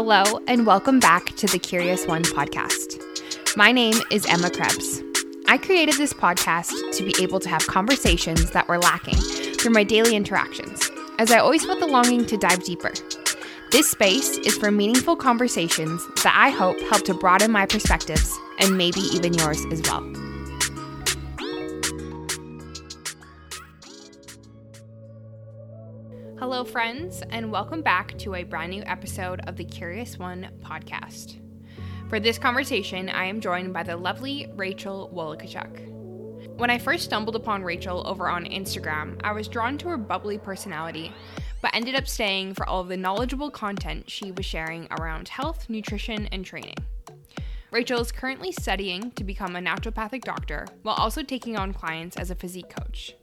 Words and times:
Hello, 0.00 0.38
and 0.46 0.64
welcome 0.64 1.00
back 1.00 1.34
to 1.34 1.48
the 1.48 1.58
Curious 1.58 2.06
One 2.06 2.22
podcast. 2.22 3.02
My 3.56 3.72
name 3.72 3.96
is 4.12 4.24
Emma 4.26 4.48
Krebs. 4.48 5.02
I 5.48 5.58
created 5.58 5.96
this 5.96 6.12
podcast 6.12 6.96
to 6.96 7.02
be 7.02 7.12
able 7.20 7.40
to 7.40 7.48
have 7.48 7.66
conversations 7.66 8.52
that 8.52 8.68
were 8.68 8.78
lacking 8.78 9.16
through 9.56 9.72
my 9.72 9.82
daily 9.82 10.14
interactions, 10.14 10.88
as 11.18 11.32
I 11.32 11.38
always 11.38 11.64
felt 11.64 11.80
the 11.80 11.88
longing 11.88 12.24
to 12.26 12.36
dive 12.36 12.62
deeper. 12.62 12.92
This 13.72 13.90
space 13.90 14.38
is 14.38 14.56
for 14.56 14.70
meaningful 14.70 15.16
conversations 15.16 16.06
that 16.22 16.34
I 16.36 16.50
hope 16.50 16.78
help 16.82 17.02
to 17.06 17.14
broaden 17.14 17.50
my 17.50 17.66
perspectives 17.66 18.38
and 18.60 18.78
maybe 18.78 19.00
even 19.00 19.34
yours 19.34 19.66
as 19.72 19.82
well. 19.82 20.27
Friends, 26.72 27.22
and 27.30 27.50
welcome 27.50 27.80
back 27.80 28.18
to 28.18 28.34
a 28.34 28.44
brand 28.44 28.70
new 28.72 28.82
episode 28.82 29.40
of 29.46 29.56
the 29.56 29.64
Curious 29.64 30.18
One 30.18 30.50
podcast. 30.60 31.38
For 32.10 32.20
this 32.20 32.36
conversation, 32.36 33.08
I 33.08 33.24
am 33.24 33.40
joined 33.40 33.72
by 33.72 33.84
the 33.84 33.96
lovely 33.96 34.52
Rachel 34.54 35.10
Wolochatiuk. 35.14 36.58
When 36.58 36.68
I 36.68 36.76
first 36.76 37.04
stumbled 37.04 37.36
upon 37.36 37.62
Rachel 37.62 38.06
over 38.06 38.28
on 38.28 38.44
Instagram, 38.44 39.18
I 39.24 39.32
was 39.32 39.48
drawn 39.48 39.78
to 39.78 39.88
her 39.88 39.96
bubbly 39.96 40.36
personality, 40.36 41.10
but 41.62 41.74
ended 41.74 41.94
up 41.94 42.06
staying 42.06 42.52
for 42.52 42.68
all 42.68 42.82
of 42.82 42.88
the 42.88 42.98
knowledgeable 42.98 43.50
content 43.50 44.10
she 44.10 44.30
was 44.30 44.44
sharing 44.44 44.88
around 45.00 45.28
health, 45.28 45.70
nutrition, 45.70 46.26
and 46.32 46.44
training. 46.44 46.76
Rachel 47.70 48.00
is 48.00 48.12
currently 48.12 48.52
studying 48.52 49.10
to 49.12 49.24
become 49.24 49.56
a 49.56 49.60
naturopathic 49.60 50.22
doctor 50.22 50.66
while 50.82 50.96
also 50.96 51.22
taking 51.22 51.56
on 51.56 51.72
clients 51.72 52.18
as 52.18 52.30
a 52.30 52.34
physique 52.34 52.68
coach. 52.68 53.14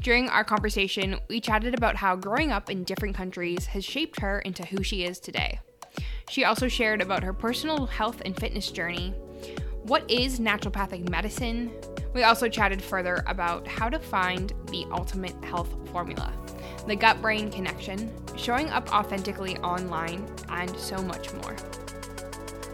During 0.00 0.28
our 0.28 0.44
conversation, 0.44 1.18
we 1.28 1.40
chatted 1.40 1.74
about 1.74 1.96
how 1.96 2.14
growing 2.14 2.52
up 2.52 2.70
in 2.70 2.84
different 2.84 3.16
countries 3.16 3.66
has 3.66 3.84
shaped 3.84 4.20
her 4.20 4.38
into 4.40 4.64
who 4.64 4.82
she 4.82 5.04
is 5.04 5.18
today. 5.18 5.58
She 6.30 6.44
also 6.44 6.68
shared 6.68 7.02
about 7.02 7.24
her 7.24 7.32
personal 7.32 7.86
health 7.86 8.22
and 8.24 8.38
fitness 8.38 8.70
journey. 8.70 9.10
What 9.82 10.08
is 10.08 10.38
naturopathic 10.38 11.08
medicine? 11.10 11.72
We 12.14 12.22
also 12.22 12.48
chatted 12.48 12.80
further 12.80 13.24
about 13.26 13.66
how 13.66 13.88
to 13.88 13.98
find 13.98 14.52
the 14.70 14.86
ultimate 14.92 15.34
health 15.44 15.74
formula, 15.90 16.32
the 16.86 16.96
gut 16.96 17.20
brain 17.20 17.50
connection, 17.50 18.12
showing 18.36 18.68
up 18.70 18.92
authentically 18.94 19.56
online, 19.58 20.24
and 20.48 20.74
so 20.76 20.98
much 20.98 21.32
more. 21.34 21.56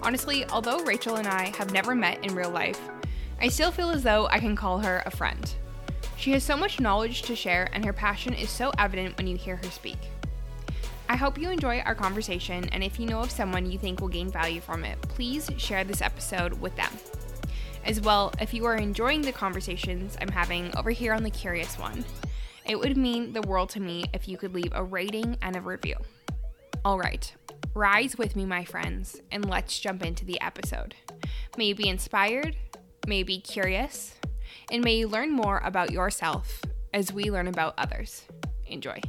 Honestly, 0.03 0.45
although 0.51 0.85
Rachel 0.85 1.17
and 1.17 1.27
I 1.27 1.55
have 1.57 1.73
never 1.73 1.95
met 1.95 2.23
in 2.25 2.35
real 2.35 2.51
life, 2.51 2.81
I 3.41 3.49
still 3.49 3.71
feel 3.71 3.91
as 3.91 4.03
though 4.03 4.27
I 4.27 4.41
can 4.41 4.55
call 4.57 4.81
her 4.81 5.03
a 5.07 5.11
friend. 5.11 5.55
She 6.17 6.33
has 6.33 6.43
so 6.43 6.57
much 6.57 6.81
knowledge 6.81 7.23
to 7.23 7.37
share, 7.37 7.69
and 7.73 7.85
her 7.85 7.93
passion 7.93 8.33
is 8.35 8.51
so 8.51 8.73
evident 8.79 9.17
when 9.17 9.27
you 9.27 9.37
hear 9.37 9.57
her 9.57 9.71
speak. 9.71 9.99
I 11.09 11.17
hope 11.17 11.39
you 11.39 11.51
enjoy 11.51 11.81
our 11.81 11.95
conversation, 11.95 12.69
and 12.71 12.83
if 12.83 12.99
you 12.99 13.07
know 13.07 13.21
of 13.21 13.31
someone 13.31 13.71
you 13.71 13.79
think 13.79 14.01
will 14.01 14.09
gain 14.09 14.31
value 14.31 14.61
from 14.61 14.85
it, 14.85 15.01
please 15.03 15.51
share 15.59 15.85
this 15.85 16.01
episode 16.01 16.55
with 16.61 16.75
them. 16.77 16.93
As 17.85 18.01
well, 18.01 18.33
if 18.41 18.55
you 18.55 18.65
are 18.65 18.77
enjoying 18.77 19.21
the 19.21 19.33
conversations 19.33 20.17
I'm 20.21 20.31
having 20.31 20.75
over 20.79 20.91
here 20.91 21.13
on 21.13 21.23
The 21.23 21.31
Curious 21.31 21.79
One, 21.79 22.05
it 22.65 22.79
would 22.79 22.97
mean 22.97 23.35
the 23.35 23.43
world 23.43 23.69
to 23.71 23.81
me 23.81 24.07
if 24.15 24.27
you 24.27 24.39
could 24.39 24.55
leave 24.55 24.73
a 24.73 24.83
rating 24.83 25.37
and 25.43 25.57
a 25.57 25.61
review. 25.61 25.97
All 26.83 26.99
right, 26.99 27.31
rise 27.75 28.17
with 28.17 28.35
me, 28.35 28.47
my 28.47 28.65
friends, 28.65 29.21
and 29.31 29.49
let's 29.49 29.79
jump 29.79 30.03
into 30.03 30.25
the 30.25 30.41
episode. 30.41 30.95
May 31.59 31.67
you 31.67 31.75
be 31.75 31.89
inspired, 31.89 32.57
may 33.07 33.19
you 33.19 33.25
be 33.27 33.41
curious, 33.41 34.14
and 34.71 34.83
may 34.85 34.97
you 34.97 35.09
learn 35.09 35.31
more 35.33 35.61
about 35.65 35.91
yourself 35.91 36.61
as 36.93 37.13
we 37.13 37.31
learn 37.31 37.49
about 37.49 37.75
others. 37.79 38.25
Enjoy. 38.67 39.01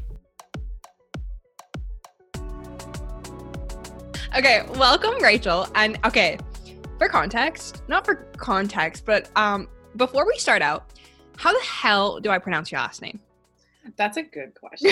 Okay, 4.36 4.66
welcome, 4.76 5.22
Rachel. 5.22 5.68
And 5.76 5.98
okay, 6.04 6.38
for 6.98 7.08
context, 7.08 7.84
not 7.88 8.06
for 8.06 8.16
context, 8.38 9.06
but 9.06 9.30
um, 9.38 9.70
before 9.96 10.26
we 10.26 10.38
start 10.38 10.62
out, 10.62 10.92
how 11.38 11.54
the 11.54 11.66
hell 11.66 12.20
do 12.20 12.30
I 12.30 12.38
pronounce 12.38 12.72
your 12.72 12.82
last 12.82 13.02
name? 13.02 13.20
That's 13.98 14.18
a 14.18 14.24
good 14.24 14.54
question. 14.56 14.92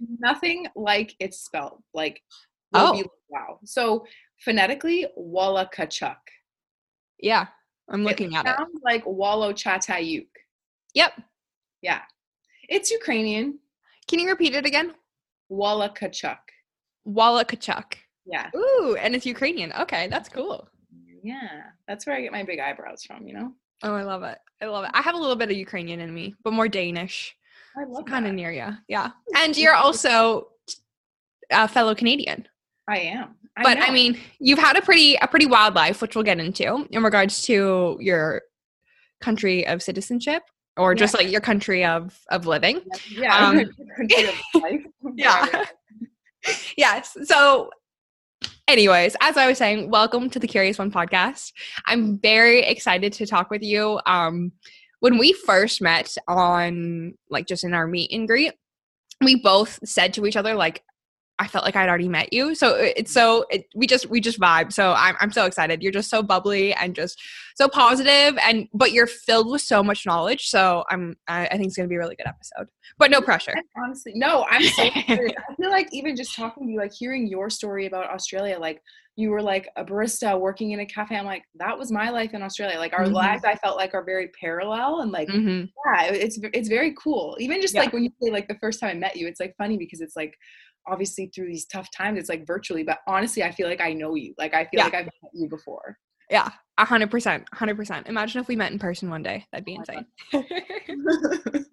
Nothing 0.18 0.66
like 0.74 1.14
it's 1.18 1.40
spelled. 1.40 1.82
Like, 1.94 2.20
oh, 2.74 2.92
be, 2.92 3.04
wow. 3.28 3.58
So 3.64 4.04
phonetically, 4.40 5.06
Walla 5.16 5.70
Kachuk. 5.74 6.16
Yeah, 7.18 7.46
I'm 7.88 8.04
looking 8.04 8.32
it 8.32 8.36
at 8.36 8.46
it. 8.46 8.56
Sounds 8.56 8.80
like 8.82 9.04
Wallo 9.06 9.52
Chatayuk. 9.52 10.26
Yep. 10.94 11.12
Yeah. 11.82 12.02
It's 12.68 12.90
Ukrainian. 12.90 13.58
Can 14.08 14.18
you 14.18 14.28
repeat 14.28 14.54
it 14.54 14.66
again? 14.66 14.94
Walla 15.48 15.90
Kachuk. 15.90 16.38
Walla 17.04 17.44
Kachuk. 17.44 17.94
Yeah. 18.24 18.50
Ooh, 18.56 18.96
and 19.00 19.14
it's 19.14 19.26
Ukrainian. 19.26 19.72
Okay, 19.72 20.08
that's 20.08 20.28
cool. 20.28 20.68
Yeah. 21.22 21.62
That's 21.86 22.06
where 22.06 22.16
I 22.16 22.20
get 22.20 22.32
my 22.32 22.42
big 22.42 22.58
eyebrows 22.58 23.04
from, 23.04 23.26
you 23.26 23.34
know? 23.34 23.52
Oh, 23.82 23.94
I 23.94 24.02
love 24.02 24.22
it. 24.22 24.38
I 24.60 24.66
love 24.66 24.84
it. 24.84 24.90
I 24.94 25.02
have 25.02 25.14
a 25.14 25.18
little 25.18 25.36
bit 25.36 25.50
of 25.50 25.56
Ukrainian 25.56 26.00
in 26.00 26.12
me, 26.12 26.34
but 26.42 26.52
more 26.52 26.68
Danish. 26.68 27.36
I 27.76 27.84
love 27.84 28.06
Kind 28.06 28.26
of 28.26 28.32
near 28.32 28.50
you. 28.50 28.68
Yeah. 28.88 29.10
And 29.36 29.56
you're 29.56 29.74
also 29.74 30.48
a 31.50 31.68
fellow 31.68 31.94
Canadian. 31.94 32.48
I 32.88 32.98
am. 32.98 33.36
I 33.56 33.62
but 33.62 33.78
I 33.78 33.86
know. 33.86 33.92
mean, 33.92 34.18
you've 34.38 34.58
had 34.58 34.76
a 34.76 34.82
pretty 34.82 35.14
a 35.16 35.26
pretty 35.26 35.46
wild 35.46 35.74
life, 35.74 36.02
which 36.02 36.14
we'll 36.14 36.24
get 36.24 36.38
into 36.38 36.86
in 36.90 37.02
regards 37.02 37.42
to 37.42 37.96
your 38.00 38.42
country 39.20 39.66
of 39.66 39.82
citizenship 39.82 40.42
or 40.76 40.94
just 40.94 41.14
like 41.14 41.30
your 41.30 41.40
country 41.40 41.84
of 41.84 42.18
of 42.30 42.46
living. 42.46 42.80
yeah. 43.10 43.34
um, 43.48 43.64
country 43.96 44.28
of 44.28 44.34
life. 44.62 44.84
Yeah. 45.14 45.64
yes. 46.76 47.16
So 47.24 47.70
anyways, 48.68 49.16
as 49.20 49.36
I 49.36 49.46
was 49.46 49.58
saying, 49.58 49.90
welcome 49.90 50.28
to 50.30 50.38
the 50.38 50.46
Curious 50.46 50.78
One 50.78 50.90
podcast. 50.92 51.52
I'm 51.86 52.18
very 52.18 52.60
excited 52.62 53.12
to 53.14 53.26
talk 53.26 53.50
with 53.50 53.62
you. 53.62 54.00
Um 54.06 54.52
when 55.00 55.18
we 55.18 55.32
first 55.32 55.80
met 55.82 56.14
on 56.26 57.14
like 57.30 57.46
just 57.46 57.64
in 57.64 57.74
our 57.74 57.86
meet 57.86 58.10
and 58.12 58.26
greet, 58.26 58.54
we 59.22 59.36
both 59.36 59.78
said 59.84 60.12
to 60.14 60.26
each 60.26 60.36
other 60.36 60.54
like 60.54 60.82
I 61.38 61.46
felt 61.46 61.64
like 61.64 61.76
I'd 61.76 61.88
already 61.88 62.08
met 62.08 62.32
you. 62.32 62.54
So 62.54 62.74
it's 62.76 63.12
so 63.12 63.44
it, 63.50 63.66
we 63.74 63.86
just 63.86 64.06
we 64.08 64.20
just 64.20 64.40
vibe. 64.40 64.72
So 64.72 64.92
I'm 64.92 65.16
I'm 65.20 65.32
so 65.32 65.44
excited. 65.44 65.82
You're 65.82 65.92
just 65.92 66.08
so 66.08 66.22
bubbly 66.22 66.72
and 66.74 66.94
just 66.94 67.20
so 67.56 67.68
positive 67.68 68.38
and 68.42 68.68
but 68.72 68.92
you're 68.92 69.06
filled 69.06 69.50
with 69.50 69.60
so 69.62 69.82
much 69.82 70.06
knowledge. 70.06 70.48
So 70.48 70.84
I'm 70.90 71.16
I, 71.28 71.46
I 71.46 71.52
think 71.56 71.66
it's 71.66 71.76
gonna 71.76 71.88
be 71.88 71.96
a 71.96 71.98
really 71.98 72.16
good 72.16 72.26
episode. 72.26 72.68
But 72.98 73.10
no 73.10 73.20
pressure. 73.20 73.52
And 73.54 73.64
honestly, 73.84 74.12
no, 74.14 74.46
I'm 74.48 74.62
so. 74.62 74.82
I 74.94 75.54
feel 75.60 75.70
like 75.70 75.88
even 75.92 76.16
just 76.16 76.34
talking 76.34 76.66
to 76.66 76.72
you, 76.72 76.78
like 76.78 76.92
hearing 76.92 77.26
your 77.26 77.50
story 77.50 77.86
about 77.86 78.10
Australia, 78.10 78.58
like 78.58 78.80
you 79.16 79.30
were 79.30 79.42
like 79.42 79.68
a 79.76 79.84
barista 79.84 80.38
working 80.38 80.72
in 80.72 80.80
a 80.80 80.86
cafe. 80.86 81.16
I'm 81.16 81.24
like, 81.26 81.44
that 81.56 81.78
was 81.78 81.90
my 81.90 82.10
life 82.10 82.32
in 82.34 82.42
Australia. 82.42 82.78
Like 82.78 82.92
our 82.92 83.06
Mhm. 83.06 83.12
lives, 83.12 83.44
I 83.44 83.56
felt 83.56 83.76
like 83.76 83.94
are 83.94 84.04
very 84.04 84.28
parallel 84.40 85.00
and 85.00 85.10
like, 85.10 85.28
hmm 85.28 85.64
yeah, 85.86 86.04
it's 86.06 86.38
it's 86.52 86.68
very 86.68 86.94
cool. 86.94 87.36
Even 87.40 87.60
just 87.60 87.74
Yeah. 87.74 87.82
like 87.82 87.92
when 87.92 88.04
you 88.04 88.10
say 88.22 88.30
like 88.30 88.48
the 88.48 88.58
first 88.60 88.80
time 88.80 88.90
I 88.90 88.94
met 88.94 89.16
you, 89.16 89.26
it's 89.26 89.40
like 89.40 89.54
funny 89.56 89.76
because 89.76 90.00
it's 90.00 90.16
like 90.16 90.34
obviously 90.88 91.30
through 91.34 91.46
these 91.48 91.66
tough 91.66 91.88
times, 91.96 92.18
it's 92.18 92.28
like 92.28 92.46
virtually, 92.46 92.82
but 92.82 92.98
honestly, 93.06 93.42
I 93.42 93.50
feel 93.52 93.68
like 93.68 93.80
I 93.80 93.92
know 93.92 94.14
you. 94.14 94.34
Like 94.38 94.54
I 94.54 94.64
feel 94.64 94.78
Yeah. 94.78 94.84
like 94.84 94.94
I've 94.94 95.04
met 95.04 95.32
you 95.34 95.48
before. 95.48 95.96
Yeah, 96.30 96.50
a 96.78 96.84
hundred 96.84 97.10
percent, 97.10 97.44
a 97.52 97.56
hundred 97.56 97.76
percent. 97.76 98.08
Imagine 98.08 98.40
if 98.40 98.48
we 98.48 98.56
met 98.56 98.72
in 98.72 98.78
person 98.78 99.08
one 99.10 99.22
day. 99.22 99.46
That'd 99.52 99.64
be 99.64 99.78
Oh 99.78 99.84
insane. 100.32 101.64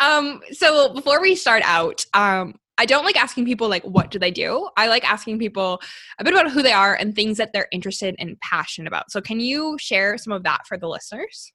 um, 0.00 0.40
so 0.52 0.94
before 0.94 1.20
we 1.20 1.34
start 1.34 1.62
out, 1.66 2.04
um, 2.14 2.54
I 2.78 2.86
don't 2.86 3.04
like 3.04 3.20
asking 3.22 3.44
people 3.44 3.68
like 3.68 3.82
what 3.84 4.10
do 4.10 4.18
they 4.18 4.30
do. 4.30 4.68
I 4.78 4.88
like 4.88 5.04
asking 5.08 5.38
people 5.38 5.80
a 6.18 6.24
bit 6.24 6.32
about 6.32 6.50
who 6.50 6.62
they 6.62 6.72
are 6.72 6.94
and 6.94 7.14
things 7.14 7.36
that 7.36 7.52
they're 7.52 7.68
interested 7.72 8.14
and 8.18 8.40
passionate 8.40 8.88
about. 8.88 9.10
So 9.10 9.20
can 9.20 9.38
you 9.38 9.76
share 9.78 10.16
some 10.16 10.32
of 10.32 10.44
that 10.44 10.66
for 10.66 10.78
the 10.78 10.88
listeners? 10.88 11.52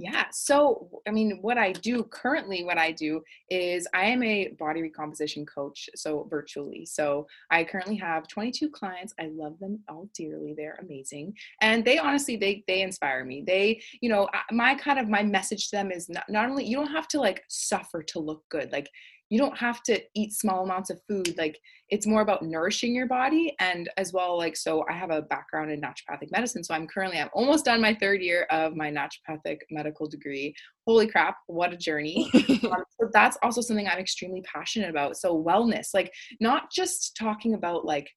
Yeah. 0.00 0.24
So, 0.32 0.88
I 1.06 1.10
mean, 1.10 1.40
what 1.42 1.58
I 1.58 1.72
do 1.72 2.04
currently, 2.04 2.64
what 2.64 2.78
I 2.78 2.90
do 2.90 3.22
is 3.50 3.86
I 3.92 4.06
am 4.06 4.22
a 4.22 4.48
body 4.58 4.80
recomposition 4.80 5.44
coach, 5.44 5.90
so 5.94 6.26
virtually. 6.30 6.86
So, 6.86 7.26
I 7.50 7.64
currently 7.64 7.96
have 7.96 8.26
22 8.26 8.70
clients. 8.70 9.12
I 9.20 9.26
love 9.26 9.58
them 9.58 9.80
all 9.90 10.08
dearly. 10.14 10.54
They're 10.56 10.78
amazing. 10.80 11.36
And 11.60 11.84
they 11.84 11.98
honestly 11.98 12.36
they 12.36 12.64
they 12.66 12.80
inspire 12.80 13.26
me. 13.26 13.44
They, 13.46 13.82
you 14.00 14.08
know, 14.08 14.26
my 14.50 14.74
kind 14.74 14.98
of 14.98 15.06
my 15.10 15.22
message 15.22 15.68
to 15.68 15.76
them 15.76 15.90
is 15.92 16.08
not, 16.08 16.24
not 16.30 16.48
only 16.48 16.64
you 16.64 16.76
don't 16.76 16.86
have 16.86 17.08
to 17.08 17.20
like 17.20 17.44
suffer 17.48 18.02
to 18.04 18.20
look 18.20 18.42
good. 18.48 18.72
Like 18.72 18.88
you 19.30 19.38
don't 19.38 19.56
have 19.56 19.82
to 19.84 20.00
eat 20.14 20.32
small 20.32 20.64
amounts 20.64 20.90
of 20.90 21.00
food. 21.08 21.36
Like 21.38 21.58
it's 21.90 22.06
more 22.06 22.20
about 22.20 22.42
nourishing 22.42 22.94
your 22.94 23.06
body 23.06 23.54
and 23.58 23.88
as 23.96 24.12
well 24.12 24.36
like 24.38 24.56
so 24.56 24.84
i 24.88 24.92
have 24.92 25.10
a 25.10 25.22
background 25.22 25.70
in 25.70 25.80
naturopathic 25.80 26.30
medicine 26.30 26.62
so 26.62 26.74
i'm 26.74 26.86
currently 26.86 27.18
i'm 27.18 27.28
almost 27.32 27.64
done 27.64 27.80
my 27.80 27.94
third 27.94 28.22
year 28.22 28.46
of 28.50 28.76
my 28.76 28.90
naturopathic 28.90 29.58
medical 29.70 30.08
degree. 30.08 30.54
Holy 30.86 31.06
crap 31.06 31.36
what 31.46 31.72
a 31.72 31.76
journey. 31.76 32.30
Um, 32.70 32.84
so 33.00 33.08
that's 33.12 33.38
also 33.42 33.60
something 33.60 33.88
i'm 33.88 33.98
extremely 33.98 34.42
passionate 34.42 34.90
about. 34.90 35.16
So 35.16 35.42
wellness 35.42 35.88
like 35.94 36.12
not 36.40 36.70
just 36.70 37.16
talking 37.16 37.54
about 37.54 37.84
like 37.84 38.08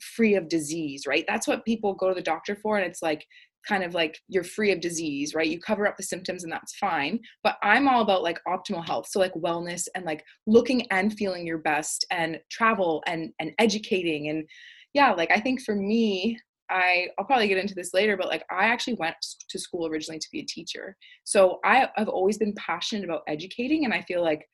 free 0.00 0.34
of 0.34 0.48
disease 0.48 1.06
right? 1.06 1.24
That's 1.28 1.46
what 1.46 1.64
people 1.64 1.94
go 1.94 2.08
to 2.08 2.14
the 2.14 2.22
doctor 2.22 2.56
for 2.56 2.76
and 2.76 2.86
it's 2.86 3.02
like 3.02 3.24
kind 3.66 3.84
of 3.84 3.94
like 3.94 4.18
you're 4.28 4.44
free 4.44 4.72
of 4.72 4.80
disease, 4.80 5.34
right? 5.34 5.48
You 5.48 5.60
cover 5.60 5.86
up 5.86 5.96
the 5.96 6.02
symptoms 6.02 6.44
and 6.44 6.52
that's 6.52 6.76
fine. 6.76 7.20
But 7.42 7.56
I'm 7.62 7.88
all 7.88 8.02
about 8.02 8.22
like 8.22 8.40
optimal 8.46 8.86
health. 8.86 9.08
So 9.10 9.20
like 9.20 9.34
wellness 9.34 9.86
and 9.94 10.04
like 10.04 10.24
looking 10.46 10.86
and 10.90 11.12
feeling 11.12 11.46
your 11.46 11.58
best 11.58 12.04
and 12.10 12.38
travel 12.50 13.02
and 13.06 13.32
and 13.38 13.52
educating 13.58 14.28
and 14.28 14.44
yeah, 14.94 15.12
like 15.12 15.30
I 15.30 15.40
think 15.40 15.62
for 15.62 15.74
me, 15.74 16.38
I 16.70 17.08
I'll 17.18 17.24
probably 17.24 17.48
get 17.48 17.58
into 17.58 17.74
this 17.74 17.94
later, 17.94 18.16
but 18.16 18.28
like 18.28 18.44
I 18.50 18.66
actually 18.66 18.94
went 18.94 19.16
to 19.48 19.58
school 19.58 19.86
originally 19.86 20.18
to 20.18 20.28
be 20.32 20.40
a 20.40 20.46
teacher. 20.46 20.96
So 21.24 21.60
I 21.64 21.88
I've 21.96 22.08
always 22.08 22.38
been 22.38 22.54
passionate 22.54 23.04
about 23.04 23.22
educating 23.28 23.84
and 23.84 23.94
I 23.94 24.02
feel 24.02 24.22
like 24.22 24.46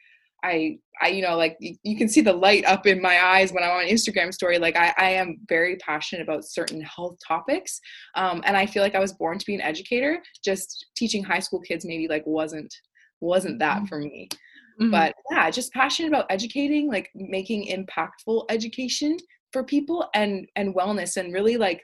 I 0.45 0.79
I 1.01 1.09
you 1.09 1.23
know 1.23 1.37
like 1.37 1.57
you, 1.61 1.75
you 1.83 1.97
can 1.97 2.09
see 2.09 2.21
the 2.21 2.33
light 2.33 2.65
up 2.65 2.87
in 2.87 3.01
my 3.01 3.23
eyes 3.25 3.53
when 3.53 3.65
I'm 3.65 3.71
on 3.71 3.85
Instagram 3.85 4.33
story 4.33 4.59
like 4.59 4.77
I, 4.77 4.95
I 4.97 5.11
am 5.11 5.39
very 5.49 5.77
passionate 5.77 6.23
about 6.23 6.45
certain 6.45 6.81
health 6.81 7.17
topics 7.27 7.81
um, 8.15 8.43
and 8.47 8.57
I 8.57 8.67
feel 8.67 8.83
like 8.83 8.95
I 8.95 9.01
was 9.01 9.13
born 9.13 9.39
to 9.39 9.47
be 9.47 9.55
an 9.55 9.61
educator 9.61 10.23
just 10.45 10.87
teaching 10.97 11.25
high 11.25 11.41
school 11.41 11.61
kids 11.61 11.85
maybe 11.85 12.09
like 12.09 12.27
wasn't 12.27 12.73
wasn't 13.21 13.59
that 13.59 13.79
mm-hmm. 13.79 13.87
for 13.87 13.99
me 13.99 14.29
mm-hmm. 14.81 14.91
but 14.91 15.15
yeah 15.31 15.51
just 15.51 15.73
passionate 15.73 16.09
about 16.09 16.27
educating 16.31 16.89
like 16.89 17.11
making 17.15 17.67
impactful 17.69 18.45
education 18.49 19.17
for 19.53 19.65
people 19.65 20.09
and 20.15 20.47
and 20.57 20.75
wellness 20.75 21.17
and 21.17 21.33
really 21.33 21.57
like 21.57 21.83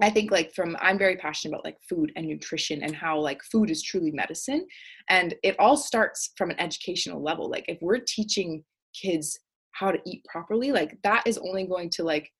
I 0.00 0.10
think 0.10 0.30
like 0.30 0.54
from 0.54 0.76
I'm 0.80 0.98
very 0.98 1.16
passionate 1.16 1.54
about 1.54 1.64
like 1.64 1.78
food 1.88 2.12
and 2.16 2.26
nutrition 2.26 2.82
and 2.82 2.94
how 2.94 3.18
like 3.18 3.42
food 3.42 3.70
is 3.70 3.82
truly 3.82 4.10
medicine 4.12 4.66
and 5.08 5.34
it 5.42 5.58
all 5.58 5.76
starts 5.76 6.30
from 6.36 6.50
an 6.50 6.60
educational 6.60 7.22
level 7.22 7.50
like 7.50 7.64
if 7.68 7.78
we're 7.80 7.98
teaching 7.98 8.62
kids 8.94 9.38
how 9.72 9.90
to 9.90 9.98
eat 10.06 10.24
properly 10.24 10.72
like 10.72 10.96
that 11.02 11.26
is 11.26 11.38
only 11.38 11.66
going 11.66 11.90
to 11.90 12.04
like 12.04 12.30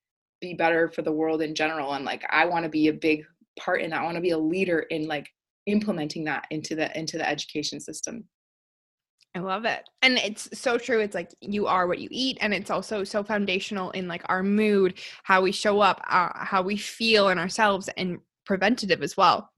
be 0.40 0.54
better 0.54 0.90
for 0.90 1.02
the 1.02 1.12
world 1.12 1.42
in 1.42 1.54
general 1.54 1.94
and 1.94 2.04
like 2.04 2.24
I 2.30 2.46
want 2.46 2.64
to 2.64 2.68
be 2.68 2.88
a 2.88 2.92
big 2.92 3.24
part 3.58 3.82
in 3.82 3.90
that 3.90 4.00
I 4.00 4.04
want 4.04 4.16
to 4.16 4.22
be 4.22 4.30
a 4.30 4.38
leader 4.38 4.80
in 4.90 5.06
like 5.06 5.28
implementing 5.66 6.24
that 6.24 6.46
into 6.50 6.74
the 6.74 6.96
into 6.98 7.18
the 7.18 7.28
education 7.28 7.80
system 7.80 8.24
I 9.34 9.38
love 9.38 9.64
it. 9.64 9.88
And 10.02 10.18
it's 10.18 10.48
so 10.58 10.76
true. 10.76 11.00
It's 11.00 11.14
like 11.14 11.30
you 11.40 11.66
are 11.66 11.86
what 11.86 12.00
you 12.00 12.08
eat. 12.10 12.38
And 12.40 12.52
it's 12.52 12.70
also 12.70 13.04
so 13.04 13.22
foundational 13.22 13.92
in 13.92 14.08
like 14.08 14.22
our 14.28 14.42
mood, 14.42 14.98
how 15.22 15.40
we 15.40 15.52
show 15.52 15.80
up, 15.80 16.02
uh, 16.08 16.30
how 16.34 16.62
we 16.62 16.76
feel 16.76 17.28
in 17.28 17.38
ourselves, 17.38 17.88
and 17.96 18.18
preventative 18.44 19.02
as 19.02 19.16
well. 19.16 19.50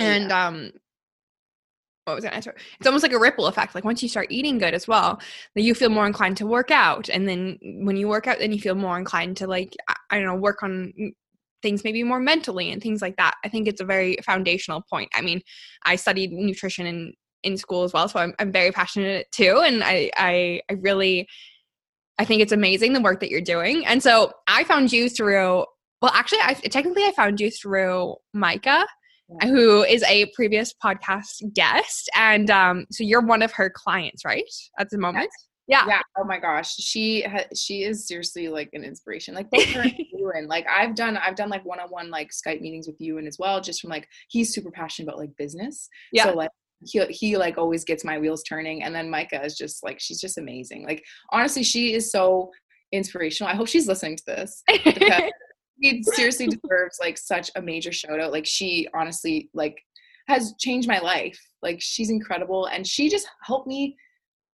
Oh, 0.00 0.04
and, 0.04 0.30
yeah. 0.30 0.46
um, 0.46 0.72
what 2.04 2.16
was 2.16 2.24
I 2.24 2.30
answer? 2.30 2.54
It's 2.80 2.86
almost 2.86 3.04
like 3.04 3.12
a 3.12 3.18
ripple 3.18 3.46
effect. 3.46 3.76
Like 3.76 3.84
once 3.84 4.02
you 4.02 4.08
start 4.08 4.26
eating 4.30 4.58
good 4.58 4.74
as 4.74 4.88
well, 4.88 5.20
then 5.54 5.64
you 5.64 5.72
feel 5.72 5.88
more 5.88 6.06
inclined 6.06 6.36
to 6.38 6.46
work 6.46 6.72
out. 6.72 7.08
And 7.08 7.28
then 7.28 7.58
when 7.62 7.96
you 7.96 8.08
work 8.08 8.26
out, 8.26 8.40
then 8.40 8.52
you 8.52 8.60
feel 8.60 8.74
more 8.74 8.98
inclined 8.98 9.36
to 9.36 9.46
like, 9.46 9.76
I 10.10 10.16
don't 10.16 10.26
know, 10.26 10.34
work 10.34 10.64
on 10.64 10.92
things 11.62 11.84
maybe 11.84 12.02
more 12.02 12.18
mentally 12.18 12.72
and 12.72 12.82
things 12.82 13.02
like 13.02 13.16
that. 13.18 13.34
I 13.44 13.48
think 13.48 13.68
it's 13.68 13.80
a 13.80 13.84
very 13.84 14.16
foundational 14.26 14.82
point. 14.90 15.10
I 15.14 15.20
mean, 15.20 15.42
I 15.84 15.94
studied 15.94 16.32
nutrition 16.32 16.86
and 16.86 17.14
in 17.42 17.56
school 17.56 17.84
as 17.84 17.92
well. 17.92 18.08
So 18.08 18.18
I'm, 18.18 18.34
I'm 18.38 18.52
very 18.52 18.72
passionate 18.72 19.30
too. 19.32 19.62
And 19.64 19.82
I, 19.82 20.10
I, 20.16 20.62
I 20.70 20.74
really, 20.74 21.28
I 22.18 22.24
think 22.24 22.42
it's 22.42 22.52
amazing 22.52 22.92
the 22.92 23.00
work 23.00 23.20
that 23.20 23.30
you're 23.30 23.40
doing. 23.40 23.84
And 23.86 24.02
so 24.02 24.32
I 24.46 24.64
found 24.64 24.92
you 24.92 25.08
through, 25.08 25.64
well, 26.00 26.12
actually, 26.12 26.40
I 26.42 26.54
technically 26.54 27.04
I 27.04 27.12
found 27.12 27.40
you 27.40 27.50
through 27.50 28.16
Micah, 28.32 28.86
yeah. 29.28 29.48
who 29.48 29.82
is 29.82 30.02
a 30.04 30.26
previous 30.34 30.74
podcast 30.84 31.52
guest. 31.54 32.10
And 32.16 32.50
um, 32.50 32.86
so 32.90 33.04
you're 33.04 33.24
one 33.24 33.42
of 33.42 33.52
her 33.52 33.70
clients, 33.70 34.24
right? 34.24 34.44
At 34.78 34.90
the 34.90 34.98
moment. 34.98 35.30
Yeah. 35.68 35.84
Yeah. 35.86 36.00
Oh 36.18 36.24
my 36.24 36.38
gosh. 36.38 36.74
She 36.74 37.22
ha- 37.22 37.46
she 37.54 37.84
is 37.84 38.06
seriously 38.06 38.48
like 38.48 38.70
an 38.72 38.84
inspiration. 38.84 39.34
Like 39.34 39.48
both 39.48 39.64
her 39.70 39.82
and 39.82 39.94
you 40.12 40.30
and 40.34 40.48
like 40.48 40.66
I've 40.68 40.94
done 40.94 41.16
I've 41.16 41.36
done 41.36 41.48
like 41.48 41.64
one-on-one 41.64 42.10
like 42.10 42.30
Skype 42.30 42.60
meetings 42.60 42.86
with 42.86 43.00
you 43.00 43.18
and 43.18 43.28
as 43.28 43.38
well, 43.38 43.60
just 43.60 43.80
from 43.80 43.90
like 43.90 44.08
he's 44.28 44.52
super 44.52 44.70
passionate 44.70 45.08
about 45.08 45.18
like 45.18 45.36
business. 45.36 45.88
Yeah. 46.12 46.24
So 46.24 46.34
like 46.34 46.50
he 46.84 47.04
he 47.06 47.36
like 47.36 47.58
always 47.58 47.84
gets 47.84 48.04
my 48.04 48.18
wheels 48.18 48.42
turning 48.42 48.82
and 48.82 48.94
then 48.94 49.10
micah 49.10 49.44
is 49.44 49.56
just 49.56 49.82
like 49.82 50.00
she's 50.00 50.20
just 50.20 50.38
amazing. 50.38 50.84
Like 50.84 51.04
honestly 51.30 51.62
she 51.62 51.94
is 51.94 52.10
so 52.10 52.50
inspirational. 52.92 53.52
I 53.52 53.56
hope 53.56 53.68
she's 53.68 53.88
listening 53.88 54.16
to 54.16 54.24
this 54.26 54.62
she 55.82 56.02
seriously 56.02 56.46
deserves 56.46 56.98
like 57.00 57.18
such 57.18 57.50
a 57.56 57.62
major 57.62 57.92
shout 57.92 58.20
out. 58.20 58.32
Like 58.32 58.46
she 58.46 58.88
honestly 58.94 59.50
like 59.54 59.76
has 60.28 60.54
changed 60.58 60.88
my 60.88 60.98
life. 60.98 61.38
Like 61.62 61.78
she's 61.80 62.10
incredible 62.10 62.66
and 62.66 62.86
she 62.86 63.08
just 63.08 63.28
helped 63.42 63.66
me 63.66 63.96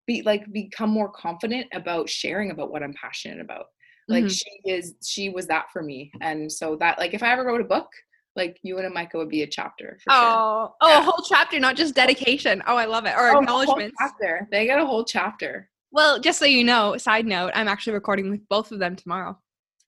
be 0.07 0.21
like 0.23 0.51
become 0.51 0.89
more 0.89 1.11
confident 1.11 1.67
about 1.73 2.09
sharing 2.09 2.51
about 2.51 2.71
what 2.71 2.83
i'm 2.83 2.93
passionate 2.93 3.39
about. 3.39 3.65
Like 4.07 4.25
mm-hmm. 4.25 4.29
she 4.29 4.71
is 4.71 4.95
she 5.05 5.29
was 5.29 5.47
that 5.47 5.65
for 5.71 5.83
me. 5.83 6.11
And 6.21 6.51
so 6.51 6.75
that 6.77 6.97
like 6.97 7.13
if 7.13 7.21
i 7.23 7.31
ever 7.31 7.45
wrote 7.45 7.61
a 7.61 7.65
book 7.65 7.87
like 8.35 8.57
you 8.63 8.77
and 8.77 8.93
Micah 8.93 9.17
would 9.17 9.29
be 9.29 9.43
a 9.43 9.47
chapter. 9.47 9.97
oh, 10.09 10.13
sure. 10.13 10.75
oh, 10.81 10.89
yeah. 10.89 10.99
a 10.99 11.01
whole 11.01 11.23
chapter, 11.27 11.59
not 11.59 11.75
just 11.75 11.95
dedication. 11.95 12.63
Oh, 12.67 12.75
I 12.75 12.85
love 12.85 13.05
it. 13.05 13.13
Or 13.15 13.35
oh, 13.35 13.39
acknowledgments. 13.39 13.95
Chapter. 13.99 14.47
They 14.51 14.65
get 14.65 14.79
a 14.79 14.85
whole 14.85 15.03
chapter. 15.03 15.69
Well, 15.91 16.19
just 16.19 16.39
so 16.39 16.45
you 16.45 16.63
know, 16.63 16.97
side 16.97 17.25
note, 17.25 17.51
I'm 17.55 17.67
actually 17.67 17.93
recording 17.93 18.29
with 18.29 18.47
both 18.47 18.71
of 18.71 18.79
them 18.79 18.95
tomorrow. 18.95 19.37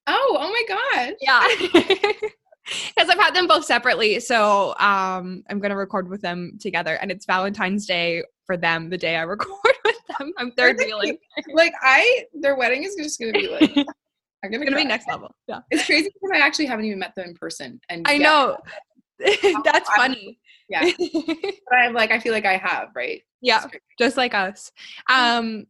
Oh, 0.07 0.37
oh 0.39 0.49
my 0.49 0.63
god. 0.67 1.15
Yeah. 1.21 2.11
Because 2.95 3.09
I've 3.09 3.17
had 3.17 3.33
them 3.33 3.47
both 3.47 3.65
separately, 3.65 4.19
so 4.19 4.75
um, 4.79 5.43
I'm 5.49 5.59
gonna 5.59 5.75
record 5.75 6.07
with 6.07 6.21
them 6.21 6.57
together, 6.59 6.95
and 7.01 7.11
it's 7.11 7.25
Valentine's 7.25 7.87
Day 7.87 8.23
for 8.45 8.55
them 8.55 8.89
the 8.89 8.97
day 8.97 9.15
I 9.15 9.21
record 9.23 9.73
with 9.83 9.95
them. 10.17 10.31
I'm 10.37 10.51
third 10.51 10.77
wheeling. 10.77 11.17
Like 11.53 11.73
I, 11.81 12.25
their 12.33 12.55
wedding 12.55 12.83
is 12.83 12.95
just 12.95 13.19
gonna 13.19 13.33
be 13.33 13.49
like 13.49 13.87
I'm 14.43 14.51
gonna, 14.51 14.65
gonna 14.65 14.77
be 14.77 14.85
next 14.85 15.07
level. 15.07 15.33
Yeah. 15.47 15.59
It's 15.69 15.85
crazy 15.85 16.09
because 16.13 16.35
I 16.35 16.45
actually 16.45 16.65
haven't 16.65 16.85
even 16.85 16.99
met 16.99 17.13
them 17.15 17.29
in 17.29 17.35
person. 17.35 17.79
And 17.89 18.05
I 18.07 18.17
know. 18.17 18.57
That's 19.63 19.89
funny. 19.95 20.39
Yeah. 20.67 20.89
but 20.97 21.75
I'm 21.77 21.93
like, 21.93 22.11
I 22.11 22.19
feel 22.19 22.33
like 22.33 22.45
I 22.45 22.57
have, 22.57 22.89
right? 22.95 23.21
Yeah. 23.41 23.65
Just 23.99 24.17
like 24.17 24.33
us. 24.33 24.71
Um 25.11 25.67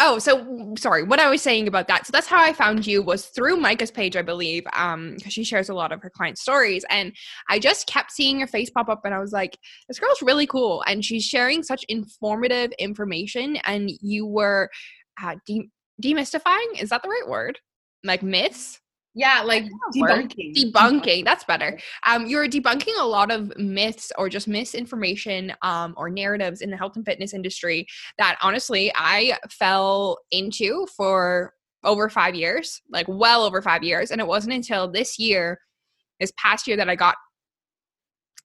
Oh, 0.00 0.18
so 0.18 0.74
sorry. 0.76 1.04
What 1.04 1.20
I 1.20 1.30
was 1.30 1.40
saying 1.40 1.68
about 1.68 1.86
that. 1.86 2.04
So 2.04 2.10
that's 2.10 2.26
how 2.26 2.42
I 2.42 2.52
found 2.52 2.84
you 2.84 3.00
was 3.00 3.26
through 3.26 3.58
Micah's 3.58 3.92
page, 3.92 4.16
I 4.16 4.22
believe, 4.22 4.64
um, 4.72 5.14
because 5.16 5.32
she 5.32 5.44
shares 5.44 5.68
a 5.68 5.74
lot 5.74 5.92
of 5.92 6.02
her 6.02 6.10
client 6.10 6.36
stories. 6.36 6.84
And 6.90 7.12
I 7.48 7.60
just 7.60 7.86
kept 7.86 8.10
seeing 8.10 8.38
your 8.38 8.48
face 8.48 8.70
pop 8.70 8.88
up, 8.88 9.02
and 9.04 9.14
I 9.14 9.20
was 9.20 9.32
like, 9.32 9.56
"This 9.86 10.00
girl's 10.00 10.20
really 10.20 10.48
cool," 10.48 10.82
and 10.88 11.04
she's 11.04 11.24
sharing 11.24 11.62
such 11.62 11.84
informative 11.88 12.72
information. 12.72 13.56
And 13.64 13.88
you 14.00 14.26
were 14.26 14.68
uh, 15.22 15.36
de- 15.46 15.70
demystifying. 16.02 16.80
Is 16.80 16.90
that 16.90 17.02
the 17.04 17.08
right 17.08 17.28
word? 17.28 17.60
Like 18.04 18.22
myths? 18.22 18.80
Yeah 19.14 19.42
like 19.44 19.64
debunking. 19.94 20.54
Debunking 20.54 21.24
that's 21.24 21.44
better. 21.44 21.78
Um 22.06 22.26
you're 22.26 22.48
debunking 22.48 22.98
a 23.00 23.06
lot 23.06 23.30
of 23.30 23.56
myths 23.56 24.10
or 24.18 24.28
just 24.28 24.48
misinformation 24.48 25.52
um 25.62 25.94
or 25.96 26.10
narratives 26.10 26.60
in 26.60 26.70
the 26.70 26.76
health 26.76 26.96
and 26.96 27.04
fitness 27.04 27.32
industry 27.32 27.86
that 28.18 28.36
honestly 28.42 28.92
i 28.96 29.38
fell 29.48 30.18
into 30.30 30.86
for 30.96 31.54
over 31.84 32.08
five 32.08 32.34
years 32.34 32.80
like 32.90 33.06
well 33.08 33.42
over 33.44 33.62
five 33.62 33.82
years. 33.84 34.10
And 34.10 34.20
it 34.20 34.26
wasn't 34.26 34.54
until 34.54 34.90
this 34.90 35.18
year 35.18 35.60
this 36.20 36.32
past 36.38 36.66
year 36.66 36.76
that 36.76 36.88
i 36.88 36.94
got 36.94 37.16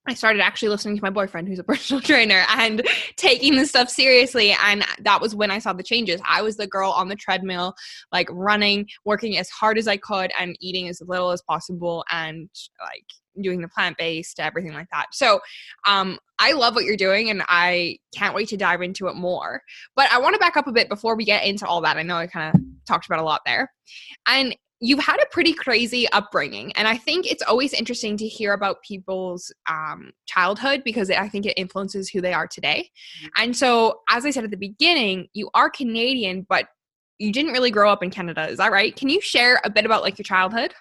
I 0.10 0.14
started 0.14 0.42
actually 0.42 0.70
listening 0.70 0.98
to 0.98 1.04
my 1.04 1.10
boyfriend, 1.10 1.48
who's 1.48 1.60
a 1.60 1.64
personal 1.66 2.02
trainer, 2.02 2.44
and 2.50 2.86
taking 3.16 3.56
this 3.56 3.70
stuff 3.70 3.90
seriously. 3.90 4.56
And 4.64 4.84
that 5.02 5.22
was 5.22 5.36
when 5.36 5.52
I 5.52 5.60
saw 5.60 5.74
the 5.74 5.84
changes. 5.84 6.22
I 6.28 6.42
was 6.42 6.58
the 6.58 6.68
girl 6.68 6.92
on 6.92 7.10
the 7.10 7.16
treadmill, 7.16 7.76
like 8.12 8.28
running, 8.32 8.88
working 9.06 9.38
as 9.38 9.50
hard 9.50 9.78
as 9.78 9.88
I 9.88 9.98
could, 9.98 10.32
and 10.40 10.58
eating 10.60 10.90
as 10.90 11.02
little 11.06 11.32
as 11.32 11.42
possible, 11.44 12.04
and 12.12 12.50
like 12.82 13.06
doing 13.42 13.62
the 13.62 13.70
plant 13.70 13.98
based, 13.98 14.40
everything 14.40 14.74
like 14.74 14.88
that. 14.92 15.08
So, 15.14 15.40
um, 15.88 16.18
I 16.40 16.54
love 16.54 16.76
what 16.76 16.86
you're 16.86 16.98
doing, 16.98 17.30
and 17.30 17.44
I 17.48 17.98
can't 18.16 18.34
wait 18.34 18.50
to 18.50 18.58
dive 18.58 18.82
into 18.82 19.08
it 19.08 19.16
more. 19.16 19.62
But 19.96 20.12
I 20.12 20.20
want 20.20 20.34
to 20.34 20.40
back 20.40 20.58
up 20.58 20.68
a 20.68 20.72
bit 20.72 20.90
before 20.90 21.16
we 21.16 21.26
get 21.26 21.46
into 21.46 21.68
all 21.68 21.82
that. 21.82 21.98
I 21.98 22.04
know 22.04 22.16
I 22.16 22.28
kind 22.28 22.56
of 22.56 22.62
talked 22.88 23.06
about 23.06 23.20
a 23.20 23.24
lot 23.24 23.42
there. 23.46 23.72
And 24.28 24.56
you've 24.80 25.00
had 25.00 25.18
a 25.18 25.26
pretty 25.32 25.54
crazy 25.54 26.08
upbringing 26.12 26.72
and 26.74 26.88
i 26.88 26.98
think 26.98 27.30
it's 27.30 27.44
always 27.44 27.74
interesting 27.74 28.16
to 28.18 28.28
hear 28.28 28.54
about 28.54 28.82
people's 28.82 29.54
um, 29.70 30.12
childhood 30.26 30.82
because 30.84 31.10
i 31.12 31.28
think 31.28 31.46
it 31.46 31.54
influences 31.58 32.10
who 32.10 32.22
they 32.22 32.34
are 32.34 32.48
today. 32.48 32.90
Mm-hmm. 33.22 33.44
and 33.44 33.58
so 33.58 34.02
as 34.10 34.26
i 34.26 34.32
said 34.32 34.44
at 34.44 34.52
the 34.52 34.58
beginning 34.58 35.28
you 35.34 35.50
are 35.54 35.70
canadian 35.70 36.46
but 36.48 36.68
you 37.18 37.34
didn't 37.34 37.52
really 37.52 37.72
grow 37.72 37.92
up 37.92 38.02
in 38.02 38.10
canada 38.10 38.48
is 38.48 38.58
that 38.58 38.72
right? 38.72 38.96
Can 38.96 39.10
you 39.10 39.20
share 39.22 39.60
a 39.64 39.70
bit 39.70 39.86
about 39.86 40.04
like 40.04 40.18
your 40.18 40.24
childhood 40.24 40.74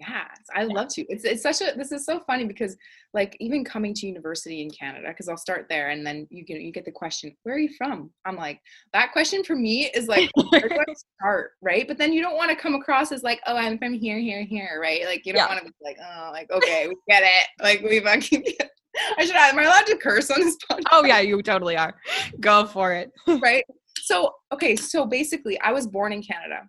Yes, 0.00 0.38
I 0.54 0.62
love 0.62 0.88
to. 0.90 1.02
It's 1.08 1.24
it's 1.24 1.42
such 1.42 1.60
a 1.60 1.76
this 1.76 1.90
is 1.90 2.04
so 2.06 2.20
funny 2.20 2.44
because 2.44 2.76
like 3.14 3.36
even 3.40 3.64
coming 3.64 3.92
to 3.94 4.06
university 4.06 4.62
in 4.62 4.70
Canada 4.70 5.08
because 5.08 5.28
I'll 5.28 5.36
start 5.36 5.66
there 5.68 5.88
and 5.88 6.06
then 6.06 6.28
you 6.30 6.44
get 6.44 6.60
you 6.60 6.70
get 6.70 6.84
the 6.84 6.92
question 6.92 7.34
where 7.42 7.56
are 7.56 7.58
you 7.58 7.70
from? 7.76 8.10
I'm 8.24 8.36
like 8.36 8.60
that 8.92 9.12
question 9.12 9.42
for 9.42 9.56
me 9.56 9.86
is 9.86 10.06
like 10.06 10.30
where 10.50 10.68
do 10.68 10.78
I 10.78 10.94
start 11.20 11.52
right? 11.62 11.88
But 11.88 11.98
then 11.98 12.12
you 12.12 12.22
don't 12.22 12.36
want 12.36 12.50
to 12.50 12.56
come 12.56 12.74
across 12.74 13.10
as 13.10 13.24
like 13.24 13.40
oh 13.46 13.56
I'm 13.56 13.76
from 13.76 13.92
here 13.92 14.18
here 14.18 14.44
here 14.44 14.78
right? 14.80 15.04
Like 15.04 15.26
you 15.26 15.32
don't 15.32 15.48
yeah. 15.48 15.54
want 15.54 15.58
to 15.58 15.64
be 15.64 15.74
like 15.82 15.96
oh 16.00 16.30
like 16.32 16.48
okay 16.52 16.86
we 16.86 16.94
get 17.08 17.24
it 17.24 17.48
like 17.60 17.82
we 17.82 17.98
fucking 17.98 18.42
get 18.42 18.70
I 19.18 19.24
should 19.24 19.34
am 19.34 19.58
I 19.58 19.64
allowed 19.64 19.86
to 19.86 19.96
curse 19.96 20.30
on 20.30 20.40
this 20.40 20.56
podcast? 20.70 20.82
Oh 20.90 21.04
yeah, 21.04 21.20
you 21.20 21.42
totally 21.42 21.76
are. 21.76 21.94
Go 22.40 22.66
for 22.66 22.92
it. 22.92 23.12
right. 23.42 23.64
So 24.02 24.34
okay, 24.52 24.76
so 24.76 25.06
basically 25.06 25.60
I 25.60 25.72
was 25.72 25.86
born 25.86 26.12
in 26.12 26.22
Canada. 26.22 26.68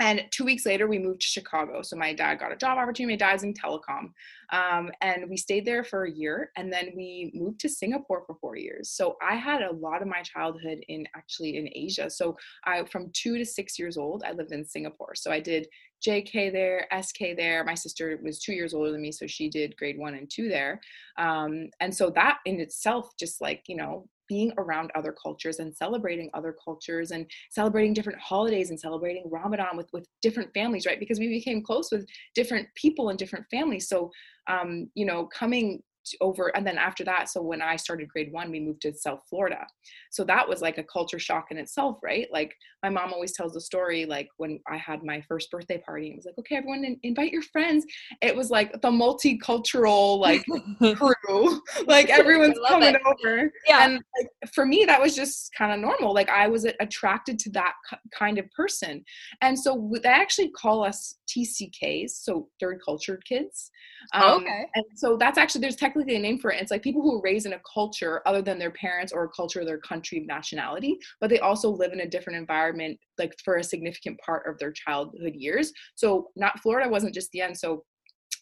And 0.00 0.24
two 0.32 0.44
weeks 0.44 0.66
later, 0.66 0.88
we 0.88 0.98
moved 0.98 1.20
to 1.20 1.26
Chicago. 1.26 1.82
So 1.82 1.96
my 1.96 2.12
dad 2.12 2.40
got 2.40 2.52
a 2.52 2.56
job 2.56 2.78
opportunity. 2.78 3.14
My 3.14 3.16
dad's 3.16 3.44
in 3.44 3.54
telecom. 3.54 4.10
Um, 4.50 4.90
and 5.00 5.30
we 5.30 5.36
stayed 5.36 5.64
there 5.64 5.84
for 5.84 6.04
a 6.04 6.10
year. 6.10 6.50
And 6.56 6.72
then 6.72 6.92
we 6.96 7.30
moved 7.32 7.60
to 7.60 7.68
Singapore 7.68 8.24
for 8.26 8.34
four 8.40 8.56
years. 8.56 8.90
So 8.90 9.16
I 9.22 9.36
had 9.36 9.62
a 9.62 9.72
lot 9.72 10.02
of 10.02 10.08
my 10.08 10.22
childhood 10.22 10.84
in 10.88 11.06
actually 11.16 11.56
in 11.56 11.68
Asia. 11.72 12.10
So 12.10 12.36
I, 12.64 12.84
from 12.86 13.10
two 13.12 13.38
to 13.38 13.44
six 13.44 13.78
years 13.78 13.96
old, 13.96 14.24
I 14.26 14.32
lived 14.32 14.52
in 14.52 14.64
Singapore. 14.64 15.14
So 15.14 15.30
I 15.30 15.38
did 15.38 15.68
JK 16.04 16.52
there, 16.52 16.86
SK 17.00 17.36
there. 17.36 17.64
My 17.64 17.74
sister 17.74 18.18
was 18.22 18.38
two 18.38 18.52
years 18.52 18.74
older 18.74 18.92
than 18.92 19.00
me, 19.00 19.12
so 19.12 19.26
she 19.26 19.48
did 19.48 19.76
grade 19.76 19.98
one 19.98 20.14
and 20.14 20.30
two 20.30 20.48
there. 20.48 20.80
Um, 21.18 21.70
and 21.80 21.94
so 21.94 22.10
that 22.10 22.38
in 22.44 22.60
itself, 22.60 23.10
just 23.18 23.40
like, 23.40 23.62
you 23.68 23.76
know, 23.76 24.06
being 24.28 24.52
around 24.58 24.90
other 24.94 25.14
cultures 25.20 25.58
and 25.58 25.74
celebrating 25.74 26.30
other 26.34 26.54
cultures 26.64 27.10
and 27.10 27.26
celebrating 27.50 27.92
different 27.92 28.18
holidays 28.20 28.70
and 28.70 28.78
celebrating 28.78 29.28
Ramadan 29.30 29.76
with, 29.76 29.88
with 29.92 30.06
different 30.22 30.52
families, 30.54 30.86
right? 30.86 31.00
Because 31.00 31.18
we 31.18 31.28
became 31.28 31.62
close 31.62 31.90
with 31.90 32.06
different 32.34 32.68
people 32.74 33.10
and 33.10 33.18
different 33.18 33.46
families. 33.50 33.88
So, 33.88 34.10
um, 34.48 34.90
you 34.94 35.06
know, 35.06 35.26
coming 35.26 35.82
over 36.20 36.54
and 36.56 36.66
then 36.66 36.78
after 36.78 37.04
that 37.04 37.28
so 37.28 37.40
when 37.42 37.62
i 37.62 37.76
started 37.76 38.08
grade 38.08 38.32
one 38.32 38.50
we 38.50 38.60
moved 38.60 38.82
to 38.82 38.92
south 38.94 39.20
florida. 39.28 39.66
So 40.10 40.24
that 40.24 40.48
was 40.48 40.62
like 40.62 40.78
a 40.78 40.84
culture 40.84 41.18
shock 41.18 41.46
in 41.50 41.58
itself 41.58 41.98
right? 42.02 42.28
Like 42.32 42.54
my 42.82 42.88
mom 42.88 43.12
always 43.12 43.32
tells 43.32 43.54
the 43.54 43.60
story 43.60 44.04
like 44.06 44.28
when 44.36 44.60
i 44.70 44.76
had 44.76 45.02
my 45.02 45.20
first 45.22 45.50
birthday 45.50 45.78
party 45.78 46.10
it 46.10 46.16
was 46.16 46.26
like 46.26 46.38
okay 46.38 46.56
everyone 46.56 46.96
invite 47.02 47.32
your 47.32 47.42
friends. 47.42 47.84
It 48.22 48.34
was 48.34 48.50
like 48.50 48.72
the 48.72 48.90
multicultural 48.90 50.18
like 50.18 50.44
crew 50.96 51.60
like 51.86 52.10
everyone's 52.10 52.58
coming 52.68 52.94
it. 52.94 53.00
over. 53.06 53.52
Yeah. 53.66 53.84
And 53.84 53.94
like 54.18 54.52
for 54.52 54.66
me 54.66 54.84
that 54.84 55.00
was 55.00 55.14
just 55.14 55.50
kind 55.56 55.72
of 55.72 55.80
normal. 55.80 56.14
Like 56.14 56.28
i 56.28 56.46
was 56.48 56.66
attracted 56.80 57.38
to 57.40 57.50
that 57.50 57.74
kind 58.16 58.38
of 58.38 58.50
person. 58.52 59.04
And 59.40 59.58
so 59.58 59.90
they 60.02 60.08
actually 60.08 60.50
call 60.50 60.84
us 60.84 61.16
tcks 61.28 62.10
so 62.10 62.48
third 62.60 62.80
cultured 62.84 63.24
kids. 63.24 63.70
Um, 64.12 64.42
okay. 64.42 64.66
and 64.74 64.84
so 64.96 65.16
that's 65.16 65.38
actually 65.38 65.62
there's 65.62 65.76
tech 65.76 65.93
technically 65.94 66.16
a 66.16 66.20
name 66.20 66.38
for 66.38 66.50
it. 66.50 66.60
It's 66.60 66.70
like 66.70 66.82
people 66.82 67.02
who 67.02 67.18
are 67.18 67.22
raised 67.22 67.46
in 67.46 67.52
a 67.52 67.60
culture 67.72 68.22
other 68.26 68.42
than 68.42 68.58
their 68.58 68.70
parents 68.72 69.12
or 69.12 69.24
a 69.24 69.28
culture 69.28 69.60
of 69.60 69.66
their 69.66 69.78
country 69.78 70.18
of 70.18 70.26
nationality, 70.26 70.98
but 71.20 71.30
they 71.30 71.38
also 71.38 71.70
live 71.70 71.92
in 71.92 72.00
a 72.00 72.08
different 72.08 72.38
environment 72.38 72.98
like 73.18 73.34
for 73.44 73.56
a 73.56 73.64
significant 73.64 74.18
part 74.24 74.46
of 74.48 74.58
their 74.58 74.72
childhood 74.72 75.34
years. 75.34 75.72
So 75.94 76.30
not 76.36 76.60
Florida 76.60 76.88
wasn't 76.88 77.14
just 77.14 77.30
the 77.32 77.40
end. 77.40 77.56
So 77.56 77.84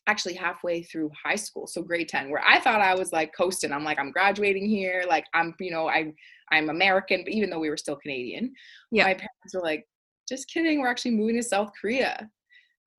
actually 0.09 0.35
halfway 0.35 0.82
through 0.82 1.09
high 1.25 1.37
school 1.37 1.64
so 1.64 1.80
grade 1.80 2.09
10 2.09 2.28
where 2.28 2.42
i 2.44 2.59
thought 2.59 2.80
i 2.80 2.92
was 2.92 3.12
like 3.12 3.32
coasting 3.37 3.71
i'm 3.71 3.85
like 3.85 4.00
i'm 4.00 4.11
graduating 4.11 4.68
here 4.68 5.04
like 5.09 5.25
i'm 5.32 5.54
you 5.61 5.71
know 5.71 5.88
i 5.88 6.12
i'm 6.50 6.71
american 6.71 7.23
but 7.23 7.32
even 7.32 7.49
though 7.49 7.61
we 7.61 7.71
were 7.71 7.76
still 7.76 7.94
canadian 7.94 8.52
yeah 8.90 9.04
my 9.04 9.14
parents 9.14 9.54
were 9.54 9.61
like 9.61 9.87
just 10.28 10.49
kidding 10.49 10.80
we're 10.80 10.88
actually 10.88 11.12
moving 11.12 11.37
to 11.37 11.42
south 11.42 11.71
korea 11.80 12.28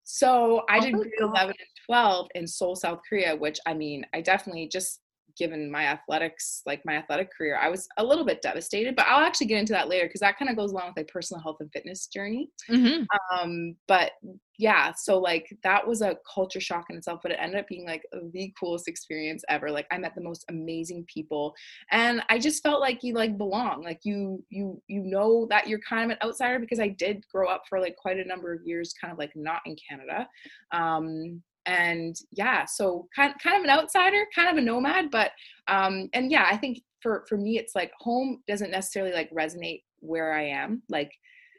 so 0.03 0.63
i 0.69 0.77
oh 0.77 0.81
did 0.81 0.93
grade 0.93 1.11
11 1.19 1.49
and 1.49 1.67
12 1.85 2.27
in 2.35 2.47
Seoul, 2.47 2.75
South 2.75 2.99
Korea, 3.07 3.35
which 3.35 3.59
I 3.65 3.73
mean, 3.73 4.05
I 4.13 4.21
definitely 4.21 4.67
just 4.67 5.01
given 5.37 5.71
my 5.71 5.85
athletics, 5.85 6.61
like 6.65 6.81
my 6.85 6.95
athletic 6.95 7.29
career, 7.35 7.57
I 7.61 7.69
was 7.69 7.87
a 7.97 8.03
little 8.03 8.25
bit 8.25 8.41
devastated, 8.41 8.95
but 8.95 9.05
I'll 9.07 9.25
actually 9.25 9.47
get 9.47 9.59
into 9.59 9.73
that 9.73 9.89
later 9.89 10.05
because 10.05 10.21
that 10.21 10.37
kind 10.37 10.49
of 10.49 10.57
goes 10.57 10.71
along 10.71 10.87
with 10.87 10.97
my 10.97 11.11
personal 11.11 11.41
health 11.41 11.57
and 11.59 11.71
fitness 11.71 12.07
journey. 12.07 12.49
Mm-hmm. 12.69 13.03
Um, 13.37 13.75
but 13.87 14.11
yeah, 14.59 14.93
so 14.95 15.17
like 15.19 15.47
that 15.63 15.85
was 15.85 16.01
a 16.01 16.17
culture 16.31 16.59
shock 16.59 16.85
in 16.89 16.97
itself, 16.97 17.21
but 17.23 17.31
it 17.31 17.39
ended 17.41 17.59
up 17.59 17.67
being 17.67 17.85
like 17.85 18.03
the 18.31 18.53
coolest 18.59 18.87
experience 18.87 19.43
ever. 19.49 19.71
Like 19.71 19.87
I 19.91 19.97
met 19.97 20.13
the 20.15 20.21
most 20.21 20.45
amazing 20.49 21.05
people 21.11 21.55
and 21.91 22.23
I 22.29 22.37
just 22.37 22.61
felt 22.61 22.79
like 22.79 23.03
you 23.03 23.13
like 23.13 23.37
belong. 23.37 23.83
Like 23.83 24.01
you 24.03 24.43
you 24.49 24.81
you 24.87 25.01
know 25.01 25.47
that 25.49 25.67
you're 25.67 25.79
kind 25.79 26.11
of 26.11 26.17
an 26.17 26.27
outsider 26.27 26.59
because 26.59 26.79
I 26.79 26.89
did 26.89 27.25
grow 27.33 27.49
up 27.49 27.63
for 27.67 27.79
like 27.79 27.95
quite 27.95 28.19
a 28.19 28.27
number 28.27 28.53
of 28.53 28.61
years 28.65 28.93
kind 28.99 29.11
of 29.11 29.17
like 29.17 29.31
not 29.35 29.61
in 29.65 29.75
Canada. 29.89 30.27
Um 30.71 31.41
and 31.65 32.15
yeah 32.31 32.65
so 32.65 33.07
kind, 33.15 33.33
kind 33.41 33.57
of 33.57 33.63
an 33.63 33.69
outsider 33.69 34.25
kind 34.35 34.49
of 34.49 34.57
a 34.57 34.61
nomad 34.61 35.09
but 35.11 35.31
um 35.67 36.09
and 36.13 36.31
yeah 36.31 36.47
i 36.49 36.57
think 36.57 36.81
for 37.01 37.25
for 37.27 37.37
me 37.37 37.57
it's 37.57 37.75
like 37.75 37.91
home 37.99 38.41
doesn't 38.47 38.71
necessarily 38.71 39.13
like 39.13 39.31
resonate 39.31 39.83
where 39.99 40.33
i 40.33 40.43
am 40.43 40.81
like 40.89 41.11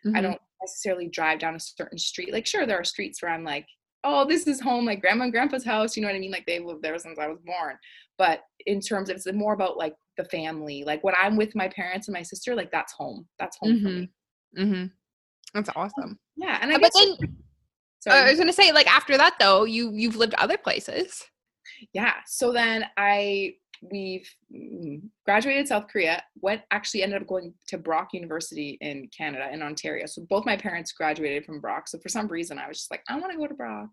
mm-hmm. 0.06 0.16
i 0.16 0.20
don't 0.20 0.40
necessarily 0.62 1.08
drive 1.08 1.38
down 1.38 1.54
a 1.54 1.61
certain 1.61 1.99
street 1.99 2.32
like 2.32 2.46
sure 2.46 2.66
there 2.66 2.78
are 2.78 2.84
streets 2.84 3.23
where 3.23 3.32
i'm 3.32 3.44
like 3.44 3.66
oh 4.04 4.26
this 4.26 4.46
is 4.46 4.61
home 4.61 4.84
like 4.84 5.00
grandma 5.00 5.25
and 5.25 5.32
grandpa's 5.32 5.64
house 5.64 5.96
you 5.96 6.02
know 6.02 6.08
what 6.08 6.16
i 6.16 6.18
mean 6.18 6.30
like 6.30 6.46
they've 6.46 6.64
lived 6.64 6.82
there 6.82 6.99
since 6.99 7.18
i 7.18 7.26
was 7.26 7.38
born 7.44 7.76
but 8.18 8.40
in 8.66 8.80
terms 8.80 9.08
of 9.08 9.16
it's 9.16 9.30
more 9.32 9.54
about 9.54 9.76
like 9.76 9.94
the 10.18 10.25
family 10.26 10.84
like 10.84 11.02
when 11.02 11.14
i'm 11.20 11.37
with 11.37 11.54
my 11.54 11.68
parents 11.68 12.08
and 12.08 12.14
my 12.14 12.23
sister 12.23 12.54
like 12.54 12.70
that's 12.70 12.92
home 12.92 13.26
that's 13.38 13.56
home 13.58 13.73
mm-hmm. 13.73 13.84
for 13.84 13.92
me 13.92 14.11
mm-hmm. 14.58 14.87
that's 15.54 15.70
awesome 15.76 16.18
yeah 16.37 16.58
and 16.61 16.73
i 16.73 16.78
but 16.78 16.92
then 16.94 17.37
so 18.08 18.14
I 18.14 18.28
was 18.28 18.38
gonna 18.38 18.52
say, 18.52 18.73
like 18.73 18.87
after 18.87 19.16
that 19.16 19.37
though, 19.40 19.64
you 19.64 19.90
you've 19.94 20.16
lived 20.16 20.34
other 20.34 20.58
places. 20.58 21.25
Yeah. 21.92 22.14
So 22.26 22.52
then 22.52 22.84
I 22.96 23.54
we've 23.90 24.28
mm, 24.54 25.02
graduated 25.25 25.68
South 25.68 25.88
Korea. 25.88 26.23
Went 26.40 26.62
actually 26.70 27.02
ended 27.02 27.23
up 27.23 27.28
going 27.28 27.54
to 27.68 27.78
Brock 27.78 28.08
University 28.12 28.76
in 28.80 29.08
Canada 29.16 29.49
in 29.52 29.62
Ontario. 29.62 30.06
So 30.06 30.26
both 30.28 30.44
my 30.44 30.56
parents 30.56 30.92
graduated 30.92 31.44
from 31.44 31.61
Brock. 31.61 31.88
So 31.88 31.99
for 31.99 32.08
some 32.08 32.28
reason 32.28 32.58
I 32.58 32.68
was 32.68 32.78
just 32.78 32.90
like, 32.90 33.02
I 33.08 33.18
want 33.18 33.32
to 33.32 33.38
go 33.38 33.46
to 33.46 33.54
Brock. 33.54 33.88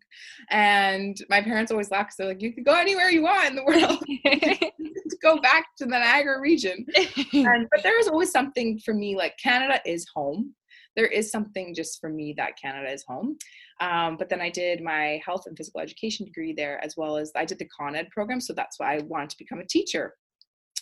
And 0.50 1.18
my 1.30 1.41
parents 1.41 1.72
always 1.72 1.91
laugh 1.91 2.08
because 2.08 2.18
they're 2.18 2.27
like, 2.27 2.41
you 2.41 2.53
can 2.53 2.63
go 2.63 2.75
anywhere 2.75 3.10
you 3.10 3.24
want 3.24 3.50
in 3.50 3.56
the 3.56 3.63
world. 3.63 4.72
go 5.22 5.39
back 5.39 5.68
to 5.77 5.86
the 5.86 5.91
Niagara 5.91 6.39
region. 6.41 6.86
And 7.34 7.68
but 7.72 7.84
there 7.84 7.96
was 7.98 8.08
always 8.08 8.32
something 8.32 8.80
for 8.80 8.94
me 8.94 9.15
like 9.15 9.38
Canada 9.38 9.80
is 9.86 10.06
home 10.13 10.53
there 10.96 11.08
is 11.08 11.32
something 11.32 11.74
just 11.74 12.00
for 12.00 12.10
me 12.10 12.34
that 12.38 12.58
Canada 12.62 12.91
is 12.91 13.03
home. 13.08 13.38
Um, 13.81 14.15
but 14.15 14.29
then 14.29 14.39
I 14.39 14.50
did 14.50 14.81
my 14.81 15.19
health 15.25 15.47
and 15.47 15.57
physical 15.57 15.81
education 15.81 16.25
degree 16.25 16.53
there, 16.53 16.81
as 16.83 16.95
well 16.95 17.17
as 17.17 17.31
I 17.35 17.45
did 17.45 17.59
the 17.59 17.67
Con 17.67 17.95
Ed 17.95 18.09
program. 18.11 18.39
So 18.39 18.53
that's 18.53 18.79
why 18.79 18.95
I 18.95 19.00
wanted 19.00 19.31
to 19.31 19.38
become 19.39 19.59
a 19.59 19.65
teacher. 19.65 20.13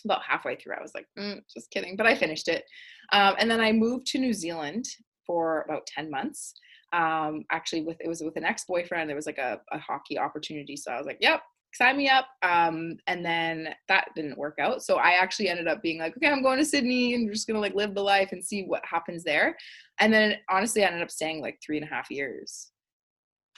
About 0.04 0.22
halfway 0.22 0.56
through, 0.56 0.74
I 0.78 0.82
was 0.82 0.92
like, 0.94 1.06
mm, 1.18 1.40
just 1.52 1.70
kidding, 1.70 1.96
but 1.96 2.06
I 2.06 2.14
finished 2.14 2.48
it. 2.48 2.64
Um, 3.12 3.34
and 3.38 3.50
then 3.50 3.60
I 3.60 3.72
moved 3.72 4.06
to 4.08 4.18
New 4.18 4.32
Zealand 4.32 4.86
for 5.26 5.62
about 5.62 5.86
10 5.86 6.10
months. 6.10 6.54
Um, 6.92 7.44
actually, 7.50 7.82
with 7.82 8.00
it 8.00 8.08
was 8.08 8.22
with 8.22 8.36
an 8.36 8.44
ex 8.44 8.64
boyfriend. 8.66 9.08
There 9.08 9.16
was 9.16 9.26
like 9.26 9.38
a, 9.38 9.60
a 9.72 9.78
hockey 9.78 10.18
opportunity. 10.18 10.76
So 10.76 10.90
I 10.90 10.96
was 10.96 11.06
like, 11.06 11.18
yep, 11.20 11.42
sign 11.74 11.96
me 11.96 12.08
up. 12.08 12.26
Um, 12.42 12.96
and 13.06 13.24
then 13.24 13.74
that 13.88 14.08
didn't 14.16 14.38
work 14.38 14.58
out. 14.58 14.82
So 14.82 14.96
I 14.96 15.12
actually 15.12 15.48
ended 15.48 15.68
up 15.68 15.82
being 15.82 15.98
like, 15.98 16.16
okay, 16.16 16.28
I'm 16.28 16.42
going 16.42 16.58
to 16.58 16.64
Sydney 16.64 17.14
and 17.14 17.30
just 17.32 17.46
gonna 17.46 17.60
like 17.60 17.74
live 17.74 17.94
the 17.94 18.02
life 18.02 18.32
and 18.32 18.44
see 18.44 18.64
what 18.64 18.84
happens 18.84 19.22
there. 19.22 19.56
And 20.00 20.12
then 20.12 20.36
honestly, 20.48 20.82
I 20.82 20.88
ended 20.88 21.02
up 21.02 21.10
staying 21.10 21.40
like 21.40 21.60
three 21.64 21.76
and 21.76 21.86
a 21.86 21.94
half 21.94 22.10
years. 22.10 22.70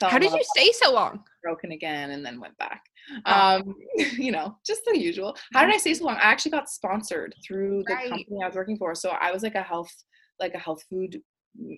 How 0.09 0.19
did 0.19 0.31
you 0.31 0.43
stay 0.43 0.71
so 0.71 0.91
long? 0.91 1.23
Broken 1.41 1.71
again 1.71 2.11
and 2.11 2.25
then 2.25 2.39
went 2.39 2.57
back. 2.57 2.83
Oh. 3.25 3.55
Um, 3.57 3.75
you 4.17 4.31
know, 4.31 4.57
just 4.65 4.81
the 4.85 4.99
usual. 4.99 5.35
How 5.53 5.65
did 5.65 5.73
I 5.73 5.77
stay 5.77 5.93
so 5.93 6.05
long? 6.05 6.15
I 6.15 6.31
actually 6.31 6.51
got 6.51 6.69
sponsored 6.69 7.35
through 7.45 7.83
the 7.87 7.93
right. 7.93 8.09
company 8.09 8.39
I 8.43 8.47
was 8.47 8.55
working 8.55 8.77
for. 8.77 8.95
So 8.95 9.09
I 9.09 9.31
was 9.31 9.43
like 9.43 9.55
a 9.55 9.63
health, 9.63 9.93
like 10.39 10.53
a 10.53 10.59
health 10.59 10.83
food 10.89 11.21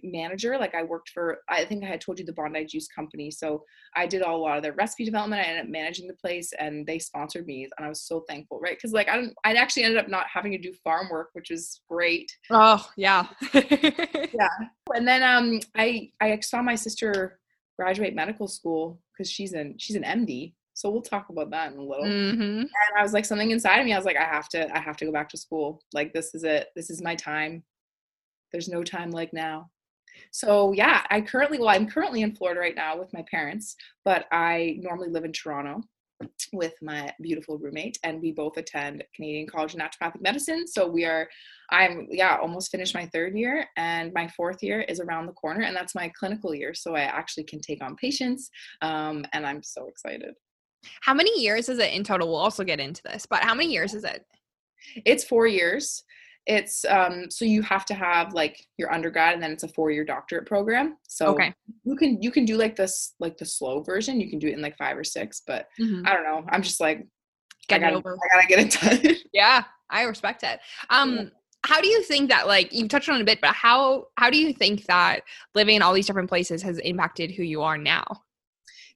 manager. 0.03 0.57
Like 0.57 0.75
I 0.75 0.83
worked 0.83 1.09
for, 1.09 1.39
I 1.49 1.65
think 1.65 1.83
I 1.83 1.87
had 1.87 2.01
told 2.01 2.19
you 2.19 2.25
the 2.25 2.33
Bondi 2.33 2.65
Juice 2.65 2.87
Company. 2.87 3.31
So 3.31 3.63
I 3.95 4.07
did 4.07 4.21
all, 4.21 4.37
a 4.37 4.37
lot 4.37 4.57
of 4.57 4.63
their 4.63 4.73
recipe 4.73 5.05
development. 5.05 5.41
I 5.41 5.45
ended 5.45 5.65
up 5.65 5.69
managing 5.69 6.07
the 6.07 6.13
place, 6.13 6.51
and 6.59 6.85
they 6.85 6.99
sponsored 6.99 7.45
me, 7.45 7.67
and 7.77 7.85
I 7.85 7.89
was 7.89 8.01
so 8.01 8.23
thankful, 8.27 8.59
right? 8.59 8.77
Because 8.77 8.91
like 8.91 9.09
I 9.09 9.17
didn't, 9.17 9.35
I 9.43 9.53
actually 9.53 9.83
ended 9.83 9.99
up 9.99 10.09
not 10.09 10.27
having 10.31 10.51
to 10.51 10.57
do 10.57 10.73
farm 10.83 11.09
work, 11.09 11.29
which 11.33 11.49
was 11.49 11.81
great. 11.89 12.31
Oh 12.51 12.85
yeah, 12.97 13.27
yeah. 13.53 14.49
And 14.93 15.07
then 15.07 15.23
um, 15.23 15.59
I 15.75 16.11
I 16.21 16.39
saw 16.39 16.61
my 16.61 16.75
sister 16.75 17.39
graduate 17.77 18.15
medical 18.15 18.47
school 18.47 18.99
because 19.11 19.29
she's 19.29 19.53
an 19.53 19.75
she's 19.77 19.95
an 19.95 20.03
MD. 20.03 20.53
So 20.73 20.89
we'll 20.89 21.01
talk 21.01 21.29
about 21.29 21.51
that 21.51 21.71
in 21.71 21.79
a 21.79 21.81
little. 21.81 22.03
Mm-hmm. 22.03 22.41
And 22.41 22.69
I 22.97 23.01
was 23.01 23.13
like, 23.13 23.23
something 23.23 23.51
inside 23.51 23.79
of 23.79 23.85
me, 23.85 23.93
I 23.93 23.97
was 23.97 24.05
like, 24.05 24.17
I 24.17 24.25
have 24.25 24.49
to, 24.49 24.75
I 24.75 24.79
have 24.81 24.97
to 24.97 25.05
go 25.05 25.11
back 25.11 25.29
to 25.29 25.37
school. 25.37 25.81
Like 25.93 26.11
this 26.11 26.35
is 26.35 26.43
it. 26.43 26.67
This 26.75 26.89
is 26.89 27.01
my 27.01 27.15
time 27.15 27.63
there's 28.55 28.69
no 28.69 28.83
time 28.83 29.11
like 29.11 29.33
now. 29.33 29.69
So 30.31 30.71
yeah, 30.71 31.03
I 31.09 31.19
currently 31.19 31.59
well, 31.59 31.67
I'm 31.67 31.89
currently 31.89 32.21
in 32.21 32.33
Florida 32.33 32.61
right 32.61 32.75
now 32.75 32.97
with 32.97 33.11
my 33.11 33.23
parents, 33.29 33.75
but 34.05 34.27
I 34.31 34.77
normally 34.79 35.09
live 35.09 35.25
in 35.25 35.33
Toronto 35.33 35.81
with 36.53 36.73
my 36.81 37.11
beautiful 37.21 37.57
roommate 37.57 37.97
and 38.03 38.21
we 38.21 38.31
both 38.31 38.57
attend 38.57 39.03
Canadian 39.15 39.47
College 39.47 39.73
of 39.73 39.79
Naturopathic 39.79 40.21
Medicine. 40.21 40.67
So 40.67 40.87
we 40.87 41.05
are 41.05 41.27
I'm 41.71 42.07
yeah, 42.11 42.37
almost 42.37 42.71
finished 42.71 42.93
my 42.93 43.07
third 43.07 43.35
year 43.35 43.67
and 43.77 44.13
my 44.13 44.27
fourth 44.29 44.61
year 44.61 44.81
is 44.81 44.99
around 44.99 45.25
the 45.25 45.33
corner 45.33 45.61
and 45.61 45.75
that's 45.75 45.95
my 45.95 46.11
clinical 46.17 46.53
year. 46.53 46.73
So 46.73 46.95
I 46.95 47.01
actually 47.01 47.45
can 47.45 47.59
take 47.59 47.83
on 47.83 47.95
patients 47.95 48.49
um, 48.81 49.25
and 49.33 49.45
I'm 49.45 49.63
so 49.63 49.87
excited. 49.87 50.35
How 51.01 51.13
many 51.13 51.41
years 51.41 51.69
is 51.69 51.79
it 51.79 51.93
in 51.93 52.03
total? 52.03 52.27
We'll 52.27 52.37
also 52.37 52.63
get 52.63 52.79
into 52.79 53.01
this, 53.03 53.25
but 53.25 53.43
how 53.43 53.55
many 53.55 53.71
years 53.71 53.93
is 53.93 54.03
it? 54.03 54.23
It's 55.05 55.23
4 55.23 55.47
years 55.47 56.03
it's 56.47 56.85
um 56.85 57.25
so 57.29 57.43
you 57.43 57.61
have 57.61 57.85
to 57.85 57.93
have 57.93 58.33
like 58.33 58.67
your 58.77 58.91
undergrad 58.93 59.33
and 59.33 59.41
then 59.41 59.51
it's 59.51 59.63
a 59.63 59.67
four-year 59.67 60.03
doctorate 60.03 60.45
program. 60.45 60.97
So 61.07 61.27
okay. 61.27 61.53
you 61.83 61.95
can 61.95 62.21
you 62.21 62.31
can 62.31 62.45
do 62.45 62.57
like 62.57 62.75
this 62.75 63.13
like 63.19 63.37
the 63.37 63.45
slow 63.45 63.81
version. 63.81 64.21
You 64.21 64.29
can 64.29 64.39
do 64.39 64.47
it 64.47 64.53
in 64.53 64.61
like 64.61 64.77
five 64.77 64.97
or 64.97 65.03
six 65.03 65.41
but 65.45 65.67
mm-hmm. 65.79 66.05
i 66.05 66.13
don't 66.13 66.23
know. 66.23 66.45
I'm 66.49 66.61
just 66.61 66.79
like 66.79 67.07
get 67.67 67.77
I 67.77 67.85
gotta, 67.85 67.97
over. 67.97 68.15
I 68.15 68.35
gotta 68.35 68.47
get 68.47 68.59
it 68.59 69.03
done. 69.03 69.15
Yeah 69.33 69.63
i 69.89 70.03
respect 70.03 70.43
it. 70.43 70.59
Um 70.89 71.15
yeah. 71.15 71.23
how 71.65 71.81
do 71.81 71.87
you 71.87 72.03
think 72.03 72.29
that 72.29 72.47
like 72.47 72.71
you 72.71 72.87
touched 72.87 73.09
on 73.09 73.21
a 73.21 73.23
bit 73.23 73.41
but 73.41 73.53
how 73.53 74.05
how 74.17 74.29
do 74.29 74.37
you 74.37 74.53
think 74.53 74.85
that 74.85 75.21
living 75.55 75.75
in 75.75 75.81
all 75.81 75.93
these 75.93 76.07
different 76.07 76.29
places 76.29 76.61
has 76.61 76.77
impacted 76.79 77.31
who 77.31 77.43
you 77.43 77.61
are 77.63 77.77
now? 77.77 78.05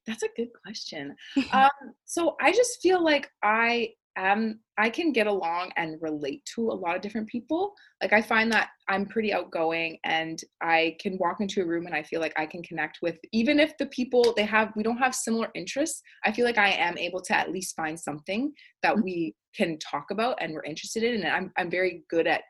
That's 0.06 0.24
a 0.24 0.30
good 0.36 0.50
question. 0.64 1.16
Um 1.52 1.70
so 2.06 2.36
i 2.42 2.52
just 2.52 2.80
feel 2.82 3.04
like 3.04 3.32
i 3.44 3.90
um 4.20 4.60
I 4.78 4.90
can 4.90 5.12
get 5.12 5.28
along 5.28 5.72
and 5.76 6.02
relate 6.02 6.44
to 6.56 6.70
a 6.70 6.80
lot 6.84 6.96
of 6.96 7.02
different 7.02 7.28
people. 7.28 7.74
Like 8.02 8.14
I 8.14 8.22
find 8.22 8.52
that 8.54 8.70
I'm 8.88 9.06
pretty 9.06 9.34
outgoing 9.34 9.98
and 10.04 10.40
I 10.62 10.96
can 11.02 11.18
walk 11.20 11.38
into 11.42 11.62
a 11.62 11.66
room 11.66 11.86
and 11.86 11.96
I 11.96 12.04
feel 12.04 12.22
like 12.22 12.34
I 12.38 12.46
can 12.46 12.64
connect 12.64 13.00
with 13.02 13.18
even 13.34 13.60
if 13.60 13.78
the 13.78 13.88
people 13.88 14.34
they 14.36 14.46
have 14.46 14.72
we 14.76 14.84
don't 14.84 14.98
have 14.98 15.16
similar 15.16 15.50
interests, 15.56 16.02
I 16.24 16.32
feel 16.32 16.46
like 16.46 16.58
I 16.58 16.70
am 16.70 16.98
able 16.98 17.22
to 17.22 17.36
at 17.36 17.52
least 17.52 17.76
find 17.76 18.00
something 18.00 18.54
that 18.84 18.96
Mm. 18.96 19.04
we 19.04 19.36
can 19.56 19.78
talk 19.80 20.12
about 20.12 20.38
and 20.42 20.54
we're 20.54 20.64
interested 20.64 21.04
in 21.04 21.24
and 21.24 21.34
I'm 21.34 21.52
I'm 21.58 21.70
very 21.70 22.04
good 22.10 22.28
at 22.28 22.44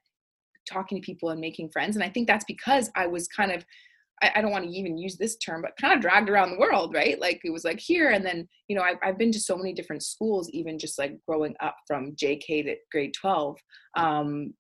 talking 0.68 1.02
to 1.02 1.06
people 1.06 1.30
and 1.30 1.42
making 1.42 1.70
friends 1.72 1.96
and 1.96 2.04
I 2.04 2.10
think 2.10 2.28
that's 2.28 2.46
because 2.46 2.92
I 2.96 3.08
was 3.08 3.28
kind 3.28 3.52
of 3.52 3.66
I, 4.22 4.32
I 4.36 4.42
don't 4.42 4.52
want 4.52 4.66
to 4.66 4.72
even 4.72 4.98
use 4.98 5.18
this 5.18 5.38
term, 5.38 5.62
but 5.62 5.78
kind 5.80 5.94
of 5.94 6.02
dragged 6.02 6.30
around 6.30 6.52
the 6.52 6.60
world, 6.60 6.94
right? 6.94 7.20
Like 7.20 7.42
it 7.44 7.52
was 7.52 7.64
like 7.64 7.80
here, 7.80 8.12
and 8.12 8.26
then 8.26 8.48
you 8.68 8.76
know 8.76 8.82
I've 8.82 8.98
I've 9.04 9.18
been 9.18 9.32
to 9.32 9.40
so 9.40 9.58
many 9.58 9.74
different 9.74 10.04
schools, 10.04 10.50
even 10.52 10.80
just 10.80 10.98
like 11.00 11.18
growing 11.28 11.56
up 11.62 11.76
from 11.88 12.16
JK 12.16 12.66
to 12.66 12.76
grade 12.92 13.14
twelve. 13.20 13.58
Um, 13.96 14.54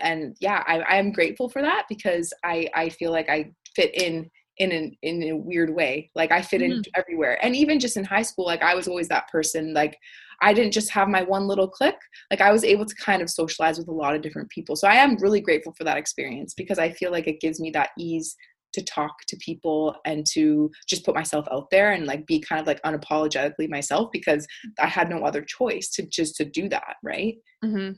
and 0.00 0.36
yeah, 0.40 0.62
I 0.66 0.80
I 0.80 0.96
am 0.96 1.12
grateful 1.12 1.48
for 1.48 1.62
that 1.62 1.86
because 1.88 2.32
I 2.44 2.68
I 2.74 2.88
feel 2.88 3.10
like 3.10 3.28
I 3.28 3.50
fit 3.74 3.94
in 3.94 4.30
in 4.58 4.72
an 4.72 4.96
in 5.02 5.22
a 5.24 5.36
weird 5.36 5.74
way. 5.74 6.10
Like 6.14 6.32
I 6.32 6.42
fit 6.42 6.62
in 6.62 6.82
everywhere, 6.94 7.38
and 7.44 7.56
even 7.56 7.80
just 7.80 7.96
in 7.96 8.04
high 8.04 8.22
school, 8.22 8.46
like 8.46 8.62
I 8.62 8.74
was 8.74 8.88
always 8.88 9.08
that 9.08 9.28
person. 9.28 9.74
Like 9.74 9.96
I 10.42 10.52
didn't 10.54 10.72
just 10.72 10.90
have 10.90 11.08
my 11.08 11.22
one 11.22 11.46
little 11.46 11.68
clique. 11.68 11.94
Like 12.30 12.40
I 12.40 12.52
was 12.52 12.64
able 12.64 12.86
to 12.86 12.94
kind 12.94 13.22
of 13.22 13.30
socialize 13.30 13.78
with 13.78 13.88
a 13.88 13.92
lot 13.92 14.14
of 14.14 14.22
different 14.22 14.48
people. 14.50 14.76
So 14.76 14.88
I 14.88 14.94
am 14.94 15.16
really 15.16 15.40
grateful 15.40 15.74
for 15.76 15.84
that 15.84 15.98
experience 15.98 16.54
because 16.54 16.78
I 16.78 16.90
feel 16.90 17.10
like 17.10 17.26
it 17.26 17.40
gives 17.40 17.60
me 17.60 17.70
that 17.70 17.90
ease 17.98 18.36
to 18.72 18.82
talk 18.82 19.24
to 19.28 19.36
people 19.36 19.96
and 20.04 20.26
to 20.32 20.70
just 20.86 21.04
put 21.04 21.14
myself 21.14 21.46
out 21.50 21.70
there 21.70 21.92
and 21.92 22.06
like 22.06 22.26
be 22.26 22.40
kind 22.40 22.60
of 22.60 22.66
like 22.66 22.82
unapologetically 22.82 23.68
myself 23.68 24.10
because 24.12 24.46
I 24.78 24.86
had 24.86 25.10
no 25.10 25.24
other 25.24 25.42
choice 25.42 25.88
to 25.90 26.06
just 26.06 26.36
to 26.36 26.44
do 26.44 26.68
that, 26.68 26.96
right? 27.02 27.36
Mm-hmm. 27.64 27.92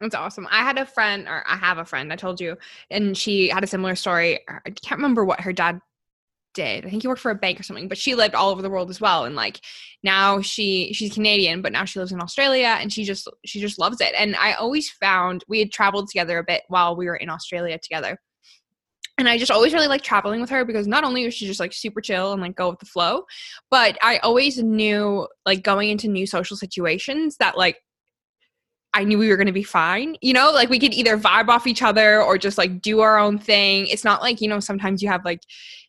That's 0.00 0.14
awesome. 0.14 0.46
I 0.50 0.62
had 0.62 0.78
a 0.78 0.84
friend, 0.84 1.26
or 1.26 1.42
I 1.46 1.56
have 1.56 1.78
a 1.78 1.84
friend, 1.84 2.12
I 2.12 2.16
told 2.16 2.38
you, 2.38 2.56
and 2.90 3.16
she 3.16 3.48
had 3.48 3.64
a 3.64 3.66
similar 3.66 3.94
story. 3.94 4.40
I 4.48 4.70
can't 4.70 4.98
remember 4.98 5.24
what 5.24 5.40
her 5.40 5.54
dad 5.54 5.80
did. 6.56 6.84
I 6.84 6.90
think 6.90 7.02
he 7.02 7.08
worked 7.08 7.20
for 7.20 7.30
a 7.30 7.36
bank 7.36 7.60
or 7.60 7.62
something, 7.62 7.86
but 7.86 7.98
she 7.98 8.14
lived 8.14 8.34
all 8.34 8.50
over 8.50 8.62
the 8.62 8.70
world 8.70 8.90
as 8.90 9.00
well. 9.00 9.24
And 9.24 9.36
like 9.36 9.60
now 10.02 10.40
she 10.40 10.92
she's 10.92 11.14
Canadian, 11.14 11.62
but 11.62 11.70
now 11.70 11.84
she 11.84 12.00
lives 12.00 12.12
in 12.12 12.20
Australia 12.20 12.76
and 12.80 12.92
she 12.92 13.04
just 13.04 13.28
she 13.44 13.60
just 13.60 13.78
loves 13.78 14.00
it. 14.00 14.12
And 14.18 14.34
I 14.36 14.54
always 14.54 14.90
found 14.90 15.44
we 15.48 15.60
had 15.60 15.70
traveled 15.70 16.08
together 16.08 16.38
a 16.38 16.44
bit 16.44 16.62
while 16.68 16.96
we 16.96 17.06
were 17.06 17.16
in 17.16 17.30
Australia 17.30 17.78
together. 17.78 18.18
And 19.18 19.28
I 19.28 19.38
just 19.38 19.50
always 19.50 19.72
really 19.72 19.88
like 19.88 20.02
traveling 20.02 20.40
with 20.40 20.50
her 20.50 20.64
because 20.64 20.86
not 20.86 21.04
only 21.04 21.24
was 21.24 21.34
she 21.34 21.46
just 21.46 21.60
like 21.60 21.72
super 21.72 22.00
chill 22.00 22.32
and 22.32 22.42
like 22.42 22.54
go 22.54 22.68
with 22.68 22.80
the 22.80 22.86
flow, 22.86 23.24
but 23.70 23.96
I 24.02 24.18
always 24.18 24.62
knew 24.62 25.26
like 25.46 25.62
going 25.62 25.88
into 25.88 26.08
new 26.08 26.26
social 26.26 26.56
situations 26.56 27.36
that 27.38 27.56
like 27.56 27.80
I 28.96 29.04
knew 29.04 29.18
we 29.18 29.28
were 29.28 29.36
going 29.36 29.46
to 29.46 29.52
be 29.52 29.62
fine. 29.62 30.16
You 30.22 30.32
know, 30.32 30.50
like 30.52 30.70
we 30.70 30.78
could 30.78 30.94
either 30.94 31.18
vibe 31.18 31.48
off 31.48 31.66
each 31.66 31.82
other 31.82 32.22
or 32.22 32.38
just 32.38 32.56
like 32.56 32.80
do 32.80 33.00
our 33.00 33.18
own 33.18 33.38
thing. 33.38 33.86
It's 33.88 34.04
not 34.04 34.22
like, 34.22 34.40
you 34.40 34.48
know, 34.48 34.58
sometimes 34.58 35.02
you 35.02 35.08
have 35.08 35.24
like, 35.24 35.40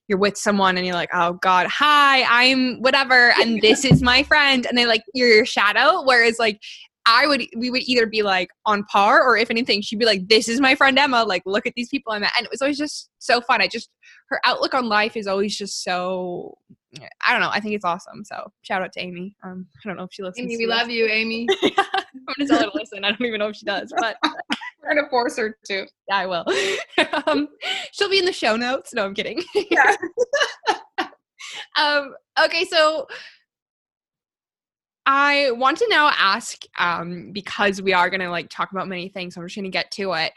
you're 0.09 0.17
with 0.17 0.37
someone 0.37 0.77
and 0.77 0.85
you're 0.85 0.95
like, 0.95 1.09
oh 1.13 1.33
God, 1.33 1.67
hi, 1.67 2.23
I'm 2.23 2.81
whatever. 2.81 3.33
And 3.39 3.61
this 3.61 3.85
is 3.85 4.01
my 4.01 4.23
friend. 4.23 4.65
And 4.65 4.77
they 4.77 4.85
like, 4.85 5.03
you're 5.13 5.29
your 5.29 5.45
shadow. 5.45 6.03
Whereas 6.03 6.37
like, 6.37 6.61
I 7.07 7.25
would, 7.25 7.43
we 7.55 7.71
would 7.71 7.83
either 7.83 8.05
be 8.05 8.21
like 8.21 8.49
on 8.65 8.83
par 8.83 9.23
or 9.23 9.37
if 9.37 9.49
anything, 9.49 9.81
she'd 9.81 9.97
be 9.97 10.05
like, 10.05 10.27
this 10.27 10.49
is 10.49 10.59
my 10.59 10.75
friend 10.75 10.99
Emma. 10.99 11.23
Like, 11.23 11.41
look 11.45 11.65
at 11.65 11.73
these 11.75 11.87
people 11.87 12.11
I 12.11 12.19
met. 12.19 12.33
And 12.37 12.45
it 12.45 12.51
was 12.51 12.61
always 12.61 12.77
just 12.77 13.09
so 13.19 13.39
fun. 13.39 13.61
I 13.61 13.67
just, 13.67 13.89
her 14.29 14.41
outlook 14.43 14.73
on 14.73 14.89
life 14.89 15.15
is 15.15 15.25
always 15.25 15.57
just 15.57 15.83
so, 15.83 16.57
I 17.25 17.31
don't 17.31 17.41
know. 17.41 17.49
I 17.49 17.61
think 17.61 17.75
it's 17.75 17.85
awesome. 17.85 18.25
So 18.25 18.51
shout 18.61 18.81
out 18.81 18.91
to 18.93 18.99
Amy. 18.99 19.35
Um, 19.43 19.67
I 19.83 19.87
don't 19.87 19.97
know 19.97 20.03
if 20.03 20.09
she 20.11 20.21
listens. 20.21 20.45
Amy, 20.45 20.57
we 20.57 20.67
love 20.67 20.89
you, 20.89 21.05
Amy. 21.07 21.47
I'm 21.63 21.71
gonna 22.37 22.47
tell 22.47 22.59
her 22.59 22.71
to 22.71 22.71
listen. 22.73 23.05
I 23.05 23.11
don't 23.11 23.25
even 23.25 23.39
know 23.39 23.49
if 23.49 23.55
she 23.55 23.65
does, 23.65 23.93
but 23.97 24.17
We're 24.81 24.95
gonna 24.95 25.09
force 25.09 25.37
her 25.37 25.57
to. 25.65 25.85
yeah, 26.07 26.17
I 26.17 26.25
will. 26.25 26.45
um, 27.27 27.49
she'll 27.91 28.09
be 28.09 28.19
in 28.19 28.25
the 28.25 28.33
show 28.33 28.55
notes. 28.55 28.93
No, 28.93 29.05
I'm 29.05 29.13
kidding. 29.13 29.43
Yeah. 29.69 29.95
um, 31.77 32.13
okay, 32.43 32.65
so 32.65 33.05
I 35.07 35.51
want 35.51 35.77
to 35.79 35.87
now 35.89 36.11
ask, 36.17 36.63
um, 36.77 37.31
because 37.31 37.81
we 37.81 37.93
are 37.93 38.09
gonna 38.09 38.29
like 38.29 38.49
talk 38.49 38.71
about 38.71 38.89
many 38.89 39.09
things, 39.09 39.35
so 39.35 39.41
I'm 39.41 39.47
just 39.47 39.55
gonna 39.55 39.69
get 39.69 39.89
to 39.91 40.13
it. 40.13 40.33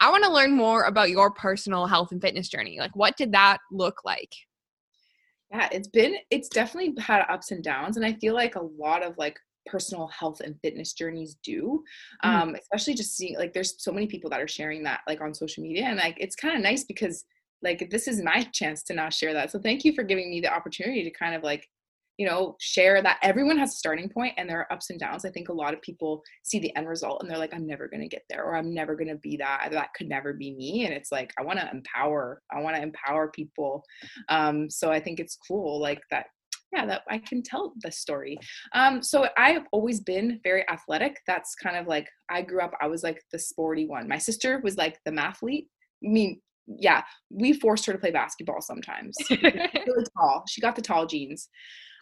I 0.00 0.10
want 0.10 0.24
to 0.24 0.32
learn 0.32 0.52
more 0.52 0.84
about 0.84 1.10
your 1.10 1.30
personal 1.32 1.86
health 1.86 2.12
and 2.12 2.20
fitness 2.22 2.48
journey. 2.48 2.78
Like, 2.78 2.94
what 2.96 3.16
did 3.16 3.32
that 3.32 3.58
look 3.72 4.04
like? 4.04 4.32
Yeah, 5.50 5.68
it's 5.70 5.88
been 5.88 6.16
it's 6.30 6.48
definitely 6.48 6.94
had 7.02 7.24
ups 7.28 7.50
and 7.50 7.62
downs, 7.62 7.96
and 7.96 8.06
I 8.06 8.14
feel 8.14 8.34
like 8.34 8.54
a 8.56 8.62
lot 8.62 9.02
of 9.02 9.18
like 9.18 9.38
personal 9.66 10.08
health 10.08 10.40
and 10.40 10.58
fitness 10.60 10.92
journeys 10.92 11.36
do 11.44 11.84
Mhm. 12.24 12.42
um 12.42 12.56
especially 12.56 12.94
just 12.94 13.16
seeing 13.16 13.36
like 13.38 13.52
there's 13.52 13.80
so 13.80 13.92
many 13.92 14.08
people 14.08 14.28
that 14.28 14.40
are 14.40 14.48
sharing 14.48 14.82
that 14.82 15.02
like 15.06 15.20
on 15.20 15.32
social 15.32 15.62
media 15.62 15.84
and 15.84 15.98
like 15.98 16.16
it's 16.18 16.34
kind 16.34 16.56
of 16.56 16.60
nice 16.60 16.82
because 16.82 17.24
like 17.62 17.88
this 17.88 18.08
is 18.08 18.20
my 18.24 18.42
chance 18.52 18.82
to 18.82 18.92
now 18.92 19.08
share 19.08 19.32
that 19.32 19.52
so 19.52 19.60
thank 19.60 19.84
you 19.84 19.92
for 19.94 20.02
giving 20.02 20.30
me 20.30 20.40
the 20.40 20.52
opportunity 20.52 21.04
to 21.04 21.12
kind 21.12 21.32
of 21.36 21.44
like 21.44 21.68
you 22.18 22.26
know 22.26 22.56
share 22.60 23.02
that 23.02 23.18
everyone 23.22 23.58
has 23.58 23.70
a 23.70 23.76
starting 23.76 24.08
point 24.08 24.34
and 24.36 24.48
there 24.48 24.60
are 24.60 24.72
ups 24.72 24.90
and 24.90 25.00
downs. 25.00 25.24
I 25.24 25.30
think 25.30 25.48
a 25.48 25.52
lot 25.52 25.74
of 25.74 25.82
people 25.82 26.22
see 26.44 26.58
the 26.58 26.74
end 26.76 26.88
result 26.88 27.22
and 27.22 27.30
they're 27.30 27.38
like 27.38 27.54
i'm 27.54 27.66
never 27.66 27.88
going 27.88 28.02
to 28.02 28.08
get 28.08 28.22
there 28.28 28.44
or 28.44 28.56
i'm 28.56 28.74
never 28.74 28.94
going 28.94 29.08
to 29.08 29.16
be 29.16 29.36
that 29.36 29.68
that 29.72 29.94
could 29.94 30.08
never 30.08 30.32
be 30.32 30.54
me 30.54 30.84
and 30.84 30.94
it's 30.94 31.12
like 31.12 31.32
i 31.38 31.42
want 31.42 31.58
to 31.58 31.70
empower 31.70 32.42
i 32.52 32.60
want 32.60 32.76
to 32.76 32.82
empower 32.82 33.30
people. 33.30 33.82
Um 34.28 34.68
so 34.68 34.90
i 34.90 35.00
think 35.00 35.20
it's 35.20 35.38
cool 35.48 35.80
like 35.80 36.00
that 36.10 36.26
yeah 36.72 36.86
that 36.86 37.02
i 37.08 37.18
can 37.18 37.42
tell 37.42 37.72
the 37.82 37.90
story. 37.90 38.38
Um 38.74 39.02
so 39.02 39.28
i've 39.36 39.66
always 39.72 40.00
been 40.00 40.40
very 40.44 40.68
athletic. 40.68 41.16
That's 41.26 41.54
kind 41.54 41.76
of 41.76 41.86
like 41.86 42.08
i 42.30 42.42
grew 42.42 42.60
up 42.60 42.72
i 42.80 42.86
was 42.86 43.02
like 43.02 43.22
the 43.32 43.38
sporty 43.38 43.86
one. 43.86 44.08
My 44.08 44.18
sister 44.18 44.60
was 44.62 44.76
like 44.76 44.98
the 45.04 45.12
mathlete 45.12 45.66
i 46.04 46.08
mean 46.08 46.40
yeah 46.66 47.02
we 47.30 47.52
forced 47.52 47.84
her 47.86 47.92
to 47.92 47.98
play 47.98 48.10
basketball 48.10 48.60
sometimes. 48.60 49.16
Really 49.30 50.04
tall. 50.18 50.44
She 50.48 50.60
got 50.60 50.76
the 50.76 50.82
tall 50.82 51.06
jeans 51.06 51.48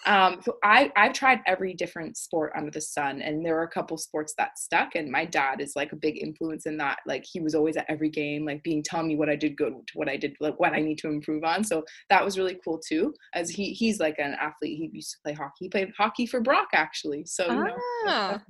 um 0.06 0.40
so 0.42 0.56
i 0.64 0.90
i've 0.96 1.12
tried 1.12 1.40
every 1.46 1.74
different 1.74 2.16
sport 2.16 2.52
under 2.56 2.70
the 2.70 2.80
sun 2.80 3.20
and 3.20 3.44
there 3.44 3.58
are 3.58 3.64
a 3.64 3.68
couple 3.70 3.98
sports 3.98 4.32
that 4.38 4.58
stuck 4.58 4.94
and 4.94 5.10
my 5.10 5.26
dad 5.26 5.60
is 5.60 5.74
like 5.76 5.92
a 5.92 5.96
big 5.96 6.22
influence 6.22 6.64
in 6.64 6.78
that. 6.78 6.98
Like 7.06 7.24
he 7.30 7.38
was 7.40 7.54
always 7.54 7.76
at 7.76 7.84
every 7.88 8.08
game 8.08 8.46
like 8.46 8.62
being 8.62 8.82
telling 8.82 9.08
me 9.08 9.16
what 9.16 9.28
i 9.28 9.36
did 9.36 9.56
good 9.56 9.74
what 9.94 10.08
i 10.08 10.16
did 10.16 10.34
like 10.40 10.58
what 10.58 10.72
i 10.72 10.80
need 10.80 10.96
to 10.98 11.08
improve 11.08 11.44
on. 11.44 11.62
So 11.64 11.84
that 12.08 12.24
was 12.24 12.38
really 12.38 12.58
cool 12.64 12.78
too 12.78 13.12
as 13.34 13.50
he 13.50 13.72
he's 13.72 14.00
like 14.00 14.18
an 14.18 14.34
athlete. 14.40 14.78
He 14.78 14.90
used 14.92 15.10
to 15.12 15.18
play 15.22 15.34
hockey. 15.34 15.52
He 15.60 15.68
played 15.68 15.92
hockey 15.96 16.24
for 16.26 16.40
brock 16.40 16.68
actually. 16.72 17.24
So 17.26 17.44
you 17.50 17.64
know 17.64 17.76
Ah. 18.06 18.40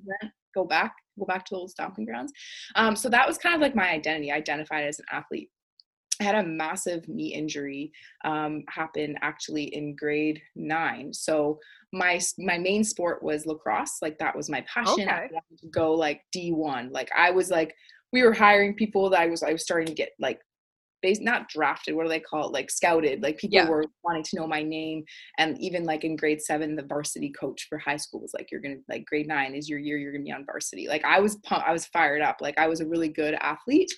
go 0.55 0.65
back 0.65 0.93
go 1.19 1.27
back 1.27 1.45
to 1.47 1.55
the 1.55 1.59
old 1.59 1.71
stomping 1.71 2.05
grounds. 2.05 2.33
Um 2.77 2.95
so 2.95 3.09
that 3.09 3.27
was 3.27 3.39
kind 3.39 3.57
of 3.57 3.61
like 3.61 3.75
my 3.75 3.91
identity. 3.91 4.31
I 4.31 4.37
identified 4.37 4.85
as 4.85 5.01
an 5.01 5.07
athlete 5.11 5.51
I 6.21 6.25
had 6.25 6.35
a 6.35 6.43
massive 6.47 7.09
knee 7.09 7.35
injury 7.35 7.93
um, 8.25 8.63
happen 8.69 9.17
actually 9.23 9.65
in 9.75 9.97
grade 9.97 10.41
nine. 10.55 11.13
So 11.13 11.59
my 11.93 12.21
my 12.39 12.59
main 12.59 12.85
sport 12.85 13.23
was 13.23 13.47
lacrosse. 13.47 13.99
Like 14.03 14.19
that 14.19 14.37
was 14.37 14.51
my 14.51 14.61
passion. 14.63 15.09
I 15.09 15.25
Okay. 15.25 15.29
wanted 15.33 15.59
to 15.63 15.69
go 15.69 15.95
like 15.95 16.23
D 16.31 16.53
one. 16.53 16.91
Like 16.93 17.11
I 17.17 17.31
was 17.31 17.51
like 17.51 17.75
we 18.13 18.23
were 18.23 18.33
hiring 18.35 18.75
people 18.75 19.09
that 19.11 19.21
I 19.21 19.27
was 19.27 19.43
I 19.43 19.53
was 19.53 19.63
starting 19.63 19.87
to 19.89 19.95
get 19.95 20.11
like 20.21 20.41
based 21.03 21.23
not 21.23 21.49
drafted. 21.49 21.95
What 21.95 22.03
do 22.03 22.11
they 22.11 22.21
call 22.21 22.49
it? 22.49 22.53
Like 22.53 22.71
scouted. 22.71 23.23
Like 23.23 23.39
people 23.39 23.57
Yeah. 23.57 23.69
were 23.69 23.87
wanting 24.05 24.23
to 24.25 24.37
know 24.37 24.47
my 24.47 24.63
name. 24.63 25.05
And 25.39 25.59
even 25.59 25.85
like 25.85 26.05
in 26.05 26.15
grade 26.17 26.43
seven, 26.43 26.77
the 26.77 26.83
varsity 26.83 27.31
coach 27.31 27.67
for 27.71 27.79
high 27.79 27.97
school 27.97 28.21
was 28.21 28.35
like, 28.35 28.51
"You're 28.53 28.61
gonna 28.61 28.77
like 28.89 29.07
grade 29.07 29.27
nine 29.27 29.55
is 29.55 29.69
your 29.71 29.79
year. 29.79 29.97
You're 29.97 30.13
gonna 30.13 30.25
be 30.25 30.33
on 30.33 30.45
varsity." 30.45 30.87
Like 30.89 31.05
I 31.05 31.19
was 31.21 31.37
pumped. 31.37 31.67
I 31.67 31.73
was 31.73 31.87
fired 31.87 32.21
up. 32.21 32.37
Like 32.43 32.59
I 32.59 32.69
was 32.69 32.81
a 32.83 32.87
really 32.87 33.09
good 33.09 33.35
athlete 33.41 33.91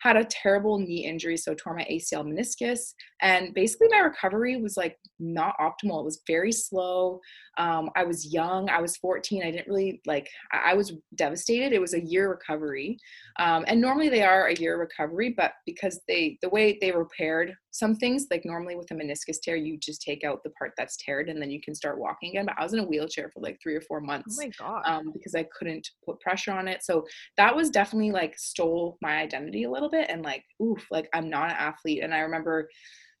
had 0.00 0.16
a 0.16 0.24
terrible 0.24 0.78
knee 0.78 1.06
injury, 1.06 1.36
so 1.36 1.54
tore 1.54 1.74
my 1.74 1.86
ACL 1.90 2.24
meniscus. 2.24 2.94
And 3.22 3.54
basically, 3.54 3.88
my 3.90 3.98
recovery 3.98 4.56
was 4.56 4.76
like 4.76 4.98
not 5.18 5.54
optimal. 5.60 6.00
It 6.00 6.04
was 6.04 6.22
very 6.26 6.52
slow. 6.52 7.20
Um, 7.58 7.90
I 7.96 8.04
was 8.04 8.32
young. 8.32 8.68
I 8.68 8.80
was 8.80 8.96
14. 8.96 9.42
I 9.42 9.50
didn't 9.50 9.68
really 9.68 10.00
like, 10.06 10.28
I 10.52 10.74
was 10.74 10.92
devastated. 11.14 11.72
It 11.72 11.80
was 11.80 11.94
a 11.94 12.04
year 12.04 12.30
recovery. 12.30 12.98
Um, 13.38 13.64
and 13.66 13.80
normally 13.80 14.08
they 14.08 14.22
are 14.22 14.46
a 14.46 14.54
year 14.54 14.78
recovery, 14.78 15.34
but 15.36 15.52
because 15.66 16.00
they, 16.08 16.38
the 16.42 16.50
way 16.50 16.78
they 16.80 16.92
repaired 16.92 17.54
some 17.74 17.96
things, 17.96 18.28
like 18.30 18.44
normally 18.44 18.76
with 18.76 18.88
a 18.92 18.94
meniscus 18.94 19.40
tear, 19.42 19.56
you 19.56 19.76
just 19.76 20.00
take 20.00 20.22
out 20.22 20.44
the 20.44 20.50
part 20.50 20.74
that's 20.78 20.96
teared 20.96 21.28
and 21.28 21.42
then 21.42 21.50
you 21.50 21.60
can 21.60 21.74
start 21.74 21.98
walking 21.98 22.30
again. 22.30 22.46
But 22.46 22.54
I 22.56 22.62
was 22.62 22.72
in 22.72 22.78
a 22.78 22.84
wheelchair 22.84 23.30
for 23.34 23.40
like 23.40 23.58
three 23.60 23.74
or 23.74 23.80
four 23.80 24.00
months 24.00 24.38
my 24.38 24.48
god. 24.56 24.82
um, 24.84 25.10
because 25.12 25.34
I 25.34 25.44
couldn't 25.58 25.88
put 26.06 26.20
pressure 26.20 26.52
on 26.52 26.68
it. 26.68 26.84
So 26.84 27.04
that 27.36 27.54
was 27.54 27.70
definitely 27.70 28.12
like 28.12 28.38
stole 28.38 28.96
my 29.02 29.16
identity 29.16 29.64
a 29.64 29.70
little 29.70 29.90
bit 29.90 30.08
and 30.08 30.22
like, 30.22 30.44
oof, 30.62 30.86
like 30.92 31.08
I'm 31.12 31.28
not 31.28 31.50
an 31.50 31.56
athlete. 31.58 32.04
And 32.04 32.14
I 32.14 32.20
remember 32.20 32.68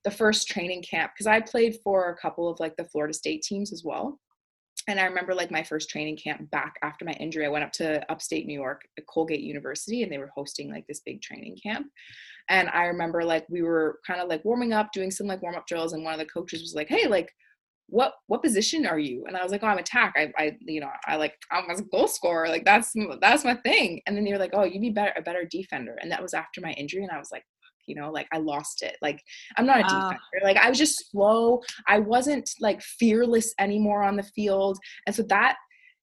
the 0.04 0.12
first 0.12 0.46
training 0.46 0.84
camp 0.88 1.10
because 1.14 1.26
I 1.26 1.40
played 1.40 1.78
for 1.82 2.10
a 2.10 2.16
couple 2.16 2.48
of 2.48 2.60
like 2.60 2.76
the 2.76 2.84
Florida 2.84 3.12
State 3.12 3.42
teams 3.42 3.72
as 3.72 3.82
well. 3.84 4.20
And 4.88 5.00
I 5.00 5.04
remember 5.04 5.34
like 5.34 5.50
my 5.50 5.62
first 5.62 5.88
training 5.88 6.16
camp 6.16 6.50
back 6.50 6.74
after 6.82 7.04
my 7.04 7.12
injury, 7.12 7.46
I 7.46 7.50
went 7.50 7.64
up 7.64 7.72
to 7.72 8.10
upstate 8.10 8.46
New 8.46 8.58
York 8.58 8.82
at 8.98 9.06
Colgate 9.06 9.40
University 9.40 10.02
and 10.02 10.12
they 10.12 10.18
were 10.18 10.30
hosting 10.34 10.70
like 10.70 10.86
this 10.86 11.00
big 11.04 11.22
training 11.22 11.56
camp. 11.62 11.86
And 12.50 12.68
I 12.68 12.84
remember 12.84 13.24
like 13.24 13.46
we 13.48 13.62
were 13.62 14.00
kind 14.06 14.20
of 14.20 14.28
like 14.28 14.44
warming 14.44 14.72
up, 14.72 14.92
doing 14.92 15.10
some 15.10 15.26
like 15.26 15.42
warm 15.42 15.54
up 15.54 15.66
drills. 15.66 15.94
And 15.94 16.04
one 16.04 16.12
of 16.12 16.18
the 16.18 16.26
coaches 16.26 16.60
was 16.60 16.74
like, 16.74 16.88
hey, 16.88 17.06
like, 17.08 17.32
what 17.88 18.14
what 18.28 18.42
position 18.42 18.86
are 18.86 18.98
you 18.98 19.24
and 19.26 19.36
i 19.36 19.42
was 19.42 19.52
like 19.52 19.62
oh 19.62 19.66
i'm 19.66 19.78
attack 19.78 20.14
i, 20.16 20.32
I 20.38 20.56
you 20.60 20.80
know 20.80 20.88
i 21.06 21.16
like 21.16 21.34
i'm 21.52 21.68
a 21.68 21.82
goal 21.82 22.08
scorer 22.08 22.48
like 22.48 22.64
that's 22.64 22.94
that's 23.20 23.44
my 23.44 23.54
thing 23.56 24.00
and 24.06 24.16
then 24.16 24.24
they 24.24 24.32
were 24.32 24.38
like 24.38 24.54
oh 24.54 24.64
you'd 24.64 24.80
be 24.80 24.90
better 24.90 25.12
a 25.16 25.22
better 25.22 25.44
defender 25.44 25.96
and 26.00 26.10
that 26.10 26.22
was 26.22 26.34
after 26.34 26.60
my 26.60 26.72
injury 26.72 27.02
and 27.02 27.12
i 27.12 27.18
was 27.18 27.30
like 27.30 27.44
you 27.86 27.94
know 27.94 28.10
like 28.10 28.26
i 28.32 28.38
lost 28.38 28.82
it 28.82 28.96
like 29.02 29.22
i'm 29.56 29.66
not 29.66 29.80
a 29.80 29.84
uh, 29.84 29.88
defender 29.88 30.20
like 30.42 30.56
i 30.56 30.68
was 30.68 30.78
just 30.78 31.10
slow 31.10 31.60
i 31.88 31.98
wasn't 31.98 32.48
like 32.60 32.80
fearless 32.82 33.54
anymore 33.58 34.02
on 34.02 34.16
the 34.16 34.22
field 34.22 34.78
and 35.06 35.14
so 35.14 35.22
that 35.22 35.56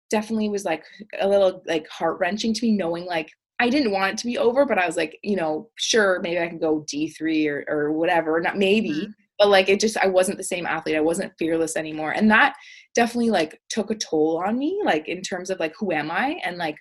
definitely 0.10 0.50
was 0.50 0.66
like 0.66 0.84
a 1.20 1.28
little 1.28 1.64
like 1.68 1.88
heart-wrenching 1.88 2.54
to 2.54 2.66
me 2.66 2.72
knowing 2.72 3.06
like 3.06 3.30
I 3.60 3.70
didn't 3.70 3.92
want 3.92 4.14
it 4.14 4.18
to 4.18 4.26
be 4.26 4.40
over, 4.40 4.66
but 4.66 4.80
I 4.80 4.88
was 4.88 4.98
like, 4.98 5.20
you 5.22 5.36
know, 5.36 5.70
sure, 5.76 6.20
maybe 6.24 6.40
I 6.40 6.48
can 6.48 6.58
go 6.58 6.84
D3 6.92 7.48
or, 7.48 7.64
or 7.68 7.92
whatever. 7.92 8.42
Not 8.42 8.58
maybe, 8.58 8.90
mm-hmm 8.90 9.12
but 9.42 9.50
like 9.50 9.70
it 9.70 9.80
just 9.80 9.98
i 9.98 10.06
wasn't 10.06 10.38
the 10.38 10.44
same 10.44 10.68
athlete 10.68 10.96
i 10.96 11.02
wasn't 11.02 11.34
fearless 11.40 11.76
anymore 11.76 12.12
and 12.12 12.30
that 12.30 12.54
definitely 12.94 13.32
like 13.32 13.60
took 13.70 13.90
a 13.90 13.96
toll 13.96 14.42
on 14.46 14.58
me 14.58 14.80
like 14.86 15.08
in 15.08 15.22
terms 15.22 15.50
of 15.50 15.60
like 15.60 15.74
who 15.80 15.92
am 15.92 16.12
i 16.12 16.40
and 16.46 16.58
like 16.58 16.76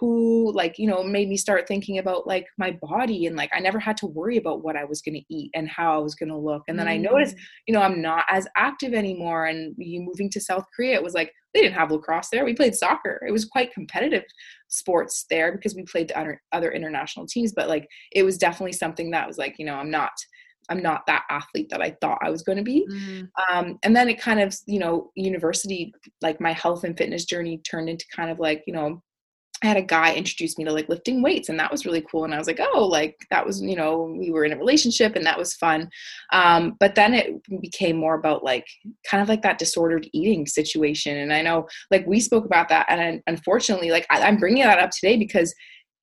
who 0.00 0.52
like 0.52 0.78
you 0.78 0.86
know 0.86 1.02
made 1.02 1.28
me 1.28 1.36
start 1.36 1.68
thinking 1.68 1.98
about 1.98 2.26
like 2.26 2.46
my 2.58 2.76
body 2.82 3.26
and 3.26 3.36
like 3.36 3.50
i 3.54 3.60
never 3.60 3.78
had 3.78 3.96
to 3.96 4.06
worry 4.06 4.36
about 4.36 4.62
what 4.62 4.76
i 4.76 4.84
was 4.84 5.00
going 5.00 5.14
to 5.14 5.34
eat 5.34 5.50
and 5.54 5.68
how 5.68 5.94
i 5.94 6.02
was 6.02 6.14
going 6.14 6.28
to 6.28 6.36
look 6.36 6.62
and 6.68 6.78
then 6.78 6.86
mm. 6.86 6.90
i 6.90 6.96
noticed 6.96 7.36
you 7.66 7.74
know 7.74 7.80
i'm 7.80 8.02
not 8.02 8.24
as 8.28 8.46
active 8.56 8.92
anymore 8.92 9.46
and 9.46 9.74
you 9.78 10.00
moving 10.00 10.28
to 10.28 10.40
south 10.40 10.64
korea 10.74 10.94
it 10.94 11.02
was 11.02 11.14
like 11.14 11.32
they 11.52 11.60
didn't 11.60 11.74
have 11.74 11.90
lacrosse 11.90 12.28
there 12.30 12.44
we 12.44 12.54
played 12.54 12.74
soccer 12.74 13.24
it 13.26 13.32
was 13.32 13.44
quite 13.44 13.72
competitive 13.72 14.24
sports 14.68 15.26
there 15.30 15.52
because 15.52 15.74
we 15.76 15.84
played 15.84 16.08
the 16.08 16.18
other, 16.18 16.42
other 16.52 16.72
international 16.72 17.26
teams 17.26 17.52
but 17.54 17.68
like 17.68 17.86
it 18.12 18.24
was 18.24 18.38
definitely 18.38 18.72
something 18.72 19.10
that 19.10 19.26
was 19.26 19.38
like 19.38 19.54
you 19.58 19.64
know 19.64 19.76
i'm 19.76 19.90
not 19.90 20.10
I'm 20.70 20.82
not 20.82 21.04
that 21.06 21.24
athlete 21.28 21.68
that 21.70 21.82
I 21.82 21.94
thought 22.00 22.18
I 22.22 22.30
was 22.30 22.42
going 22.42 22.58
to 22.58 22.64
be. 22.64 22.86
Mm. 22.90 23.28
Um, 23.50 23.78
and 23.82 23.94
then 23.94 24.08
it 24.08 24.18
kind 24.18 24.40
of, 24.40 24.56
you 24.66 24.78
know, 24.78 25.10
university, 25.14 25.92
like 26.22 26.40
my 26.40 26.52
health 26.52 26.84
and 26.84 26.96
fitness 26.96 27.24
journey 27.26 27.58
turned 27.58 27.88
into 27.88 28.06
kind 28.14 28.30
of 28.30 28.38
like, 28.38 28.64
you 28.66 28.72
know, 28.72 29.02
I 29.64 29.68
had 29.68 29.76
a 29.76 29.82
guy 29.82 30.14
introduce 30.14 30.58
me 30.58 30.64
to 30.64 30.72
like 30.72 30.88
lifting 30.88 31.22
weights 31.22 31.48
and 31.48 31.58
that 31.58 31.72
was 31.72 31.86
really 31.86 32.04
cool. 32.10 32.24
And 32.24 32.34
I 32.34 32.38
was 32.38 32.46
like, 32.46 32.60
oh, 32.60 32.86
like 32.86 33.16
that 33.30 33.46
was, 33.46 33.62
you 33.62 33.76
know, 33.76 34.14
we 34.18 34.30
were 34.30 34.44
in 34.44 34.52
a 34.52 34.58
relationship 34.58 35.16
and 35.16 35.24
that 35.24 35.38
was 35.38 35.54
fun. 35.54 35.88
Um, 36.32 36.76
but 36.78 36.94
then 36.94 37.14
it 37.14 37.40
became 37.60 37.96
more 37.96 38.14
about 38.14 38.44
like 38.44 38.66
kind 39.08 39.22
of 39.22 39.28
like 39.28 39.42
that 39.42 39.58
disordered 39.58 40.08
eating 40.12 40.46
situation. 40.46 41.16
And 41.16 41.32
I 41.32 41.42
know 41.42 41.66
like 41.90 42.06
we 42.06 42.20
spoke 42.20 42.44
about 42.44 42.68
that. 42.68 42.86
And 42.88 43.22
unfortunately, 43.26 43.90
like 43.90 44.06
I, 44.10 44.22
I'm 44.22 44.36
bringing 44.36 44.64
that 44.64 44.78
up 44.78 44.90
today 44.90 45.16
because 45.16 45.54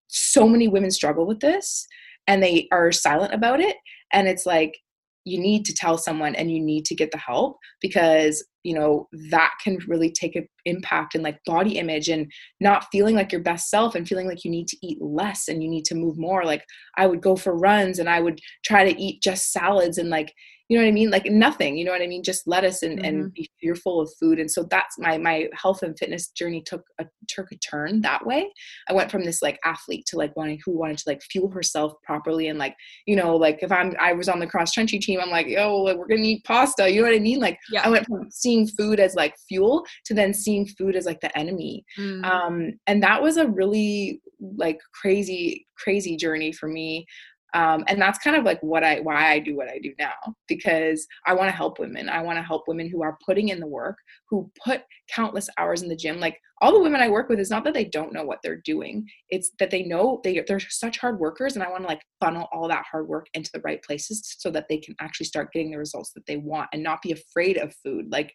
so 0.07 0.47
many 0.47 0.67
women 0.67 0.91
struggle 0.91 1.27
with 1.27 1.39
this 1.39 1.87
and 2.27 2.41
they 2.41 2.67
are 2.71 2.91
silent 2.91 3.33
about 3.33 3.59
it 3.59 3.77
and 4.11 4.27
it's 4.27 4.45
like 4.45 4.77
you 5.23 5.39
need 5.39 5.65
to 5.65 5.73
tell 5.73 5.97
someone 5.97 6.35
and 6.35 6.51
you 6.51 6.59
need 6.59 6.85
to 6.85 6.95
get 6.95 7.11
the 7.11 7.17
help 7.17 7.57
because 7.79 8.43
you 8.63 8.73
know 8.73 9.07
that 9.29 9.51
can 9.63 9.77
really 9.87 10.11
take 10.11 10.35
an 10.35 10.47
impact 10.65 11.15
in 11.15 11.21
like 11.21 11.39
body 11.45 11.77
image 11.77 12.09
and 12.09 12.31
not 12.59 12.85
feeling 12.91 13.15
like 13.15 13.31
your 13.31 13.41
best 13.41 13.69
self 13.69 13.95
and 13.95 14.07
feeling 14.07 14.27
like 14.27 14.43
you 14.43 14.51
need 14.51 14.67
to 14.67 14.77
eat 14.83 14.97
less 15.01 15.47
and 15.47 15.63
you 15.63 15.69
need 15.69 15.85
to 15.85 15.95
move 15.95 16.17
more. 16.17 16.43
Like 16.45 16.63
i 16.97 17.05
would 17.05 17.21
go 17.21 17.35
for 17.35 17.57
runs 17.57 17.99
and 17.99 18.09
i 18.09 18.19
would 18.19 18.39
try 18.65 18.89
to 18.89 19.01
eat 19.01 19.21
just 19.21 19.51
salads 19.51 19.97
and 19.97 20.09
like 20.09 20.33
you 20.71 20.77
know 20.77 20.85
what 20.85 20.87
I 20.87 20.93
mean? 20.93 21.09
Like 21.09 21.25
nothing, 21.25 21.77
you 21.77 21.83
know 21.83 21.91
what 21.91 22.01
I 22.01 22.07
mean? 22.07 22.23
Just 22.23 22.47
lettuce 22.47 22.81
and, 22.81 22.97
mm-hmm. 22.97 23.05
and 23.05 23.33
be 23.33 23.51
fearful 23.59 23.99
of 23.99 24.09
food. 24.17 24.39
And 24.39 24.49
so 24.49 24.63
that's 24.63 24.97
my 24.97 25.17
my 25.17 25.49
health 25.51 25.83
and 25.83 25.99
fitness 25.99 26.29
journey 26.29 26.63
took 26.65 26.85
a 26.97 27.05
took 27.27 27.51
a 27.51 27.57
turn 27.57 27.99
that 28.03 28.25
way. 28.25 28.49
I 28.87 28.93
went 28.93 29.11
from 29.11 29.25
this 29.25 29.41
like 29.41 29.59
athlete 29.65 30.05
to 30.07 30.17
like 30.17 30.33
wanting 30.37 30.61
who 30.63 30.79
wanted 30.79 30.99
to 30.99 31.03
like 31.07 31.21
fuel 31.23 31.49
herself 31.51 31.91
properly 32.05 32.47
and 32.47 32.57
like, 32.57 32.73
you 33.05 33.17
know, 33.17 33.35
like 33.35 33.59
if 33.61 33.69
I'm 33.69 33.93
I 33.99 34.13
was 34.13 34.29
on 34.29 34.39
the 34.39 34.47
cross 34.47 34.71
country 34.71 34.97
team, 34.97 35.19
I'm 35.21 35.29
like, 35.29 35.47
yo, 35.47 35.75
like, 35.75 35.97
we're 35.97 36.07
gonna 36.07 36.21
eat 36.21 36.45
pasta. 36.45 36.89
You 36.89 37.01
know 37.01 37.09
what 37.09 37.17
I 37.17 37.19
mean? 37.19 37.41
Like 37.41 37.59
yeah. 37.69 37.81
I 37.83 37.89
went 37.89 38.05
from 38.05 38.31
seeing 38.31 38.65
food 38.65 39.01
as 39.01 39.13
like 39.13 39.35
fuel 39.49 39.85
to 40.05 40.13
then 40.13 40.33
seeing 40.33 40.65
food 40.65 40.95
as 40.95 41.05
like 41.05 41.19
the 41.19 41.37
enemy. 41.37 41.83
Mm-hmm. 41.99 42.23
Um, 42.23 42.79
and 42.87 43.03
that 43.03 43.21
was 43.21 43.35
a 43.35 43.45
really 43.45 44.21
like 44.39 44.79
crazy, 44.93 45.67
crazy 45.77 46.15
journey 46.15 46.53
for 46.53 46.69
me 46.69 47.05
um, 47.53 47.83
and 47.87 48.01
that's 48.01 48.19
kind 48.19 48.35
of 48.35 48.43
like 48.43 48.61
what 48.61 48.83
i 48.83 48.99
why 48.99 49.31
i 49.31 49.39
do 49.39 49.55
what 49.55 49.69
i 49.69 49.77
do 49.79 49.93
now 49.99 50.13
because 50.47 51.07
i 51.25 51.33
want 51.33 51.49
to 51.49 51.55
help 51.55 51.79
women. 51.79 52.09
I 52.09 52.21
want 52.21 52.37
to 52.37 52.43
help 52.43 52.67
women 52.67 52.89
who 52.89 53.03
are 53.03 53.17
putting 53.25 53.49
in 53.49 53.59
the 53.59 53.67
work 53.67 53.97
who 54.29 54.51
put 54.63 54.83
countless 55.13 55.49
hours 55.57 55.81
in 55.81 55.89
the 55.89 55.95
gym. 55.95 56.19
Like 56.19 56.39
all 56.61 56.71
the 56.71 56.79
women 56.79 57.01
i 57.01 57.09
work 57.09 57.27
with 57.29 57.39
is 57.39 57.49
not 57.49 57.63
that 57.63 57.73
they 57.73 57.85
don't 57.85 58.13
know 58.13 58.23
what 58.23 58.39
they're 58.43 58.61
doing. 58.63 59.05
It's 59.29 59.51
that 59.59 59.71
they 59.71 59.83
know 59.83 60.21
they, 60.23 60.43
they're 60.47 60.59
such 60.59 60.97
hard 60.97 61.19
workers 61.19 61.55
and 61.55 61.63
i 61.63 61.69
want 61.69 61.83
to 61.83 61.87
like 61.87 62.01
funnel 62.19 62.47
all 62.51 62.67
that 62.67 62.85
hard 62.89 63.07
work 63.07 63.27
into 63.33 63.51
the 63.53 63.61
right 63.61 63.81
places 63.83 64.35
so 64.37 64.49
that 64.51 64.67
they 64.69 64.77
can 64.77 64.95
actually 64.99 65.25
start 65.25 65.51
getting 65.51 65.71
the 65.71 65.77
results 65.77 66.11
that 66.13 66.25
they 66.25 66.37
want 66.37 66.69
and 66.73 66.83
not 66.83 67.01
be 67.01 67.11
afraid 67.11 67.57
of 67.57 67.75
food. 67.83 68.11
Like 68.11 68.33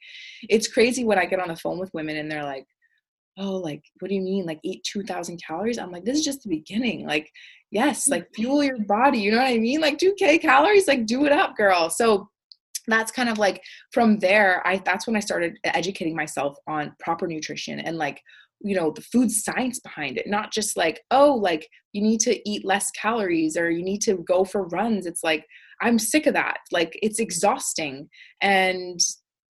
it's 0.48 0.68
crazy 0.68 1.05
when 1.05 1.18
i 1.18 1.24
get 1.24 1.40
on 1.40 1.48
the 1.48 1.57
phone 1.57 1.79
with 1.79 1.94
women 1.94 2.16
and 2.16 2.31
they're 2.31 2.44
like 2.44 2.66
oh 3.38 3.57
like 3.57 3.83
what 3.99 4.09
do 4.09 4.14
you 4.14 4.22
mean? 4.22 4.46
Like 4.46 4.61
eat 4.62 4.85
2000 4.85 5.42
calories? 5.42 5.79
I'm 5.79 5.90
like 5.90 6.05
this 6.05 6.18
is 6.18 6.25
just 6.25 6.42
the 6.42 6.49
beginning. 6.49 7.07
Like 7.07 7.31
yes 7.70 8.09
like 8.09 8.25
mm-hmm. 8.25 8.42
fuel 8.42 8.64
your 8.64 8.79
body 8.85 9.18
you 9.18 9.31
know 9.31 9.38
what 9.38 9.49
i 9.49 9.59
mean? 9.59 9.81
Like 9.81 9.99
2k 9.99 10.40
calories 10.40 10.88
like 10.88 11.07
do 11.07 11.27
it 11.27 11.33
up 11.33 11.57
girl. 11.57 11.90
So 11.90 12.29
that's 12.88 13.11
kind 13.11 13.29
of 13.29 13.37
like 13.37 13.61
from 13.90 14.16
there 14.20 14.64
i 14.64 14.81
that's 14.85 15.09
when 15.09 15.16
i 15.16 15.18
started 15.18 15.59
educating 15.64 16.14
myself 16.14 16.57
on 16.68 16.94
proper 17.01 17.27
nutrition 17.27 17.81
and 17.81 17.99
like 17.99 18.22
you 18.61 18.77
know 18.77 18.92
the 18.92 19.01
food 19.01 19.29
science 19.29 19.81
behind 19.81 20.16
it 20.16 20.29
not 20.29 20.53
just 20.53 20.77
like 20.77 21.01
oh 21.11 21.35
like 21.35 21.68
you 21.96 22.03
need 22.03 22.20
to 22.20 22.49
eat 22.49 22.64
less 22.64 22.90
calories 22.90 23.57
or 23.57 23.70
you 23.70 23.83
need 23.83 24.03
to 24.03 24.16
go 24.29 24.44
for 24.44 24.68
runs. 24.68 25.07
It's 25.07 25.25
like 25.25 25.46
i'm 25.81 25.99
sick 25.99 26.27
of 26.27 26.35
that. 26.35 26.59
Like 26.70 26.99
it's 27.03 27.18
exhausting 27.18 28.09
and 28.42 29.01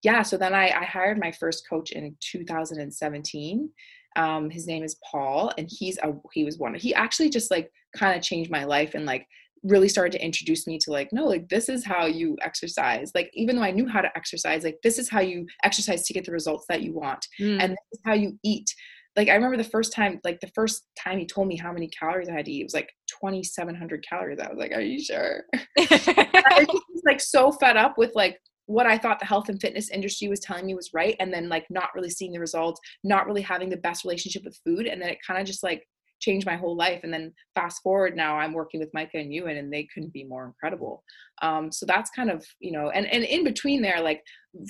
yeah 0.03 0.23
so 0.23 0.37
then 0.37 0.55
i, 0.55 0.69
I 0.69 0.85
hired 0.85 1.19
my 1.19 1.33
first 1.33 1.69
coach 1.69 1.93
in 1.93 2.17
2017 2.21 3.71
um, 4.17 4.49
his 4.49 4.67
name 4.67 4.83
is 4.83 4.97
paul 5.11 5.53
and 5.59 5.69
he's 5.71 5.99
a 5.99 6.15
he 6.33 6.45
was 6.45 6.59
one 6.59 6.75
he 6.75 6.95
actually 6.95 7.29
just 7.29 7.51
like 7.51 7.71
kind 7.95 8.17
of 8.17 8.23
changed 8.23 8.51
my 8.51 8.65
life 8.65 8.95
and 8.95 9.05
like 9.05 9.27
really 9.63 9.89
started 9.89 10.13
to 10.13 10.25
introduce 10.25 10.67
me 10.67 10.79
to 10.79 10.91
like 10.91 11.09
no 11.13 11.25
like 11.25 11.49
this 11.49 11.69
is 11.69 11.85
how 11.85 12.07
you 12.07 12.37
exercise 12.43 13.11
like 13.15 13.31
even 13.35 13.57
though 13.57 13.63
i 13.63 13.71
knew 13.71 13.87
how 13.87 14.01
to 14.01 14.17
exercise 14.17 14.65
like 14.65 14.79
this 14.83 14.99
is 14.99 15.09
how 15.09 15.21
you 15.21 15.47
exercise 15.65 16.05
to 16.05 16.13
get 16.13 16.25
the 16.25 16.33
results 16.33 16.65
that 16.69 16.83
you 16.83 16.93
want 16.93 17.27
mm. 17.41 17.61
and 17.61 17.73
this 17.73 17.79
is 17.93 18.01
how 18.05 18.15
you 18.15 18.39
eat 18.45 18.73
like 19.17 19.29
i 19.29 19.35
remember 19.35 19.57
the 19.57 19.65
first 19.65 19.93
time 19.93 20.21
like 20.25 20.39
the 20.41 20.51
first 20.55 20.87
time 20.99 21.19
he 21.19 21.27
told 21.27 21.49
me 21.49 21.57
how 21.57 21.73
many 21.73 21.89
calories 21.89 22.29
i 22.29 22.33
had 22.33 22.45
to 22.45 22.53
eat 22.53 22.61
it 22.61 22.65
was 22.65 22.75
like 22.75 22.91
2700 23.23 24.05
calories 24.07 24.39
i 24.39 24.49
was 24.49 24.59
like 24.59 24.73
are 24.73 24.81
you 24.81 25.03
sure 25.03 25.43
i 25.79 26.67
was 26.69 27.03
like 27.05 27.21
so 27.21 27.51
fed 27.51 27.77
up 27.77 27.99
with 27.99 28.13
like 28.15 28.39
what 28.67 28.87
I 28.87 28.99
thought 28.99 29.19
the 29.19 29.27
health 29.27 29.49
and 29.49 29.61
fitness 29.61 29.91
industry 29.91 30.29
was 30.29 30.41
telling 30.41 30.67
me 30.67 30.75
was 30.75 30.93
right, 30.93 31.17
and 31.21 31.33
then 31.33 31.49
like 31.49 31.67
not 31.71 31.95
really 31.95 32.11
seeing 32.11 32.33
the 32.33 32.41
results, 32.41 32.81
not 33.05 33.27
really 33.27 33.43
having 33.43 33.71
the 33.71 33.77
best 33.77 34.05
relationship 34.05 34.45
with 34.45 34.61
food, 34.65 34.87
and 34.87 35.01
then 35.01 35.09
it 35.09 35.19
kind 35.27 35.41
of 35.41 35.47
just 35.47 35.63
like 35.63 35.87
changed 36.19 36.47
my 36.47 36.57
whole 36.57 36.77
life. 36.77 37.01
And 37.03 37.13
then 37.13 37.33
fast 37.55 37.83
forward 37.83 38.17
now, 38.17 38.37
I'm 38.37 38.53
working 38.53 38.81
with 38.81 38.93
Micah 38.95 39.19
and 39.19 39.33
Euan, 39.33 39.59
and 39.59 39.73
they 39.73 39.89
couldn't 39.93 40.13
be 40.13 40.25
more 40.25 40.47
incredible. 40.47 41.05
Um, 41.43 41.71
so 41.71 41.87
that's 41.87 42.11
kind 42.11 42.31
of 42.31 42.45
you 42.61 42.73
know, 42.73 42.91
and 42.91 43.07
and 43.07 43.25
in 43.25 43.45
between 43.45 43.83
there, 43.83 44.01
like 44.01 44.23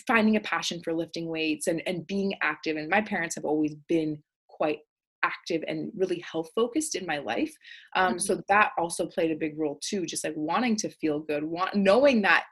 finding 0.06 0.36
a 0.36 0.40
passion 0.40 0.80
for 0.84 0.94
lifting 0.94 1.28
weights 1.28 1.66
and 1.66 1.82
and 1.86 2.06
being 2.06 2.34
active. 2.42 2.76
And 2.76 2.88
my 2.88 3.00
parents 3.00 3.34
have 3.34 3.44
always 3.44 3.74
been 3.88 4.22
quite 4.48 4.78
active 5.22 5.64
and 5.66 5.90
really 5.96 6.20
health 6.20 6.48
focused 6.54 6.94
in 6.94 7.04
my 7.04 7.18
life 7.18 7.52
um, 7.96 8.10
mm-hmm. 8.10 8.18
so 8.18 8.40
that 8.48 8.70
also 8.78 9.06
played 9.06 9.32
a 9.32 9.36
big 9.36 9.58
role 9.58 9.78
too 9.82 10.06
just 10.06 10.22
like 10.22 10.34
wanting 10.36 10.76
to 10.76 10.88
feel 10.88 11.18
good 11.18 11.42
want 11.42 11.74
knowing 11.74 12.22
that 12.22 12.44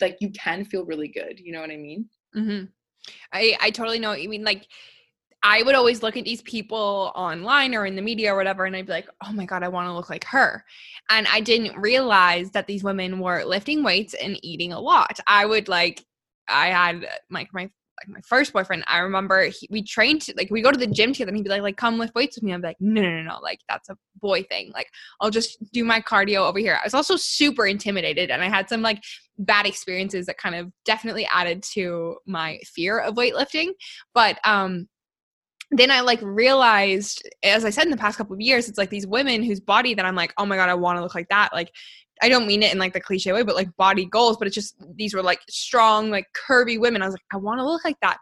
like 0.00 0.16
you 0.20 0.30
can 0.30 0.64
feel 0.64 0.84
really 0.84 1.08
good 1.08 1.40
you 1.40 1.52
know 1.52 1.60
what 1.60 1.70
i 1.70 1.76
mean 1.76 2.08
mm-hmm. 2.36 2.64
i 3.32 3.56
i 3.60 3.70
totally 3.70 3.98
know 3.98 4.12
you 4.12 4.28
mean 4.28 4.44
like 4.44 4.66
I 5.44 5.62
would 5.64 5.74
always 5.74 6.02
look 6.02 6.16
at 6.16 6.24
these 6.24 6.42
people 6.42 7.10
online 7.16 7.74
or 7.74 7.84
in 7.84 7.96
the 7.96 8.02
media 8.02 8.32
or 8.32 8.36
whatever, 8.36 8.64
and 8.64 8.76
I'd 8.76 8.86
be 8.86 8.92
like, 8.92 9.08
oh 9.26 9.32
my 9.32 9.44
God, 9.44 9.64
I 9.64 9.68
want 9.68 9.88
to 9.88 9.92
look 9.92 10.08
like 10.08 10.24
her. 10.26 10.64
And 11.10 11.26
I 11.26 11.40
didn't 11.40 11.76
realize 11.76 12.52
that 12.52 12.68
these 12.68 12.84
women 12.84 13.18
were 13.18 13.44
lifting 13.44 13.82
weights 13.82 14.14
and 14.14 14.38
eating 14.44 14.72
a 14.72 14.78
lot. 14.78 15.18
I 15.26 15.44
would 15.44 15.66
like, 15.66 16.04
I 16.48 16.68
had 16.68 17.08
like 17.28 17.48
my 17.52 17.68
my 18.08 18.20
first 18.20 18.52
boyfriend, 18.52 18.84
I 18.86 18.98
remember 18.98 19.44
he, 19.46 19.68
we 19.70 19.82
trained 19.82 20.26
like 20.36 20.50
we 20.50 20.62
go 20.62 20.70
to 20.70 20.78
the 20.78 20.86
gym 20.86 21.12
together 21.12 21.30
and 21.30 21.36
he'd 21.36 21.44
be 21.44 21.50
like, 21.50 21.62
like 21.62 21.76
come 21.76 21.98
lift 21.98 22.14
weights 22.14 22.36
with 22.36 22.44
me. 22.44 22.54
Be 22.56 22.62
like, 22.62 22.76
no, 22.80 23.00
no, 23.00 23.10
no, 23.10 23.22
no, 23.22 23.38
like 23.40 23.60
that's 23.68 23.88
a 23.88 23.96
boy 24.20 24.42
thing. 24.44 24.70
Like 24.74 24.88
I'll 25.20 25.30
just 25.30 25.58
do 25.72 25.84
my 25.84 26.00
cardio 26.00 26.48
over 26.48 26.58
here. 26.58 26.78
I 26.80 26.86
was 26.86 26.94
also 26.94 27.16
super 27.16 27.66
intimidated 27.66 28.30
and 28.30 28.42
I 28.42 28.48
had 28.48 28.68
some 28.68 28.82
like 28.82 29.02
bad 29.38 29.66
experiences 29.66 30.26
that 30.26 30.38
kind 30.38 30.54
of 30.54 30.70
definitely 30.84 31.28
added 31.32 31.62
to 31.74 32.16
my 32.26 32.58
fear 32.64 32.98
of 32.98 33.14
weightlifting. 33.14 33.68
But 34.14 34.38
um 34.44 34.88
then 35.74 35.90
I 35.90 36.02
like 36.02 36.20
realized, 36.22 37.26
as 37.42 37.64
I 37.64 37.70
said 37.70 37.84
in 37.84 37.90
the 37.90 37.96
past 37.96 38.18
couple 38.18 38.34
of 38.34 38.40
years, 38.42 38.68
it's 38.68 38.76
like 38.76 38.90
these 38.90 39.06
women 39.06 39.42
whose 39.42 39.58
body 39.58 39.94
that 39.94 40.04
I'm 40.04 40.14
like, 40.14 40.34
oh 40.36 40.44
my 40.44 40.56
God, 40.56 40.68
I 40.68 40.74
want 40.74 40.98
to 40.98 41.02
look 41.02 41.14
like 41.14 41.30
that. 41.30 41.54
Like 41.54 41.72
I 42.20 42.28
don't 42.28 42.46
mean 42.46 42.62
it 42.62 42.72
in 42.72 42.78
like 42.78 42.92
the 42.92 43.00
cliche 43.00 43.32
way, 43.32 43.42
but 43.42 43.56
like 43.56 43.74
body 43.76 44.04
goals, 44.04 44.36
but 44.36 44.46
it's 44.46 44.54
just 44.54 44.76
these 44.96 45.14
were 45.14 45.22
like 45.22 45.40
strong, 45.48 46.10
like 46.10 46.26
curvy 46.48 46.78
women. 46.78 47.02
I 47.02 47.06
was 47.06 47.14
like, 47.14 47.22
I 47.32 47.36
want 47.36 47.58
to 47.60 47.64
look 47.64 47.84
like 47.84 47.98
that. 48.02 48.18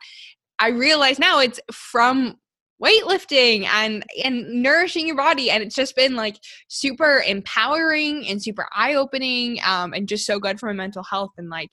I 0.58 0.68
realize 0.68 1.18
now 1.18 1.40
it's 1.40 1.60
from 1.72 2.36
weightlifting 2.82 3.64
and 3.66 4.04
and 4.24 4.62
nourishing 4.62 5.06
your 5.06 5.16
body 5.16 5.50
and 5.50 5.62
it's 5.62 5.74
just 5.74 5.94
been 5.94 6.16
like 6.16 6.38
super 6.68 7.22
empowering 7.26 8.26
and 8.26 8.42
super 8.42 8.66
eye-opening 8.74 9.58
um 9.66 9.92
and 9.92 10.08
just 10.08 10.24
so 10.24 10.38
good 10.38 10.58
for 10.58 10.64
my 10.64 10.72
mental 10.72 11.02
health 11.02 11.32
and 11.36 11.50
like 11.50 11.68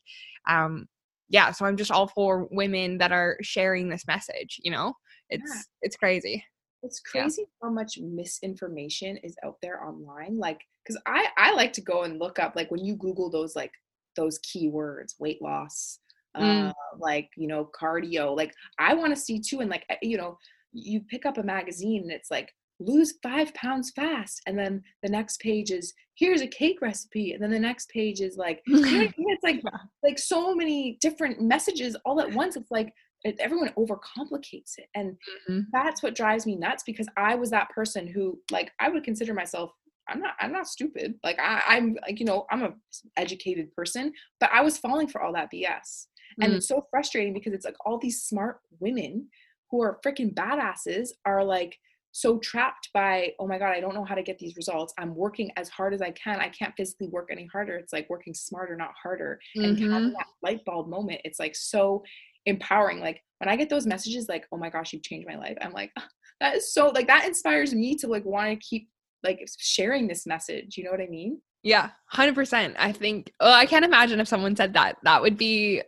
um 0.49 0.85
yeah, 1.29 1.51
so 1.51 1.65
I'm 1.65 1.77
just 1.77 1.91
all 1.91 2.07
for 2.07 2.47
women 2.51 2.97
that 2.99 3.11
are 3.11 3.37
sharing 3.41 3.89
this 3.89 4.07
message, 4.07 4.59
you 4.63 4.71
know? 4.71 4.93
It's 5.29 5.43
Yeah. 5.53 5.61
it's 5.81 5.95
crazy. 5.97 6.45
It's 6.87 7.01
Yeah. 7.13 7.21
crazy 7.23 7.45
how 7.61 7.69
much 7.69 7.97
misinformation 7.99 9.17
is 9.17 9.35
out 9.43 9.57
there 9.61 9.83
online. 9.83 10.37
Like, 10.37 10.61
because 10.83 10.99
I 11.05 11.27
I 11.37 11.53
like 11.53 11.73
to 11.73 11.81
go 11.81 12.03
and 12.03 12.17
look 12.19 12.39
up 12.39 12.55
like 12.55 12.71
when 12.71 12.83
you 12.83 12.95
Google 12.95 13.29
those 13.29 13.55
like 13.55 13.73
those 14.15 14.39
keywords, 14.39 15.19
weight 15.19 15.41
loss, 15.41 15.99
Mm. 16.35 16.69
uh, 16.69 16.73
like 16.97 17.29
you 17.35 17.47
know 17.47 17.69
cardio. 17.79 18.35
Like 18.35 18.53
I 18.79 18.93
want 18.93 19.13
to 19.13 19.19
see 19.21 19.39
too, 19.39 19.59
and 19.61 19.69
like 19.69 19.85
you 20.01 20.17
know, 20.17 20.37
you 20.71 21.01
pick 21.01 21.25
up 21.25 21.37
a 21.37 21.43
magazine 21.43 22.03
and 22.03 22.11
it's 22.11 22.29
like 22.31 22.53
lose 22.79 23.15
five 23.23 23.51
pounds 23.55 23.91
fast, 23.91 24.41
and 24.45 24.57
then 24.57 24.83
the 25.03 25.09
next 25.09 25.39
page 25.39 25.71
is 25.71 25.93
here's 26.15 26.41
a 26.41 26.47
cake 26.47 26.79
recipe, 26.81 27.33
and 27.33 27.41
then 27.41 27.49
the 27.51 27.59
next 27.59 27.89
page 27.89 28.21
is 28.21 28.37
like 28.37 28.61
you 28.67 28.75
know 28.75 28.81
what 28.81 28.91
I 28.91 29.13
mean? 29.17 29.29
it's 29.35 29.43
like 29.43 29.61
like 30.03 30.19
so 30.19 30.53
many 30.55 30.97
different 31.01 31.41
messages 31.41 31.95
all 32.05 32.21
at 32.21 32.31
once. 32.31 32.55
It's 32.55 32.71
like 32.71 32.93
everyone 33.39 33.69
overcomplicates 33.77 34.77
it, 34.77 34.89
and 34.95 35.17
Mhm. 35.47 35.67
that's 35.71 36.01
what 36.01 36.15
drives 36.15 36.45
me 36.45 36.55
nuts 36.55 36.83
because 36.85 37.07
I 37.17 37.35
was 37.35 37.49
that 37.51 37.69
person 37.69 38.07
who 38.07 38.41
like 38.51 38.71
I 38.79 38.89
would 38.89 39.03
consider 39.03 39.33
myself 39.33 39.71
I'm 40.09 40.21
not 40.21 40.35
I'm 40.39 40.53
not 40.53 40.67
stupid. 40.67 41.15
Like 41.23 41.37
I, 41.39 41.61
I'm 41.67 41.97
like, 42.01 42.19
you 42.19 42.25
know, 42.25 42.45
I'm 42.49 42.63
a 42.63 42.73
educated 43.17 43.73
person, 43.75 44.13
but 44.39 44.49
I 44.53 44.61
was 44.61 44.77
falling 44.77 45.07
for 45.07 45.21
all 45.21 45.33
that 45.33 45.51
BS. 45.51 46.07
And 46.39 46.53
Mm. 46.53 46.57
it's 46.57 46.67
so 46.67 46.87
frustrating 46.89 47.33
because 47.33 47.53
it's 47.53 47.65
like 47.65 47.75
all 47.85 47.97
these 47.97 48.21
smart 48.23 48.61
women 48.79 49.27
who 49.69 49.81
are 49.81 49.99
freaking 50.05 50.33
badasses 50.33 51.09
are 51.25 51.43
like 51.43 51.77
so 52.13 52.39
trapped 52.39 52.89
by, 52.93 53.33
oh 53.37 53.47
my 53.47 53.59
God, 53.59 53.71
I 53.71 53.79
don't 53.79 53.93
know 53.93 54.05
how 54.05 54.15
to 54.15 54.23
get 54.23 54.39
these 54.39 54.55
results. 54.55 54.93
I'm 54.97 55.13
working 55.13 55.51
as 55.55 55.69
hard 55.69 55.93
as 55.93 56.01
I 56.01 56.11
can. 56.11 56.39
I 56.39 56.49
can't 56.49 56.73
physically 56.75 57.09
work 57.09 57.27
any 57.31 57.45
harder. 57.45 57.75
It's 57.75 57.93
like 57.93 58.09
working 58.09 58.33
smarter, 58.33 58.75
not 58.75 58.93
harder 59.01 59.39
and 59.61 59.77
Mhm. 59.77 59.91
having 59.91 60.13
that 60.13 60.27
light 60.41 60.63
bulb 60.65 60.87
moment 60.87 61.19
it's 61.25 61.39
like 61.39 61.55
so 61.55 62.03
empowering 62.47 62.99
like 62.99 63.21
when 63.39 63.49
i 63.49 63.55
get 63.55 63.69
those 63.69 63.85
messages 63.85 64.27
like 64.27 64.47
oh 64.51 64.57
my 64.57 64.69
gosh 64.69 64.91
you've 64.93 65.03
changed 65.03 65.27
my 65.27 65.37
life 65.37 65.57
i'm 65.61 65.71
like 65.73 65.91
"Ah, 65.97 66.07
that 66.41 66.55
is 66.55 66.73
so 66.73 66.87
like 66.89 67.07
that 67.07 67.25
inspires 67.25 67.73
me 67.73 67.93
to 67.95 68.07
like 68.07 68.25
want 68.25 68.49
to 68.49 68.55
keep 68.67 68.87
like 69.23 69.39
sharing 69.59 70.07
this 70.07 70.25
message 70.25 70.75
you 70.77 70.83
know 70.83 70.91
what 70.91 71.01
i 71.01 71.07
mean 71.07 71.39
Yeah, 71.63 71.89
hundred 72.05 72.35
percent. 72.35 72.75
I 72.79 72.91
think. 72.93 73.31
Oh, 73.41 73.51
I 73.51 73.65
can't 73.65 73.83
imagine 73.83 74.19
if 74.21 74.27
someone 74.27 74.55
said 74.55 74.73
that. 74.73 74.95
That 75.03 75.21
would 75.21 75.35
be, 75.37 75.81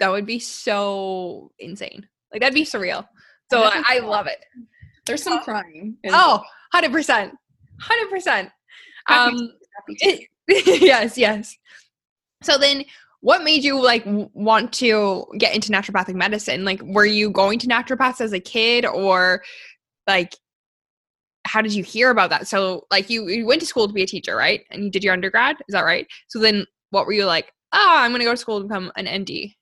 that 0.00 0.10
would 0.10 0.26
be 0.26 0.40
so 0.40 1.52
insane. 1.60 2.08
Like 2.32 2.40
that'd 2.40 2.54
be 2.54 2.64
surreal. 2.64 3.06
So 3.52 3.62
I, 3.62 3.82
I 3.86 3.98
love 4.14 4.26
it. 4.26 4.40
there's 5.04 5.22
some 5.22 5.40
crying 5.44 5.96
in- 6.02 6.10
Oh, 6.14 6.42
100 6.72 6.90
percent, 6.90 7.34
hundred 7.80 8.10
percent. 8.10 8.50
Happy 9.06 9.36
Um, 9.36 9.38
to- 9.38 9.52
happy 9.76 10.24
to. 10.48 10.84
yes, 10.92 11.16
yes. 11.18 11.54
So 12.42 12.58
then, 12.58 12.84
what 13.26 13.42
made 13.42 13.64
you 13.64 13.82
like 13.82 14.04
want 14.06 14.72
to 14.72 15.24
get 15.36 15.52
into 15.52 15.72
naturopathic 15.72 16.14
medicine? 16.14 16.64
Like, 16.64 16.80
were 16.82 17.04
you 17.04 17.28
going 17.28 17.58
to 17.58 17.66
naturopaths 17.66 18.20
as 18.20 18.32
a 18.32 18.38
kid, 18.38 18.86
or 18.86 19.42
like, 20.06 20.36
how 21.44 21.60
did 21.60 21.74
you 21.74 21.82
hear 21.82 22.10
about 22.10 22.30
that? 22.30 22.46
So, 22.46 22.86
like, 22.92 23.10
you 23.10 23.26
you 23.26 23.44
went 23.44 23.60
to 23.62 23.66
school 23.66 23.88
to 23.88 23.92
be 23.92 24.04
a 24.04 24.06
teacher, 24.06 24.36
right? 24.36 24.60
And 24.70 24.84
you 24.84 24.92
did 24.92 25.02
your 25.02 25.12
undergrad. 25.12 25.56
Is 25.66 25.72
that 25.72 25.80
right? 25.80 26.06
So 26.28 26.38
then, 26.38 26.66
what 26.90 27.04
were 27.04 27.14
you 27.14 27.24
like? 27.24 27.52
Ah, 27.72 28.04
I'm 28.04 28.12
gonna 28.12 28.22
go 28.22 28.30
to 28.30 28.36
school 28.36 28.60
to 28.60 28.68
become 28.68 28.92
an 28.94 29.06
MD. 29.06 29.56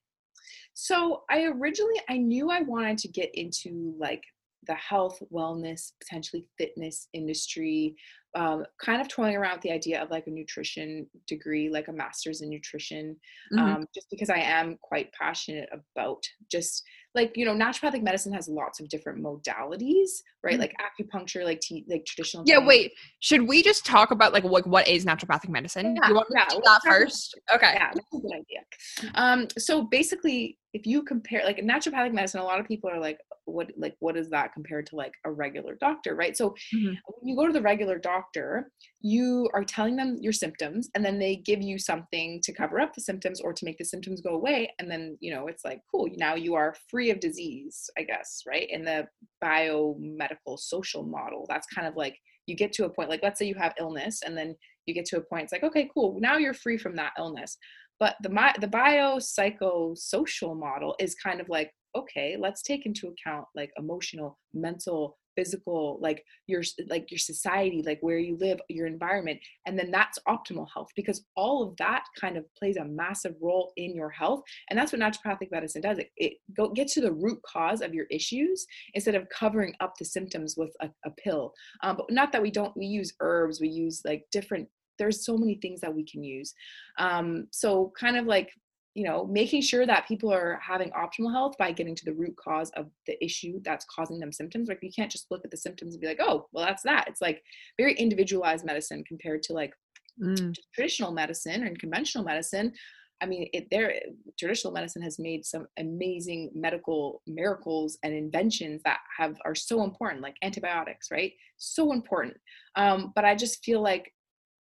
So 0.74 1.22
I 1.30 1.44
originally 1.44 2.02
I 2.10 2.18
knew 2.18 2.50
I 2.50 2.60
wanted 2.60 2.98
to 2.98 3.08
get 3.08 3.34
into 3.34 3.94
like 3.98 4.24
the 4.66 4.74
health, 4.74 5.20
wellness, 5.32 5.92
potentially 6.00 6.46
fitness 6.58 7.08
industry. 7.12 7.96
Um, 8.36 8.64
kind 8.80 9.00
of 9.00 9.06
toying 9.06 9.36
around 9.36 9.54
with 9.54 9.62
the 9.62 9.70
idea 9.70 10.02
of 10.02 10.10
like 10.10 10.26
a 10.26 10.30
nutrition 10.30 11.06
degree, 11.28 11.70
like 11.70 11.86
a 11.86 11.92
master's 11.92 12.40
in 12.40 12.50
nutrition, 12.50 13.16
Mhm. 13.52 13.58
um, 13.60 13.86
just 13.94 14.08
because 14.10 14.28
I 14.28 14.38
am 14.38 14.76
quite 14.82 15.12
passionate 15.12 15.68
about 15.72 16.24
just 16.50 16.82
like 17.14 17.36
you 17.36 17.44
know 17.44 17.54
naturopathic 17.54 18.02
medicine 18.02 18.32
has 18.32 18.48
lots 18.48 18.80
of 18.80 18.88
different 18.88 19.22
modalities, 19.22 20.10
right? 20.42 20.56
Mhm. 20.56 20.60
Like 20.60 20.74
acupuncture, 20.80 21.44
like 21.44 21.60
te- 21.60 21.84
like 21.88 22.04
traditional. 22.06 22.42
Yeah, 22.44 22.58
wait. 22.58 22.92
Should 23.20 23.42
we 23.46 23.62
just 23.62 23.86
talk 23.86 24.10
about 24.10 24.32
like 24.32 24.42
what 24.42 24.66
what 24.66 24.88
is 24.88 25.04
naturopathic 25.04 25.48
medicine? 25.48 25.96
Yeah, 26.02 26.08
you 26.08 26.14
want 26.16 26.26
yeah, 26.34 26.44
to 26.46 26.56
do 26.56 26.62
that 26.64 26.80
first? 26.84 27.38
Okay. 27.54 27.72
Yeah, 27.74 27.90
that's 27.94 28.14
a 28.14 28.18
good 28.18 28.32
idea. 28.32 29.12
Um, 29.14 29.46
so 29.58 29.84
basically, 29.84 30.58
if 30.74 30.86
you 30.86 31.02
compare 31.02 31.44
like 31.44 31.58
naturopathic 31.58 32.12
medicine, 32.12 32.40
a 32.40 32.44
lot 32.44 32.60
of 32.60 32.68
people 32.68 32.90
are 32.90 33.00
like, 33.00 33.18
what 33.46 33.70
like 33.76 33.96
what 34.00 34.16
is 34.16 34.30
that 34.30 34.52
compared 34.54 34.86
to 34.86 34.96
like 34.96 35.12
a 35.24 35.32
regular 35.32 35.74
doctor, 35.76 36.14
right? 36.16 36.36
So 36.36 36.54
Mhm. 36.72 37.02
when 37.06 37.28
you 37.28 37.36
go 37.36 37.46
to 37.46 37.52
the 37.52 37.62
regular 37.62 37.98
doctor, 37.98 38.70
you 39.00 39.48
are 39.54 39.64
telling 39.64 39.96
them 39.96 40.16
your 40.20 40.32
symptoms, 40.32 40.88
and 40.94 41.04
then 41.04 41.18
they 41.18 41.36
give 41.36 41.62
you 41.62 41.78
something 41.78 42.40
to 42.42 42.52
cover 42.52 42.80
up 42.80 42.94
the 42.94 43.00
symptoms 43.02 43.40
or 43.40 43.52
to 43.52 43.64
make 43.64 43.78
the 43.78 43.84
symptoms 43.84 44.20
go 44.20 44.34
away, 44.34 44.72
and 44.78 44.90
then 44.90 45.16
you 45.20 45.32
know 45.32 45.46
it's 45.46 45.64
like 45.64 45.80
cool, 45.90 46.08
now 46.16 46.34
you 46.34 46.54
are 46.54 46.74
free 46.90 47.10
of 47.10 47.20
disease, 47.20 47.90
I 47.98 48.02
guess, 48.02 48.42
right? 48.46 48.68
In 48.70 48.84
the 48.84 49.08
biomedical 49.42 50.58
social 50.58 51.02
model, 51.04 51.46
that's 51.48 51.66
kind 51.66 51.86
of 51.86 51.96
like 51.96 52.18
you 52.46 52.56
get 52.56 52.72
to 52.74 52.84
a 52.84 52.90
point 52.90 53.08
like 53.08 53.22
let's 53.22 53.38
say 53.38 53.46
you 53.46 53.54
have 53.54 53.72
illness 53.78 54.20
and 54.22 54.36
then 54.36 54.54
you 54.86 54.92
get 54.92 55.06
to 55.06 55.16
a 55.16 55.22
point 55.22 55.44
it's 55.44 55.52
like 55.52 55.62
okay 55.62 55.88
cool 55.94 56.18
now 56.20 56.36
you're 56.36 56.52
free 56.52 56.76
from 56.76 56.94
that 56.94 57.14
illness 57.18 57.56
but 58.00 58.16
the 58.22 58.28
the 58.60 58.68
biopsychosocial 58.68 60.58
model 60.58 60.94
is 60.98 61.14
kind 61.14 61.40
of 61.40 61.48
like 61.48 61.70
okay 61.96 62.36
let's 62.38 62.62
take 62.62 62.86
into 62.86 63.08
account 63.08 63.46
like 63.54 63.70
emotional 63.78 64.38
mental 64.52 65.16
physical 65.36 65.98
like 66.00 66.24
your 66.46 66.62
like 66.88 67.10
your 67.10 67.18
society 67.18 67.82
like 67.84 67.98
where 68.00 68.18
you 68.18 68.36
live 68.40 68.60
your 68.68 68.86
environment 68.86 69.38
and 69.66 69.78
then 69.78 69.90
that's 69.90 70.18
optimal 70.28 70.66
health 70.72 70.88
because 70.96 71.24
all 71.36 71.62
of 71.62 71.76
that 71.76 72.04
kind 72.20 72.36
of 72.36 72.44
plays 72.56 72.76
a 72.76 72.84
massive 72.84 73.34
role 73.40 73.72
in 73.76 73.94
your 73.94 74.10
health 74.10 74.42
and 74.70 74.78
that's 74.78 74.92
what 74.92 75.00
naturopathic 75.00 75.50
medicine 75.50 75.82
does. 75.82 75.98
It, 75.98 76.10
it 76.16 76.34
go 76.56 76.70
get 76.70 76.88
to 76.88 77.00
the 77.00 77.12
root 77.12 77.40
cause 77.46 77.80
of 77.80 77.94
your 77.94 78.06
issues 78.10 78.66
instead 78.94 79.14
of 79.14 79.28
covering 79.28 79.74
up 79.80 79.94
the 79.98 80.04
symptoms 80.04 80.54
with 80.56 80.70
a, 80.80 80.88
a 81.04 81.10
pill. 81.10 81.52
Um, 81.82 81.96
but 81.96 82.10
not 82.10 82.32
that 82.32 82.42
we 82.42 82.50
don't 82.50 82.76
we 82.76 82.86
use 82.86 83.12
herbs 83.20 83.60
we 83.60 83.68
use 83.68 84.02
like 84.04 84.24
different 84.30 84.68
there's 84.98 85.24
so 85.24 85.36
many 85.36 85.56
things 85.56 85.80
that 85.80 85.94
we 85.94 86.04
can 86.04 86.22
use. 86.24 86.54
Um, 86.98 87.48
so 87.52 87.92
kind 87.98 88.16
of 88.16 88.26
like 88.26 88.50
you 88.94 89.04
know 89.04 89.26
making 89.26 89.60
sure 89.60 89.84
that 89.86 90.06
people 90.06 90.32
are 90.32 90.58
having 90.62 90.90
optimal 90.90 91.32
health 91.32 91.54
by 91.58 91.72
getting 91.72 91.96
to 91.96 92.04
the 92.04 92.14
root 92.14 92.36
cause 92.36 92.70
of 92.76 92.90
the 93.08 93.22
issue 93.24 93.60
that's 93.64 93.84
causing 93.86 94.20
them 94.20 94.30
symptoms 94.30 94.68
like 94.68 94.78
you 94.82 94.90
can't 94.94 95.10
just 95.10 95.28
look 95.32 95.44
at 95.44 95.50
the 95.50 95.56
symptoms 95.56 95.94
and 95.94 96.00
be 96.00 96.06
like 96.06 96.20
oh 96.20 96.48
well 96.52 96.64
that's 96.64 96.82
that. 96.84 97.06
It's 97.08 97.20
like 97.20 97.42
very 97.76 97.94
individualized 97.94 98.64
medicine 98.64 99.02
compared 99.04 99.42
to 99.44 99.52
like 99.52 99.72
Mm. 100.18 100.54
traditional 100.74 101.12
medicine 101.12 101.64
and 101.66 101.78
conventional 101.78 102.24
medicine. 102.24 102.72
I 103.20 103.26
mean 103.26 103.48
it 103.52 103.68
there 103.70 103.94
traditional 104.38 104.72
medicine 104.72 105.02
has 105.02 105.18
made 105.18 105.44
some 105.44 105.66
amazing 105.78 106.50
medical 106.54 107.22
miracles 107.26 107.98
and 108.02 108.12
inventions 108.12 108.82
that 108.84 108.98
have 109.16 109.36
are 109.44 109.54
so 109.54 109.82
important 109.82 110.22
like 110.22 110.36
antibiotics 110.42 111.10
right? 111.10 111.32
So 111.56 111.92
important. 111.92 112.36
Um, 112.76 113.12
but 113.14 113.24
i 113.24 113.34
just 113.34 113.64
feel 113.64 113.80
like 113.82 114.12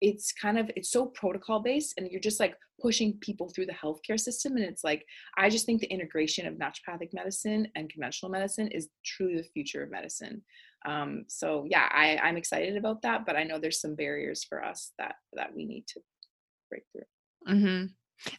it's 0.02 0.32
kind 0.32 0.58
of 0.58 0.70
it's 0.76 0.92
so 0.92 1.06
protocol 1.06 1.62
based 1.62 1.94
and 1.98 2.10
you're 2.12 2.20
just 2.20 2.40
like 2.40 2.56
pushing 2.82 3.14
people 3.20 3.50
through 3.50 3.68
the 3.68 3.74
healthcare 3.74 4.20
system 4.20 4.56
and 4.56 4.66
it's 4.66 4.84
like 4.84 5.06
i 5.38 5.50
just 5.50 5.66
think 5.66 5.80
the 5.80 5.92
integration 5.92 6.48
of 6.48 6.56
naturopathic 6.56 7.10
medicine 7.14 7.68
and 7.76 7.90
conventional 7.90 8.32
medicine 8.32 8.68
is 8.70 8.90
truly 9.06 9.38
the 9.38 9.44
future 9.54 9.84
of 9.84 9.92
medicine. 9.92 10.42
Um, 10.84 11.26
so 11.28 11.64
yeah 11.70 11.88
I, 11.92 12.18
i'm 12.24 12.38
excited 12.38 12.76
about 12.76 13.04
that 13.04 13.24
but 13.24 13.36
i 13.36 13.44
know 13.44 13.60
there's 13.60 13.80
some 13.80 13.94
barriers 13.94 14.44
for 14.44 14.66
us 14.66 14.94
that 14.98 15.14
that 15.34 15.56
we 15.56 15.66
need 15.66 15.86
to 15.90 16.02
break 16.72 16.84
through. 16.92 17.06
Hmm 17.46 17.86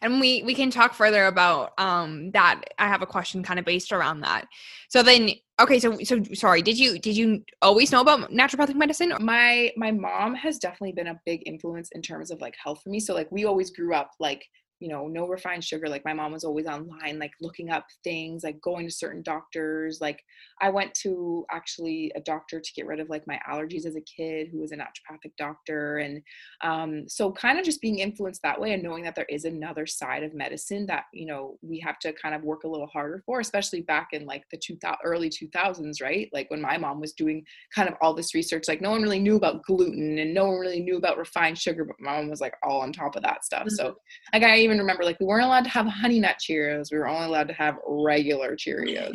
And 0.01 0.19
we 0.19 0.43
we 0.43 0.53
can 0.53 0.71
talk 0.71 0.93
further 0.93 1.25
about 1.25 1.73
um 1.79 2.31
that. 2.31 2.61
I 2.79 2.87
have 2.87 3.01
a 3.01 3.05
question 3.07 3.43
kind 3.43 3.59
of 3.59 3.65
based 3.65 3.91
around 3.91 4.21
that. 4.21 4.47
So 4.89 5.03
then, 5.03 5.31
okay, 5.59 5.79
so 5.79 5.97
so 6.03 6.23
sorry. 6.33 6.61
Did 6.61 6.79
you 6.79 6.99
did 6.99 7.17
you 7.17 7.43
always 7.61 7.91
know 7.91 8.01
about 8.01 8.31
naturopathic 8.31 8.75
medicine? 8.75 9.13
my 9.19 9.71
my 9.77 9.91
mom 9.91 10.35
has 10.35 10.57
definitely 10.59 10.91
been 10.91 11.07
a 11.07 11.19
big 11.25 11.43
influence 11.45 11.89
in 11.93 12.01
terms 12.01 12.31
of 12.31 12.41
like 12.41 12.55
health 12.61 12.81
for 12.83 12.89
me 12.89 12.99
so 12.99 13.13
like 13.13 13.31
we 13.31 13.45
always 13.45 13.69
grew 13.69 13.93
up 13.93 14.11
like 14.19 14.45
you 14.83 14.89
know 14.89 15.07
no 15.07 15.25
refined 15.25 15.63
sugar 15.63 15.87
like 15.87 16.03
my 16.03 16.11
mom 16.11 16.33
was 16.33 16.43
always 16.43 16.67
online 16.67 17.17
like 17.17 17.31
looking 17.39 17.69
up 17.69 17.85
things 18.03 18.43
like 18.43 18.59
going 18.59 18.85
to 18.85 18.93
certain 18.93 19.21
doctors 19.23 20.01
like 20.01 20.21
i 20.59 20.69
went 20.69 20.93
to 20.93 21.45
actually 21.51 22.11
a 22.17 22.19
doctor 22.19 22.59
to 22.59 22.73
get 22.75 22.85
rid 22.85 22.99
of 22.99 23.09
like 23.09 23.25
my 23.25 23.39
allergies 23.49 23.85
as 23.85 23.95
a 23.95 24.01
kid 24.01 24.49
who 24.51 24.59
was 24.59 24.73
a 24.73 24.75
naturopathic 24.75 25.31
doctor 25.37 25.99
and 25.99 26.21
um, 26.61 27.07
so 27.07 27.31
kind 27.31 27.57
of 27.57 27.63
just 27.63 27.79
being 27.79 27.99
influenced 27.99 28.41
that 28.41 28.59
way 28.59 28.73
and 28.73 28.83
knowing 28.83 29.05
that 29.05 29.15
there 29.15 29.27
is 29.29 29.45
another 29.45 29.85
side 29.85 30.21
of 30.21 30.33
medicine 30.33 30.85
that 30.85 31.05
you 31.13 31.25
know 31.25 31.57
we 31.61 31.79
have 31.79 31.97
to 31.99 32.11
kind 32.11 32.35
of 32.35 32.43
work 32.43 32.65
a 32.65 32.67
little 32.67 32.87
harder 32.87 33.23
for 33.25 33.39
especially 33.39 33.79
back 33.81 34.09
in 34.11 34.25
like 34.25 34.43
the 34.51 34.57
2000 34.57 34.97
early 35.05 35.29
2000s 35.29 36.01
right? 36.01 36.29
Like 36.33 36.51
when 36.51 36.59
my 36.59 36.77
mom 36.77 36.99
was 36.99 37.13
doing 37.13 37.45
kind 37.73 37.87
of 37.87 37.95
all 38.01 38.13
this 38.13 38.35
research 38.35 38.67
like 38.67 38.81
no 38.81 38.91
one 38.91 39.01
really 39.01 39.19
knew 39.19 39.37
about 39.37 39.63
gluten 39.63 40.17
and 40.17 40.33
no 40.33 40.47
one 40.47 40.59
really 40.59 40.81
knew 40.81 40.97
about 40.97 41.17
refined 41.17 41.57
sugar 41.57 41.85
but 41.85 41.95
my 41.99 42.17
mom 42.17 42.29
was 42.29 42.41
like 42.41 42.55
all 42.63 42.81
on 42.81 42.91
top 42.91 43.15
of 43.15 43.23
that 43.23 43.45
stuff. 43.45 43.69
So 43.69 43.95
like 44.33 44.43
i 44.43 44.57
even 44.57 44.72
remember 44.79 45.03
like 45.03 45.19
we 45.19 45.25
weren't 45.25 45.45
allowed 45.45 45.63
to 45.63 45.69
have 45.69 45.85
honey 45.87 46.19
nut 46.19 46.37
cheerios 46.39 46.91
we 46.91 46.97
were 46.97 47.07
only 47.07 47.25
allowed 47.25 47.47
to 47.47 47.53
have 47.53 47.75
regular 47.87 48.55
cheerios 48.55 49.13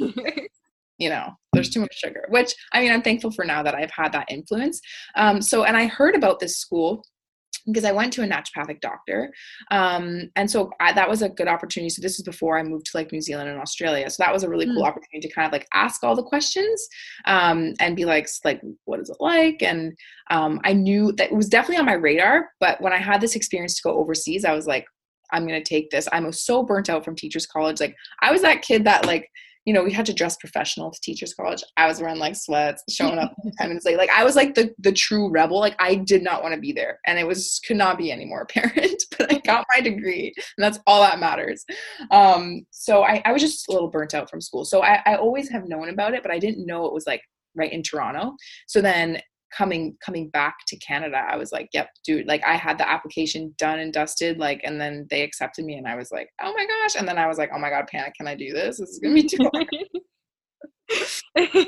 you 0.99 1.09
know 1.09 1.31
there's 1.53 1.71
too 1.71 1.81
much 1.81 1.95
sugar 1.95 2.25
which 2.29 2.55
i 2.73 2.81
mean 2.81 2.93
i'm 2.93 3.03
thankful 3.03 3.31
for 3.31 3.45
now 3.45 3.63
that 3.63 3.75
i've 3.75 3.91
had 3.91 4.13
that 4.13 4.27
influence 4.31 4.81
um, 5.17 5.41
so 5.41 5.65
and 5.65 5.77
i 5.77 5.87
heard 5.87 6.15
about 6.15 6.41
this 6.41 6.59
school 6.59 7.03
because 7.69 7.85
I 7.85 7.93
went 7.93 8.13
to 8.15 8.23
a 8.23 8.27
naturopathic 8.27 8.81
doctor. 8.81 9.33
Um, 9.71 10.31
and 10.37 10.51
so 10.51 10.71
I, 10.81 10.93
that 10.93 11.09
was 11.09 11.23
a 11.23 11.29
good 11.29 11.49
opportunity. 11.49 11.91
So 11.91 12.03
this 12.03 12.19
is 12.19 12.25
before 12.25 12.59
I 12.59 12.63
moved 12.63 12.87
to 12.87 12.97
like 12.97 13.13
New 13.13 13.21
Zealand 13.21 13.49
and 13.49 13.61
Australia. 13.61 14.09
So 14.11 14.23
that 14.23 14.33
was 14.33 14.43
a 14.43 14.49
really 14.49 14.67
cool 14.67 14.83
mm. 14.83 14.87
opportunity 14.87 15.29
to 15.29 15.35
kind 15.35 15.47
of 15.47 15.53
like 15.53 15.67
ask 15.73 16.03
all 16.03 16.17
the 16.17 16.23
questions 16.23 16.89
um, 17.27 17.75
and 17.81 17.97
be 17.97 18.05
like, 18.05 18.29
like, 18.45 18.61
what 18.85 19.01
is 19.01 19.11
it 19.11 19.17
like? 19.21 19.63
And 19.63 19.97
um, 20.31 20.61
I 20.65 20.73
knew 20.73 21.13
that 21.13 21.31
it 21.31 21.37
was 21.37 21.49
definitely 21.49 21.79
on 21.79 21.87
my 21.87 21.95
radar. 21.95 22.51
But 22.61 22.81
when 22.81 22.93
I 22.93 22.99
had 22.99 23.21
this 23.21 23.37
experience 23.37 23.77
to 23.77 23.83
go 23.83 23.99
overseas, 23.99 24.45
I 24.45 24.55
was 24.55 24.67
like, 24.67 24.87
I'm 25.33 25.47
going 25.47 25.63
to 25.63 25.69
take 25.69 25.91
this. 25.91 26.09
I'm 26.13 26.31
so 26.33 26.63
burnt 26.63 26.89
out 26.89 27.05
from 27.05 27.17
teachers 27.17 27.47
college. 27.47 27.81
Like 27.81 27.97
I 28.21 28.33
was 28.33 28.43
that 28.43 28.63
kid 28.63 28.85
that 28.85 29.07
like, 29.07 29.29
you 29.65 29.75
know, 29.75 29.85
we 29.85 29.93
had 29.93 30.07
to 30.07 30.15
dress 30.15 30.37
professional 30.37 30.91
to 30.91 31.01
teachers 31.03 31.35
college. 31.35 31.63
I 31.77 31.87
was 31.87 32.01
wearing 32.01 32.19
like 32.19 32.37
sweats, 32.37 32.83
showing 32.89 33.19
up 33.19 33.35
10 33.59 33.69
minutes 33.69 33.85
late. 33.85 33.99
Like 33.99 34.11
I 34.11 34.25
was 34.25 34.35
like 34.35 34.55
the 34.55 34.75
the 34.79 34.93
true 34.93 35.31
rebel. 35.31 35.61
Like 35.61 35.77
I 35.79 35.95
did 35.95 36.23
not 36.23 36.43
want 36.43 36.55
to 36.55 36.61
be 36.61 36.73
there. 36.73 37.01
And 37.07 37.19
it 37.19 37.27
was 37.27 37.61
could 37.67 37.77
not 37.77 37.99
be 37.99 38.11
any 38.11 38.25
more 38.25 38.43
apparent. 38.43 39.03
But 39.19 39.33
I 39.33 39.39
got 39.39 39.67
my 39.75 39.81
degree 39.81 40.33
and 40.37 40.65
that's 40.65 40.79
all 40.87 41.03
that 41.03 41.19
matters. 41.19 41.65
Um, 42.13 42.65
so 42.71 43.03
I, 43.03 43.21
I 43.25 43.33
was 43.33 43.43
just 43.43 43.69
a 43.69 43.73
little 43.73 43.89
burnt 43.89 44.15
out 44.15 44.31
from 44.31 44.41
school. 44.41 44.65
So 44.65 44.83
I, 44.83 45.03
I 45.07 45.17
always 45.17 45.51
have 45.51 45.69
known 45.69 45.89
about 45.89 46.15
it, 46.15 46.23
but 46.23 46.31
I 46.31 46.39
didn't 46.39 46.65
know 46.65 46.87
it 46.87 46.93
was 46.93 47.07
like 47.07 47.23
right 47.57 47.73
in 47.73 47.83
Toronto. 47.83 48.37
So 48.69 48.81
then 48.81 49.21
coming 49.57 49.97
coming 50.05 50.31
back 50.31 50.57
to 50.69 50.77
Canada, 50.77 51.25
I 51.29 51.37
was 51.37 51.53
like, 51.53 51.69
yep, 51.73 51.91
dude, 52.05 52.27
like 52.27 52.43
I 52.45 52.57
had 52.57 52.79
the 52.79 52.89
application 52.89 53.55
done 53.59 53.79
and 53.79 53.93
dusted, 53.93 54.39
like, 54.39 54.61
and 54.65 54.81
then 54.81 55.07
they 55.11 55.23
accepted 55.23 55.65
me 55.65 55.75
and 55.75 55.87
I 55.87 55.97
was 55.97 56.11
like, 56.11 56.31
oh 56.43 56.53
my 56.55 56.67
gosh. 56.67 56.97
And 56.97 57.07
then 57.07 57.19
I 57.19 57.27
was 57.27 57.39
like, 57.39 57.51
oh 57.55 57.59
my 57.59 57.71
God, 57.71 57.87
panic, 57.91 58.15
can 58.15 58.29
I 58.29 58.35
do 58.35 58.53
this? 58.53 58.79
This 58.79 58.91
is 58.91 58.99
gonna 58.99 59.15
be 59.15 59.23
too 59.25 59.51
hard." 59.53 59.69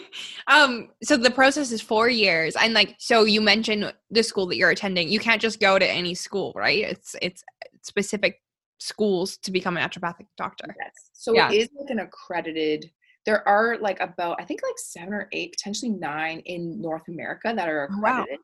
um 0.49 0.89
so 1.03 1.17
the 1.17 1.31
process 1.31 1.73
is 1.73 1.83
four 1.83 2.09
years 2.09 2.57
and 2.57 2.73
like 2.73 2.97
so 2.99 3.25
you 3.25 3.41
mentioned 3.41 3.93
the 4.11 4.23
school 4.23 4.47
that 4.47 4.57
you're 4.57 4.71
attending 4.71 5.11
you 5.11 5.21
can't 5.21 5.43
just 5.43 5.61
go 5.61 5.79
to 5.79 5.87
any 5.87 6.15
school 6.15 6.55
right 6.57 6.85
it's 6.85 7.15
it's 7.21 7.45
specific 7.83 8.41
schools 8.79 9.37
to 9.37 9.51
become 9.51 9.77
a 9.77 9.81
naturopathic 9.81 10.27
doctor 10.39 10.75
yes 10.81 11.11
so 11.13 11.35
yeah. 11.35 11.51
it 11.51 11.57
is 11.57 11.69
like 11.79 11.91
an 11.91 11.99
accredited 11.99 12.91
there 13.27 13.47
are 13.47 13.77
like 13.81 14.01
about 14.01 14.41
I 14.41 14.45
think 14.45 14.61
like 14.63 14.79
seven 14.79 15.13
or 15.13 15.29
eight, 15.33 15.53
potentially 15.53 15.93
nine 15.93 16.41
in 16.47 16.81
North 16.81 17.09
America 17.09 17.53
that 17.55 17.69
are 17.69 17.85
accredited. 17.85 18.39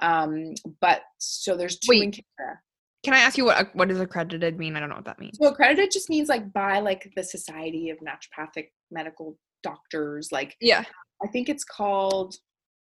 Wow. 0.00 0.24
Um, 0.24 0.54
but 0.80 1.02
so 1.18 1.56
there's 1.56 1.78
two 1.78 1.88
Wait, 1.90 2.02
in 2.02 2.10
Canada. 2.10 2.60
Can 3.02 3.14
I 3.14 3.18
ask 3.18 3.38
you 3.38 3.46
what 3.46 3.74
what 3.74 3.88
does 3.88 4.00
accredited 4.00 4.58
mean? 4.58 4.76
I 4.76 4.80
don't 4.80 4.88
know 4.88 4.96
what 4.96 5.04
that 5.06 5.18
means. 5.18 5.38
So 5.40 5.48
accredited 5.48 5.90
just 5.90 6.10
means 6.10 6.28
like 6.28 6.52
by 6.52 6.80
like 6.80 7.10
the 7.16 7.24
Society 7.24 7.90
of 7.90 7.98
Naturopathic 7.98 8.68
Medical 8.90 9.36
Doctors. 9.62 10.30
Like 10.30 10.56
yeah, 10.60 10.84
I 11.22 11.28
think 11.28 11.48
it's 11.48 11.64
called 11.64 12.36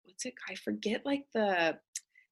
what's 0.04 0.26
it? 0.26 0.34
I 0.48 0.54
forget 0.56 1.02
like 1.04 1.24
the 1.34 1.78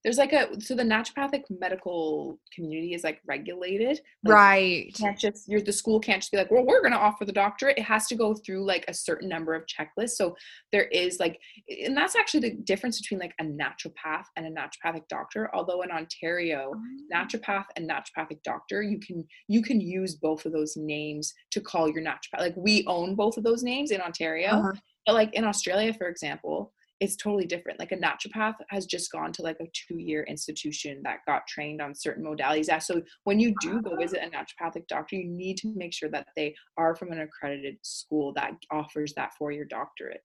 there's 0.03 0.19
like 0.19 0.33
a 0.33 0.49
so 0.61 0.75
the 0.75 0.83
naturopathic 0.83 1.43
medical 1.51 2.39
community 2.55 2.95
is 2.95 3.05
like 3.05 3.21
regulated 3.27 4.01
like 4.25 4.35
right. 4.35 4.95
can't 4.95 5.19
just 5.19 5.49
you're 5.49 5.61
the 5.61 5.73
school 5.73 6.01
can't 6.01 6.23
just 6.23 6.33
be 6.33 6.39
like 6.39 6.51
well 6.51 6.65
we're 6.65 6.81
going 6.81 6.93
to 6.93 6.99
offer 6.99 7.25
the 7.25 7.33
doctorate. 7.33 7.79
It 7.79 7.85
has 7.85 8.07
to 8.09 8.15
go 8.15 8.35
through 8.35 8.65
like 8.65 8.85
a 8.89 8.95
certain 8.95 9.29
number 9.29 9.55
of 9.55 9.65
checklists. 9.67 10.11
So 10.11 10.37
there 10.73 10.85
is 10.85 11.19
like 11.19 11.41
and 11.85 11.97
that's 11.97 12.17
actually 12.17 12.41
the 12.41 12.57
difference 12.57 13.01
between 13.01 13.21
like 13.21 13.35
a 13.41 13.45
naturopath 13.45 14.25
and 14.37 14.47
a 14.47 14.51
naturopathic 14.51 15.09
doctor. 15.09 15.51
Although 15.55 15.83
in 15.83 15.91
ontario 15.91 16.73
oh. 16.75 17.15
naturopath 17.15 17.67
and 17.77 17.89
naturopathic 17.89 18.43
doctor 18.43 18.83
you 18.83 18.99
can 18.99 19.25
you 19.49 19.63
can 19.63 19.81
use 19.81 20.15
both 20.15 20.47
of 20.47 20.53
those 20.53 20.77
names 20.77 21.35
to 21.51 21.61
call 21.61 21.89
your 21.89 22.03
naturopath 22.03 22.41
like 22.41 22.57
we 22.57 22.85
own 22.87 23.15
both 23.15 23.37
of 23.37 23.45
those 23.45 23.63
names 23.63 23.91
in 23.91 24.01
ontario. 24.01 24.51
Uh-huh. 24.51 24.73
but 25.07 25.15
like 25.15 25.33
in 25.35 25.45
australia 25.45 25.93
for 25.93 26.09
example 26.09 26.73
it's 27.01 27.17
totally 27.17 27.47
different. 27.47 27.79
Like 27.79 27.93
a 27.93 27.97
naturopath 27.97 28.57
has 28.69 28.85
just 28.85 29.11
gone 29.11 29.33
to 29.33 29.43
like 29.43 29.57
a 29.61 29.67
two 29.73 29.99
year 29.99 30.23
institution 30.25 31.01
that 31.05 31.19
got 31.27 31.47
trained 31.49 31.81
on 31.81 31.95
certain 31.95 32.25
modalities. 32.25 32.83
So 32.83 33.03
when 33.25 33.41
you 33.41 33.55
do 33.61 33.81
go 33.81 33.97
visit 33.97 34.21
a 34.23 34.29
naturopathic 34.29 34.87
doctor, 34.87 35.17
you 35.17 35.27
need 35.27 35.57
to 35.59 35.73
make 35.75 35.95
sure 35.95 36.11
that 36.11 36.29
they 36.37 36.55
are 36.77 36.95
from 36.95 37.11
an 37.11 37.21
accredited 37.21 37.79
school 37.83 38.35
that 38.35 38.53
offers 38.71 39.15
that 39.15 39.31
four 39.39 39.51
year 39.51 39.65
doctorate. 39.65 40.21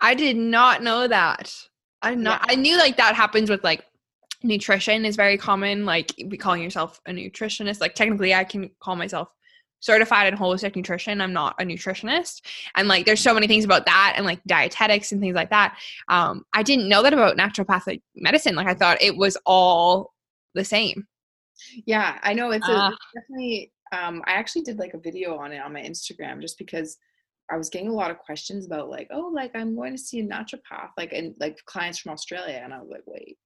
I 0.00 0.14
did 0.14 0.36
not 0.36 0.82
know 0.82 1.06
that. 1.06 1.54
I 2.02 2.14
not 2.14 2.42
yeah. 2.46 2.52
I 2.52 2.56
knew 2.56 2.76
like 2.76 2.96
that 2.96 3.14
happens 3.14 3.48
with 3.48 3.62
like 3.62 3.84
nutrition 4.42 5.04
is 5.04 5.16
very 5.16 5.38
common, 5.38 5.86
like 5.86 6.12
be 6.28 6.36
calling 6.36 6.62
yourself 6.62 7.00
a 7.06 7.12
nutritionist. 7.12 7.80
Like 7.80 7.94
technically 7.94 8.34
I 8.34 8.42
can 8.42 8.70
call 8.80 8.96
myself 8.96 9.28
certified 9.80 10.32
in 10.32 10.38
holistic 10.38 10.76
nutrition. 10.76 11.20
I'm 11.20 11.32
not 11.32 11.54
a 11.60 11.64
nutritionist. 11.64 12.42
And 12.74 12.88
like 12.88 13.06
there's 13.06 13.20
so 13.20 13.34
many 13.34 13.46
things 13.46 13.64
about 13.64 13.86
that 13.86 14.14
and 14.16 14.24
like 14.24 14.40
dietetics 14.46 15.12
and 15.12 15.20
things 15.20 15.34
like 15.34 15.50
that. 15.50 15.78
Um, 16.08 16.44
I 16.52 16.62
didn't 16.62 16.88
know 16.88 17.02
that 17.02 17.12
about 17.12 17.36
naturopathic 17.36 18.02
medicine. 18.14 18.54
Like 18.54 18.66
I 18.66 18.74
thought 18.74 19.00
it 19.00 19.16
was 19.16 19.36
all 19.46 20.12
the 20.54 20.64
same. 20.64 21.06
Yeah, 21.86 22.18
I 22.22 22.34
know 22.34 22.50
it's, 22.50 22.68
a, 22.68 22.72
uh, 22.72 22.90
definitely 23.14 23.72
um 23.92 24.22
I 24.26 24.32
actually 24.32 24.62
did 24.62 24.78
like 24.78 24.94
a 24.94 24.98
video 24.98 25.36
on 25.36 25.52
it 25.52 25.58
on 25.58 25.72
my 25.72 25.80
Instagram 25.80 26.40
just 26.40 26.58
because 26.58 26.98
I 27.50 27.56
was 27.56 27.70
getting 27.70 27.88
a 27.88 27.94
lot 27.94 28.10
of 28.10 28.18
questions 28.18 28.66
about 28.66 28.90
like, 28.90 29.08
oh, 29.12 29.30
like 29.32 29.52
I'm 29.54 29.76
going 29.76 29.92
to 29.92 30.02
see 30.02 30.20
a 30.20 30.26
naturopath, 30.26 30.90
like 30.96 31.12
and 31.12 31.34
like 31.38 31.58
clients 31.66 31.98
from 31.98 32.12
Australia. 32.12 32.60
And 32.62 32.74
I 32.74 32.80
was 32.80 32.88
like, 32.90 33.04
wait, 33.06 33.38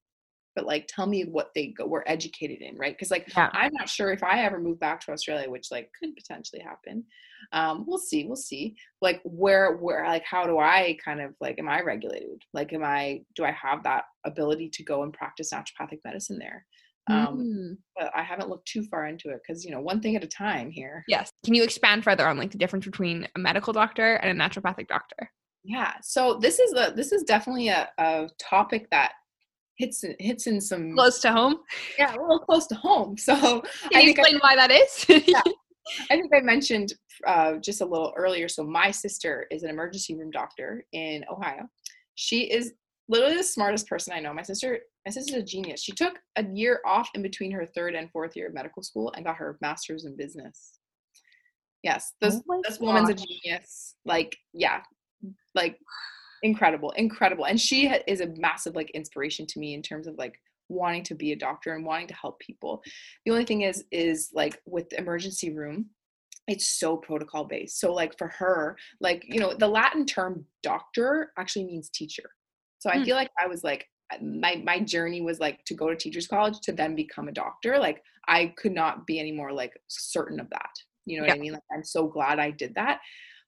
but 0.56 0.66
like 0.66 0.88
tell 0.88 1.06
me 1.06 1.22
what 1.22 1.50
they 1.54 1.68
go, 1.68 1.86
were 1.86 2.04
educated 2.06 2.60
in 2.60 2.76
right? 2.76 2.94
Because 2.94 3.10
like 3.10 3.26
yeah. 3.36 3.50
i'm 3.52 3.72
not 3.74 3.88
sure 3.88 4.12
if 4.12 4.22
i 4.22 4.40
ever 4.42 4.58
move 4.58 4.80
back 4.80 5.00
to 5.00 5.12
australia 5.12 5.48
which 5.50 5.70
like 5.70 5.90
could 5.98 6.14
potentially 6.16 6.60
happen 6.60 7.04
um 7.52 7.84
we'll 7.86 7.98
see 7.98 8.24
we'll 8.24 8.36
see 8.36 8.76
like 9.00 9.20
where 9.24 9.76
where 9.76 10.04
like 10.06 10.24
how 10.24 10.44
do 10.44 10.58
i 10.58 10.96
kind 11.04 11.20
of 11.20 11.34
like 11.40 11.58
am 11.58 11.68
i 11.68 11.80
regulated? 11.80 12.42
Like 12.52 12.72
am 12.72 12.84
i 12.84 13.22
do 13.34 13.44
i 13.44 13.50
have 13.50 13.82
that 13.84 14.04
ability 14.24 14.68
to 14.74 14.84
go 14.84 15.02
and 15.02 15.12
practice 15.12 15.52
naturopathic 15.52 16.00
medicine 16.04 16.38
there? 16.38 16.66
Um 17.08 17.38
mm. 17.38 17.76
but 17.96 18.10
i 18.14 18.22
haven't 18.22 18.48
looked 18.48 18.68
too 18.68 18.82
far 18.84 19.06
into 19.06 19.30
it 19.30 19.40
because 19.46 19.64
you 19.64 19.70
know 19.70 19.80
one 19.80 20.00
thing 20.00 20.16
at 20.16 20.24
a 20.24 20.28
time 20.28 20.70
here. 20.70 21.04
Yes 21.08 21.30
can 21.44 21.54
you 21.54 21.62
expand 21.62 22.04
further 22.04 22.26
on 22.26 22.38
like 22.38 22.50
the 22.50 22.58
difference 22.58 22.84
between 22.84 23.26
a 23.34 23.38
medical 23.38 23.72
doctor 23.72 24.16
and 24.16 24.38
a 24.38 24.44
naturopathic 24.44 24.88
doctor? 24.88 25.30
Yeah 25.64 25.94
so 26.02 26.34
this 26.34 26.58
is 26.58 26.72
a 26.74 26.92
this 26.94 27.12
is 27.12 27.22
definitely 27.22 27.68
a, 27.68 27.88
a 27.98 28.28
topic 28.38 28.88
that 28.90 29.12
hits 29.80 30.04
hits 30.18 30.46
in 30.46 30.60
some 30.60 30.94
close 30.94 31.20
to 31.20 31.32
home. 31.32 31.56
Yeah, 31.98 32.14
a 32.14 32.20
little 32.20 32.38
close 32.38 32.66
to 32.68 32.74
home. 32.74 33.16
So 33.16 33.34
Can 33.34 33.62
I 33.94 34.00
you 34.00 34.10
explain 34.10 34.36
I, 34.36 34.38
why 34.42 34.56
that 34.56 34.70
is? 34.70 35.06
yeah, 35.26 35.42
I 36.10 36.16
think 36.16 36.32
I 36.34 36.40
mentioned 36.40 36.94
uh, 37.26 37.54
just 37.56 37.80
a 37.80 37.84
little 37.84 38.12
earlier. 38.16 38.48
So 38.48 38.64
my 38.64 38.90
sister 38.90 39.46
is 39.50 39.62
an 39.62 39.70
emergency 39.70 40.14
room 40.14 40.30
doctor 40.30 40.84
in 40.92 41.24
Ohio. 41.30 41.68
She 42.14 42.42
is 42.42 42.74
literally 43.08 43.36
the 43.36 43.42
smartest 43.42 43.88
person 43.88 44.12
I 44.14 44.20
know. 44.20 44.32
My 44.32 44.42
sister, 44.42 44.78
my 45.06 45.12
sister's 45.12 45.36
a 45.36 45.42
genius. 45.42 45.82
She 45.82 45.92
took 45.92 46.14
a 46.36 46.44
year 46.44 46.80
off 46.86 47.08
in 47.14 47.22
between 47.22 47.50
her 47.52 47.66
third 47.66 47.94
and 47.94 48.10
fourth 48.10 48.36
year 48.36 48.48
of 48.48 48.54
medical 48.54 48.82
school 48.82 49.12
and 49.16 49.24
got 49.24 49.36
her 49.36 49.58
master's 49.60 50.04
in 50.04 50.16
business. 50.16 50.78
Yes, 51.82 52.12
this 52.20 52.40
oh 52.48 52.62
this 52.68 52.78
woman's 52.78 53.08
a 53.08 53.14
genius. 53.14 53.96
Like, 54.04 54.36
yeah, 54.52 54.80
like 55.54 55.78
incredible 56.42 56.90
incredible 56.92 57.44
and 57.44 57.60
she 57.60 57.88
is 58.06 58.20
a 58.20 58.28
massive 58.36 58.74
like 58.74 58.90
inspiration 58.90 59.46
to 59.46 59.58
me 59.58 59.74
in 59.74 59.82
terms 59.82 60.06
of 60.06 60.16
like 60.16 60.40
wanting 60.70 61.02
to 61.02 61.14
be 61.14 61.32
a 61.32 61.36
doctor 61.36 61.74
and 61.74 61.84
wanting 61.84 62.06
to 62.06 62.14
help 62.14 62.38
people. 62.38 62.82
The 63.26 63.32
only 63.32 63.44
thing 63.44 63.62
is 63.62 63.84
is 63.90 64.30
like 64.32 64.60
with 64.64 64.88
the 64.88 64.98
emergency 64.98 65.52
room 65.52 65.90
it's 66.48 66.80
so 66.80 66.96
protocol 66.96 67.44
based. 67.44 67.78
So 67.78 67.92
like 67.92 68.16
for 68.18 68.28
her 68.28 68.76
like 69.00 69.24
you 69.28 69.40
know 69.40 69.54
the 69.54 69.68
latin 69.68 70.06
term 70.06 70.44
doctor 70.62 71.32
actually 71.38 71.66
means 71.66 71.90
teacher. 71.90 72.30
So 72.78 72.88
i 72.90 72.96
mm. 72.96 73.04
feel 73.04 73.16
like 73.16 73.30
i 73.40 73.46
was 73.46 73.62
like 73.62 73.86
my 74.22 74.60
my 74.64 74.80
journey 74.80 75.20
was 75.20 75.38
like 75.38 75.64
to 75.66 75.74
go 75.74 75.88
to 75.88 75.96
teachers 75.96 76.26
college 76.26 76.58
to 76.62 76.72
then 76.72 76.94
become 76.94 77.28
a 77.28 77.32
doctor. 77.32 77.78
Like 77.78 78.02
i 78.28 78.52
could 78.56 78.72
not 78.72 79.06
be 79.06 79.20
any 79.20 79.32
more 79.32 79.52
like 79.52 79.78
certain 79.88 80.40
of 80.40 80.48
that. 80.50 80.70
You 81.06 81.18
know 81.18 81.22
what 81.24 81.34
yeah. 81.34 81.36
i 81.36 81.38
mean? 81.38 81.52
Like 81.52 81.62
i'm 81.72 81.84
so 81.84 82.06
glad 82.06 82.38
i 82.38 82.50
did 82.50 82.74
that. 82.76 83.00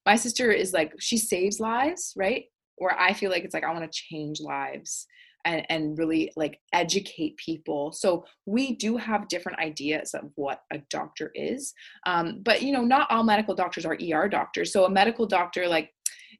My 0.05 0.17
sister 0.17 0.51
is 0.51 0.73
like 0.73 0.93
she 0.99 1.17
saves 1.17 1.61
lives 1.61 2.13
right 2.17 2.45
where 2.83 2.99
I 2.99 3.13
feel 3.13 3.31
like 3.31 3.45
it's 3.45 3.55
like 3.55 3.65
I 3.65 3.73
want 3.73 3.91
to 3.91 3.99
change 3.99 4.41
lives 4.41 5.07
and, 5.45 5.65
and 5.69 5.99
really 5.99 6.33
like 6.37 6.61
educate 6.73 7.37
people. 7.37 7.93
So 7.93 8.25
we 8.47 8.77
do 8.77 8.97
have 8.97 9.29
different 9.29 9.59
ideas 9.59 10.15
of 10.15 10.31
what 10.35 10.61
a 10.73 10.79
doctor 10.91 11.31
is. 11.35 11.75
Um, 12.07 12.41
but 12.43 12.63
you 12.63 12.73
know, 12.73 12.85
not 12.85 13.11
all 13.11 13.25
medical 13.25 13.55
doctors 13.55 13.85
are 13.87 13.97
ER 14.01 14.29
doctors. 14.29 14.73
So 14.73 14.85
a 14.85 14.91
medical 14.91 15.27
doctor 15.27 15.67
like 15.67 15.91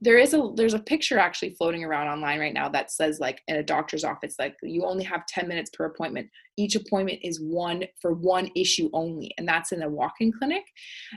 there 0.03 0.19
is 0.19 0.35
a 0.35 0.51
there's 0.57 0.75
a 0.75 0.81
picture 0.81 1.17
actually 1.17 1.55
floating 1.55 1.85
around 1.85 2.09
online 2.09 2.41
right 2.41 2.53
now 2.53 2.69
that 2.69 2.91
says 2.91 3.21
like 3.21 3.41
in 3.47 3.57
a 3.57 3.63
doctor's 3.63 4.03
office 4.03 4.35
like 4.37 4.57
you 4.61 4.85
only 4.85 5.05
have 5.05 5.25
10 5.27 5.47
minutes 5.47 5.71
per 5.71 5.85
appointment. 5.85 6.29
Each 6.59 6.75
appointment 6.75 7.21
is 7.23 7.41
one 7.41 7.85
for 8.01 8.13
one 8.13 8.51
issue 8.57 8.91
only 8.93 9.33
and 9.39 9.47
that's 9.47 9.71
in 9.71 9.83
a 9.83 9.89
walk-in 9.89 10.33
clinic. 10.33 10.65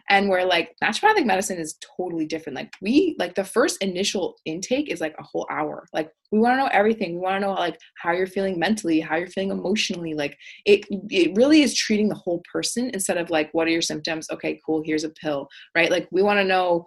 And 0.09 0.29
where 0.29 0.45
like 0.45 0.75
naturopathic 0.83 1.25
medicine 1.25 1.57
is 1.57 1.77
totally 1.97 2.27
different. 2.27 2.55
Like 2.55 2.71
we 2.79 3.15
like 3.17 3.33
the 3.33 3.43
first 3.43 3.81
initial 3.81 4.35
intake 4.45 4.89
is 4.89 5.01
like 5.01 5.15
a 5.17 5.23
whole 5.23 5.47
hour. 5.49 5.87
Like 5.91 6.11
we 6.31 6.39
want 6.39 6.53
to 6.53 6.63
know 6.63 6.69
everything. 6.71 7.15
We 7.15 7.21
want 7.21 7.41
to 7.41 7.47
know 7.47 7.53
like 7.53 7.77
how 7.97 8.11
you're 8.11 8.27
feeling 8.27 8.59
mentally 8.59 8.99
how 8.99 9.15
you're 9.15 9.27
feeling 9.27 9.51
emotionally. 9.51 10.13
Like 10.13 10.37
it 10.65 10.85
it 11.09 11.35
really 11.35 11.63
is 11.63 11.73
treating 11.73 12.07
the 12.07 12.15
whole 12.15 12.43
person 12.51 12.91
instead 12.93 13.17
of 13.17 13.31
like 13.31 13.49
what 13.53 13.67
are 13.67 13.71
your 13.71 13.81
symptoms? 13.81 14.27
Okay 14.31 14.61
cool 14.63 14.83
here's 14.85 15.03
a 15.03 15.09
pill 15.09 15.47
right? 15.75 15.89
Like 15.89 16.07
we 16.11 16.21
want 16.21 16.37
to 16.37 16.45
know 16.45 16.85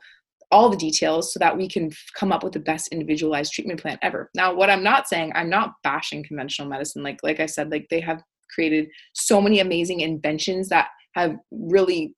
all 0.51 0.71
the 0.71 0.77
details 0.77 1.33
so 1.33 1.39
that 1.39 1.57
we 1.57 1.69
can 1.69 1.91
come 2.15 2.33
up 2.33 2.43
with 2.43 2.53
the 2.53 2.61
best 2.61 2.89
individualized 2.89 3.53
treatment 3.53 3.81
plan 3.81 3.99
ever. 4.03 4.31
Now, 4.35 4.55
what 4.55 4.71
I'm 4.71 4.83
not 4.83 5.09
saying, 5.09 5.33
I'm 5.35 5.51
not 5.51 5.75
bashing 5.83 6.25
conventional 6.25 6.69
medicine. 6.69 7.03
Like 7.03 7.19
like 7.23 7.41
I 7.41 7.47
said, 7.47 7.71
like 7.71 7.87
they 7.91 8.01
have 8.01 8.23
created 8.55 8.89
so 9.15 9.41
many 9.41 9.61
amazing 9.61 10.01
inventions 10.01 10.69
that 10.71 10.89
have 11.15 11.37
really 11.51 12.15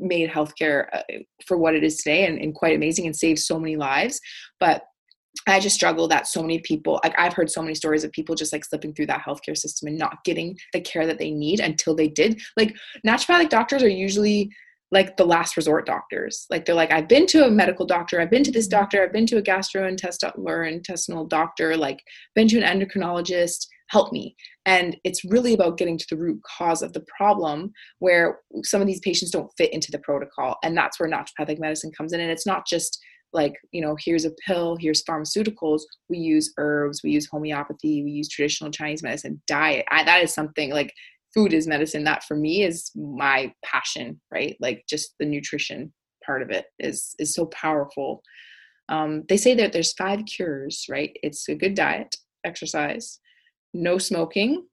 made 0.00 0.30
healthcare 0.30 0.88
uh, 0.92 1.02
for 1.46 1.56
what 1.56 1.74
it 1.74 1.84
is 1.84 1.98
today 1.98 2.26
and, 2.26 2.38
and 2.38 2.54
quite 2.54 2.74
amazing 2.74 3.06
and 3.06 3.16
saved 3.16 3.38
so 3.38 3.58
many 3.58 3.76
lives. 3.76 4.20
But 4.58 4.82
I 5.46 5.60
just 5.60 5.76
struggle 5.76 6.08
that 6.08 6.26
so 6.26 6.42
many 6.42 6.58
people, 6.60 7.00
like 7.04 7.14
I've 7.18 7.32
heard 7.32 7.50
so 7.50 7.62
many 7.62 7.74
stories 7.74 8.04
of 8.04 8.12
people 8.12 8.34
just 8.34 8.52
like 8.52 8.64
slipping 8.64 8.92
through 8.92 9.06
that 9.06 9.22
healthcare 9.26 9.56
system 9.56 9.88
and 9.88 9.98
not 9.98 10.24
getting 10.24 10.56
the 10.72 10.80
care 10.80 11.06
that 11.06 11.18
they 11.18 11.30
need 11.30 11.60
until 11.60 11.94
they 11.94 12.08
did. 12.08 12.40
Like 12.56 12.74
naturopathic 13.06 13.48
doctors 13.48 13.82
are 13.82 13.88
usually 13.88 14.50
like 14.90 15.16
the 15.16 15.26
last 15.26 15.56
resort 15.56 15.86
doctors. 15.86 16.46
Like 16.50 16.64
they're 16.64 16.74
like, 16.74 16.92
I've 16.92 17.08
been 17.08 17.26
to 17.26 17.46
a 17.46 17.50
medical 17.50 17.86
doctor, 17.86 18.20
I've 18.20 18.30
been 18.30 18.44
to 18.44 18.52
this 18.52 18.66
mm-hmm. 18.66 18.80
doctor, 18.80 19.02
I've 19.02 19.12
been 19.12 19.26
to 19.26 19.38
a 19.38 19.42
gastrointestinal 19.42 20.32
or 20.46 20.64
intestinal 20.64 21.26
doctor, 21.26 21.76
like 21.76 22.00
been 22.34 22.48
to 22.48 22.60
an 22.60 22.80
endocrinologist, 22.80 23.66
help 23.90 24.12
me. 24.12 24.34
And 24.66 24.96
it's 25.04 25.24
really 25.24 25.54
about 25.54 25.78
getting 25.78 25.98
to 25.98 26.06
the 26.10 26.16
root 26.16 26.40
cause 26.58 26.82
of 26.82 26.92
the 26.92 27.04
problem 27.16 27.72
where 27.98 28.40
some 28.64 28.80
of 28.80 28.86
these 28.86 29.00
patients 29.00 29.30
don't 29.30 29.52
fit 29.56 29.72
into 29.72 29.90
the 29.90 29.98
protocol. 30.00 30.56
And 30.62 30.76
that's 30.76 31.00
where 31.00 31.10
naturopathic 31.10 31.58
medicine 31.58 31.90
comes 31.96 32.12
in. 32.12 32.20
And 32.20 32.30
it's 32.30 32.46
not 32.46 32.66
just 32.66 32.98
like, 33.32 33.54
you 33.72 33.82
know, 33.82 33.96
here's 33.98 34.24
a 34.24 34.32
pill, 34.46 34.76
here's 34.80 35.04
pharmaceuticals. 35.04 35.82
We 36.08 36.18
use 36.18 36.52
herbs, 36.58 37.02
we 37.02 37.10
use 37.10 37.28
homeopathy, 37.30 38.02
we 38.02 38.10
use 38.10 38.28
traditional 38.28 38.70
Chinese 38.70 39.02
medicine, 39.02 39.42
diet. 39.46 39.84
I, 39.90 40.04
that 40.04 40.22
is 40.22 40.32
something 40.32 40.70
like 40.70 40.92
food 41.34 41.52
is 41.52 41.66
medicine 41.66 42.04
that 42.04 42.24
for 42.24 42.36
me 42.36 42.62
is 42.62 42.90
my 42.94 43.52
passion 43.64 44.20
right? 44.30 44.56
Like 44.60 44.84
just 44.88 45.14
the 45.18 45.26
nutrition 45.26 45.92
part 46.24 46.42
of 46.42 46.50
it 46.50 46.66
is 46.78 47.14
is 47.18 47.34
so 47.34 47.46
powerful. 47.46 48.22
Um, 48.88 49.24
they 49.28 49.36
say 49.36 49.54
that 49.54 49.72
there's 49.72 49.92
five 49.92 50.24
cures 50.24 50.86
right? 50.88 51.16
It's 51.22 51.48
a 51.48 51.54
good 51.54 51.74
diet 51.74 52.16
exercise 52.44 53.20
no 53.74 53.98
smoking. 53.98 54.66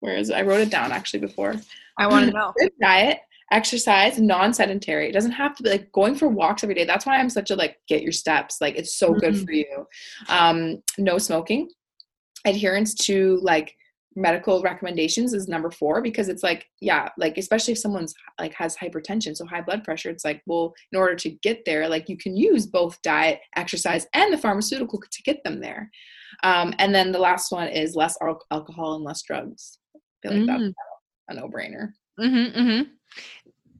Whereas 0.00 0.30
i 0.30 0.40
wrote 0.42 0.60
it 0.60 0.70
down 0.70 0.92
actually 0.92 1.20
before. 1.20 1.56
I 1.98 2.06
want 2.06 2.26
to 2.30 2.32
know. 2.32 2.52
Good 2.58 2.72
diet 2.80 3.18
exercise 3.52 4.20
non-sedentary. 4.20 5.08
It 5.08 5.12
doesn't 5.12 5.32
have 5.32 5.56
to 5.56 5.62
be 5.62 5.70
like 5.70 5.90
going 5.92 6.14
for 6.14 6.28
walks 6.28 6.62
every 6.62 6.74
day. 6.74 6.84
That's 6.84 7.04
why 7.04 7.18
i'm 7.18 7.30
such 7.30 7.50
a 7.50 7.56
like 7.56 7.76
get 7.88 8.02
your 8.02 8.12
steps. 8.12 8.60
Like 8.60 8.76
it's 8.76 8.96
so 8.96 9.10
mm-hmm. 9.10 9.18
good 9.18 9.44
for 9.44 9.52
you. 9.52 9.86
Um 10.28 10.82
no 10.98 11.18
smoking 11.18 11.68
adherence 12.46 12.94
to 12.94 13.38
like 13.42 13.74
medical 14.16 14.60
recommendations 14.62 15.32
is 15.32 15.46
number 15.46 15.70
four 15.70 16.02
because 16.02 16.28
it's 16.28 16.42
like 16.42 16.66
yeah 16.80 17.08
like 17.16 17.38
especially 17.38 17.72
if 17.72 17.78
someone's 17.78 18.12
like 18.40 18.52
has 18.52 18.76
hypertension 18.76 19.36
so 19.36 19.46
high 19.46 19.60
blood 19.60 19.84
pressure 19.84 20.10
it's 20.10 20.24
like 20.24 20.42
well 20.46 20.74
in 20.90 20.98
order 20.98 21.14
to 21.14 21.30
get 21.42 21.64
there 21.64 21.88
like 21.88 22.08
you 22.08 22.16
can 22.16 22.36
use 22.36 22.66
both 22.66 23.00
diet 23.02 23.38
exercise 23.56 24.08
and 24.14 24.32
the 24.32 24.38
pharmaceutical 24.38 25.00
to 25.10 25.22
get 25.22 25.42
them 25.44 25.60
there. 25.60 25.90
Um, 26.42 26.74
and 26.78 26.94
then 26.94 27.12
the 27.12 27.18
last 27.18 27.52
one 27.52 27.68
is 27.68 27.94
less 27.94 28.16
al- 28.22 28.44
alcohol 28.50 28.94
and 28.94 29.04
less 29.04 29.22
drugs. 29.22 29.78
I 29.94 29.98
feel 30.22 30.38
like 30.38 30.42
mm. 30.42 30.46
that's 30.46 30.74
a 31.28 31.34
no-brainer. 31.34 31.92
Mm-hmm, 32.18 32.60
mm-hmm. 32.60 32.82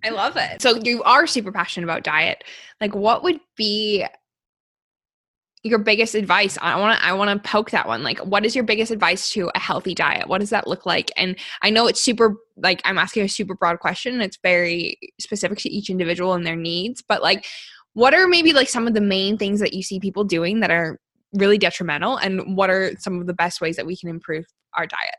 i 0.05 0.11
love 0.11 0.37
it. 0.37 0.63
So 0.63 0.77
you 0.83 1.03
are 1.03 1.27
super 1.27 1.53
passionate 1.53 1.85
about 1.85 2.05
diet. 2.05 2.45
Like 2.81 2.95
what 2.95 3.23
would 3.23 3.41
be 3.57 4.05
your 5.63 5.79
biggest 5.79 6.15
advice? 6.15 6.57
I 6.61 6.79
want 6.79 6.99
to 6.99 7.07
i 7.07 7.13
want 7.13 7.31
to 7.43 7.49
poke 7.49 7.71
that 7.71 7.87
one 7.87 8.03
like 8.03 8.19
what 8.21 8.45
is 8.45 8.55
your 8.55 8.65
biggest 8.65 8.91
advice 8.91 9.31
to 9.31 9.51
a 9.55 9.59
healthy 9.59 9.95
diet? 9.95 10.29
What 10.29 10.39
does 10.39 10.51
that 10.51 10.67
look 10.67 10.87
like? 10.87 11.11
And 11.17 11.37
i 11.63 11.71
know 11.71 11.87
it's 11.87 12.01
super 12.01 12.37
like 12.57 12.81
i'm 12.85 12.99
asking 12.99 13.25
a 13.25 13.29
super 13.29 13.55
broad 13.55 13.79
question 13.79 14.21
it's 14.21 14.39
very 14.43 14.99
specific 15.19 15.59
to 15.59 15.71
each 15.71 15.89
individual 15.89 16.35
and 16.35 16.47
their 16.47 16.57
needs 16.57 17.03
but 17.07 17.23
like 17.23 17.47
what 17.95 18.15
are 18.15 18.29
maybe 18.29 18.53
like 18.53 18.69
some 18.69 18.87
of 18.87 18.95
the 18.95 19.01
main 19.01 19.37
things 19.39 19.61
that 19.61 19.73
you 19.73 19.83
see 19.83 19.99
people 19.99 20.25
doing 20.25 20.61
that 20.61 20.71
are 20.71 20.99
really 21.35 21.59
detrimental 21.59 22.17
and 22.17 22.57
what 22.57 22.71
are 22.71 22.93
some 22.99 23.21
of 23.21 23.27
the 23.27 23.35
best 23.35 23.61
ways 23.61 23.77
that 23.77 23.87
we 23.87 23.97
can 23.97 24.09
improve 24.09 24.45
our 24.77 24.87
diet? 24.87 25.17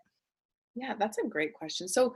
Yeah 0.76 0.94
that's 0.98 1.18
a 1.18 1.28
great 1.28 1.54
question. 1.54 1.88
So 1.88 2.16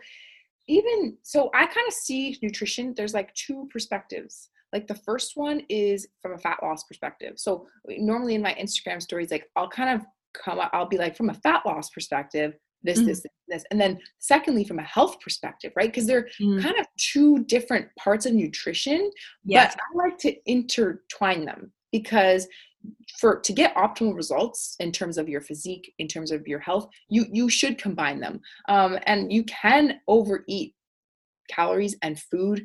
even 0.68 1.18
so 1.22 1.50
i 1.54 1.66
kind 1.66 1.88
of 1.88 1.94
see 1.94 2.38
nutrition 2.42 2.94
there's 2.96 3.14
like 3.14 3.34
two 3.36 3.68
perspectives 3.72 4.50
like 4.74 4.88
the 4.88 4.96
first 4.96 5.34
one 5.36 5.62
is 5.70 6.08
from 6.22 6.34
a 6.34 6.38
fat 6.38 6.58
loss 6.62 6.84
perspective. 6.84 7.34
So 7.38 7.68
normally 7.88 8.36
in 8.36 8.42
my 8.42 8.54
Instagram 8.54 9.02
stories, 9.02 9.32
like 9.32 9.50
I'll 9.56 9.70
kind 9.70 9.90
of 9.90 10.06
come 10.34 10.60
up, 10.60 10.70
I'll 10.74 10.88
be 10.88 10.98
like, 10.98 11.16
from 11.16 11.30
a 11.30 11.34
fat 11.34 11.66
loss 11.66 11.90
perspective, 11.90 12.54
this, 12.84 13.00
mm. 13.00 13.06
this, 13.06 13.26
this. 13.48 13.64
And 13.72 13.80
then 13.80 14.00
secondly, 14.20 14.64
from 14.64 14.80
a 14.80 14.84
health 14.84 15.20
perspective, 15.22 15.72
right? 15.76 15.92
Because 15.92 16.08
they're 16.08 16.28
mm. 16.42 16.62
kind 16.62 16.78
of 16.80 16.86
two 16.98 17.44
different 17.46 17.88
parts 17.98 18.26
of 18.26 18.34
nutrition, 18.34 19.10
yes. 19.44 19.76
but 19.76 20.04
I 20.04 20.08
like 20.08 20.18
to 20.20 20.36
intertwine 20.46 21.46
them 21.46 21.72
because 21.92 22.48
for 23.20 23.40
to 23.40 23.54
get 23.54 23.76
optimal 23.76 24.16
results 24.16 24.76
in 24.80 24.92
terms 24.92 25.18
of 25.18 25.28
your 25.28 25.42
physique 25.42 25.94
in 25.98 26.08
terms 26.08 26.32
of 26.32 26.48
your 26.48 26.60
health 26.60 26.88
you 27.10 27.26
you 27.32 27.50
should 27.50 27.80
combine 27.80 28.20
them 28.20 28.40
um, 28.70 29.00
and 29.08 29.34
you 29.34 29.44
can 29.46 30.00
overeat 30.08 30.76
calories 31.50 31.96
and 32.02 32.20
food 32.20 32.64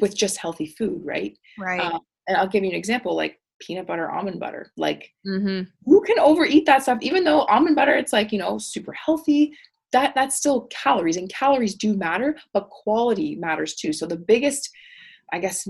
with 0.00 0.16
just 0.16 0.38
healthy 0.38 0.66
food, 0.66 1.00
right? 1.04 1.36
Right. 1.58 1.80
Uh, 1.80 1.98
and 2.28 2.36
I'll 2.36 2.48
give 2.48 2.64
you 2.64 2.70
an 2.70 2.76
example, 2.76 3.16
like 3.16 3.38
peanut 3.60 3.86
butter, 3.86 4.10
almond 4.10 4.40
butter. 4.40 4.70
Like 4.76 5.10
mm-hmm. 5.26 5.68
you 5.90 6.00
can 6.02 6.18
overeat 6.18 6.66
that 6.66 6.82
stuff, 6.82 6.98
even 7.00 7.24
though 7.24 7.42
almond 7.42 7.76
butter, 7.76 7.94
it's 7.94 8.12
like 8.12 8.32
you 8.32 8.38
know 8.38 8.58
super 8.58 8.92
healthy. 8.92 9.52
That 9.92 10.14
that's 10.14 10.36
still 10.36 10.68
calories, 10.70 11.16
and 11.16 11.28
calories 11.28 11.74
do 11.74 11.94
matter, 11.94 12.36
but 12.52 12.70
quality 12.70 13.36
matters 13.36 13.74
too. 13.74 13.92
So 13.92 14.06
the 14.06 14.16
biggest 14.16 14.70
I 15.32 15.38
guess 15.38 15.66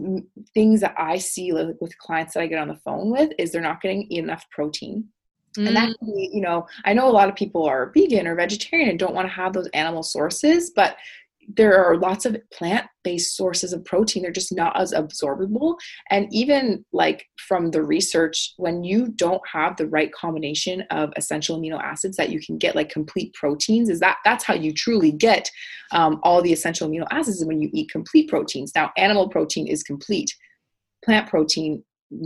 things 0.55 0.81
that 0.81 0.95
I 0.99 1.19
see 1.19 1.53
with 1.53 1.97
clients 1.99 2.35
that 2.35 2.43
I 2.43 2.49
get 2.49 2.59
on 2.59 2.69
the 2.69 2.81
phone 2.85 3.11
with 3.11 3.31
is 3.39 3.53
they're 3.53 3.63
not 3.63 3.81
getting 3.81 4.11
enough 4.11 4.45
protein. 4.51 5.05
Mm. 5.57 5.69
And 5.69 5.77
that 5.77 5.89
mm. 5.91 5.99
can 5.99 6.15
be, 6.15 6.31
you 6.33 6.41
know, 6.41 6.67
I 6.85 6.93
know 6.93 7.09
a 7.09 7.13
lot 7.13 7.29
of 7.29 7.37
people 7.37 7.65
are 7.65 7.93
vegan 7.95 8.27
or 8.27 8.35
vegetarian 8.35 8.89
and 8.89 8.99
don't 8.99 9.15
want 9.15 9.29
to 9.29 9.35
have 9.35 9.53
those 9.53 9.69
animal 9.69 10.03
sources, 10.03 10.73
but 10.75 10.97
there 11.49 11.85
are 11.85 11.97
lots 11.97 12.25
of 12.25 12.37
plant 12.53 12.87
based 13.05 13.37
sources 13.37 13.73
of 13.73 13.85
protein. 13.85 14.23
They're 14.23 14.33
just 14.33 14.55
not 14.55 14.79
as 14.79 14.93
absorbable. 14.93 15.77
And 16.11 16.29
even 16.31 16.85
like 16.93 17.27
from 17.37 17.71
the 17.71 17.83
research 17.83 18.55
when 18.57 18.85
you 18.85 19.09
don't 19.09 19.43
have 19.51 19.77
the 19.77 19.89
right 19.89 20.13
combination 20.13 20.83
of 20.91 21.13
essential 21.17 21.59
amino 21.59 21.83
acids 21.83 22.17
that 22.17 22.31
you 22.31 22.41
can 22.41 22.59
get 22.59 22.77
like 22.77 22.91
complete 22.91 23.35
proteins 23.35 23.89
is 23.89 24.01
that 24.01 24.19
that's 24.25 24.45
how 24.45 24.55
you 24.55 24.73
truly 24.73 25.13
get 25.13 25.51
um, 25.93 26.21
all 26.23 26.43
the 26.43 26.53
essential 26.53 26.89
amino 26.89 27.07
acids 27.11 27.45
when 27.45 27.61
you 27.61 27.71
eat 27.73 27.91
complete 27.91 28.29
proteins. 28.29 28.73
Now 28.75 28.93
animal 28.97 29.29
protein 29.29 29.67
is 29.67 29.83
complete. 29.83 30.35
Plant 31.05 31.29
protein 31.29 31.83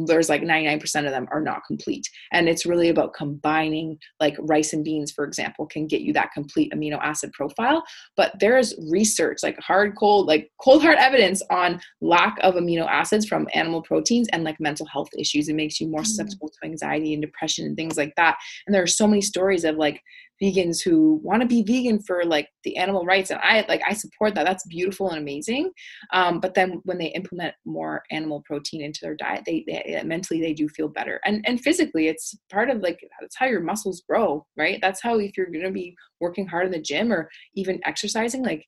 there's 0.07 0.28
like 0.28 0.43
99% 0.43 0.82
of 1.05 1.11
them 1.11 1.28
are 1.30 1.41
not 1.41 1.64
complete. 1.66 2.09
And 2.32 2.49
it's 2.49 2.66
really 2.66 2.89
about 2.89 3.14
combining 3.14 3.99
like 4.20 4.37
rice 4.41 4.72
and 4.72 4.84
beans 4.84 5.12
for 5.12 5.24
example 5.24 5.66
can 5.66 5.87
get 5.87 6.01
you 6.01 6.12
that 6.14 6.32
complete 6.32 6.72
amino 6.72 6.99
acid 7.03 7.32
profile. 7.32 7.84
But 8.16 8.32
there's 8.41 8.74
research 8.91 9.39
like 9.43 9.59
hard 9.61 9.97
cold 9.97 10.26
like 10.26 10.51
cold 10.61 10.82
hard 10.82 10.99
evidence 10.99 11.43
on 11.51 11.80
lack 12.01 12.37
of 12.43 12.55
amino 12.55 12.87
acids 12.87 13.26
from 13.26 13.49
animal 13.55 13.82
proteins 13.82 14.28
and 14.32 14.45
like 14.45 14.61
mental 14.61 14.87
health 14.87 15.09
issues. 15.18 15.49
It 15.49 15.55
makes 15.55 15.80
you 15.80 15.89
more 15.89 16.01
mm. 16.01 16.07
susceptible 16.07 16.49
to 16.49 16.66
anxiety 16.66 17.12
and 17.12 17.22
depression 17.22 17.66
and 17.66 17.76
things 17.76 17.97
like 17.97 18.14
that. 18.16 18.37
And 18.66 18.74
there 18.74 18.82
are 18.82 18.89
so 18.89 19.07
many 19.07 19.20
stories 19.20 19.64
of 19.64 19.76
like 19.76 20.03
vegans 20.43 20.82
who 20.82 21.20
want 21.22 21.41
to 21.41 21.49
be 21.49 21.62
vegan 21.62 21.99
for 22.01 22.24
like 22.24 22.49
the 22.64 22.76
animal 22.76 23.05
rights 23.05 23.30
and 23.30 23.41
i 23.43 23.64
like 23.68 23.80
i 23.89 23.93
support 23.93 24.34
that 24.34 24.45
that's 24.45 24.66
beautiful 24.66 25.09
and 25.11 25.18
amazing 25.18 25.70
um, 26.12 26.41
but 26.41 26.55
then 26.55 26.80
when 26.84 26.99
they 26.99 27.07
implement 27.07 27.55
more 27.64 28.03
animal 28.11 28.43
protein 28.47 28.82
into 28.82 29.01
their 29.03 29.14
diet 29.14 29.43
they, 29.47 29.64
they 29.66 30.03
mentally 30.05 30.41
they 30.41 30.53
do 30.53 30.68
feel 30.68 30.89
better 30.89 31.20
and 31.24 31.45
and 31.47 31.61
physically 31.61 32.09
it's 32.09 32.34
part 32.51 32.70
of 32.70 32.80
like 32.80 32.99
that's 33.20 33.37
how 33.37 33.47
your 33.47 33.61
muscles 33.61 34.03
grow 34.09 34.45
right 34.57 34.78
that's 34.82 35.03
how 35.03 35.18
if 35.18 35.37
you're 35.37 35.47
going 35.47 35.64
to 35.64 35.70
be 35.70 35.95
working 36.20 36.47
hard 36.47 36.66
in 36.66 36.72
the 36.72 36.80
gym 36.80 37.12
or 37.12 37.28
even 37.55 37.80
exercising 37.84 38.43
like 38.43 38.66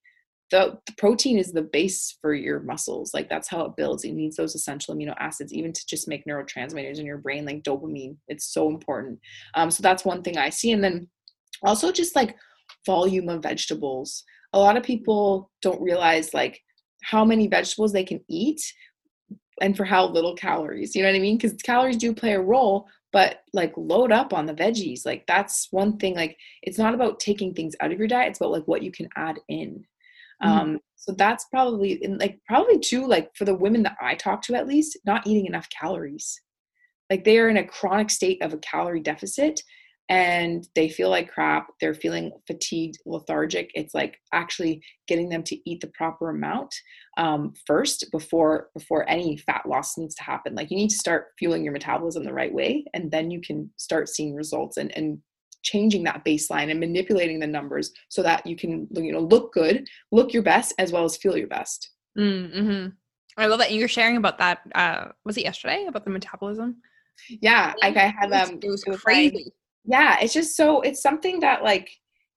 the, 0.50 0.78
the, 0.86 0.92
protein 0.96 1.38
is 1.38 1.52
the 1.52 1.62
base 1.62 2.16
for 2.20 2.32
your 2.32 2.60
muscles. 2.60 3.12
Like 3.12 3.28
that's 3.28 3.48
how 3.48 3.64
it 3.66 3.76
builds. 3.76 4.04
It 4.04 4.12
needs 4.12 4.36
those 4.36 4.54
essential 4.54 4.94
amino 4.94 5.14
acids, 5.18 5.52
even 5.52 5.72
to 5.72 5.86
just 5.86 6.08
make 6.08 6.24
neurotransmitters 6.24 6.98
in 6.98 7.06
your 7.06 7.18
brain, 7.18 7.44
like 7.44 7.62
dopamine. 7.62 8.16
It's 8.28 8.52
so 8.52 8.68
important. 8.68 9.18
Um, 9.54 9.70
so 9.70 9.82
that's 9.82 10.04
one 10.04 10.22
thing 10.22 10.38
I 10.38 10.48
see. 10.48 10.72
And 10.72 10.82
then 10.82 11.08
also 11.62 11.92
just 11.92 12.16
like 12.16 12.36
volume 12.86 13.28
of 13.28 13.42
vegetables. 13.42 14.24
A 14.52 14.59
lot 14.59 14.76
of 14.76 14.82
people 14.82 15.50
don't 15.62 15.80
realize 15.80 16.32
like 16.34 16.61
how 17.02 17.24
many 17.24 17.48
vegetables 17.48 17.92
they 17.92 18.04
can 18.04 18.20
eat 18.28 18.61
and 19.61 19.76
for 19.76 19.84
how 19.84 20.06
little 20.06 20.34
calories 20.34 20.94
you 20.94 21.02
know 21.02 21.09
what 21.09 21.16
i 21.16 21.20
mean? 21.20 21.36
Because 21.36 21.54
calories 21.62 21.96
do 21.96 22.14
play 22.14 22.32
a 22.32 22.40
role 22.40 22.86
but 23.12 23.40
like 23.54 23.72
load 23.76 24.12
up 24.12 24.34
on 24.34 24.44
the 24.44 24.52
veggies. 24.52 25.06
Like 25.06 25.24
that's 25.26 25.68
one 25.70 25.96
thing 25.96 26.14
like 26.14 26.36
it's 26.62 26.78
not 26.78 26.94
about 26.94 27.20
taking 27.20 27.54
things 27.54 27.74
out 27.80 27.90
of 27.92 27.98
your 27.98 28.09
diet 28.09 28.30
it's 28.30 28.40
about 28.40 28.52
like 28.52 28.68
what 28.68 28.82
you 28.82 28.92
can 28.92 29.09
add 29.16 29.38
in. 29.48 29.84
Mm-hmm. 30.42 30.50
um 30.50 30.78
so 30.94 31.12
that's 31.12 31.46
probably 31.46 32.02
and 32.04 32.20
like 32.20 32.38
probably 32.46 32.78
too 32.78 33.06
like 33.06 33.30
for 33.34 33.44
the 33.44 33.54
women 33.54 33.82
that 33.82 33.96
i 34.00 34.14
talk 34.14 34.40
to 34.42 34.54
at 34.54 34.68
least 34.68 34.96
not 35.04 35.26
eating 35.26 35.46
enough 35.46 35.68
calories. 35.70 36.40
Like 37.11 37.24
they 37.24 37.38
are 37.38 37.48
in 37.48 37.56
a 37.56 37.66
chronic 37.66 38.11
state 38.11 38.42
of 38.42 38.52
a 38.52 38.59
calorie 38.59 39.00
deficit 39.00 39.61
and 40.09 40.68
they 40.74 40.88
feel 40.88 41.11
like 41.11 41.30
crap 41.30 41.68
they're 41.80 41.94
feeling 41.94 42.30
fatigued 42.46 42.98
lethargic 43.04 43.70
it's 43.74 43.94
like 43.94 44.18
actually 44.32 44.82
getting 45.06 45.28
them 45.28 45.42
to 45.42 45.59
eat 45.68 45.80
the 45.80 45.90
proper 45.94 46.30
amount 46.30 46.74
um, 47.18 47.52
first 47.66 48.06
before 48.12 48.68
before 48.74 49.09
any 49.11 49.36
fat 49.36 49.62
loss 49.66 49.98
needs 49.98 50.14
to 50.14 50.22
happen. 50.22 50.54
Like 50.54 50.70
you 50.70 50.76
need 50.76 50.90
to 50.90 50.96
start 50.96 51.28
fueling 51.38 51.64
your 51.64 51.72
metabolism 51.72 52.24
the 52.24 52.32
right 52.32 52.52
way 52.52 52.84
and 52.94 53.11
then 53.11 53.30
you 53.30 53.40
can 53.40 53.70
start 53.76 54.09
seeing 54.09 54.34
results 54.34 54.76
and 54.76 54.96
and 54.96 55.18
changing 55.64 56.04
that 56.04 56.24
baseline 56.24 56.70
and 56.70 56.78
manipulating 56.78 57.40
the 57.40 57.46
numbers 57.46 57.92
so 58.09 58.22
that 58.22 58.46
you 58.46 58.54
can 58.54 58.86
you 58.92 59.12
know 59.12 59.18
look 59.18 59.52
good 59.52 59.86
look 60.12 60.32
your 60.32 60.42
best 60.42 60.72
as 60.78 60.92
well 60.92 61.04
as 61.04 61.16
feel 61.16 61.36
your 61.36 61.48
best. 61.48 61.90
Mm-hmm. 62.16 62.88
i 63.36 63.46
love 63.46 63.59
that 63.61 63.72
you're 63.72 63.86
sharing 63.86 64.16
about 64.16 64.38
that 64.38 64.61
uh 64.74 65.09
was 65.24 65.36
it 65.36 65.44
yesterday 65.44 65.84
about 65.88 66.04
the 66.04 66.11
metabolism? 66.11 66.76
Yeah 67.28 67.74
like 67.82 67.96
i 67.96 68.06
had 68.06 68.32
um 68.32 68.59
it 68.62 68.68
was, 68.68 68.82
it 68.84 68.90
was 68.90 69.00
crazy. 69.00 69.36
like, 69.36 69.52
yeah 69.84 70.18
it's 70.20 70.34
just 70.34 70.56
so 70.56 70.80
it's 70.82 71.02
something 71.02 71.40
that 71.40 71.62
like 71.62 71.90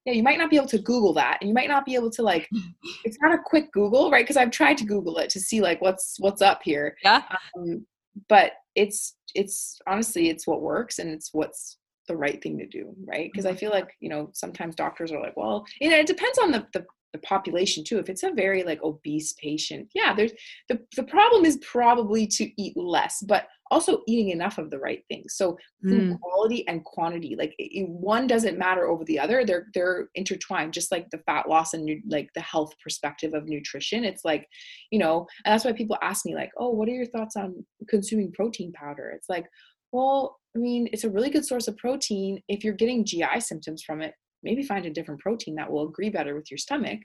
yeah 0.06 0.14
you 0.14 0.24
might 0.24 0.38
not 0.38 0.50
be 0.50 0.56
able 0.56 0.68
to 0.68 0.80
google 0.80 1.14
that 1.14 1.38
and 1.42 1.48
you 1.48 1.54
might 1.54 1.70
not 1.70 1.86
be 1.86 1.96
able 1.96 2.10
to 2.10 2.22
like 2.22 2.48
it's 3.06 3.18
not 3.22 3.34
a 3.34 3.42
quick 3.44 3.72
google 3.72 4.10
right? 4.12 4.24
Because 4.24 4.38
i've 4.38 4.52
tried 4.52 4.78
to 4.78 4.86
google 4.86 5.18
it 5.18 5.30
to 5.32 5.40
see 5.40 5.62
like 5.62 5.82
what's 5.82 6.16
what's 6.20 6.42
up 6.42 6.62
here 6.64 6.96
yeah. 7.04 7.24
um, 7.58 7.86
but 8.30 8.54
it's 8.76 9.16
it's 9.36 9.80
honestly 9.88 10.30
it's 10.30 10.48
what 10.48 10.62
works 10.62 11.00
and 11.00 11.10
it's 11.10 11.30
what's 11.34 11.78
the 12.08 12.16
right 12.16 12.42
thing 12.42 12.58
to 12.58 12.68
do 12.68 12.94
right? 13.06 13.30
Because 13.32 13.46
i 13.46 13.50
mm-hmm. 13.50 13.60
feel 13.60 13.72
like 13.72 13.92
you 14.00 14.10
know 14.10 14.30
sometimes 14.34 14.76
doctors 14.76 15.12
are 15.12 15.22
like 15.22 15.38
well 15.38 15.66
you 15.80 15.90
know 15.90 15.98
it 15.98 16.08
depends 16.08 16.38
on 16.40 16.52
the, 16.52 16.66
the 16.74 16.86
the 17.14 17.20
population 17.20 17.84
too. 17.84 18.00
If 18.00 18.10
it's 18.10 18.24
a 18.24 18.32
very 18.32 18.64
like 18.64 18.82
obese 18.84 19.34
patient 19.34 19.90
yeah 19.94 20.14
there's 20.14 20.32
the, 20.70 20.80
the 20.96 21.04
problem 21.04 21.46
is 21.46 21.58
probably 21.58 22.26
to 22.28 22.50
eat 22.62 22.76
less 22.78 23.22
but 23.28 23.48
also 23.72 24.02
eating 24.06 24.30
enough 24.30 24.58
of 24.58 24.70
the 24.70 24.78
right 24.78 25.04
things. 25.08 25.36
So 25.36 25.58
food 25.82 26.02
mm. 26.02 26.20
quality 26.20 26.68
and 26.68 26.84
quantity 26.84 27.36
like 27.38 27.56
it, 27.58 27.88
one 27.90 28.28
doesn't 28.28 28.60
matter 28.60 28.86
over 28.86 29.06
the 29.06 29.18
other 29.18 29.46
they're 29.46 29.68
they're 29.74 30.10
intertwined 30.14 30.74
just 30.74 30.92
like 30.92 31.10
the 31.10 31.20
fat 31.20 31.48
loss 31.48 31.74
and 31.74 31.90
like 32.08 32.30
the 32.36 32.42
health 32.42 32.74
perspective 32.84 33.34
of 33.34 33.48
nutrition. 33.48 34.04
It's 34.04 34.26
like 34.26 34.48
you 34.92 35.00
know 35.00 35.26
and 35.46 35.54
that's 35.54 35.64
why 35.64 35.72
people 35.72 35.98
ask 36.02 36.26
me 36.26 36.36
like 36.36 36.52
oh 36.58 36.70
what 36.70 36.90
are 36.90 36.94
your 36.94 37.06
thoughts 37.06 37.38
on 37.38 37.66
consuming 37.90 38.34
protein 38.34 38.74
powder? 38.74 39.10
It's 39.16 39.30
like 39.30 39.46
well 39.94 40.38
i 40.56 40.60
mean 40.60 40.88
it's 40.94 41.04
a 41.06 41.10
really 41.10 41.30
good 41.30 41.46
source 41.46 41.68
of 41.70 41.78
protein. 41.78 42.42
If 42.50 42.64
you're 42.64 42.74
getting 42.74 43.06
gi 43.06 43.40
symptoms 43.40 43.84
from 43.84 44.02
it 44.02 44.14
maybe 44.44 44.64
find 44.64 44.86
a 44.86 44.90
different 44.90 45.22
protein 45.22 45.56
that 45.56 45.72
will 45.72 45.88
agree 45.88 46.10
better 46.10 46.36
with 46.36 46.52
your 46.52 46.58
stomach. 46.58 47.00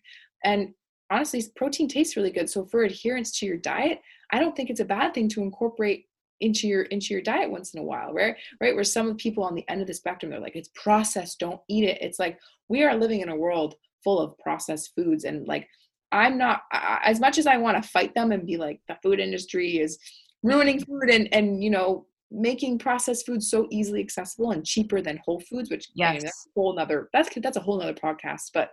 And 0.45 0.71
honestly 1.13 1.45
protein 1.55 1.87
tastes 1.87 2.17
really 2.17 2.33
good. 2.33 2.51
So 2.51 2.67
for 2.67 2.83
adherence 2.83 3.39
to 3.39 3.47
your 3.47 3.59
diet 3.59 4.01
i 4.33 4.41
don't 4.41 4.57
think 4.57 4.69
it's 4.71 4.81
a 4.81 4.85
bad 4.85 5.15
thing 5.15 5.29
to 5.29 5.43
incorporate 5.43 6.07
into 6.41 6.67
your 6.67 6.83
into 6.83 7.15
your 7.15 7.23
diet 7.23 7.51
once 7.51 7.75
in 7.75 7.81
a 7.81 7.85
while 7.85 8.13
right? 8.13 8.37
Right? 8.61 8.75
Where 8.75 8.85
some 8.85 9.09
of 9.09 9.17
people 9.17 9.45
on 9.45 9.55
the 9.55 9.69
end 9.69 9.81
of 9.81 9.87
the 9.87 9.95
spectrum 9.95 10.31
they're 10.31 10.41
like 10.41 10.57
it's 10.57 10.71
processed 10.75 11.39
don't 11.39 11.61
eat 11.69 11.85
it. 11.85 11.99
It's 12.01 12.19
like 12.19 12.39
we 12.69 12.85
are 12.85 12.95
living 12.95 13.21
in 13.21 13.29
a 13.29 13.37
world 13.37 13.75
full 14.05 14.21
of 14.21 14.39
processed 14.39 14.93
foods 14.95 15.25
and 15.25 15.49
like 15.49 15.69
i'm 16.13 16.39
not 16.39 16.63
I, 16.71 17.01
as 17.05 17.19
much 17.19 17.39
as 17.39 17.47
i 17.49 17.57
want 17.57 17.83
to 17.83 17.89
fight 17.89 18.15
them 18.15 18.31
and 18.31 18.47
be 18.47 18.57
like 18.57 18.81
the 18.87 18.97
food 19.03 19.19
industry 19.19 19.79
is 19.79 19.99
ruining 20.45 20.79
food 20.79 21.11
and 21.11 21.29
and 21.33 21.63
you 21.63 21.71
know 21.71 22.07
making 22.31 22.79
processed 22.79 23.27
foods 23.27 23.51
so 23.51 23.67
easily 23.71 24.01
accessible 24.01 24.53
and 24.53 24.65
cheaper 24.65 25.01
than 25.01 25.21
whole 25.25 25.41
foods 25.41 25.71
which 25.71 25.89
yes. 25.95 26.09
I 26.09 26.13
mean, 26.13 26.23
that's 26.23 26.47
a 26.47 26.61
whole 26.61 26.75
nother 26.77 27.09
that's 27.13 27.29
that's 27.37 27.57
a 27.57 27.61
whole 27.61 27.79
nother 27.79 27.95
podcast 27.95 28.51
but 28.55 28.71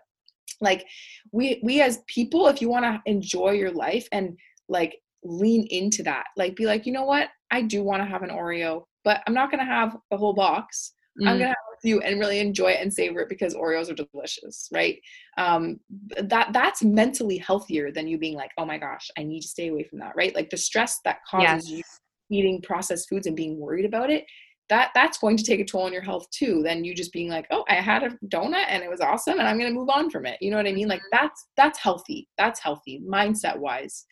like 0.61 0.86
we 1.32 1.59
we 1.64 1.82
as 1.82 2.01
people 2.07 2.47
if 2.47 2.61
you 2.61 2.70
want 2.70 2.86
to 2.86 3.01
enjoy 3.05 3.51
your 3.51 3.72
life 3.72 4.07
and 4.11 4.38
like 4.70 4.97
lean 5.24 5.68
into 5.70 6.04
that. 6.04 6.26
Like 6.38 6.56
be 6.56 6.66
like 6.66 6.86
you 6.86 6.94
know 6.94 7.06
what? 7.06 7.30
I 7.52 7.62
do 7.62 7.84
want 7.84 8.02
to 8.02 8.08
have 8.08 8.24
an 8.24 8.30
oreo 8.30 8.84
but 9.04 9.22
i'm 9.28 9.34
not 9.34 9.52
going 9.52 9.60
to 9.60 9.72
have 9.72 9.96
the 10.12 10.18
whole 10.18 10.34
box. 10.34 10.94
Mm. 11.22 11.30
i'm 11.30 11.38
going 11.38 11.42
to 11.42 11.48
have 11.48 11.78
a 11.78 11.82
few 11.82 12.02
and 12.02 12.20
really 12.20 12.40
enjoy 12.40 12.72
it 12.72 12.82
and 12.82 12.92
savor 12.92 13.20
it 13.20 13.30
because 13.30 13.54
oreos 13.54 13.92
are 13.92 14.06
delicious 14.12 14.68
right? 14.72 15.00
Um 15.38 15.80
that 16.18 16.52
that's 16.52 16.84
mentally 16.84 17.38
healthier 17.38 17.92
than 17.92 18.08
you 18.08 18.18
being 18.18 18.36
like 18.36 18.52
oh 18.58 18.66
my 18.66 18.80
gosh 18.80 19.12
i 19.18 19.24
need 19.24 19.42
to 19.42 19.48
stay 19.48 19.68
away 19.68 19.84
from 19.84 20.00
that 20.00 20.14
right? 20.16 20.34
Like 20.34 20.50
the 20.50 20.58
stress 20.58 21.00
that 21.06 21.20
causes 21.30 21.70
yes. 21.70 22.00
you 22.32 22.38
eating 22.38 22.62
processed 22.62 23.10
foods 23.10 23.28
and 23.28 23.36
being 23.36 23.60
worried 23.60 23.86
about 23.86 24.10
it 24.10 24.26
that 24.70 24.90
that's 24.96 25.20
going 25.20 25.38
to 25.38 25.44
take 25.44 25.60
a 25.60 25.66
toll 25.66 25.84
on 25.84 25.94
your 25.94 26.02
health 26.02 26.26
too 26.32 26.64
than 26.64 26.84
you 26.84 26.96
just 26.96 27.14
being 27.14 27.30
like 27.30 27.46
oh 27.52 27.64
i 27.70 27.76
had 27.76 28.02
a 28.02 28.10
donut 28.34 28.66
and 28.70 28.82
it 28.82 28.90
was 28.90 29.02
awesome 29.02 29.38
and 29.38 29.48
i'm 29.48 29.60
going 29.60 29.72
to 29.72 29.78
move 29.78 29.90
on 29.90 30.10
from 30.10 30.26
it. 30.26 30.38
You 30.42 30.50
know 30.50 30.58
what 30.58 30.66
i 30.66 30.72
mean? 30.72 30.88
Like 30.88 31.02
mm-hmm. 31.02 31.18
that's 31.26 31.48
that's 31.58 31.78
healthy. 31.78 32.28
That's 32.40 32.60
healthy 32.60 33.04
mindset 33.08 33.60
wise 33.60 34.06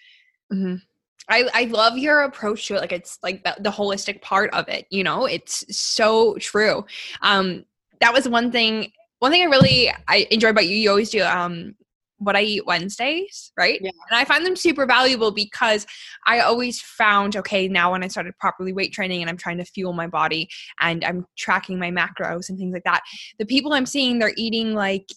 mm-hmm. 0.54 0.76
I, 1.30 1.48
I 1.54 1.64
love 1.66 1.98
your 1.98 2.22
approach 2.22 2.68
to 2.68 2.76
it. 2.76 2.82
Like 2.82 2.92
it's 2.92 3.20
like 3.24 3.44
the, 3.44 3.56
the 3.60 3.72
holistic 3.72 4.22
part 4.22 4.54
of 4.54 4.68
it, 4.68 4.86
you 4.90 5.04
know, 5.04 5.26
it's 5.26 5.64
so 5.76 6.36
true. 6.40 6.86
Um, 7.22 7.66
that 8.00 8.14
was 8.14 8.28
one 8.28 8.52
thing, 8.52 8.92
one 9.20 9.32
thing 9.32 9.44
I 9.44 9.46
really, 9.46 9.92
I 10.08 10.28
enjoy 10.32 10.50
about 10.50 10.68
you. 10.68 10.76
You 10.76 10.90
always 10.90 11.10
do, 11.10 11.24
um, 11.24 11.76
what 12.22 12.36
I 12.36 12.44
eat 12.44 12.68
Wednesdays, 12.68 13.52
right? 13.58 13.80
Yeah. 13.82 13.90
And 14.10 14.20
I 14.20 14.26
find 14.26 14.46
them 14.46 14.56
super 14.56 14.86
valuable 14.86 15.32
because 15.32 15.88
I 16.28 16.42
always 16.42 16.80
found 16.80 17.36
okay, 17.36 17.68
now 17.68 17.92
when 17.92 18.04
I 18.04 18.08
started 18.10 18.38
properly 18.38 18.74
weight 18.74 18.94
training 18.94 19.22
and 19.22 19.30
I'm 19.30 19.38
trying 19.38 19.58
to 19.58 19.66
fuel 19.66 19.92
my 19.92 20.06
body 20.06 20.48
and 20.80 21.04
I'm 21.04 21.26
tracking 21.36 21.80
my 21.80 21.90
macros 21.90 22.48
and 22.48 22.60
things 22.60 22.74
like 22.74 22.84
that, 22.84 23.02
the 23.40 23.46
people 23.46 23.74
I'm 23.74 23.88
seeing 23.88 24.20
they're 24.20 24.34
eating 24.38 24.76
like 24.76 25.08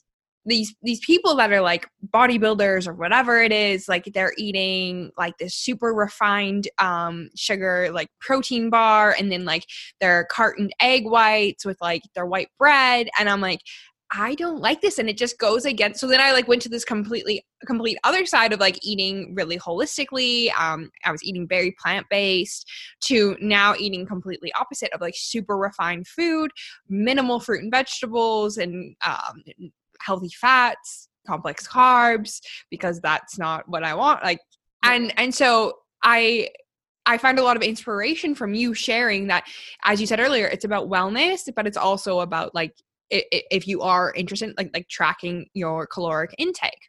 these 0.46 0.74
these 0.82 1.00
people 1.00 1.34
that 1.36 1.52
are 1.52 1.60
like 1.60 1.88
bodybuilders 2.12 2.86
or 2.86 2.94
whatever 2.94 3.42
it 3.42 3.52
is 3.52 3.88
like 3.88 4.04
they're 4.12 4.34
eating 4.36 5.10
like 5.16 5.36
this 5.38 5.54
super 5.54 5.92
refined 5.94 6.68
um 6.78 7.30
sugar 7.34 7.90
like 7.92 8.08
protein 8.20 8.70
bar 8.70 9.14
and 9.18 9.32
then 9.32 9.44
like 9.44 9.64
their 10.00 10.26
cartoned 10.30 10.72
egg 10.80 11.04
whites 11.06 11.64
with 11.64 11.78
like 11.80 12.02
their 12.14 12.26
white 12.26 12.48
bread 12.58 13.08
and 13.18 13.28
i'm 13.28 13.40
like 13.40 13.60
I 14.16 14.36
don't 14.36 14.60
like 14.60 14.80
this 14.80 14.98
and 14.98 15.08
it 15.08 15.16
just 15.16 15.38
goes 15.38 15.64
against 15.64 15.98
so 15.98 16.06
then 16.06 16.20
I 16.20 16.30
like 16.32 16.46
went 16.46 16.62
to 16.62 16.68
this 16.68 16.84
completely 16.84 17.44
complete 17.66 17.98
other 18.04 18.26
side 18.26 18.52
of 18.52 18.60
like 18.60 18.78
eating 18.82 19.34
really 19.34 19.58
holistically 19.58 20.56
um 20.58 20.90
I 21.04 21.10
was 21.10 21.24
eating 21.24 21.48
very 21.48 21.74
plant-based 21.82 22.70
to 23.04 23.36
now 23.40 23.74
eating 23.76 24.06
completely 24.06 24.52
opposite 24.52 24.92
of 24.92 25.00
like 25.00 25.14
super 25.16 25.56
refined 25.56 26.06
food 26.06 26.52
minimal 26.88 27.40
fruit 27.40 27.62
and 27.62 27.72
vegetables 27.72 28.56
and 28.56 28.94
um 29.04 29.42
healthy 30.04 30.30
fats 30.40 31.08
complex 31.26 31.66
carbs 31.66 32.40
because 32.70 33.00
that's 33.00 33.38
not 33.38 33.68
what 33.68 33.82
I 33.82 33.94
want 33.94 34.22
like 34.22 34.40
and 34.82 35.12
and 35.16 35.34
so 35.34 35.72
I 36.02 36.48
I 37.06 37.18
find 37.18 37.38
a 37.38 37.42
lot 37.42 37.56
of 37.56 37.62
inspiration 37.62 38.34
from 38.34 38.54
you 38.54 38.72
sharing 38.72 39.26
that, 39.26 39.46
as 39.84 40.00
you 40.00 40.06
said 40.06 40.20
earlier, 40.20 40.46
it's 40.46 40.64
about 40.64 40.88
wellness, 40.88 41.50
but 41.54 41.66
it's 41.66 41.76
also 41.76 42.20
about 42.20 42.54
like 42.54 42.74
if 43.10 43.68
you 43.68 43.82
are 43.82 44.12
interested 44.14 44.54
like 44.56 44.70
like 44.72 44.88
tracking 44.88 45.46
your 45.52 45.86
caloric 45.86 46.34
intake. 46.38 46.88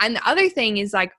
And 0.00 0.16
the 0.16 0.28
other 0.28 0.50
thing 0.50 0.76
is 0.76 0.92
like 0.92 1.12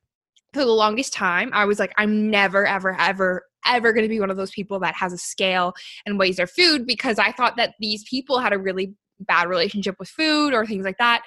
for 0.55 0.63
the 0.63 0.71
longest 0.71 1.11
time 1.11 1.49
i 1.51 1.65
was 1.65 1.79
like 1.79 1.93
i'm 1.97 2.31
never 2.31 2.65
ever 2.65 2.97
ever 2.97 3.43
ever 3.67 3.91
going 3.91 4.05
to 4.05 4.09
be 4.09 4.21
one 4.21 4.31
of 4.31 4.37
those 4.37 4.51
people 4.51 4.79
that 4.79 4.95
has 4.95 5.11
a 5.11 5.17
scale 5.17 5.73
and 6.05 6.17
weighs 6.17 6.37
their 6.37 6.47
food 6.47 6.87
because 6.87 7.19
i 7.19 7.29
thought 7.29 7.57
that 7.57 7.75
these 7.81 8.05
people 8.09 8.39
had 8.39 8.53
a 8.53 8.57
really 8.57 8.95
bad 9.21 9.47
relationship 9.47 9.95
with 9.99 10.09
food 10.09 10.53
or 10.53 10.65
things 10.65 10.85
like 10.85 10.97
that 10.97 11.23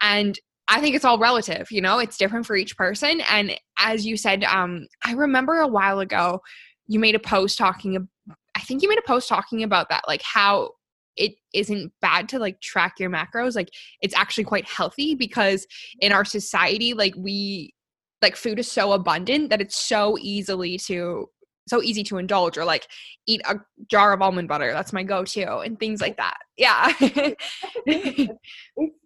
and 0.00 0.38
i 0.68 0.80
think 0.80 0.94
it's 0.94 1.04
all 1.04 1.18
relative 1.18 1.70
you 1.70 1.80
know? 1.80 1.98
It's 1.98 2.16
different 2.16 2.46
for 2.46 2.56
each 2.56 2.76
person 2.76 3.20
and 3.30 3.58
as 3.78 4.06
you 4.06 4.16
said 4.16 4.44
um 4.44 4.86
i 5.04 5.12
remember 5.12 5.60
a 5.60 5.68
while 5.68 6.00
ago 6.00 6.40
you 6.86 6.98
made 6.98 7.14
a 7.14 7.20
post 7.20 7.58
talking 7.58 8.08
i 8.54 8.60
think 8.60 8.82
you 8.82 8.88
made 8.88 8.98
a 8.98 9.06
post 9.06 9.28
talking 9.28 9.62
about 9.62 9.88
that 9.88 10.02
like 10.06 10.22
how 10.22 10.70
it 11.16 11.34
isn't 11.52 11.92
bad 12.00 12.28
to 12.30 12.38
like 12.38 12.60
track 12.60 12.94
your 12.98 13.10
macros 13.10 13.54
like 13.54 13.70
it's 14.00 14.14
actually 14.16 14.44
quite 14.44 14.66
healthy 14.66 15.14
because 15.14 15.66
in 16.00 16.12
our 16.12 16.24
society 16.24 16.94
like 16.94 17.14
we 17.16 17.74
like 18.22 18.36
food 18.36 18.58
is 18.58 18.70
so 18.70 18.92
abundant 18.92 19.50
that 19.50 19.60
it's 19.60 19.76
so 19.76 20.16
easily 20.20 20.78
to 20.78 21.26
so 21.68 21.82
easy 21.82 22.02
to 22.02 22.18
indulge 22.18 22.58
or 22.58 22.64
like 22.64 22.88
eat 23.26 23.40
a 23.48 23.56
jar 23.88 24.12
of 24.12 24.22
almond 24.22 24.48
butter 24.48 24.72
that's 24.72 24.92
my 24.92 25.02
go-to 25.02 25.58
and 25.58 25.78
things 25.78 26.00
like 26.00 26.16
that 26.16 26.38
yeah. 26.58 26.92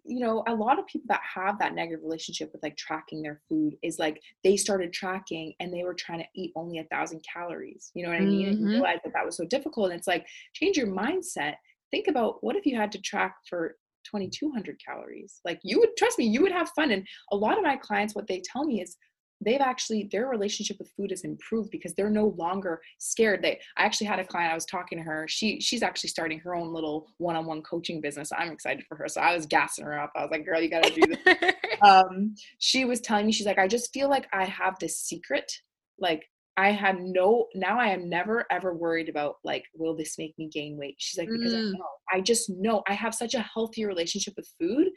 You 0.09 0.21
know 0.21 0.41
a 0.47 0.53
lot 0.53 0.79
of 0.79 0.87
people 0.87 1.07
that 1.09 1.19
have 1.35 1.59
that 1.59 1.75
negative 1.75 2.01
relationship 2.01 2.51
with 2.53 2.63
like 2.63 2.77
tracking 2.77 3.21
their 3.21 3.41
food 3.49 3.75
is 3.83 3.99
like 3.99 4.21
they 4.41 4.55
started 4.55 4.93
tracking 4.93 5.53
and 5.59 5.73
they 5.73 5.83
were 5.83 5.93
trying 5.93 6.19
to 6.19 6.25
eat 6.33 6.53
only 6.55 6.77
a 6.77 6.85
thousand 6.85 7.21
calories 7.31 7.91
you 7.93 8.03
know 8.03 8.11
what 8.11 8.21
i 8.21 8.23
mean? 8.23 8.47
Mm-hmm. 8.47 8.63
and 8.63 8.69
realized 8.69 9.01
that 9.03 9.11
that 9.13 9.25
was 9.25 9.35
so 9.35 9.43
difficult 9.43 9.91
and 9.91 9.99
it's 9.99 10.07
like 10.07 10.25
change 10.53 10.77
your 10.77 10.87
mindset. 10.87 11.55
Think 11.91 12.07
about 12.07 12.41
what 12.41 12.55
if 12.55 12.65
you 12.65 12.77
had 12.77 12.91
to 12.93 13.01
track 13.01 13.35
for 13.49 13.75
2200 14.09 14.79
calories? 14.83 15.41
Like 15.43 15.59
you 15.63 15.79
would 15.79 15.95
trust 15.97 16.17
me 16.17 16.25
you 16.25 16.41
would 16.41 16.51
have 16.51 16.69
fun 16.69 16.91
and 16.91 17.05
a 17.31 17.35
lot 17.35 17.57
of 17.57 17.63
my 17.63 17.75
clients 17.75 18.15
what 18.15 18.27
they 18.27 18.41
tell 18.45 18.63
me 18.63 18.81
is 18.81 18.95
they've 19.41 19.61
actually 19.61 20.09
their 20.11 20.27
relationship 20.27 20.77
with 20.79 20.91
food 20.97 21.11
has 21.11 21.23
improved 21.23 21.69
because 21.71 21.93
they're 21.93 22.09
no 22.09 22.33
longer 22.37 22.81
scared. 22.97 23.43
They 23.43 23.59
i 23.77 23.83
actually 23.83 24.07
had 24.07 24.19
a 24.19 24.25
client 24.25 24.51
i 24.51 24.55
was 24.55 24.65
talking 24.65 24.97
to 24.97 25.03
her 25.03 25.27
she 25.27 25.59
she's 25.61 25.83
actually 25.83 26.09
starting 26.09 26.39
her 26.39 26.55
own 26.55 26.73
little 26.73 27.07
one-on-one 27.17 27.61
coaching 27.63 28.01
business. 28.01 28.31
I'm 28.35 28.51
excited 28.51 28.85
for 28.87 28.95
her 28.97 29.07
so 29.07 29.21
i 29.21 29.35
was 29.35 29.45
gassing 29.45 29.85
her 29.85 29.99
up. 29.99 30.11
I 30.15 30.21
was 30.21 30.31
like 30.31 30.45
girl 30.45 30.61
you 30.61 30.69
gotta 30.69 30.93
do 30.93 31.01
this. 31.01 31.53
Um 31.83 32.33
she 32.57 32.85
was 32.85 33.01
telling 33.01 33.27
me 33.27 33.31
she's 33.31 33.45
like 33.45 33.59
i 33.59 33.67
just 33.67 33.93
feel 33.93 34.09
like 34.09 34.27
i 34.33 34.45
have 34.45 34.79
this 34.79 34.99
secret. 34.99 35.51
Like 35.99 36.23
I 36.57 36.71
have 36.71 36.97
no 36.99 37.45
now 37.53 37.79
I 37.79 37.89
am 37.89 38.09
never 38.09 38.45
ever 38.51 38.73
worried 38.73 39.09
about 39.09 39.35
like 39.43 39.63
will 39.75 39.95
this 39.95 40.17
make 40.17 40.33
me 40.39 40.49
gain 40.51 40.75
weight. 40.75 40.95
She's 40.97 41.19
like 41.19 41.29
because 41.29 41.53
mm. 41.53 41.67
I 41.67 41.71
know. 41.71 41.85
I 42.11 42.21
just 42.21 42.49
know. 42.49 42.81
I 42.87 42.93
have 42.93 43.13
such 43.13 43.35
a 43.35 43.41
healthy 43.53 43.85
relationship 43.85 44.33
with 44.35 44.51
food 44.59 44.87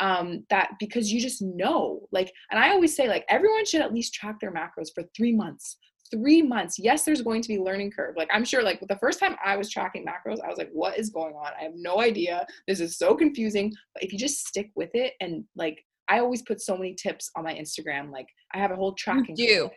um 0.00 0.44
that 0.50 0.70
because 0.80 1.12
you 1.12 1.20
just 1.20 1.40
know 1.40 2.00
like 2.10 2.32
and 2.50 2.58
I 2.58 2.70
always 2.70 2.96
say 2.96 3.08
like 3.08 3.24
everyone 3.28 3.64
should 3.64 3.80
at 3.80 3.94
least 3.94 4.14
track 4.14 4.40
their 4.40 4.52
macros 4.52 4.88
for 4.94 5.04
3 5.16 5.32
months 5.32 5.78
three 6.10 6.42
months. 6.42 6.78
Yes, 6.78 7.04
there's 7.04 7.22
going 7.22 7.42
to 7.42 7.48
be 7.48 7.58
learning 7.58 7.90
curve. 7.90 8.14
Like 8.16 8.28
I'm 8.32 8.44
sure, 8.44 8.62
like 8.62 8.80
the 8.88 8.98
first 8.98 9.18
time 9.18 9.36
I 9.44 9.56
was 9.56 9.70
tracking 9.70 10.04
macros, 10.04 10.38
I 10.44 10.48
was 10.48 10.58
like, 10.58 10.70
what 10.72 10.98
is 10.98 11.10
going 11.10 11.34
on? 11.34 11.52
I 11.58 11.64
have 11.64 11.72
no 11.74 12.00
idea. 12.00 12.46
This 12.68 12.80
is 12.80 12.98
so 12.98 13.14
confusing. 13.14 13.72
But 13.94 14.04
if 14.04 14.12
you 14.12 14.18
just 14.18 14.46
stick 14.46 14.70
with 14.76 14.90
it 14.94 15.14
and 15.20 15.44
like 15.56 15.84
I 16.08 16.20
always 16.20 16.42
put 16.42 16.60
so 16.60 16.76
many 16.76 16.94
tips 16.94 17.30
on 17.36 17.44
my 17.44 17.54
Instagram. 17.54 18.10
Like 18.12 18.28
I 18.52 18.58
have 18.58 18.70
a 18.70 18.76
whole 18.76 18.92
tracking. 18.92 19.36
You 19.36 19.46
do. 19.46 19.70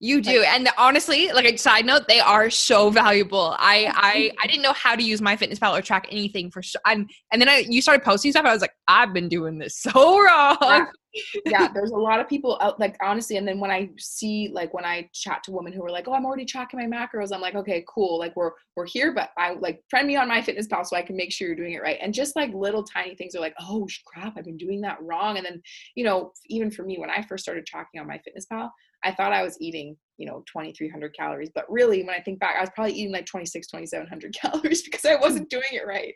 You 0.00 0.20
do. 0.20 0.40
Like, 0.40 0.48
and 0.48 0.68
honestly, 0.78 1.32
like 1.32 1.44
a 1.44 1.56
side 1.56 1.84
note, 1.84 2.06
they 2.06 2.20
are 2.20 2.50
so 2.50 2.88
valuable. 2.90 3.56
I 3.58 3.92
I 3.94 4.30
I 4.42 4.46
didn't 4.46 4.62
know 4.62 4.72
how 4.72 4.94
to 4.94 5.02
use 5.02 5.20
MyFitnessPal 5.20 5.76
or 5.76 5.82
track 5.82 6.06
anything 6.10 6.50
for 6.50 6.62
sure. 6.62 6.80
and 6.86 7.10
and 7.32 7.42
then 7.42 7.48
I 7.48 7.64
you 7.68 7.82
started 7.82 8.04
posting 8.04 8.30
stuff. 8.30 8.44
I 8.44 8.52
was 8.52 8.60
like, 8.60 8.74
I've 8.86 9.12
been 9.12 9.28
doing 9.28 9.58
this 9.58 9.76
so 9.80 10.22
wrong. 10.22 10.56
Yeah. 10.60 10.86
yeah, 11.46 11.68
there's 11.74 11.90
a 11.90 11.96
lot 11.96 12.20
of 12.20 12.28
people 12.28 12.58
out 12.60 12.78
like 12.78 12.96
honestly, 13.02 13.38
and 13.38 13.48
then 13.48 13.58
when 13.58 13.72
I 13.72 13.90
see 13.98 14.50
like 14.52 14.72
when 14.72 14.84
I 14.84 15.10
chat 15.12 15.42
to 15.44 15.50
women 15.50 15.72
who 15.72 15.84
are 15.84 15.90
like, 15.90 16.06
Oh, 16.06 16.12
I'm 16.12 16.24
already 16.24 16.44
tracking 16.44 16.78
my 16.78 16.86
macros, 16.86 17.30
I'm 17.32 17.40
like, 17.40 17.56
okay, 17.56 17.84
cool. 17.88 18.20
Like 18.20 18.36
we're 18.36 18.52
we're 18.76 18.86
here, 18.86 19.12
but 19.12 19.30
I 19.36 19.54
like 19.54 19.82
friend 19.90 20.06
me 20.06 20.14
on 20.14 20.28
MyFitnessPal 20.28 20.86
so 20.86 20.96
I 20.96 21.02
can 21.02 21.16
make 21.16 21.32
sure 21.32 21.48
you're 21.48 21.56
doing 21.56 21.72
it 21.72 21.82
right. 21.82 21.98
And 22.00 22.14
just 22.14 22.36
like 22.36 22.54
little 22.54 22.84
tiny 22.84 23.16
things 23.16 23.34
are 23.34 23.40
like, 23.40 23.54
oh 23.60 23.88
crap, 24.06 24.34
I've 24.38 24.44
been 24.44 24.58
doing 24.58 24.80
that 24.82 25.02
wrong. 25.02 25.38
And 25.38 25.44
then, 25.44 25.60
you 25.96 26.04
know, 26.04 26.32
even 26.46 26.70
for 26.70 26.84
me, 26.84 26.98
when 26.98 27.10
I 27.10 27.22
first 27.22 27.42
started 27.42 27.66
tracking 27.66 28.00
on 28.00 28.06
MyFitnessPal, 28.06 28.70
I 29.04 29.12
thought 29.12 29.32
I 29.32 29.42
was 29.42 29.56
eating, 29.60 29.96
you 30.16 30.26
know, 30.26 30.42
2300 30.52 31.14
calories, 31.14 31.50
but 31.54 31.70
really 31.70 32.02
when 32.02 32.14
I 32.14 32.20
think 32.20 32.40
back, 32.40 32.56
I 32.56 32.60
was 32.60 32.70
probably 32.74 32.94
eating 32.94 33.12
like 33.12 33.26
26, 33.26 33.66
2700 33.68 34.34
calories 34.40 34.82
because 34.82 35.04
I 35.04 35.16
wasn't 35.16 35.50
doing 35.50 35.64
it 35.72 35.86
right. 35.86 36.14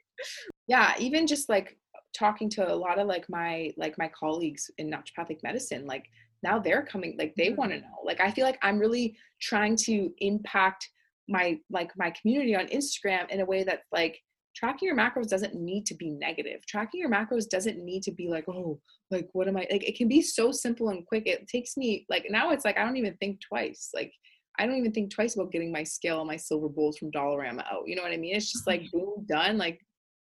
Yeah, 0.67 0.95
even 0.99 1.27
just 1.27 1.49
like 1.49 1.77
talking 2.17 2.51
to 2.51 2.73
a 2.73 2.75
lot 2.75 2.99
of 2.99 3.07
like 3.07 3.25
my 3.29 3.73
like 3.77 3.97
my 3.99 4.11
colleagues 4.19 4.71
in 4.79 4.91
naturopathic 4.91 5.43
medicine, 5.43 5.87
like 5.87 6.05
now 6.43 6.59
they're 6.59 6.83
coming 6.83 7.17
like 7.19 7.35
they 7.37 7.49
mm-hmm. 7.49 7.57
want 7.57 7.73
to 7.73 7.81
know. 7.81 7.99
Like 8.05 8.21
I 8.21 8.31
feel 8.31 8.45
like 8.45 8.59
I'm 8.63 8.79
really 8.79 9.17
trying 9.41 9.77
to 9.77 10.11
impact 10.19 10.89
my 11.29 11.59
like 11.71 11.91
my 11.97 12.13
community 12.21 12.57
on 12.57 12.67
Instagram 12.67 13.31
in 13.31 13.41
a 13.41 13.45
way 13.45 13.65
that's 13.65 13.87
like 13.93 14.19
tracking 14.55 14.87
your 14.87 14.97
macros 14.97 15.29
doesn't 15.29 15.55
need 15.55 15.87
to 15.87 15.95
be 15.95 16.11
negative. 16.11 16.65
Tracking 16.67 17.01
your 17.01 17.11
macros 17.11 17.49
doesn't 17.49 17.79
need 17.79 18.03
to 18.05 18.13
be 18.13 18.29
like, 18.29 18.49
oh, 18.49 18.81
like 19.11 19.29
what 19.33 19.49
am 19.49 19.57
I 19.57 19.67
like 19.71 19.89
it 19.89 19.97
can 19.97 20.09
be 20.09 20.23
so 20.23 20.53
simple 20.53 20.89
and 20.89 21.07
quick. 21.07 21.27
It 21.27 21.49
takes 21.49 21.77
me 21.77 22.07
like 22.09 22.27
now 22.29 22.51
it's 22.51 22.65
like 22.65 22.79
I 22.79 22.85
don't 22.85 22.97
even 22.97 23.17
think 23.17 23.41
twice. 23.41 23.91
Like 23.95 24.13
I 24.59 24.67
don't 24.67 24.77
even 24.77 24.93
think 24.93 25.11
twice 25.11 25.35
about 25.35 25.53
getting 25.53 25.73
my 25.73 25.83
scale 25.83 26.21
and 26.21 26.29
my 26.29 26.37
silver 26.37 26.69
bowls 26.69 26.99
from 26.99 27.11
Dollarama 27.11 27.65
out. 27.73 27.87
You 27.87 27.97
know 27.97 28.03
what 28.03 28.13
I 28.13 28.17
mean? 28.17 28.37
It's 28.37 28.53
just 28.53 28.67
like 28.67 28.83
boom, 28.93 29.25
done, 29.29 29.59
like 29.59 29.81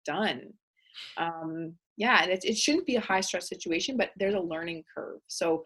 done. 0.04 0.52
Um, 1.16 1.74
yeah, 1.96 2.22
and 2.22 2.32
it, 2.32 2.44
it 2.44 2.56
shouldn't 2.56 2.86
be 2.86 2.96
a 2.96 3.00
high 3.00 3.20
stress 3.20 3.48
situation, 3.48 3.96
but 3.96 4.10
there's 4.16 4.34
a 4.34 4.40
learning 4.40 4.84
curve. 4.94 5.20
So 5.26 5.64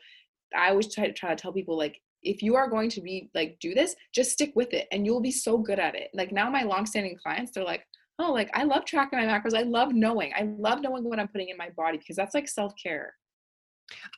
I 0.57 0.71
always 0.71 0.93
try 0.93 1.07
to 1.07 1.13
try 1.13 1.31
to 1.31 1.37
tell 1.37 1.53
people 1.53 1.77
like 1.77 2.01
if 2.23 2.43
you 2.43 2.55
are 2.55 2.69
going 2.69 2.89
to 2.91 3.01
be 3.01 3.31
like 3.35 3.57
do 3.61 3.75
this, 3.75 3.95
just 4.15 4.31
stick 4.31 4.53
with 4.55 4.73
it 4.73 4.87
and 4.93 5.05
you'll 5.05 5.21
be 5.21 5.31
so 5.33 5.59
good 5.59 5.79
at 5.79 5.95
it. 5.95 6.11
Like 6.15 6.33
now 6.33 6.49
my 6.49 6.63
long-standing 6.63 7.19
clients, 7.23 7.53
they're 7.53 7.65
like, 7.65 7.85
oh, 8.23 8.33
like 8.33 8.51
I 8.55 8.65
love 8.65 8.85
tracking 8.85 9.19
my 9.19 9.27
macros. 9.27 9.57
I 9.57 9.63
love 9.63 9.93
knowing. 9.93 10.33
I 10.37 10.43
love 10.59 10.81
knowing 10.81 11.05
what 11.05 11.19
I'm 11.19 11.29
putting 11.29 11.49
in 11.49 11.57
my 11.57 11.71
body 11.71 11.99
because 11.99 12.17
that's 12.17 12.35
like 12.35 12.49
self-care. 12.49 13.15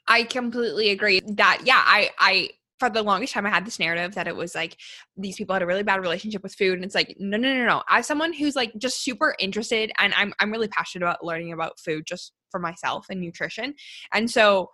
I 0.06 0.24
completely 0.24 0.90
agree 0.90 1.20
that 1.26 1.62
yeah, 1.64 1.82
I 1.84 2.10
I 2.18 2.50
for 2.78 2.90
the 2.90 3.02
longest 3.02 3.32
time 3.32 3.46
I 3.46 3.50
had 3.50 3.64
this 3.64 3.78
narrative 3.78 4.14
that 4.14 4.26
it 4.26 4.34
was 4.34 4.54
like 4.54 4.76
these 5.16 5.36
people 5.36 5.54
had 5.54 5.62
a 5.62 5.66
really 5.66 5.82
bad 5.82 6.00
relationship 6.00 6.42
with 6.42 6.54
food 6.54 6.74
and 6.74 6.84
it's 6.84 6.94
like 6.94 7.16
no 7.18 7.36
no 7.36 7.54
no 7.54 7.64
no 7.64 7.82
as 7.88 8.06
someone 8.06 8.32
who's 8.32 8.56
like 8.56 8.72
just 8.78 9.02
super 9.02 9.34
interested 9.38 9.92
and 9.98 10.12
I'm 10.14 10.34
I'm 10.40 10.50
really 10.50 10.68
passionate 10.68 11.04
about 11.04 11.24
learning 11.24 11.52
about 11.52 11.78
food 11.78 12.04
just 12.06 12.32
for 12.50 12.58
myself 12.58 13.06
and 13.10 13.20
nutrition 13.20 13.74
and 14.12 14.30
so 14.30 14.70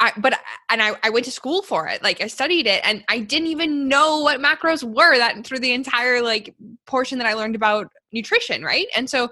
I, 0.00 0.12
but 0.16 0.38
and 0.70 0.82
I, 0.82 0.96
I 1.02 1.10
went 1.10 1.24
to 1.26 1.30
school 1.30 1.62
for 1.62 1.86
it 1.86 2.02
like 2.02 2.20
i 2.20 2.26
studied 2.26 2.66
it 2.66 2.80
and 2.84 3.04
i 3.08 3.20
didn't 3.20 3.46
even 3.46 3.86
know 3.88 4.20
what 4.20 4.40
macros 4.40 4.82
were 4.82 5.16
that 5.16 5.46
through 5.46 5.60
the 5.60 5.72
entire 5.72 6.20
like 6.20 6.52
portion 6.84 7.16
that 7.18 7.28
i 7.28 7.34
learned 7.34 7.54
about 7.54 7.86
nutrition 8.14 8.62
right? 8.62 8.86
And 8.96 9.10
so 9.10 9.28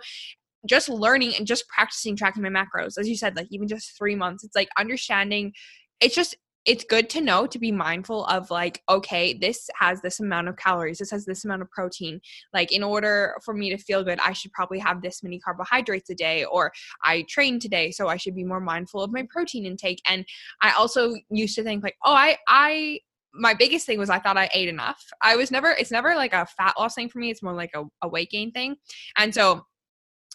just 0.69 0.89
learning 0.89 1.35
and 1.37 1.47
just 1.47 1.67
practicing 1.69 2.17
tracking 2.17 2.43
my 2.43 2.49
macros 2.49 2.99
as 2.99 3.09
you 3.09 3.17
said 3.17 3.35
like 3.35 3.49
even 3.51 3.67
just 3.67 3.97
three 3.97 4.15
months 4.15 4.45
it's 4.45 4.55
like 4.55 4.69
understanding 4.79 5.53
it's 6.01 6.15
just 6.15 6.37
it's 6.65 6.85
good 6.85 7.11
to 7.11 7.21
know 7.21 7.47
to 7.47 7.59
be 7.59 7.73
mindful 7.73 8.25
of 8.27 8.51
like 8.51 8.83
okay 8.89 9.35
this 9.35 9.69
has 9.79 10.01
this 10.01 10.21
amount 10.21 10.49
of 10.49 10.57
calories 10.57 10.99
this 10.99 11.11
has 11.11 11.25
this 11.25 11.45
amount 11.45 11.63
of 11.63 11.71
protein 11.71 12.21
like 12.53 12.71
in 12.73 12.83
order 12.83 13.35
for 13.45 13.55
me 13.55 13.71
to 13.71 13.77
feel 13.77 14.05
good 14.05 14.19
i 14.21 14.33
should 14.33 14.53
probably 14.53 14.79
have 14.79 15.03
this 15.03 15.23
many 15.23 15.39
carbohydrates 15.41 16.11
a 16.11 16.15
day 16.15 16.45
or 16.45 16.73
i 17.05 17.25
train 17.29 17.59
today 17.59 17.91
so 17.91 18.09
i 18.09 18.17
should 18.17 18.35
be 18.35 18.45
more 18.45 18.61
mindful 18.61 19.03
of 19.03 19.13
my 19.13 19.27
protein 19.31 19.67
intake 19.67 20.01
and 20.07 20.25
i 20.61 20.71
also 20.73 21.15
used 21.31 21.55
to 21.55 21.63
think 21.63 21.83
like 21.83 21.97
oh 22.05 22.15
i 22.15 22.37
i 22.49 22.99
my 23.35 23.55
biggest 23.55 23.87
thing 23.87 23.99
was 23.99 24.11
I 24.11 24.19
thought 24.19 24.37
I 24.37 24.51
ate 24.53 24.69
enough. 24.69 25.03
I 25.23 25.37
was 25.37 25.51
never, 25.51 25.71
it's 25.71 25.91
never 25.91 26.15
like 26.15 26.35
a 26.35 26.45
fat 26.45 26.75
loss 26.79 26.95
thing 26.95 27.09
for 27.09 27.19
me. 27.19 27.31
It's 27.31 27.43
more 27.43 27.55
like 27.55 27.71
a, 27.75 27.85
a 28.03 28.09
weight 28.09 28.31
gain 28.31 28.53
thing. 28.53 28.77
And 29.17 29.35
so 29.35 29.65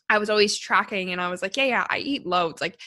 I 0.10 0.18
was 0.18 0.30
always 0.30 0.58
tracking 0.58 1.12
and 1.12 1.22
I 1.22 1.30
was 1.30 1.42
like, 1.42 1.58
yeah, 1.58 1.66
yeah, 1.66 1.88
I 1.90 2.00
eat 2.00 2.26
loads. 2.26 2.62
Like 2.62 2.80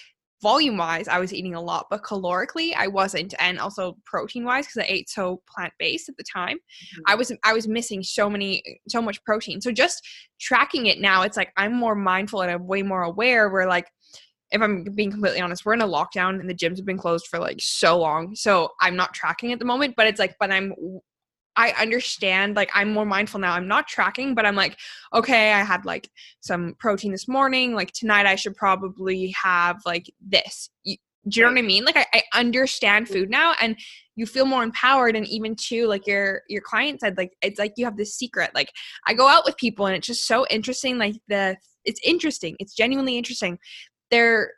volume 0.43 0.77
wise, 0.77 1.09
I 1.09 1.19
was 1.19 1.33
eating 1.35 1.55
a 1.55 1.61
lot, 1.61 1.87
but 1.91 2.03
calorically, 2.03 2.75
I 2.77 2.87
wasn't, 2.87 3.35
and 3.39 3.59
also 3.59 3.97
protein 4.05 4.45
wise, 4.45 4.67
because 4.67 4.83
I 4.83 4.87
ate 4.89 5.11
so 5.11 5.43
plant 5.49 5.73
based 5.79 6.09
at 6.09 6.17
the 6.17 6.25
time, 6.25 6.57
mm-hmm. 6.57 7.03
I 7.07 7.15
was 7.15 7.33
I 7.45 7.53
was 7.53 7.69
missing 7.69 8.03
so 8.03 8.31
many 8.31 8.63
so 8.89 9.03
much 9.03 9.23
protein. 9.25 9.61
So 9.61 9.73
just 9.73 10.07
tracking 10.41 10.87
it 10.87 11.01
now, 11.01 11.23
it's 11.23 11.37
like 11.37 11.53
I'm 11.57 11.75
more 11.75 11.95
mindful 11.95 12.43
and 12.43 12.51
I'm 12.51 12.67
way 12.67 12.83
more 12.83 13.03
aware. 13.03 13.51
Where 13.51 13.67
like, 13.67 13.87
if 14.51 14.61
I'm 14.63 14.85
being 14.95 15.11
completely 15.11 15.41
honest, 15.41 15.65
we're 15.65 15.75
in 15.75 15.83
a 15.83 15.87
lockdown 15.87 16.41
and 16.41 16.49
the 16.49 16.55
gyms 16.55 16.77
have 16.77 16.87
been 16.87 16.99
closed 16.99 17.27
for 17.27 17.39
like 17.39 17.59
so 17.61 17.99
long, 17.99 18.35
so 18.35 18.71
I'm 18.81 18.97
not 18.97 19.15
tracking 19.15 19.53
at 19.53 19.59
the 19.59 19.65
moment. 19.65 19.95
But 19.97 20.07
it's 20.07 20.19
like, 20.19 20.37
but 20.41 20.51
I'm 20.51 20.75
I 21.57 21.73
understand 21.73 22.57
like 22.57 22.71
I'm 22.75 22.93
more 22.93 23.05
mindful 23.05 23.41
now. 23.41 23.53
I'm 23.53 23.69
not 23.69 23.89
tracking, 23.89 24.35
but 24.35 24.47
I'm 24.47 24.57
like, 24.57 24.79
okay, 25.13 25.53
I 25.53 25.63
had 25.63 25.85
like 25.85 26.09
some 26.41 26.75
protein 26.79 27.13
this 27.13 27.29
morning. 27.29 27.75
Like 27.75 27.93
tonight 27.93 28.27
I 28.27 28.37
should 28.37 28.55
probably 28.55 29.35
have 29.43 29.79
like 29.85 30.11
this. 30.21 30.71
You, 30.85 30.97
do 31.29 31.41
you 31.41 31.47
know 31.47 31.53
what 31.53 31.59
I 31.59 31.63
mean? 31.63 31.85
Like 31.85 31.97
I, 31.97 32.07
I 32.15 32.23
understand 32.39 33.07
mm. 33.07 33.13
food 33.13 33.31
now 33.31 33.55
and 33.61 33.77
you 34.21 34.27
feel 34.27 34.45
more 34.45 34.63
empowered 34.63 35.17
and 35.17 35.27
even 35.29 35.57
too 35.57 35.87
like 35.87 36.07
your 36.07 36.43
your 36.47 36.61
client 36.61 37.01
said 37.01 37.17
like 37.17 37.33
it's 37.41 37.59
like 37.59 37.73
you 37.77 37.87
have 37.87 37.97
this 37.97 38.15
secret 38.15 38.51
like 38.55 38.71
i 39.07 39.15
go 39.15 39.27
out 39.27 39.47
with 39.47 39.57
people 39.57 39.87
and 39.87 39.97
it's 39.97 40.07
just 40.07 40.27
so 40.27 40.47
interesting 40.51 40.99
like 40.99 41.15
the 41.29 41.57
it's 41.87 42.01
interesting 42.05 42.55
it's 42.59 42.75
genuinely 42.75 43.17
interesting 43.17 43.59
their 44.11 44.53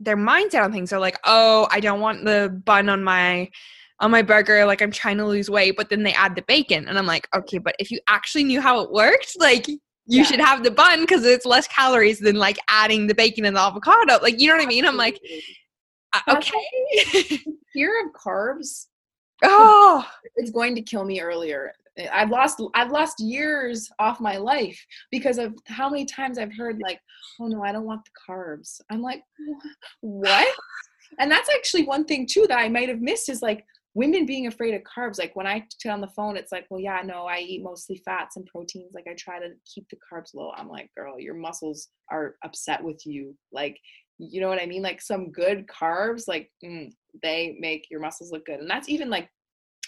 their 0.00 0.16
mindset 0.16 0.64
on 0.64 0.72
things 0.72 0.92
are 0.92 0.98
like 0.98 1.18
oh 1.24 1.68
i 1.70 1.78
don't 1.78 2.00
want 2.00 2.24
the 2.24 2.60
bun 2.64 2.88
on 2.88 3.04
my 3.04 3.48
on 4.00 4.10
my 4.10 4.22
burger 4.22 4.64
like 4.64 4.82
I'm 4.82 4.90
trying 4.90 5.18
to 5.18 5.26
lose 5.26 5.48
weight, 5.48 5.76
but 5.76 5.88
then 5.88 6.02
they 6.02 6.12
add 6.12 6.34
the 6.34 6.42
bacon. 6.42 6.88
And 6.88 6.98
I'm 6.98 7.06
like, 7.06 7.28
okay, 7.34 7.58
but 7.58 7.76
if 7.78 7.90
you 7.90 8.00
actually 8.08 8.44
knew 8.44 8.60
how 8.60 8.80
it 8.80 8.90
worked, 8.90 9.36
like 9.38 9.68
you 9.68 9.78
yeah. 10.06 10.22
should 10.24 10.40
have 10.40 10.64
the 10.64 10.70
bun 10.70 11.00
because 11.00 11.24
it's 11.24 11.46
less 11.46 11.66
calories 11.68 12.18
than 12.18 12.36
like 12.36 12.58
adding 12.68 13.06
the 13.06 13.14
bacon 13.14 13.44
and 13.44 13.56
the 13.56 13.60
avocado. 13.60 14.18
Like, 14.20 14.40
you 14.40 14.48
know 14.48 14.56
what 14.56 14.64
I 14.64 14.66
mean? 14.68 14.86
I'm 14.86 14.96
like, 14.96 15.20
uh, 16.12 16.36
okay. 16.36 17.40
fear 17.72 18.04
of 18.04 18.12
carbs. 18.12 18.86
Oh, 19.42 20.06
it's 20.36 20.50
going 20.50 20.74
to 20.76 20.82
kill 20.82 21.04
me 21.04 21.20
earlier. 21.20 21.72
I've 22.12 22.30
lost 22.30 22.60
I've 22.74 22.90
lost 22.90 23.20
years 23.20 23.88
off 23.98 24.20
my 24.20 24.36
life 24.36 24.84
because 25.12 25.38
of 25.38 25.54
how 25.66 25.88
many 25.88 26.04
times 26.04 26.38
I've 26.38 26.54
heard 26.56 26.80
like, 26.82 26.98
oh 27.40 27.46
no, 27.46 27.62
I 27.62 27.72
don't 27.72 27.84
want 27.84 28.04
the 28.04 28.32
carbs. 28.32 28.80
I'm 28.90 29.00
like, 29.00 29.22
what? 30.00 30.48
and 31.18 31.30
that's 31.30 31.48
actually 31.50 31.84
one 31.84 32.04
thing 32.04 32.26
too 32.28 32.46
that 32.48 32.58
I 32.58 32.68
might 32.68 32.88
have 32.88 33.00
missed 33.00 33.28
is 33.28 33.42
like 33.42 33.64
women 33.94 34.26
being 34.26 34.48
afraid 34.48 34.74
of 34.74 34.82
carbs 34.82 35.18
like 35.18 35.34
when 35.34 35.46
i 35.46 35.64
get 35.82 35.90
on 35.90 36.00
the 36.00 36.08
phone 36.08 36.36
it's 36.36 36.52
like 36.52 36.66
well 36.68 36.80
yeah 36.80 37.00
no 37.04 37.26
i 37.26 37.38
eat 37.38 37.62
mostly 37.62 38.00
fats 38.04 38.36
and 38.36 38.46
proteins 38.46 38.92
like 38.92 39.06
i 39.08 39.14
try 39.14 39.38
to 39.38 39.50
keep 39.72 39.88
the 39.88 39.96
carbs 39.96 40.34
low. 40.34 40.52
I'm 40.56 40.68
like 40.68 40.90
girl 40.96 41.18
your 41.18 41.34
muscles 41.34 41.88
are 42.10 42.34
upset 42.44 42.82
with 42.82 43.06
you. 43.06 43.36
Like 43.52 43.78
you 44.18 44.40
know 44.40 44.48
what 44.48 44.60
i 44.60 44.66
mean? 44.66 44.82
Like 44.82 45.00
some 45.00 45.32
good 45.32 45.66
carbs 45.66 46.24
like 46.28 46.50
mm, 46.64 46.90
they 47.22 47.56
make 47.60 47.86
your 47.90 48.00
muscles 48.00 48.30
look 48.32 48.46
good. 48.46 48.60
And 48.60 48.70
that's 48.70 48.88
even 48.88 49.10
like 49.10 49.28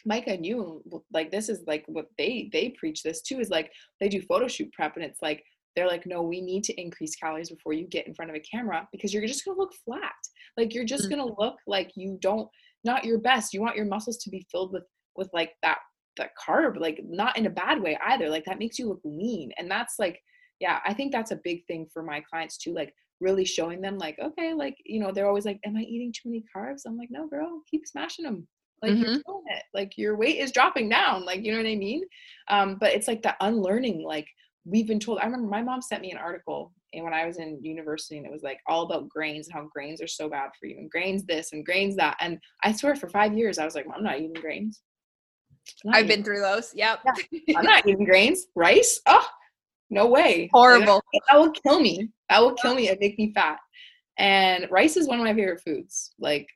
micah 0.04 0.30
and 0.30 0.46
you 0.46 0.82
like 1.12 1.30
this 1.30 1.48
is 1.48 1.62
like 1.66 1.84
what 1.88 2.06
they 2.16 2.48
they 2.52 2.68
preach 2.78 3.02
this 3.02 3.22
too 3.22 3.40
is 3.40 3.48
like 3.48 3.72
they 4.00 4.08
do 4.08 4.22
photo 4.22 4.46
shoot 4.46 4.72
prep 4.72 4.94
and 4.94 5.04
it's 5.04 5.20
like 5.20 5.42
they're 5.74 5.88
like 5.88 6.06
no 6.06 6.22
we 6.22 6.40
need 6.40 6.62
to 6.62 6.80
increase 6.80 7.16
calories 7.16 7.50
before 7.50 7.72
you 7.72 7.86
get 7.88 8.06
in 8.06 8.14
front 8.14 8.30
of 8.30 8.36
a 8.36 8.40
camera 8.40 8.86
because 8.92 9.12
you're 9.12 9.26
just 9.26 9.42
to 9.44 9.52
look 9.52 9.72
flat. 9.84 10.14
Like 10.56 10.74
you're 10.74 10.84
just 10.84 11.10
going 11.10 11.24
to 11.24 11.34
look 11.38 11.56
like 11.66 11.92
you 11.96 12.18
don't 12.20 12.48
not 12.84 13.04
your 13.04 13.18
best. 13.18 13.52
You 13.52 13.60
want 13.60 13.76
your 13.76 13.86
muscles 13.86 14.18
to 14.18 14.30
be 14.30 14.46
filled 14.50 14.72
with 14.72 14.84
with 15.16 15.30
like 15.32 15.52
that 15.62 15.78
that 16.16 16.30
carb 16.46 16.78
like 16.78 17.00
not 17.04 17.36
in 17.36 17.46
a 17.46 17.50
bad 17.50 17.80
way 17.80 17.98
either. 18.06 18.28
Like 18.28 18.44
that 18.44 18.58
makes 18.58 18.78
you 18.78 18.88
look 18.88 19.00
lean. 19.04 19.52
And 19.58 19.70
that's 19.70 19.94
like 19.98 20.20
yeah 20.60 20.78
i 20.86 20.94
think 20.94 21.12
that's 21.12 21.32
a 21.32 21.40
big 21.44 21.66
thing 21.66 21.86
for 21.92 22.02
my 22.02 22.18
clients 22.30 22.56
too 22.56 22.72
like 22.72 22.90
really 23.20 23.44
showing 23.44 23.80
them 23.80 23.98
like 23.98 24.18
okay 24.22 24.54
like 24.54 24.76
you 24.84 25.00
know 25.00 25.10
they're 25.12 25.28
always 25.28 25.44
like 25.44 25.58
am 25.64 25.76
i 25.76 25.80
eating 25.80 26.12
too 26.12 26.30
many 26.30 26.44
carbs 26.54 26.82
i'm 26.86 26.96
like 26.96 27.10
no 27.10 27.26
girl 27.26 27.60
keep 27.70 27.86
smashing 27.86 28.24
them 28.24 28.46
like 28.82 28.92
mm-hmm. 28.92 29.02
you're 29.02 29.22
doing 29.26 29.44
it. 29.46 29.62
Like 29.72 29.96
your 29.96 30.16
weight 30.16 30.38
is 30.38 30.52
dropping 30.52 30.88
down. 30.88 31.24
Like 31.24 31.44
you 31.44 31.52
know 31.52 31.58
what 31.58 31.66
i 31.66 31.76
mean? 31.76 32.04
Um 32.48 32.76
but 32.78 32.92
it's 32.92 33.08
like 33.08 33.22
the 33.22 33.34
unlearning 33.40 34.04
like 34.04 34.26
we've 34.64 34.86
been 34.86 35.00
told 35.00 35.18
i 35.20 35.24
remember 35.24 35.48
my 35.48 35.62
mom 35.62 35.80
sent 35.80 36.02
me 36.02 36.10
an 36.10 36.18
article 36.18 36.72
and 36.92 37.04
when 37.04 37.14
I 37.14 37.26
was 37.26 37.38
in 37.38 37.62
university 37.62 38.16
and 38.16 38.26
it 38.26 38.32
was 38.32 38.42
like 38.42 38.60
all 38.66 38.82
about 38.82 39.08
grains 39.08 39.46
and 39.46 39.54
how 39.54 39.68
grains 39.72 40.00
are 40.00 40.06
so 40.06 40.28
bad 40.28 40.50
for 40.58 40.66
you 40.66 40.78
and 40.78 40.90
grains 40.90 41.24
this 41.24 41.52
and 41.52 41.64
grains 41.64 41.96
that. 41.96 42.16
And 42.20 42.38
I 42.62 42.72
swear 42.72 42.94
for 42.96 43.08
five 43.08 43.36
years 43.36 43.58
I 43.58 43.64
was 43.64 43.74
like, 43.74 43.86
I'm 43.94 44.02
not 44.02 44.16
eating 44.16 44.34
grains. 44.34 44.82
I've 45.92 46.06
been 46.06 46.22
through 46.22 46.40
those. 46.40 46.72
Yep. 46.74 47.00
Yeah. 47.04 47.56
I'm 47.56 47.64
not 47.64 47.86
eating 47.86 48.04
grains. 48.06 48.46
Rice? 48.54 49.00
Oh, 49.06 49.26
no 49.90 50.06
way. 50.06 50.48
Horrible. 50.52 51.02
That 51.28 51.38
will 51.38 51.50
kill 51.50 51.80
me. 51.80 52.10
That 52.28 52.40
will 52.40 52.54
kill 52.54 52.74
me 52.74 52.88
and 52.88 52.98
make 53.00 53.18
me 53.18 53.32
fat. 53.34 53.58
And 54.18 54.66
rice 54.70 54.96
is 54.96 55.08
one 55.08 55.18
of 55.18 55.24
my 55.24 55.34
favorite 55.34 55.60
foods. 55.64 56.14
Like, 56.18 56.48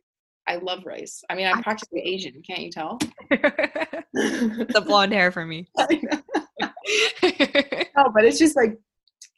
I 0.47 0.57
love 0.57 0.85
rice. 0.85 1.23
I 1.29 1.35
mean, 1.35 1.47
I'm 1.47 1.63
practically 1.63 2.01
Asian. 2.01 2.43
Can't 2.47 2.61
you 2.61 2.71
tell? 2.71 2.99
the 3.31 4.83
blonde 4.85 5.13
hair 5.13 5.31
for 5.31 5.45
me. 5.45 5.69
no, 5.79 5.89
but 8.15 8.25
it's 8.25 8.39
just 8.39 8.57
like 8.57 8.77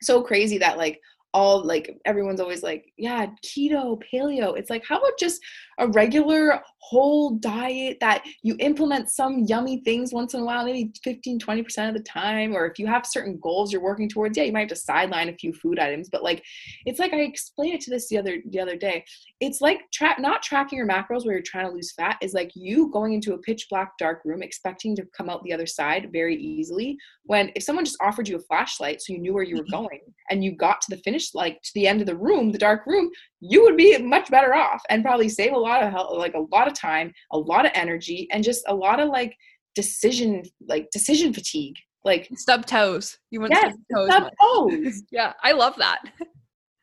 so 0.03 0.23
crazy 0.23 0.59
that 0.59 0.79
like 0.79 1.01
all 1.35 1.65
like 1.65 1.99
everyone's 2.05 2.41
always 2.41 2.63
like 2.63 2.93
yeah 2.97 3.27
keto 3.45 4.01
paleo. 4.13 4.57
It's 4.57 4.71
like 4.71 4.85
how 4.85 4.99
about 4.99 5.19
just 5.19 5.41
a 5.79 5.89
regular 5.89 6.61
whole 6.79 7.31
diet 7.37 7.99
that 8.01 8.25
you 8.43 8.57
implement 8.59 9.11
some 9.11 9.41
yummy 9.41 9.83
things 9.85 10.13
once 10.13 10.35
in 10.35 10.41
a 10.41 10.45
while 10.45 10.65
maybe 10.65 10.93
15 11.03 11.39
20% 11.39 11.89
of 11.89 11.95
the 11.95 12.03
time 12.03 12.55
or 12.55 12.67
if 12.67 12.79
you 12.79 12.87
have 12.87 13.07
certain 13.07 13.39
goals 13.41 13.73
you're 13.73 13.83
working 13.83 14.09
towards 14.09 14.37
yeah 14.37 14.45
you 14.45 14.53
might 14.53 14.61
have 14.61 14.69
to 14.69 14.77
sideline 14.77 15.29
a 15.29 15.35
few 15.35 15.53
food 15.53 15.79
items 15.79 16.09
but 16.11 16.23
like 16.23 16.45
it's 16.87 16.99
like 16.99 17.13
i 17.13 17.21
explained 17.21 17.75
it 17.75 17.81
to 17.81 17.91
this 17.91 18.09
the 18.09 18.19
other 18.19 18.39
the 18.51 18.61
other 18.61 18.77
day. 18.77 19.05
It's 19.41 19.61
like 19.61 19.81
tra- 19.93 20.21
not 20.21 20.43
tracking 20.43 20.79
your 20.79 20.87
macros 20.87 21.25
where 21.25 21.35
you're 21.35 21.43
trying 21.43 21.67
to 21.67 21.73
lose 21.73 21.93
fat 21.93 22.19
is 22.21 22.35
like 22.35 22.53
you 22.55 22.91
going 22.91 23.13
into 23.15 23.35
a 23.35 23.39
pitch 23.39 23.67
black 23.71 23.97
dark 23.99 24.21
room 24.25 24.43
expecting 24.43 24.95
to 24.97 25.07
come 25.17 25.29
out 25.29 25.43
the 25.43 25.53
other 25.53 25.67
side 25.67 26.11
very 26.13 26.37
easily 26.37 26.97
when 27.25 27.51
if 27.57 27.63
someone 27.63 27.85
just 27.85 28.01
offered 28.01 28.29
you 28.29 28.37
a 28.37 28.41
flashlight 28.41 29.01
so 29.01 29.13
you 29.13 29.19
knew 29.19 29.35
where 29.35 29.43
you 29.43 29.57
were 29.57 29.63
mm-hmm. 29.65 29.83
going 29.83 30.01
and 30.31 30.45
you 30.45 30.53
got 30.55 30.81
to 30.81 30.95
the 30.95 31.03
finish 31.03 31.35
like 31.35 31.61
to 31.63 31.71
the 31.75 31.87
end 31.87 32.01
of 32.01 32.07
the 32.07 32.17
room 32.17 32.53
the 32.53 32.59
dark 32.59 32.87
room 32.87 33.11
you 33.45 33.63
would 33.65 33.77
be 33.77 33.99
much 33.99 34.31
better 34.31 34.55
off 34.55 34.81
and 34.89 35.03
probably 35.03 35.29
save 35.29 35.53
a 35.53 35.59
lot 35.59 35.83
of 35.83 35.91
help, 35.91 36.17
like 36.17 36.35
a 36.35 36.47
lot 36.53 36.69
of 36.69 36.75
time 36.75 37.13
a 37.33 37.39
lot 37.39 37.67
of 37.67 37.73
energy 37.75 38.29
and 38.31 38.45
just 38.45 38.63
a 38.69 38.75
lot 38.75 39.01
of 39.01 39.09
like 39.09 39.37
decision 39.75 40.43
like 40.69 40.89
decision 40.91 41.33
fatigue 41.33 41.75
like 42.05 42.29
stub 42.37 42.65
toes 42.67 43.19
you 43.31 43.41
want 43.41 43.53
yes, 43.53 43.75
stub 43.91 43.99
toes, 43.99 44.09
stub 44.09 44.33
toes. 44.41 45.03
yeah 45.11 45.33
i 45.43 45.53
love 45.53 45.75
that 45.77 46.01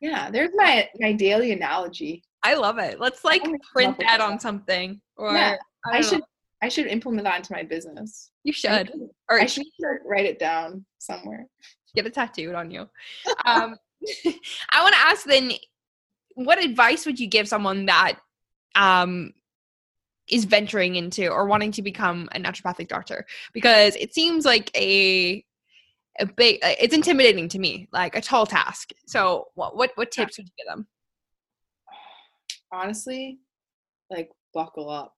yeah 0.00 0.30
there's 0.30 0.50
my 0.54 0.88
my 0.98 1.12
daily 1.12 1.52
analogy 1.52 2.22
i 2.42 2.54
love 2.54 2.78
it 2.78 3.00
let's 3.00 3.24
like 3.24 3.42
print 3.72 3.96
that 4.00 4.20
on 4.20 4.38
something 4.38 5.00
or 5.16 5.32
yeah, 5.32 5.56
i, 5.86 5.98
I 5.98 6.00
should 6.00 6.22
I 6.62 6.68
should 6.68 6.88
implement 6.88 7.24
that 7.24 7.38
into 7.38 7.52
my 7.52 7.62
business. 7.62 8.32
You 8.44 8.52
should. 8.52 8.88
Should, 8.88 9.08
or 9.30 9.40
I 9.40 9.46
should 9.46 9.64
write 10.04 10.26
it 10.26 10.38
down 10.38 10.84
somewhere. 10.98 11.46
Get 11.94 12.06
it 12.06 12.14
tattooed 12.14 12.54
on 12.54 12.70
you. 12.70 12.80
um, 13.46 13.76
I 14.70 14.82
want 14.82 14.94
to 14.94 15.00
ask 15.00 15.24
then, 15.24 15.52
what 16.44 16.62
advice 16.62 17.04
would 17.06 17.20
you 17.20 17.26
give 17.26 17.48
someone 17.48 17.86
that 17.86 18.18
um, 18.74 19.34
is 20.28 20.44
venturing 20.44 20.96
into 20.96 21.28
or 21.28 21.46
wanting 21.46 21.72
to 21.72 21.82
become 21.82 22.28
a 22.32 22.38
naturopathic 22.38 22.88
doctor? 22.88 23.26
Because 23.52 23.94
it 23.96 24.14
seems 24.14 24.44
like 24.44 24.70
a 24.76 25.44
a 26.18 26.26
big 26.26 26.58
it's 26.62 26.94
intimidating 26.94 27.48
to 27.48 27.58
me 27.58 27.88
like 27.92 28.16
a 28.16 28.20
tall 28.20 28.46
task. 28.46 28.90
So 29.06 29.48
what 29.54 29.76
what, 29.76 29.92
what 29.94 30.10
tips 30.10 30.38
would 30.38 30.46
you 30.46 30.52
give 30.58 30.66
them? 30.66 30.86
Honestly 32.72 33.38
like 34.10 34.30
buckle 34.52 34.90
up. 34.90 35.14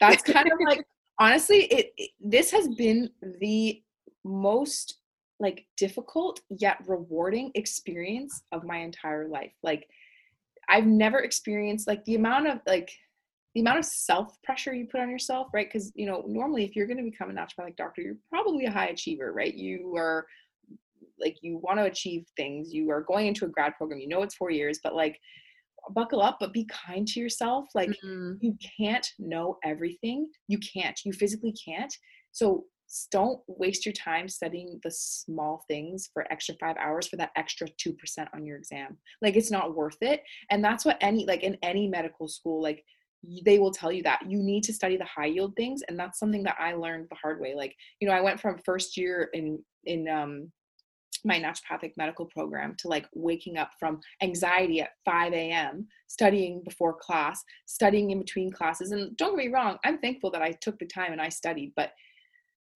That's 0.00 0.22
kind 0.22 0.50
of 0.50 0.58
like 0.64 0.84
honestly 1.18 1.64
it, 1.64 1.92
it, 1.96 2.10
this 2.20 2.50
has 2.50 2.68
been 2.68 3.10
the 3.40 3.82
most 4.24 4.98
like 5.38 5.66
difficult 5.76 6.40
yet 6.48 6.78
rewarding 6.86 7.50
experience 7.54 8.42
of 8.52 8.64
my 8.64 8.78
entire 8.78 9.28
life. 9.28 9.52
Like 9.62 9.88
i've 10.68 10.86
never 10.86 11.20
experienced 11.20 11.86
like 11.86 12.04
the 12.04 12.14
amount 12.14 12.46
of 12.46 12.58
like 12.66 12.90
the 13.54 13.60
amount 13.60 13.78
of 13.78 13.84
self 13.84 14.40
pressure 14.42 14.72
you 14.72 14.86
put 14.86 15.00
on 15.00 15.10
yourself 15.10 15.48
right? 15.52 15.68
Because 15.70 15.92
you 15.94 16.06
know 16.06 16.24
normally 16.26 16.64
if 16.64 16.74
you're 16.74 16.86
going 16.86 16.96
to 16.96 17.02
become 17.02 17.30
a 17.30 17.34
naturopathic 17.34 17.76
doctor 17.76 18.02
you're 18.02 18.16
probably 18.30 18.66
a 18.66 18.70
high 18.70 18.88
achiever 18.88 19.32
right? 19.32 19.54
You 19.54 19.94
are 19.96 20.26
like 21.20 21.36
you 21.42 21.58
want 21.58 21.78
to 21.78 21.84
achieve 21.84 22.24
things 22.36 22.72
you 22.72 22.90
are 22.90 23.02
going 23.02 23.26
into 23.26 23.44
a 23.44 23.48
grad 23.48 23.74
program 23.76 24.00
you 24.00 24.08
know 24.08 24.22
it's 24.22 24.34
four 24.34 24.50
years 24.50 24.80
but 24.82 24.94
like 24.94 25.20
buckle 25.90 26.22
up 26.22 26.38
but 26.40 26.52
be 26.52 26.66
kind 26.66 27.06
to 27.06 27.20
yourself 27.20 27.66
like 27.74 27.90
mm-hmm. 27.90 28.32
you 28.40 28.56
can't 28.78 29.06
know 29.18 29.58
everything 29.64 30.28
you 30.48 30.58
can't 30.58 31.00
you 31.04 31.12
physically 31.12 31.52
can't. 31.52 31.94
So 32.32 32.64
don't 33.10 33.40
waste 33.46 33.86
your 33.86 33.92
time 33.92 34.28
studying 34.28 34.78
the 34.82 34.90
small 34.90 35.64
things 35.68 36.10
for 36.12 36.30
extra 36.30 36.54
five 36.60 36.76
hours 36.76 37.08
for 37.08 37.16
that 37.16 37.30
extra 37.36 37.66
2% 37.66 37.94
on 38.34 38.44
your 38.44 38.56
exam 38.56 38.96
like 39.22 39.36
it's 39.36 39.50
not 39.50 39.74
worth 39.74 39.96
it 40.00 40.22
and 40.50 40.64
that's 40.64 40.84
what 40.84 40.98
any 41.00 41.26
like 41.26 41.42
in 41.42 41.56
any 41.62 41.88
medical 41.88 42.28
school 42.28 42.62
like 42.62 42.84
they 43.44 43.58
will 43.58 43.70
tell 43.70 43.92
you 43.92 44.02
that 44.02 44.20
you 44.28 44.38
need 44.42 44.64
to 44.64 44.72
study 44.72 44.96
the 44.96 45.04
high 45.04 45.26
yield 45.26 45.54
things 45.56 45.82
and 45.88 45.98
that's 45.98 46.18
something 46.18 46.42
that 46.42 46.56
i 46.58 46.74
learned 46.74 47.06
the 47.08 47.16
hard 47.16 47.40
way 47.40 47.54
like 47.54 47.74
you 48.00 48.08
know 48.08 48.14
i 48.14 48.20
went 48.20 48.40
from 48.40 48.58
first 48.64 48.96
year 48.96 49.30
in 49.32 49.58
in 49.84 50.08
um 50.08 50.50
my 51.24 51.38
naturopathic 51.38 51.92
medical 51.96 52.26
program 52.26 52.74
to 52.78 52.88
like 52.88 53.06
waking 53.14 53.56
up 53.56 53.70
from 53.78 54.00
anxiety 54.22 54.80
at 54.80 54.90
5 55.04 55.32
a.m., 55.32 55.86
studying 56.08 56.62
before 56.64 56.94
class, 56.94 57.42
studying 57.66 58.10
in 58.10 58.18
between 58.18 58.50
classes. 58.50 58.90
And 58.90 59.16
don't 59.16 59.36
get 59.36 59.46
me 59.46 59.52
wrong, 59.52 59.78
I'm 59.84 59.98
thankful 59.98 60.30
that 60.32 60.42
I 60.42 60.52
took 60.52 60.78
the 60.78 60.86
time 60.86 61.12
and 61.12 61.20
I 61.20 61.28
studied, 61.28 61.72
but 61.76 61.92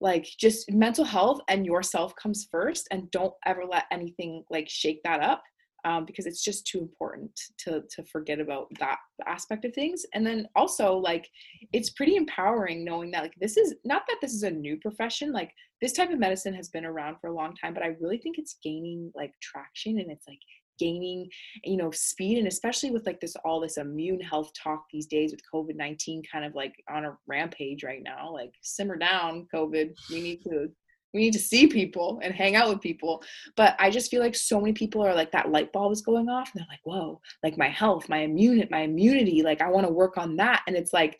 like 0.00 0.28
just 0.38 0.70
mental 0.70 1.04
health 1.04 1.40
and 1.48 1.64
yourself 1.64 2.14
comes 2.16 2.48
first 2.50 2.86
and 2.90 3.10
don't 3.10 3.34
ever 3.46 3.64
let 3.64 3.84
anything 3.90 4.44
like 4.50 4.68
shake 4.68 5.02
that 5.04 5.20
up 5.20 5.42
um, 5.84 6.04
because 6.04 6.26
it's 6.26 6.42
just 6.42 6.66
too 6.66 6.80
important 6.80 7.30
to 7.58 7.82
to 7.90 8.04
forget 8.04 8.40
about 8.40 8.66
that 8.80 8.98
aspect 9.26 9.64
of 9.64 9.72
things. 9.72 10.04
And 10.14 10.26
then 10.26 10.48
also 10.56 10.96
like 10.96 11.28
it's 11.72 11.90
pretty 11.90 12.16
empowering 12.16 12.84
knowing 12.84 13.12
that 13.12 13.22
like 13.22 13.34
this 13.40 13.56
is 13.56 13.74
not 13.84 14.02
that 14.08 14.16
this 14.20 14.34
is 14.34 14.42
a 14.42 14.50
new 14.50 14.76
profession 14.78 15.32
like 15.32 15.52
this 15.80 15.92
type 15.92 16.10
of 16.10 16.18
medicine 16.18 16.54
has 16.54 16.68
been 16.68 16.84
around 16.84 17.16
for 17.20 17.28
a 17.28 17.34
long 17.34 17.54
time 17.54 17.74
but 17.74 17.82
i 17.82 17.96
really 18.00 18.18
think 18.18 18.38
it's 18.38 18.56
gaining 18.62 19.10
like 19.14 19.32
traction 19.42 19.98
and 19.98 20.10
it's 20.10 20.26
like 20.26 20.38
gaining 20.78 21.28
you 21.64 21.76
know 21.76 21.90
speed 21.90 22.38
and 22.38 22.46
especially 22.46 22.90
with 22.90 23.06
like 23.06 23.20
this 23.20 23.36
all 23.44 23.60
this 23.60 23.76
immune 23.76 24.20
health 24.20 24.50
talk 24.60 24.84
these 24.92 25.06
days 25.06 25.32
with 25.32 25.40
covid-19 25.52 26.22
kind 26.30 26.44
of 26.44 26.54
like 26.54 26.74
on 26.90 27.04
a 27.04 27.16
rampage 27.26 27.84
right 27.84 28.02
now 28.02 28.32
like 28.32 28.52
simmer 28.62 28.96
down 28.96 29.46
covid. 29.54 29.90
We 30.10 30.20
need 30.20 30.42
to 30.44 30.68
we 31.14 31.20
need 31.20 31.32
to 31.32 31.38
see 31.38 31.66
people 31.66 32.20
and 32.22 32.34
hang 32.34 32.56
out 32.56 32.68
with 32.68 32.80
people. 32.80 33.22
But 33.56 33.76
i 33.78 33.90
just 33.90 34.10
feel 34.10 34.20
like 34.20 34.34
so 34.34 34.60
many 34.60 34.72
people 34.72 35.02
are 35.02 35.14
like 35.14 35.32
that 35.32 35.50
light 35.50 35.72
bulb 35.72 35.92
is 35.92 36.02
going 36.02 36.28
off 36.28 36.50
and 36.52 36.60
they're 36.60 36.68
like 36.68 36.80
whoa 36.84 37.20
like 37.42 37.56
my 37.56 37.68
health 37.68 38.08
my 38.08 38.18
immune 38.18 38.66
my 38.70 38.80
immunity 38.80 39.42
like 39.42 39.60
i 39.60 39.68
want 39.70 39.86
to 39.86 39.92
work 39.92 40.18
on 40.18 40.36
that. 40.36 40.62
And 40.66 40.76
it's 40.76 40.92
like 40.92 41.18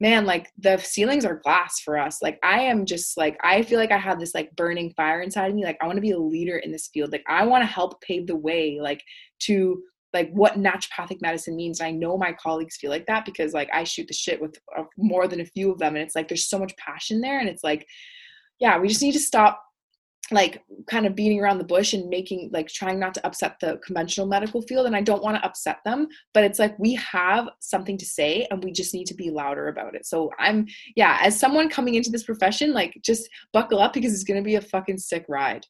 man 0.00 0.26
like 0.26 0.50
the 0.58 0.76
ceilings 0.78 1.24
are 1.24 1.40
glass 1.42 1.80
for 1.80 1.98
us. 1.98 2.20
Like 2.22 2.38
i 2.42 2.60
am 2.60 2.84
just 2.84 3.16
like 3.16 3.38
i 3.42 3.62
feel 3.62 3.78
like 3.78 3.92
i 3.92 3.98
have 3.98 4.20
this 4.20 4.34
like 4.34 4.54
burning 4.56 4.92
fire 4.96 5.22
inside 5.22 5.48
of 5.48 5.54
me. 5.54 5.64
Like 5.64 5.78
i 5.80 5.86
want 5.86 5.96
to 5.96 6.02
be 6.02 6.10
a 6.10 6.18
leader 6.18 6.58
in 6.58 6.72
this 6.72 6.88
field. 6.92 7.12
Like 7.12 7.24
i 7.28 7.44
want 7.44 7.62
to 7.62 7.66
help 7.66 8.00
pave 8.02 8.26
the 8.26 8.36
way 8.36 8.78
like 8.80 9.02
to 9.40 9.82
like 10.12 10.30
what 10.32 10.54
naturopathic 10.54 11.20
medicine 11.20 11.56
means. 11.56 11.80
And 11.80 11.88
i 11.88 11.90
know 11.90 12.16
my 12.16 12.32
colleagues 12.32 12.76
feel 12.76 12.90
like 12.90 13.06
that 13.06 13.24
because 13.24 13.52
like 13.52 13.68
i 13.72 13.84
shoot 13.84 14.08
the 14.08 14.14
shit 14.14 14.40
with 14.40 14.58
uh, 14.76 14.84
more 14.98 15.28
than 15.28 15.40
a 15.40 15.46
few 15.46 15.70
of 15.70 15.78
them. 15.78 15.96
And 15.96 16.04
it's 16.04 16.14
like 16.14 16.28
there's 16.28 16.48
so 16.48 16.58
much 16.58 16.76
passion 16.76 17.20
there. 17.20 17.40
And 17.40 17.48
it's 17.48 17.64
like 17.64 17.86
yeah 18.58 18.78
we 18.78 18.88
just 18.88 19.02
need 19.02 19.12
to 19.12 19.20
stop 19.20 19.62
like 20.30 20.62
kind 20.88 21.06
of 21.06 21.14
beating 21.14 21.40
around 21.40 21.58
the 21.58 21.64
bush 21.64 21.92
and 21.92 22.08
making 22.08 22.50
like 22.52 22.68
trying 22.68 22.98
not 22.98 23.14
to 23.14 23.24
upset 23.26 23.56
the 23.60 23.78
conventional 23.84 24.26
medical 24.26 24.60
field 24.62 24.86
and 24.86 24.96
I 24.96 25.00
don't 25.00 25.22
want 25.22 25.36
to 25.36 25.44
upset 25.44 25.78
them 25.84 26.08
but 26.34 26.44
it's 26.44 26.58
like 26.58 26.76
we 26.78 26.94
have 26.94 27.48
something 27.60 27.96
to 27.98 28.04
say 28.04 28.46
and 28.50 28.62
we 28.62 28.72
just 28.72 28.92
need 28.92 29.06
to 29.06 29.14
be 29.14 29.30
louder 29.30 29.68
about 29.68 29.94
it. 29.94 30.06
So 30.06 30.30
I'm 30.38 30.66
yeah, 30.96 31.18
as 31.22 31.38
someone 31.38 31.68
coming 31.68 31.94
into 31.94 32.10
this 32.10 32.24
profession 32.24 32.72
like 32.72 32.98
just 33.02 33.28
buckle 33.52 33.80
up 33.80 33.92
because 33.92 34.12
it's 34.12 34.24
going 34.24 34.40
to 34.40 34.44
be 34.44 34.56
a 34.56 34.60
fucking 34.60 34.98
sick 34.98 35.24
ride. 35.28 35.66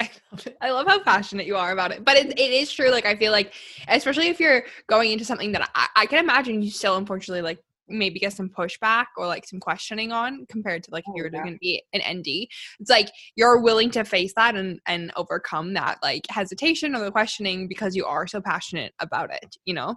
I 0.00 0.10
love, 0.32 0.48
I 0.62 0.70
love 0.70 0.86
how 0.86 1.02
passionate 1.02 1.46
you 1.46 1.56
are 1.56 1.72
about 1.72 1.92
it. 1.92 2.04
But 2.04 2.16
it, 2.16 2.38
it 2.38 2.50
is 2.50 2.72
true. 2.72 2.90
Like, 2.90 3.04
I 3.04 3.16
feel 3.16 3.32
like, 3.32 3.52
especially 3.86 4.28
if 4.28 4.40
you're 4.40 4.64
going 4.86 5.12
into 5.12 5.26
something 5.26 5.52
that 5.52 5.68
I, 5.74 5.88
I 5.94 6.06
can 6.06 6.20
imagine 6.20 6.62
you 6.62 6.70
still, 6.70 6.96
unfortunately, 6.96 7.42
like 7.42 7.58
maybe 7.90 8.20
get 8.20 8.32
some 8.32 8.48
pushback 8.48 9.06
or 9.16 9.26
like 9.26 9.46
some 9.46 9.60
questioning 9.60 10.12
on 10.12 10.46
compared 10.48 10.82
to 10.84 10.90
like 10.90 11.04
if 11.06 11.10
oh, 11.10 11.16
you're 11.16 11.30
yeah. 11.32 11.42
going 11.42 11.54
to 11.54 11.58
be 11.58 11.82
an 11.92 12.18
ND. 12.18 12.48
It's 12.78 12.90
like 12.90 13.10
you're 13.36 13.60
willing 13.60 13.90
to 13.92 14.04
face 14.04 14.32
that 14.36 14.56
and 14.56 14.80
and 14.86 15.12
overcome 15.16 15.74
that 15.74 15.98
like 16.02 16.22
hesitation 16.30 16.94
or 16.94 17.04
the 17.04 17.10
questioning 17.10 17.68
because 17.68 17.96
you 17.96 18.06
are 18.06 18.26
so 18.26 18.40
passionate 18.40 18.94
about 19.00 19.32
it, 19.32 19.56
you 19.64 19.74
know? 19.74 19.96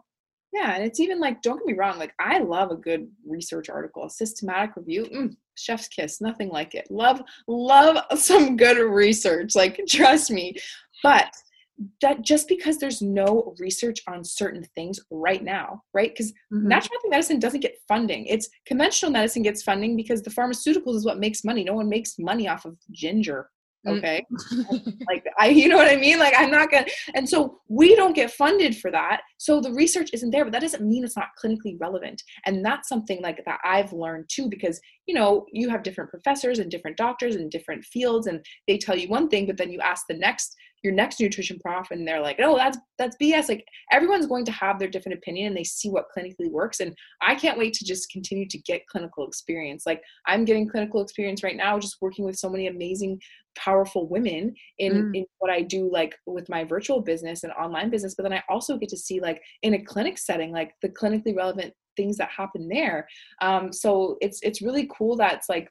Yeah, 0.53 0.75
and 0.75 0.83
it's 0.83 0.99
even 0.99 1.19
like 1.19 1.41
don't 1.41 1.57
get 1.57 1.65
me 1.65 1.73
wrong, 1.73 1.97
like 1.97 2.13
I 2.19 2.39
love 2.39 2.69
a 2.71 2.75
good 2.75 3.09
research 3.25 3.69
article, 3.69 4.05
a 4.05 4.09
systematic 4.09 4.75
review. 4.75 5.05
Mm, 5.05 5.35
chef's 5.57 5.87
kiss, 5.87 6.21
nothing 6.21 6.49
like 6.49 6.75
it. 6.75 6.89
Love 6.91 7.21
love 7.47 7.97
some 8.19 8.55
good 8.55 8.77
research, 8.77 9.55
like 9.55 9.79
trust 9.87 10.29
me. 10.29 10.55
But 11.01 11.33
that 12.01 12.21
just 12.21 12.47
because 12.47 12.77
there's 12.77 13.01
no 13.01 13.55
research 13.59 13.99
on 14.07 14.23
certain 14.23 14.63
things 14.75 14.99
right 15.09 15.43
now, 15.43 15.81
right? 15.93 16.11
Because 16.11 16.31
mm-hmm. 16.53 16.67
naturopathic 16.67 17.09
medicine 17.09 17.39
doesn't 17.39 17.61
get 17.61 17.77
funding. 17.87 18.25
It's 18.27 18.49
conventional 18.65 19.11
medicine 19.11 19.41
gets 19.41 19.63
funding 19.63 19.95
because 19.95 20.21
the 20.21 20.29
pharmaceuticals 20.29 20.95
is 20.95 21.05
what 21.05 21.19
makes 21.19 21.43
money. 21.43 21.63
No 21.63 21.73
one 21.73 21.89
makes 21.89 22.19
money 22.19 22.47
off 22.47 22.65
of 22.65 22.77
ginger. 22.91 23.49
Mm. 23.85 23.97
okay 23.97 24.25
like 25.09 25.25
i 25.37 25.47
you 25.47 25.67
know 25.67 25.75
what 25.75 25.89
i 25.89 25.97
mean 25.97 26.17
like 26.17 26.33
i'm 26.37 26.49
not 26.49 26.71
gonna 26.71 26.85
and 27.15 27.27
so 27.27 27.59
we 27.67 27.97
don't 27.97 28.15
get 28.15 28.31
funded 28.31 28.77
for 28.77 28.89
that 28.89 29.21
so 29.37 29.59
the 29.59 29.73
research 29.73 30.09
isn't 30.13 30.31
there 30.31 30.45
but 30.45 30.53
that 30.53 30.61
doesn't 30.61 30.87
mean 30.87 31.03
it's 31.03 31.17
not 31.17 31.29
clinically 31.43 31.75
relevant 31.81 32.23
and 32.45 32.63
that's 32.63 32.87
something 32.87 33.21
like 33.21 33.43
that 33.45 33.59
i've 33.65 33.91
learned 33.91 34.23
too 34.29 34.47
because 34.47 34.79
you 35.05 35.13
know 35.13 35.45
you 35.51 35.67
have 35.67 35.83
different 35.83 36.09
professors 36.09 36.59
and 36.59 36.71
different 36.71 36.95
doctors 36.95 37.35
in 37.35 37.49
different 37.49 37.83
fields 37.83 38.27
and 38.27 38.45
they 38.69 38.77
tell 38.77 38.97
you 38.97 39.09
one 39.09 39.27
thing 39.27 39.45
but 39.45 39.57
then 39.57 39.69
you 39.69 39.81
ask 39.81 40.05
the 40.07 40.17
next 40.17 40.55
your 40.83 40.93
next 40.93 41.19
nutrition 41.19 41.59
prof 41.59 41.91
and 41.91 42.07
they're 42.07 42.21
like 42.21 42.39
oh 42.41 42.57
that's 42.57 42.77
that's 42.97 43.15
bs 43.21 43.49
like 43.49 43.65
everyone's 43.91 44.27
going 44.27 44.45
to 44.45 44.51
have 44.51 44.79
their 44.79 44.87
different 44.87 45.17
opinion 45.17 45.47
and 45.47 45.57
they 45.57 45.63
see 45.63 45.89
what 45.89 46.05
clinically 46.15 46.51
works 46.51 46.79
and 46.79 46.95
i 47.21 47.33
can't 47.33 47.57
wait 47.57 47.73
to 47.73 47.85
just 47.85 48.09
continue 48.11 48.47
to 48.47 48.57
get 48.59 48.85
clinical 48.87 49.25
experience. 49.27 49.83
Like 49.85 50.01
i'm 50.27 50.45
getting 50.45 50.67
clinical 50.67 51.01
experience 51.01 51.43
right 51.43 51.55
now 51.55 51.79
just 51.79 51.97
working 52.01 52.25
with 52.25 52.37
so 52.37 52.49
many 52.49 52.67
amazing 52.67 53.19
powerful 53.55 54.07
women 54.09 54.53
in 54.79 54.93
mm. 54.93 55.17
in 55.17 55.25
what 55.39 55.51
i 55.51 55.61
do 55.61 55.89
like 55.91 56.15
with 56.25 56.49
my 56.49 56.63
virtual 56.63 57.01
business 57.01 57.43
and 57.43 57.53
online 57.53 57.91
business 57.91 58.15
but 58.15 58.23
then 58.23 58.33
i 58.33 58.41
also 58.49 58.77
get 58.77 58.89
to 58.89 58.97
see 58.97 59.19
like 59.19 59.39
in 59.61 59.75
a 59.75 59.83
clinic 59.83 60.17
setting 60.17 60.51
like 60.51 60.73
the 60.81 60.89
clinically 60.89 61.35
relevant 61.35 61.71
things 61.95 62.17
that 62.17 62.29
happen 62.29 62.67
there. 62.67 63.07
Um 63.41 63.71
so 63.71 64.17
it's 64.21 64.39
it's 64.41 64.61
really 64.61 64.89
cool 64.95 65.15
that 65.17 65.33
it's 65.35 65.49
like 65.49 65.69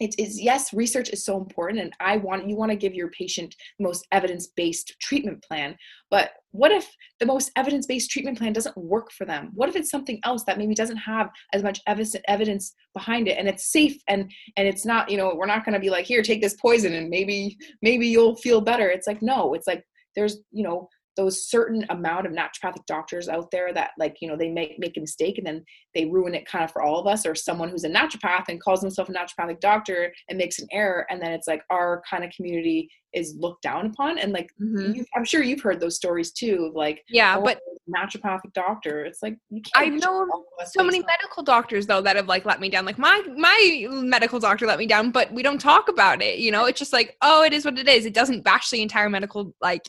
it 0.00 0.14
is 0.18 0.40
yes 0.40 0.72
research 0.72 1.10
is 1.10 1.24
so 1.24 1.36
important 1.36 1.80
and 1.80 1.92
i 2.00 2.16
want 2.16 2.48
you 2.48 2.56
want 2.56 2.70
to 2.70 2.76
give 2.76 2.94
your 2.94 3.08
patient 3.10 3.54
the 3.78 3.84
most 3.84 4.06
evidence-based 4.12 4.94
treatment 5.00 5.42
plan 5.42 5.76
but 6.10 6.32
what 6.52 6.72
if 6.72 6.88
the 7.20 7.26
most 7.26 7.52
evidence-based 7.56 8.10
treatment 8.10 8.36
plan 8.36 8.52
doesn't 8.52 8.76
work 8.76 9.12
for 9.12 9.24
them? 9.24 9.50
What 9.54 9.68
if 9.68 9.76
it's 9.76 9.90
something 9.90 10.18
else 10.24 10.42
that 10.44 10.58
maybe 10.58 10.74
doesn't 10.74 10.96
have 10.96 11.30
as 11.52 11.62
much 11.62 11.80
evidence 11.86 12.74
behind 12.92 13.28
it 13.28 13.38
and 13.38 13.48
it's 13.48 13.70
safe 13.70 14.00
and 14.08 14.30
and 14.56 14.66
it's 14.66 14.84
not 14.84 15.08
you 15.08 15.16
know 15.16 15.34
we're 15.34 15.46
not 15.46 15.64
going 15.64 15.74
to 15.74 15.80
be 15.80 15.90
like 15.90 16.06
here 16.06 16.22
take 16.22 16.42
this 16.42 16.54
poison 16.54 16.94
and 16.94 17.08
maybe 17.08 17.56
maybe 17.82 18.06
you'll 18.08 18.36
feel 18.36 18.60
better. 18.60 18.88
It's 18.88 19.06
like 19.06 19.22
no 19.22 19.54
it's 19.54 19.66
like 19.66 19.84
there's 20.16 20.38
you 20.50 20.64
know 20.64 20.88
those 21.20 21.46
certain 21.46 21.84
amount 21.90 22.26
of 22.26 22.32
naturopathic 22.32 22.86
doctors 22.86 23.28
out 23.28 23.50
there 23.50 23.74
that 23.74 23.90
like 23.98 24.16
you 24.22 24.28
know 24.28 24.36
they 24.36 24.48
make 24.48 24.78
make 24.78 24.96
a 24.96 25.00
mistake 25.00 25.36
and 25.36 25.46
then 25.46 25.62
they 25.94 26.06
ruin 26.06 26.34
it 26.34 26.46
kind 26.46 26.64
of 26.64 26.70
for 26.70 26.80
all 26.80 26.98
of 26.98 27.06
us 27.06 27.26
or 27.26 27.34
someone 27.34 27.68
who's 27.68 27.84
a 27.84 27.90
naturopath 27.90 28.48
and 28.48 28.62
calls 28.62 28.80
himself 28.80 29.10
a 29.10 29.12
naturopathic 29.12 29.60
doctor 29.60 30.10
and 30.30 30.38
makes 30.38 30.58
an 30.58 30.66
error 30.72 31.06
and 31.10 31.20
then 31.20 31.32
it's 31.32 31.46
like 31.46 31.62
our 31.68 32.02
kind 32.08 32.24
of 32.24 32.30
community 32.34 32.88
is 33.12 33.34
looked 33.38 33.62
down 33.62 33.86
upon 33.86 34.18
and 34.18 34.32
like 34.32 34.48
mm-hmm. 34.62 35.02
i'm 35.14 35.24
sure 35.24 35.42
you've 35.42 35.60
heard 35.60 35.78
those 35.78 35.96
stories 35.96 36.30
too 36.30 36.72
like 36.74 37.02
yeah 37.08 37.36
oh, 37.36 37.42
but 37.42 37.58
naturopathic 37.94 38.52
doctor 38.54 39.04
it's 39.04 39.20
like 39.20 39.36
i 39.74 39.86
know 39.86 40.26
so 40.64 40.82
many 40.82 41.00
medical 41.00 41.42
doctors 41.42 41.86
though 41.86 42.00
that 42.00 42.16
have 42.16 42.28
like 42.28 42.46
let 42.46 42.60
me 42.60 42.70
down 42.70 42.86
like 42.86 42.98
my 42.98 43.20
my 43.36 43.86
medical 43.90 44.38
doctor 44.38 44.64
let 44.64 44.78
me 44.78 44.86
down 44.86 45.10
but 45.10 45.30
we 45.32 45.42
don't 45.42 45.60
talk 45.60 45.88
about 45.88 46.22
it 46.22 46.38
you 46.38 46.50
know? 46.50 46.66
It's 46.66 46.78
just 46.78 46.92
like 46.92 47.16
oh 47.20 47.42
it 47.42 47.52
is 47.52 47.64
what 47.64 47.78
it 47.78 47.88
is 47.88 48.06
it 48.06 48.14
doesn't 48.14 48.42
bash 48.42 48.70
the 48.70 48.80
entire 48.80 49.10
medical 49.10 49.52
like 49.60 49.82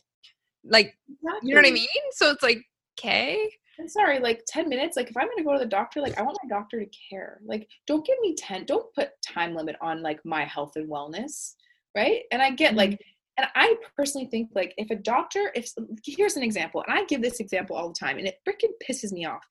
like, 0.64 0.96
exactly. 1.10 1.50
you 1.50 1.56
know 1.56 1.62
what 1.62 1.70
I 1.70 1.74
mean? 1.74 1.88
So 2.12 2.32
it's 2.32 2.44
like, 2.44 2.62
okay. 3.00 3.50
I'm 3.80 3.88
sorry, 3.88 4.20
like 4.20 4.44
10 4.48 4.70
minutes. 4.70 4.96
Like, 4.96 5.10
if 5.10 5.18
I'm 5.18 5.26
going 5.26 5.38
to 5.38 5.44
go 5.44 5.54
to 5.54 5.60
the 5.60 5.66
doctor, 5.66 6.02
like, 6.02 6.18
I 6.18 6.22
want 6.22 6.38
my 6.44 6.50
doctor 6.50 6.80
to 6.80 6.90
care. 7.10 7.40
Like, 7.44 7.68
don't 7.88 8.06
give 8.06 8.18
me 8.22 8.36
10, 8.36 8.66
don't 8.66 8.94
put 8.94 9.10
time 9.26 9.56
limit 9.56 9.76
on 9.82 10.02
like 10.02 10.20
my 10.24 10.44
health 10.46 10.74
and 10.76 10.90
wellness. 10.90 11.54
Right. 11.96 12.22
And 12.32 12.42
I 12.42 12.52
get 12.52 12.70
mm-hmm. 12.70 12.78
like, 12.78 13.02
and 13.38 13.48
I 13.56 13.76
personally 13.96 14.28
think 14.28 14.50
like 14.54 14.74
if 14.78 14.92
a 14.92 14.96
doctor, 14.96 15.52
if 15.56 15.72
here's 16.06 16.36
an 16.36 16.44
example, 16.44 16.84
and 16.88 16.98
I 16.98 17.06
give 17.06 17.22
this 17.22 17.40
example 17.40 17.76
all 17.76 17.88
the 17.88 17.96
time, 18.00 18.18
and 18.18 18.28
it 18.28 18.40
freaking 18.48 18.72
pisses 18.88 19.12
me 19.12 19.26
off. 19.26 19.44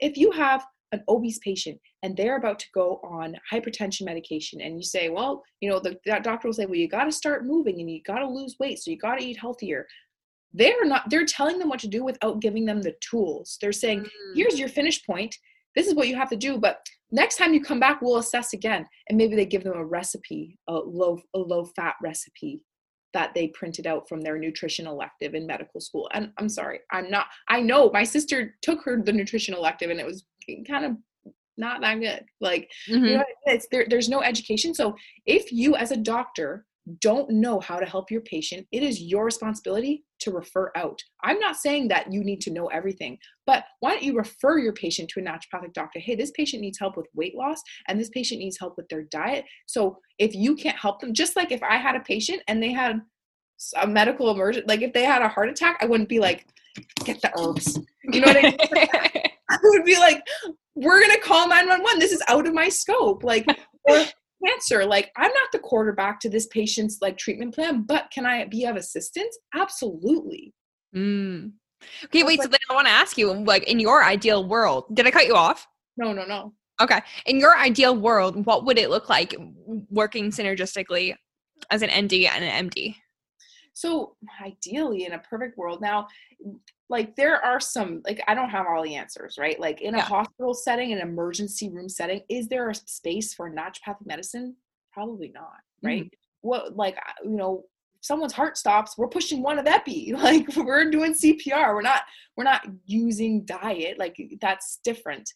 If 0.00 0.16
you 0.16 0.30
have 0.32 0.64
an 0.92 1.02
obese 1.08 1.38
patient 1.38 1.80
and 2.02 2.16
they're 2.16 2.36
about 2.36 2.58
to 2.58 2.66
go 2.74 3.00
on 3.02 3.34
hypertension 3.50 4.04
medication 4.04 4.60
and 4.60 4.76
you 4.76 4.84
say 4.84 5.08
well 5.08 5.42
you 5.60 5.68
know 5.68 5.80
the, 5.80 5.98
that 6.04 6.22
doctor 6.22 6.46
will 6.46 6.52
say 6.52 6.66
well 6.66 6.76
you 6.76 6.88
got 6.88 7.04
to 7.04 7.12
start 7.12 7.46
moving 7.46 7.80
and 7.80 7.90
you 7.90 8.02
got 8.06 8.18
to 8.18 8.28
lose 8.28 8.56
weight 8.60 8.78
so 8.78 8.90
you 8.90 8.98
got 8.98 9.18
to 9.18 9.24
eat 9.24 9.38
healthier 9.38 9.86
they're 10.54 10.84
not 10.84 11.08
they're 11.10 11.26
telling 11.26 11.58
them 11.58 11.68
what 11.68 11.80
to 11.80 11.88
do 11.88 12.04
without 12.04 12.40
giving 12.40 12.64
them 12.64 12.82
the 12.82 12.94
tools. 13.00 13.58
They're 13.60 13.72
saying 13.72 14.00
mm. 14.00 14.08
here's 14.34 14.58
your 14.58 14.68
finish 14.68 15.04
point. 15.04 15.36
This 15.74 15.86
is 15.86 15.94
what 15.94 16.08
you 16.08 16.16
have 16.16 16.30
to 16.30 16.36
do 16.36 16.58
but 16.58 16.84
next 17.10 17.36
time 17.36 17.54
you 17.54 17.62
come 17.62 17.80
back 17.80 18.02
we'll 18.02 18.18
assess 18.18 18.52
again. 18.52 18.86
And 19.08 19.18
maybe 19.18 19.36
they 19.36 19.46
give 19.46 19.64
them 19.64 19.76
a 19.76 19.84
recipe 19.84 20.58
a 20.68 20.74
low 20.74 21.20
a 21.34 21.38
low 21.38 21.64
fat 21.64 21.94
recipe 22.02 22.64
that 23.14 23.34
they 23.34 23.48
printed 23.48 23.86
out 23.86 24.08
from 24.08 24.22
their 24.22 24.38
nutrition 24.38 24.86
elective 24.86 25.34
in 25.34 25.46
medical 25.46 25.80
school. 25.80 26.10
And 26.12 26.32
i'm 26.38 26.48
sorry 26.48 26.80
i'm 26.90 27.10
not 27.10 27.26
i 27.48 27.60
know 27.60 27.90
my 27.92 28.04
sister 28.04 28.54
took 28.62 28.82
her 28.84 29.00
the 29.02 29.12
nutrition 29.12 29.54
elective 29.54 29.90
and 29.90 30.00
it 30.00 30.06
was 30.06 30.24
kind 30.66 30.84
of 30.84 30.96
not 31.56 31.80
that 31.80 32.00
good. 32.00 32.24
Like 32.40 32.70
mm-hmm. 32.88 33.04
you 33.04 33.16
know 33.16 33.24
it's 33.44 33.66
there, 33.70 33.86
there's 33.88 34.08
no 34.08 34.22
education. 34.22 34.74
So 34.74 34.96
if 35.26 35.52
you 35.52 35.76
as 35.76 35.90
a 35.90 35.96
doctor 35.96 36.66
don't 37.00 37.30
know 37.30 37.60
how 37.60 37.78
to 37.78 37.86
help 37.86 38.10
your 38.10 38.22
patient, 38.22 38.66
it 38.72 38.82
is 38.82 39.00
your 39.00 39.24
responsibility 39.24 40.04
to 40.22 40.30
refer 40.30 40.70
out. 40.76 41.00
I'm 41.22 41.38
not 41.38 41.56
saying 41.56 41.88
that 41.88 42.12
you 42.12 42.24
need 42.24 42.40
to 42.42 42.50
know 42.50 42.66
everything, 42.66 43.18
but 43.46 43.64
why 43.80 43.92
don't 43.92 44.02
you 44.02 44.16
refer 44.16 44.58
your 44.58 44.72
patient 44.72 45.10
to 45.10 45.20
a 45.20 45.22
naturopathic 45.22 45.72
doctor? 45.72 45.98
Hey, 45.98 46.14
this 46.14 46.30
patient 46.32 46.62
needs 46.62 46.78
help 46.78 46.96
with 46.96 47.06
weight 47.14 47.34
loss 47.34 47.60
and 47.88 48.00
this 48.00 48.10
patient 48.10 48.40
needs 48.40 48.58
help 48.58 48.76
with 48.76 48.88
their 48.88 49.02
diet. 49.02 49.44
So 49.66 49.98
if 50.18 50.34
you 50.34 50.54
can't 50.56 50.78
help 50.78 51.00
them, 51.00 51.14
just 51.14 51.36
like 51.36 51.52
if 51.52 51.62
I 51.62 51.76
had 51.76 51.96
a 51.96 52.00
patient 52.00 52.42
and 52.48 52.62
they 52.62 52.72
had 52.72 53.00
a 53.80 53.86
medical 53.86 54.30
emergency, 54.30 54.66
like 54.66 54.82
if 54.82 54.92
they 54.92 55.04
had 55.04 55.22
a 55.22 55.28
heart 55.28 55.48
attack, 55.48 55.78
I 55.80 55.86
wouldn't 55.86 56.08
be 56.08 56.18
like, 56.18 56.46
get 57.04 57.20
the 57.20 57.32
herbs. 57.38 57.78
You 58.04 58.20
know 58.20 58.26
what 58.26 58.36
I 58.36 58.42
mean? 58.42 58.56
I 59.50 59.58
would 59.62 59.84
be 59.84 59.98
like, 59.98 60.22
we're 60.74 61.00
gonna 61.00 61.20
call 61.20 61.48
911. 61.48 61.98
This 61.98 62.12
is 62.12 62.22
out 62.28 62.46
of 62.46 62.54
my 62.54 62.68
scope. 62.68 63.22
Like, 63.22 63.46
or 63.84 64.04
cancer. 64.44 64.84
Like 64.84 65.10
i'm 65.16 65.32
not 65.32 65.52
the 65.52 65.58
quarterback 65.58 66.20
to 66.20 66.28
this 66.30 66.46
patient's 66.46 66.98
like 67.00 67.16
treatment 67.16 67.54
plan 67.54 67.82
but 67.82 68.10
can 68.12 68.26
i 68.26 68.44
be 68.44 68.64
of 68.64 68.76
assistance? 68.76 69.38
Absolutely. 69.54 70.52
Mm. 70.94 71.52
okay 72.04 72.22
wait 72.22 72.38
like, 72.38 72.42
so 72.42 72.48
then 72.48 72.60
i 72.70 72.74
want 72.74 72.86
to 72.86 72.92
ask 72.92 73.16
you 73.16 73.32
like 73.32 73.64
in 73.64 73.78
your 73.80 74.04
ideal 74.04 74.46
world 74.46 74.84
did 74.94 75.06
i 75.06 75.10
cut 75.10 75.26
you 75.26 75.34
off? 75.34 75.66
No 75.96 76.12
no 76.12 76.24
no. 76.24 76.52
Okay 76.80 77.00
in 77.26 77.38
your 77.38 77.56
ideal 77.56 77.96
world 77.96 78.44
what 78.46 78.64
would 78.64 78.78
it 78.78 78.90
look 78.90 79.08
like 79.08 79.34
working 79.90 80.30
synergistically 80.30 81.14
as 81.70 81.82
an 81.82 81.90
nd 81.90 82.12
and 82.12 82.44
an 82.44 82.68
md 82.68 82.96
so 83.74 84.16
ideally 84.44 85.06
in 85.06 85.12
a 85.12 85.18
perfect 85.18 85.56
world 85.56 85.80
now 85.80 86.06
like 86.92 87.16
there 87.16 87.42
are 87.42 87.58
some 87.58 88.02
like 88.04 88.22
i 88.28 88.34
don't 88.34 88.50
have 88.50 88.66
all 88.66 88.82
the 88.84 88.94
answers 88.94 89.36
right 89.38 89.58
like 89.58 89.80
in 89.80 89.94
a 89.94 89.98
yeah. 89.98 90.04
hospital 90.04 90.54
setting 90.54 90.92
an 90.92 90.98
emergency 90.98 91.70
room 91.70 91.88
setting 91.88 92.20
is 92.28 92.46
there 92.48 92.68
a 92.68 92.74
space 92.74 93.34
for 93.34 93.50
naturopathic 93.50 94.04
medicine 94.04 94.54
probably 94.92 95.32
not 95.34 95.56
right 95.82 96.04
mm-hmm. 96.04 96.48
what 96.48 96.76
like 96.76 96.96
you 97.24 97.30
know 97.30 97.64
someone's 98.02 98.34
heart 98.34 98.58
stops 98.58 98.98
we're 98.98 99.08
pushing 99.08 99.42
one 99.42 99.58
of 99.58 99.66
epi 99.66 100.12
like 100.18 100.46
we're 100.54 100.90
doing 100.90 101.14
cpr 101.14 101.74
we're 101.74 101.82
not 101.82 102.02
we're 102.36 102.44
not 102.44 102.66
using 102.84 103.44
diet 103.44 103.98
like 103.98 104.16
that's 104.40 104.78
different 104.84 105.28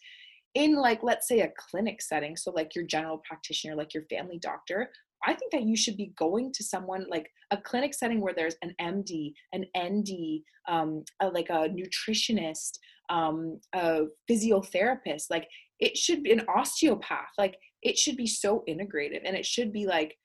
in 0.55 0.75
like 0.75 1.03
let's 1.03 1.27
say 1.27 1.41
a 1.41 1.53
clinic 1.57 2.03
setting 2.03 2.37
so 2.37 2.51
like 2.51 2.75
your 2.75 2.85
general 2.85 3.23
practitioner 3.27 3.75
like 3.75 3.95
your 3.95 4.05
family 4.05 4.39
doctor 4.39 4.91
I 5.25 5.35
think 5.35 5.53
that 5.53 5.63
you 5.63 5.77
should 5.77 5.97
be 5.97 6.13
going 6.19 6.53
to 6.53 6.65
someone 6.65 7.07
like 7.09 7.31
a 7.51 7.57
clinic 7.57 7.95
setting 7.95 8.21
where 8.21 8.35
there's 8.35 8.57
an 8.63 8.75
MD, 8.81 9.33
an 9.53 9.65
ND, 9.77 10.43
um, 10.69 11.05
a, 11.21 11.29
like 11.29 11.49
a 11.51 11.69
nutritionist, 11.69 12.79
um, 13.09 13.61
a 13.75 14.03
physiotherapist. 14.31 15.25
Like 15.31 15.49
it 15.81 15.97
should 15.97 16.23
be 16.23 16.33
an 16.33 16.43
osteopath. 16.49 17.31
Like 17.39 17.57
it 17.83 17.99
should 17.99 18.17
be 18.17 18.27
so 18.27 18.63
integrated, 18.67 19.23
and 19.25 19.37
it 19.37 19.47
should 19.47 19.73
be 19.73 19.87
like, 19.87 20.17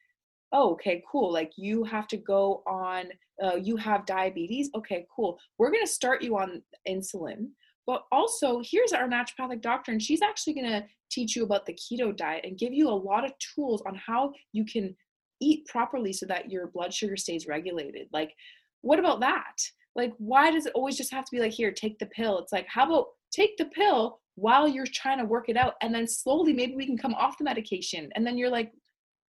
oh, 0.52 0.72
okay, 0.74 1.04
cool. 1.12 1.32
Like 1.32 1.52
you 1.58 1.84
have 1.84 2.08
to 2.10 2.18
go 2.18 2.64
on. 2.68 3.06
Uh, 3.42 3.56
you 3.56 3.76
have 3.78 4.06
diabetes. 4.06 4.70
Okay, 4.76 5.06
cool. 5.16 5.38
We're 5.58 5.72
gonna 5.72 5.88
start 5.88 6.22
you 6.22 6.38
on 6.38 6.62
insulin. 6.88 7.48
But 7.88 8.04
also, 8.12 8.62
here's 8.64 8.94
our 8.94 9.08
naturopathic 9.08 9.62
doctor, 9.62 9.92
and 9.92 10.02
she's 10.02 10.22
actually 10.22 10.54
going 10.54 10.70
to 10.70 10.86
teach 11.12 11.36
you 11.36 11.44
about 11.44 11.66
the 11.66 11.74
keto 11.74 12.16
diet 12.16 12.46
and 12.46 12.58
give 12.58 12.74
you 12.74 12.88
a 12.88 12.92
lot 12.92 13.26
of 13.26 13.32
tools 13.40 13.82
on 13.86 13.96
how 13.96 14.32
you 14.54 14.66
can 14.66 14.96
eat 15.42 15.66
properly 15.66 16.14
so 16.14 16.26
that 16.28 16.52
your 16.52 16.68
blood 16.68 16.94
sugar 16.94 17.18
stays 17.18 17.48
regulated. 17.48 18.08
Like, 18.14 18.34
what 18.82 19.00
about 19.00 19.20
that? 19.22 19.56
Like, 19.96 20.14
why 20.20 20.52
does 20.52 20.68
it 20.68 20.74
always 20.74 20.96
just 20.96 21.12
have 21.12 21.26
to 21.26 21.32
be 21.32 21.40
like, 21.40 21.52
here, 21.52 21.72
take 21.72 22.00
the 22.00 22.06
pill? 22.06 22.40
It's 22.40 22.54
like, 22.54 22.68
how 22.68 22.86
about 22.86 23.08
take 23.32 23.58
the 23.58 23.66
pill 23.66 24.20
while 24.36 24.68
you're 24.68 24.86
trying 24.86 25.18
to 25.18 25.26
work 25.26 25.50
it 25.50 25.58
out, 25.58 25.74
and 25.82 25.94
then 25.94 26.08
slowly 26.08 26.54
maybe 26.54 26.76
we 26.76 26.86
can 26.86 26.98
come 26.98 27.14
off 27.16 27.38
the 27.38 27.44
medication, 27.44 28.10
and 28.16 28.26
then 28.26 28.38
you're 28.38 28.50
like, 28.50 28.72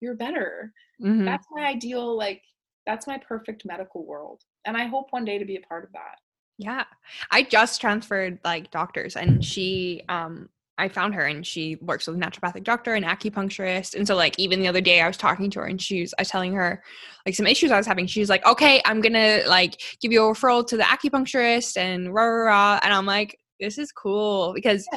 you're 0.02 0.16
better. 0.16 0.72
Mm-hmm. 1.02 1.26
That's 1.26 1.48
my 1.52 1.66
ideal, 1.66 2.16
like, 2.16 2.42
that's 2.86 3.08
my 3.08 3.18
perfect 3.18 3.64
medical 3.66 4.06
world. 4.06 4.42
And 4.66 4.78
I 4.78 4.86
hope 4.86 5.08
one 5.12 5.26
day 5.26 5.38
to 5.38 5.46
be 5.46 5.56
a 5.56 5.62
part 5.62 5.84
of 5.84 5.92
that. 5.94 6.18
Yeah. 6.62 6.84
I 7.32 7.42
just 7.42 7.82
transferred 7.82 8.38
like 8.44 8.70
doctors 8.70 9.16
and 9.16 9.44
she 9.44 10.04
um 10.10 10.48
I 10.78 10.90
found 10.90 11.16
her 11.16 11.26
and 11.26 11.46
she 11.46 11.76
works 11.82 12.08
with 12.08 12.16
a 12.16 12.20
naturopathic 12.20 12.64
doctor 12.64 12.94
and 12.94 13.04
acupuncturist. 13.04 13.96
And 13.96 14.08
so 14.08 14.16
like 14.16 14.38
even 14.38 14.60
the 14.60 14.68
other 14.68 14.82
day 14.82 15.02
I 15.02 15.08
was 15.08 15.18
talking 15.18 15.50
to 15.52 15.60
her 15.60 15.66
and 15.66 15.82
she 15.82 16.02
was 16.02 16.14
I 16.20 16.22
was 16.22 16.30
telling 16.30 16.54
her 16.54 16.84
like 17.26 17.36
some 17.36 17.48
issues 17.48 17.72
I 17.72 17.78
was 17.78 17.88
having. 17.88 18.06
She's 18.06 18.30
like, 18.30 18.46
okay, 18.46 18.80
I'm 18.86 19.02
gonna 19.02 19.42
like 19.48 19.82
give 20.02 20.12
you 20.12 20.24
a 20.24 20.32
referral 20.34 20.66
to 20.68 20.78
the 20.78 20.84
acupuncturist 20.84 21.78
and 21.78 22.14
rah 22.14 22.24
rah 22.26 22.46
rah. 22.46 22.80
And 22.84 22.94
I'm 22.94 23.08
like, 23.08 23.40
this 23.60 23.80
is 23.80 23.92
cool 23.92 24.54
because 24.54 24.88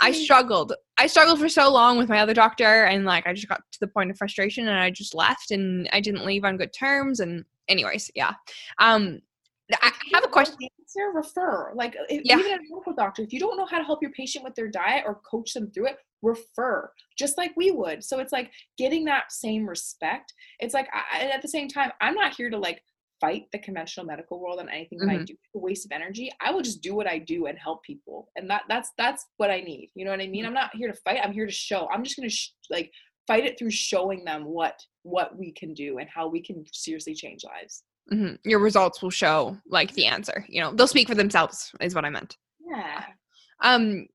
I 0.00 0.12
struggled. 0.12 0.74
I 0.98 1.06
struggled 1.06 1.40
for 1.40 1.48
so 1.48 1.72
long 1.72 1.98
with 1.98 2.08
my 2.08 2.20
other 2.20 2.34
doctor, 2.34 2.84
and 2.84 3.04
like 3.04 3.26
I 3.26 3.32
just 3.32 3.48
got 3.48 3.60
to 3.72 3.80
the 3.80 3.88
point 3.88 4.10
of 4.10 4.16
frustration, 4.16 4.68
and 4.68 4.78
I 4.78 4.90
just 4.90 5.14
left, 5.14 5.50
and 5.50 5.88
I 5.92 6.00
didn't 6.00 6.24
leave 6.24 6.44
on 6.44 6.56
good 6.56 6.72
terms. 6.72 7.20
And 7.20 7.44
anyways, 7.68 8.10
yeah. 8.14 8.34
Um, 8.78 9.20
I 9.82 9.92
have 10.14 10.24
a 10.24 10.28
question. 10.28 10.56
Answer, 10.62 11.12
refer. 11.14 11.72
Like 11.74 11.94
if, 12.08 12.22
yeah. 12.24 12.38
even 12.38 12.52
a 12.52 12.58
medical 12.70 12.94
doctor, 12.94 13.22
if 13.22 13.32
you 13.32 13.40
don't 13.40 13.56
know 13.56 13.66
how 13.66 13.78
to 13.78 13.84
help 13.84 14.00
your 14.02 14.12
patient 14.12 14.44
with 14.44 14.54
their 14.54 14.68
diet 14.68 15.04
or 15.06 15.20
coach 15.30 15.52
them 15.52 15.70
through 15.70 15.88
it, 15.88 15.98
refer 16.22 16.90
just 17.18 17.36
like 17.38 17.52
we 17.56 17.70
would. 17.70 18.02
So 18.02 18.18
it's 18.18 18.32
like 18.32 18.50
getting 18.76 19.04
that 19.04 19.30
same 19.30 19.68
respect. 19.68 20.32
It's 20.60 20.74
like 20.74 20.88
I, 20.92 21.26
at 21.26 21.42
the 21.42 21.48
same 21.48 21.68
time, 21.68 21.90
I'm 22.00 22.14
not 22.14 22.34
here 22.34 22.50
to 22.50 22.58
like 22.58 22.82
fight 23.20 23.46
the 23.52 23.58
conventional 23.58 24.06
medical 24.06 24.40
world 24.40 24.60
on 24.60 24.68
anything 24.68 24.98
that 24.98 25.08
mm-hmm. 25.08 25.22
I 25.22 25.24
do. 25.24 25.32
It's 25.32 25.54
a 25.54 25.58
waste 25.58 25.86
of 25.86 25.92
energy. 25.92 26.30
I 26.40 26.50
will 26.50 26.62
just 26.62 26.82
do 26.82 26.94
what 26.94 27.06
I 27.06 27.18
do 27.18 27.46
and 27.46 27.58
help 27.58 27.82
people, 27.82 28.30
and 28.36 28.48
that 28.50 28.62
that's 28.68 28.90
that's 28.96 29.26
what 29.36 29.50
I 29.50 29.60
need. 29.60 29.90
You 29.94 30.04
know 30.04 30.10
what 30.10 30.20
I 30.20 30.26
mean? 30.26 30.44
Mm-hmm. 30.44 30.48
I'm 30.48 30.54
not 30.54 30.70
here 30.74 30.90
to 30.90 30.98
fight. 31.04 31.20
I'm 31.22 31.32
here 31.32 31.46
to 31.46 31.52
show. 31.52 31.88
I'm 31.92 32.04
just 32.04 32.16
gonna 32.16 32.28
sh- 32.28 32.52
like 32.70 32.90
fight 33.26 33.44
it 33.44 33.58
through 33.58 33.70
showing 33.70 34.24
them 34.24 34.44
what 34.44 34.80
what 35.02 35.36
we 35.36 35.52
can 35.52 35.74
do 35.74 35.98
and 35.98 36.08
how 36.08 36.28
we 36.28 36.42
can 36.42 36.64
seriously 36.72 37.14
change 37.14 37.44
lives. 37.44 37.82
Mm-hmm. 38.12 38.48
Your 38.48 38.58
results 38.58 39.02
will 39.02 39.10
show 39.10 39.56
like 39.68 39.92
the 39.94 40.06
answer. 40.06 40.44
You 40.48 40.62
know, 40.62 40.72
they'll 40.72 40.86
speak 40.86 41.08
for 41.08 41.14
themselves. 41.14 41.72
Is 41.80 41.94
what 41.94 42.04
I 42.04 42.10
meant. 42.10 42.36
Yeah. 42.60 43.04
Um. 43.62 44.06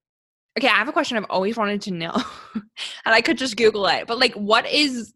Okay, 0.58 0.68
I 0.68 0.76
have 0.76 0.88
a 0.88 0.94
question 0.94 1.18
I've 1.18 1.26
always 1.30 1.58
wanted 1.58 1.82
to 1.84 1.92
know, 1.92 2.14
and 2.56 2.64
I 3.06 3.22
could 3.22 3.38
just 3.38 3.58
Google 3.58 3.88
it. 3.88 4.06
But 4.08 4.20
like, 4.20 4.34
what 4.34 4.68
is 4.68 5.14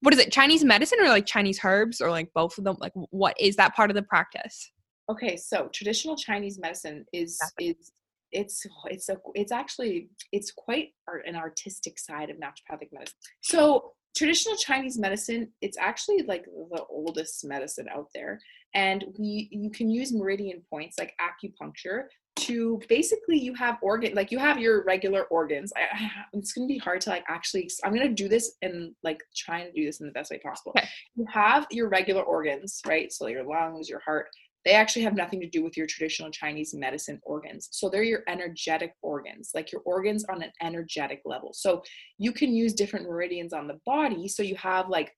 what 0.00 0.12
is 0.14 0.20
it 0.20 0.32
chinese 0.32 0.64
medicine 0.64 0.98
or 1.00 1.08
like 1.08 1.26
chinese 1.26 1.60
herbs 1.64 2.00
or 2.00 2.10
like 2.10 2.28
both 2.34 2.56
of 2.58 2.64
them 2.64 2.76
like 2.80 2.92
what 3.10 3.38
is 3.40 3.56
that 3.56 3.74
part 3.74 3.90
of 3.90 3.94
the 3.94 4.02
practice 4.02 4.70
okay 5.10 5.36
so 5.36 5.68
traditional 5.72 6.16
chinese 6.16 6.58
medicine 6.58 7.04
is 7.12 7.38
is 7.58 7.92
it's 8.32 8.66
it's 8.86 9.08
a 9.08 9.16
it's 9.34 9.52
actually 9.52 10.08
it's 10.32 10.52
quite 10.52 10.88
an 11.26 11.36
artistic 11.36 11.98
side 11.98 12.30
of 12.30 12.36
naturopathic 12.36 12.88
medicine 12.92 13.14
so 13.42 13.92
traditional 14.14 14.56
chinese 14.56 14.98
medicine 14.98 15.48
it's 15.60 15.78
actually 15.78 16.22
like 16.22 16.44
the 16.44 16.84
oldest 16.90 17.44
medicine 17.44 17.86
out 17.94 18.08
there 18.14 18.40
and 18.74 19.04
we 19.18 19.48
you 19.50 19.70
can 19.70 19.90
use 19.90 20.12
meridian 20.12 20.62
points 20.70 20.98
like 20.98 21.14
acupuncture 21.20 22.04
to 22.34 22.80
basically 22.88 23.38
you 23.38 23.54
have 23.54 23.76
organ 23.82 24.14
like 24.14 24.30
you 24.32 24.38
have 24.38 24.58
your 24.58 24.84
regular 24.84 25.24
organs. 25.24 25.72
I, 25.76 26.10
it's 26.32 26.52
going 26.52 26.66
to 26.66 26.72
be 26.72 26.78
hard 26.78 27.00
to 27.02 27.10
like 27.10 27.24
actually 27.28 27.68
i'm 27.84 27.94
going 27.94 28.08
to 28.08 28.14
do 28.14 28.28
this 28.28 28.56
and 28.62 28.94
like 29.02 29.20
trying 29.36 29.66
to 29.66 29.72
do 29.72 29.84
this 29.84 30.00
in 30.00 30.06
the 30.06 30.12
best 30.12 30.30
way 30.30 30.38
possible. 30.38 30.72
Okay. 30.76 30.88
you 31.14 31.26
have 31.30 31.66
your 31.70 31.88
regular 31.88 32.22
organs 32.22 32.80
right? 32.86 33.12
So 33.12 33.26
your 33.26 33.44
lungs 33.44 33.88
your 33.88 34.00
heart 34.00 34.28
they 34.64 34.72
actually 34.72 35.02
have 35.02 35.14
nothing 35.14 35.40
to 35.40 35.48
do 35.48 35.62
with 35.62 35.76
your 35.76 35.86
traditional 35.86 36.30
chinese 36.30 36.74
medicine 36.74 37.20
organs. 37.24 37.68
So 37.72 37.88
they're 37.88 38.02
your 38.02 38.22
energetic 38.28 38.94
organs 39.02 39.50
like 39.54 39.72
your 39.72 39.82
organs 39.84 40.24
on 40.30 40.42
an 40.42 40.52
energetic 40.62 41.22
level. 41.24 41.52
So 41.52 41.82
you 42.18 42.32
can 42.32 42.54
use 42.54 42.72
different 42.74 43.06
meridians 43.06 43.52
on 43.52 43.66
the 43.66 43.78
body. 43.84 44.28
So 44.28 44.42
you 44.42 44.56
have 44.56 44.88
like 44.88 45.12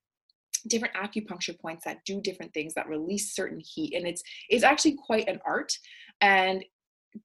different 0.67 0.95
acupuncture 0.95 1.59
points 1.59 1.85
that 1.85 1.99
do 2.05 2.21
different 2.21 2.53
things 2.53 2.73
that 2.73 2.87
release 2.89 3.35
certain 3.35 3.61
heat. 3.63 3.93
And 3.95 4.07
it's 4.07 4.23
it's 4.49 4.63
actually 4.63 4.95
quite 5.05 5.27
an 5.27 5.39
art. 5.45 5.71
And 6.21 6.63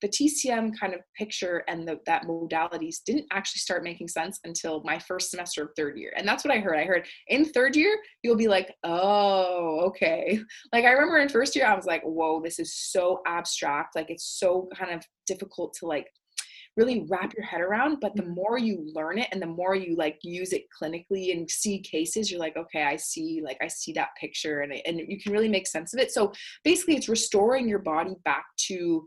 the 0.01 0.09
TCM 0.09 0.79
kind 0.79 0.95
of 0.95 1.01
picture 1.17 1.65
and 1.69 1.87
the, 1.87 1.99
that 2.07 2.25
modalities 2.25 2.97
didn't 3.05 3.27
actually 3.33 3.61
start 3.61 3.85
making 3.85 4.09
sense 4.09 4.41
until 4.45 4.83
my 4.85 4.99
first 4.99 5.31
semester 5.31 5.65
of 5.65 5.71
third 5.77 5.99
year. 5.99 6.13
And 6.17 6.27
that's 6.27 6.45
what 6.45 6.55
I 6.55 6.59
heard. 6.59 6.77
I 6.77 6.85
heard 6.85 7.07
in 7.29 7.45
third 7.45 7.77
year, 7.77 7.99
you'll 8.23 8.37
be 8.37 8.49
like, 8.49 8.75
oh, 8.85 9.81
okay. 9.87 10.41
Like 10.73 10.85
I 10.85 10.91
remember 10.91 11.19
in 11.19 11.29
first 11.29 11.57
year, 11.57 11.67
I 11.67 11.75
was 11.75 11.87
like, 11.87 12.03
whoa, 12.03 12.41
this 12.43 12.59
is 12.59 12.75
so 12.75 13.21
abstract. 13.27 13.97
Like 13.97 14.11
it's 14.11 14.39
so 14.39 14.69
kind 14.77 14.93
of 14.93 15.05
difficult 15.27 15.75
to 15.81 15.87
like 15.87 16.07
really 16.77 17.07
wrap 17.09 17.35
your 17.35 17.45
head 17.45 17.61
around 17.61 17.99
but 18.01 18.15
the 18.15 18.25
more 18.25 18.59
you 18.59 18.87
learn 18.95 19.19
it 19.19 19.29
and 19.33 19.43
the 19.43 19.47
more 19.47 19.75
you 19.75 19.97
like 19.97 20.19
use 20.23 20.53
it 20.53 20.65
clinically 20.81 21.33
and 21.33 21.51
see 21.51 21.81
cases 21.81 22.31
you're 22.31 22.41
like 22.41 22.57
okay 22.57 22.85
i 22.85 22.97
see 22.97 23.43
like 23.45 23.59
i 23.61 23.67
see 23.67 23.93
that 23.93 24.09
picture 24.19 24.61
and, 24.61 24.73
and 24.87 25.01
you 25.09 25.21
can 25.21 25.33
really 25.33 25.49
make 25.49 25.67
sense 25.67 25.93
of 25.93 26.01
it 26.01 26.13
so 26.13 26.33
basically 26.65 26.97
it's 26.97 27.09
restoring 27.09 27.69
your 27.69 27.81
body 27.81 28.15
back 28.25 28.45
to 28.57 29.07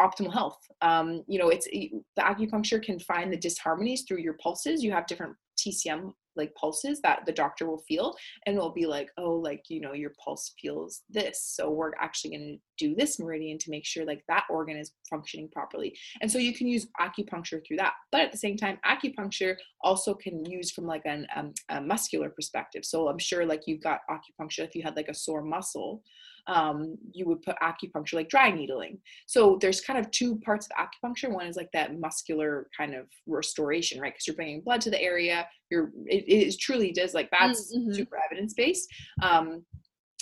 optimal 0.00 0.32
health. 0.32 0.58
Um, 0.80 1.22
you 1.26 1.38
know, 1.38 1.48
it's 1.48 1.66
the 1.66 2.02
acupuncture 2.18 2.82
can 2.82 2.98
find 2.98 3.32
the 3.32 3.38
disharmonies 3.38 4.00
through 4.06 4.18
your 4.18 4.34
pulses. 4.34 4.82
You 4.82 4.92
have 4.92 5.06
different 5.06 5.36
TCM 5.58 6.12
like 6.36 6.54
pulses 6.54 7.00
that 7.02 7.24
the 7.26 7.32
doctor 7.32 7.66
will 7.66 7.82
feel 7.88 8.14
and 8.46 8.56
it'll 8.56 8.72
be 8.72 8.86
like 8.86 9.08
oh 9.18 9.32
like 9.34 9.64
you 9.68 9.80
know 9.80 9.92
your 9.92 10.12
pulse 10.22 10.54
feels 10.60 11.02
this 11.10 11.52
so 11.54 11.70
we're 11.70 11.92
actually 12.00 12.30
going 12.36 12.58
to 12.78 12.86
do 12.86 12.94
this 12.94 13.18
meridian 13.18 13.58
to 13.58 13.70
make 13.70 13.84
sure 13.84 14.04
like 14.04 14.22
that 14.28 14.44
organ 14.50 14.76
is 14.76 14.92
functioning 15.08 15.48
properly 15.52 15.96
and 16.20 16.30
so 16.30 16.38
you 16.38 16.54
can 16.54 16.66
use 16.66 16.86
acupuncture 17.00 17.60
through 17.66 17.76
that 17.76 17.92
but 18.10 18.20
at 18.20 18.32
the 18.32 18.38
same 18.38 18.56
time 18.56 18.78
acupuncture 18.86 19.56
also 19.82 20.14
can 20.14 20.44
use 20.44 20.70
from 20.70 20.86
like 20.86 21.02
an, 21.04 21.26
um, 21.36 21.52
a 21.68 21.80
muscular 21.80 22.30
perspective 22.30 22.84
so 22.84 23.08
i'm 23.08 23.18
sure 23.18 23.44
like 23.44 23.62
you've 23.66 23.82
got 23.82 24.00
acupuncture 24.10 24.64
if 24.64 24.74
you 24.74 24.82
had 24.82 24.96
like 24.96 25.08
a 25.08 25.14
sore 25.14 25.42
muscle 25.42 26.02
um, 26.46 26.96
you 27.12 27.26
would 27.26 27.42
put 27.42 27.56
acupuncture 27.62 28.14
like 28.14 28.28
dry 28.28 28.50
needling. 28.50 28.98
So 29.26 29.58
there's 29.60 29.80
kind 29.80 29.98
of 29.98 30.10
two 30.10 30.36
parts 30.36 30.66
of 30.66 30.86
acupuncture. 30.86 31.30
One 31.32 31.46
is 31.46 31.56
like 31.56 31.70
that 31.72 31.98
muscular 31.98 32.68
kind 32.76 32.94
of 32.94 33.06
restoration, 33.26 34.00
right? 34.00 34.12
Because 34.12 34.26
you're 34.26 34.36
bringing 34.36 34.60
blood 34.60 34.80
to 34.82 34.90
the 34.90 35.00
area. 35.00 35.46
You're 35.70 35.92
it, 36.06 36.24
it 36.28 36.58
truly 36.58 36.92
does 36.92 37.14
like 37.14 37.30
that's 37.30 37.74
mm-hmm. 37.74 37.92
super 37.92 38.18
evidence 38.24 38.54
based. 38.54 38.88
Um, 39.22 39.64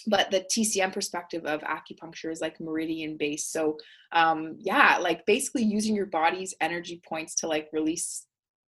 but 0.07 0.31
the 0.31 0.41
TCM 0.41 0.93
perspective 0.93 1.45
of 1.45 1.61
acupuncture 1.63 2.33
is 2.33 2.41
like 2.41 2.61
meridian 2.61 3.17
based. 3.19 3.53
So 3.53 3.77
um, 4.13 4.57
yeah, 4.59 4.99
like 4.99 5.25
basically 5.27 5.65
using 5.65 5.95
your 5.95 6.07
body's 6.07 6.55
energy 6.61 7.01
points 7.07 7.35
to 7.37 7.49
like 7.49 7.69
release 7.73 8.27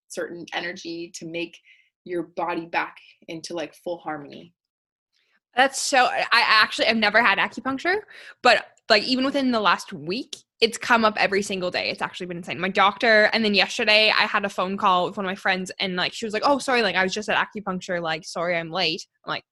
certain 0.09 0.45
energy 0.53 1.11
to 1.15 1.25
make 1.25 1.57
your 2.03 2.23
body 2.23 2.65
back 2.65 2.97
into 3.27 3.53
like 3.53 3.73
full 3.73 3.99
harmony. 3.99 4.53
That's 5.55 5.81
so. 5.81 6.05
I 6.05 6.27
actually 6.31 6.87
I've 6.87 6.97
never 6.97 7.21
had 7.21 7.37
acupuncture, 7.37 7.97
but 8.41 8.65
like 8.89 9.03
even 9.03 9.25
within 9.25 9.51
the 9.51 9.59
last 9.59 9.91
week, 9.91 10.35
it's 10.61 10.77
come 10.77 11.03
up 11.03 11.15
every 11.17 11.41
single 11.41 11.71
day. 11.71 11.89
It's 11.89 12.01
actually 12.01 12.27
been 12.27 12.37
insane. 12.37 12.59
My 12.59 12.69
doctor, 12.69 13.29
and 13.33 13.43
then 13.43 13.53
yesterday 13.53 14.13
I 14.15 14.23
had 14.23 14.45
a 14.45 14.49
phone 14.49 14.77
call 14.77 15.05
with 15.05 15.17
one 15.17 15.25
of 15.25 15.29
my 15.29 15.35
friends, 15.35 15.71
and 15.79 15.95
like 15.95 16.13
she 16.13 16.25
was 16.25 16.33
like, 16.33 16.43
"Oh, 16.45 16.57
sorry, 16.59 16.81
like 16.81 16.95
I 16.95 17.03
was 17.03 17.13
just 17.13 17.29
at 17.29 17.47
acupuncture. 17.47 18.01
Like, 18.01 18.23
sorry, 18.23 18.55
I'm 18.55 18.71
late." 18.71 19.05
I'm 19.25 19.29
like, 19.29 19.43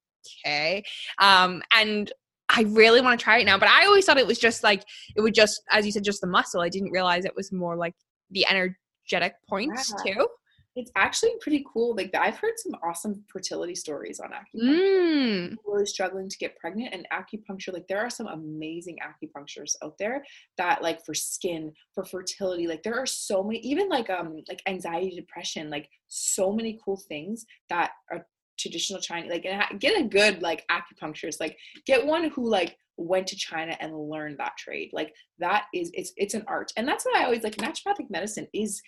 "Okay," 0.46 0.84
um, 1.20 1.62
and 1.74 2.12
I 2.48 2.62
really 2.62 3.02
want 3.02 3.20
to 3.20 3.24
try 3.24 3.40
it 3.40 3.46
now. 3.46 3.58
But 3.58 3.70
I 3.70 3.86
always 3.86 4.06
thought 4.06 4.18
it 4.18 4.28
was 4.28 4.40
just 4.40 4.64
like 4.64 4.84
it 5.16 5.22
would 5.22 5.34
just, 5.34 5.62
as 5.70 5.86
you 5.86 5.92
said, 5.92 6.04
just 6.04 6.22
the 6.22 6.28
muscle. 6.28 6.62
I 6.62 6.70
didn't 6.70 6.92
realize 6.92 7.26
it 7.26 7.36
was 7.36 7.52
more 7.52 7.76
like 7.76 7.96
the 8.32 8.46
energetic 8.48 9.34
points 9.50 9.94
yeah. 10.06 10.14
too 10.14 10.28
it's 10.76 10.92
actually 10.96 11.32
pretty 11.42 11.66
cool. 11.72 11.96
Like 11.96 12.14
I've 12.16 12.38
heard 12.38 12.54
some 12.58 12.74
awesome 12.84 13.24
fertility 13.28 13.76
stories 13.76 14.20
on 14.20 14.30
acupuncture. 14.30 15.52
Mm. 15.52 15.56
Really 15.66 15.86
struggling 15.86 16.30
to 16.30 16.38
get 16.38 16.58
pregnant 16.58 16.94
and 16.94 17.08
acupuncture. 17.12 17.74
Like 17.74 17.88
there 17.88 18.00
are 18.00 18.10
some 18.10 18.28
amazing 18.28 18.98
acupuncturists 19.04 19.76
out 19.84 19.98
there 19.98 20.24
that 20.58 20.82
like 20.82 21.04
for 21.06 21.14
skin, 21.14 21.74
for 21.94 22.06
fertility. 22.06 22.68
Like 22.68 22.84
there 22.84 22.98
are 22.98 23.06
so 23.06 23.44
many, 23.44 23.60
even 23.60 23.90
like 23.90 24.10
um 24.10 24.44
like 24.48 24.62
anxiety, 24.68 25.16
depression. 25.16 25.70
Like 25.70 25.90
so 26.08 26.52
many 26.52 26.80
cool 26.84 26.98
things 26.98 27.46
that 27.70 27.92
are 28.12 28.26
traditional 28.60 29.02
Chinese. 29.02 29.32
Like 29.32 29.80
get 29.80 30.00
a 30.00 30.08
good 30.08 30.42
like 30.42 30.66
acupuncturist. 30.70 31.40
Like 31.40 31.58
get 31.86 32.06
one 32.06 32.30
who 32.30 32.48
like 32.48 32.78
went 32.98 33.28
to 33.28 33.36
China 33.36 33.76
and 33.80 33.98
learned 33.98 34.38
that 34.38 34.58
trade. 34.58 34.92
Like 34.94 35.14
that 35.40 35.66
is 35.74 35.90
it's 35.94 36.14
it's 36.16 36.36
an 36.36 36.44
art, 36.48 36.72
and 36.78 36.88
that's 36.88 37.06
why 37.06 37.22
I 37.22 37.26
always 37.26 37.44
like. 37.44 37.56
Naturopathic 37.56 38.10
medicine 38.10 38.48
is 38.54 38.82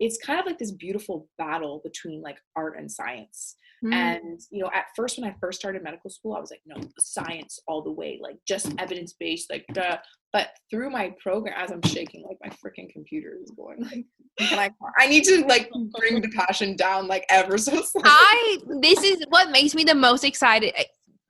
it's 0.00 0.18
kind 0.18 0.40
of 0.40 0.46
like 0.46 0.58
this 0.58 0.72
beautiful 0.72 1.28
battle 1.38 1.80
between 1.84 2.20
like 2.22 2.38
art 2.56 2.76
and 2.78 2.90
science. 2.90 3.56
Mm. 3.84 3.92
And 3.92 4.40
you 4.50 4.62
know, 4.62 4.70
at 4.74 4.86
first 4.96 5.18
when 5.18 5.28
I 5.28 5.34
first 5.40 5.58
started 5.58 5.82
medical 5.82 6.10
school, 6.10 6.34
I 6.34 6.40
was 6.40 6.50
like, 6.50 6.62
no, 6.66 6.76
science 6.98 7.58
all 7.66 7.82
the 7.82 7.92
way, 7.92 8.18
like 8.22 8.36
just 8.46 8.72
evidence 8.78 9.14
based, 9.18 9.50
like 9.50 9.64
duh. 9.72 9.98
But 10.32 10.48
through 10.70 10.90
my 10.90 11.14
program, 11.22 11.54
as 11.56 11.70
I'm 11.70 11.82
shaking, 11.82 12.24
like 12.24 12.38
my 12.42 12.48
freaking 12.48 12.90
computer 12.90 13.36
is 13.42 13.50
going 13.50 13.78
like, 14.56 14.72
I, 14.98 15.04
I 15.04 15.06
need 15.06 15.24
to 15.24 15.44
like 15.46 15.70
bring 15.98 16.20
the 16.20 16.30
passion 16.30 16.76
down 16.76 17.06
like 17.06 17.24
ever 17.28 17.58
so 17.58 17.72
slightly. 17.82 18.10
I 18.10 18.58
this 18.80 19.02
is 19.02 19.24
what 19.28 19.50
makes 19.50 19.74
me 19.74 19.84
the 19.84 19.94
most 19.94 20.24
excited, 20.24 20.72
eh, 20.76 20.84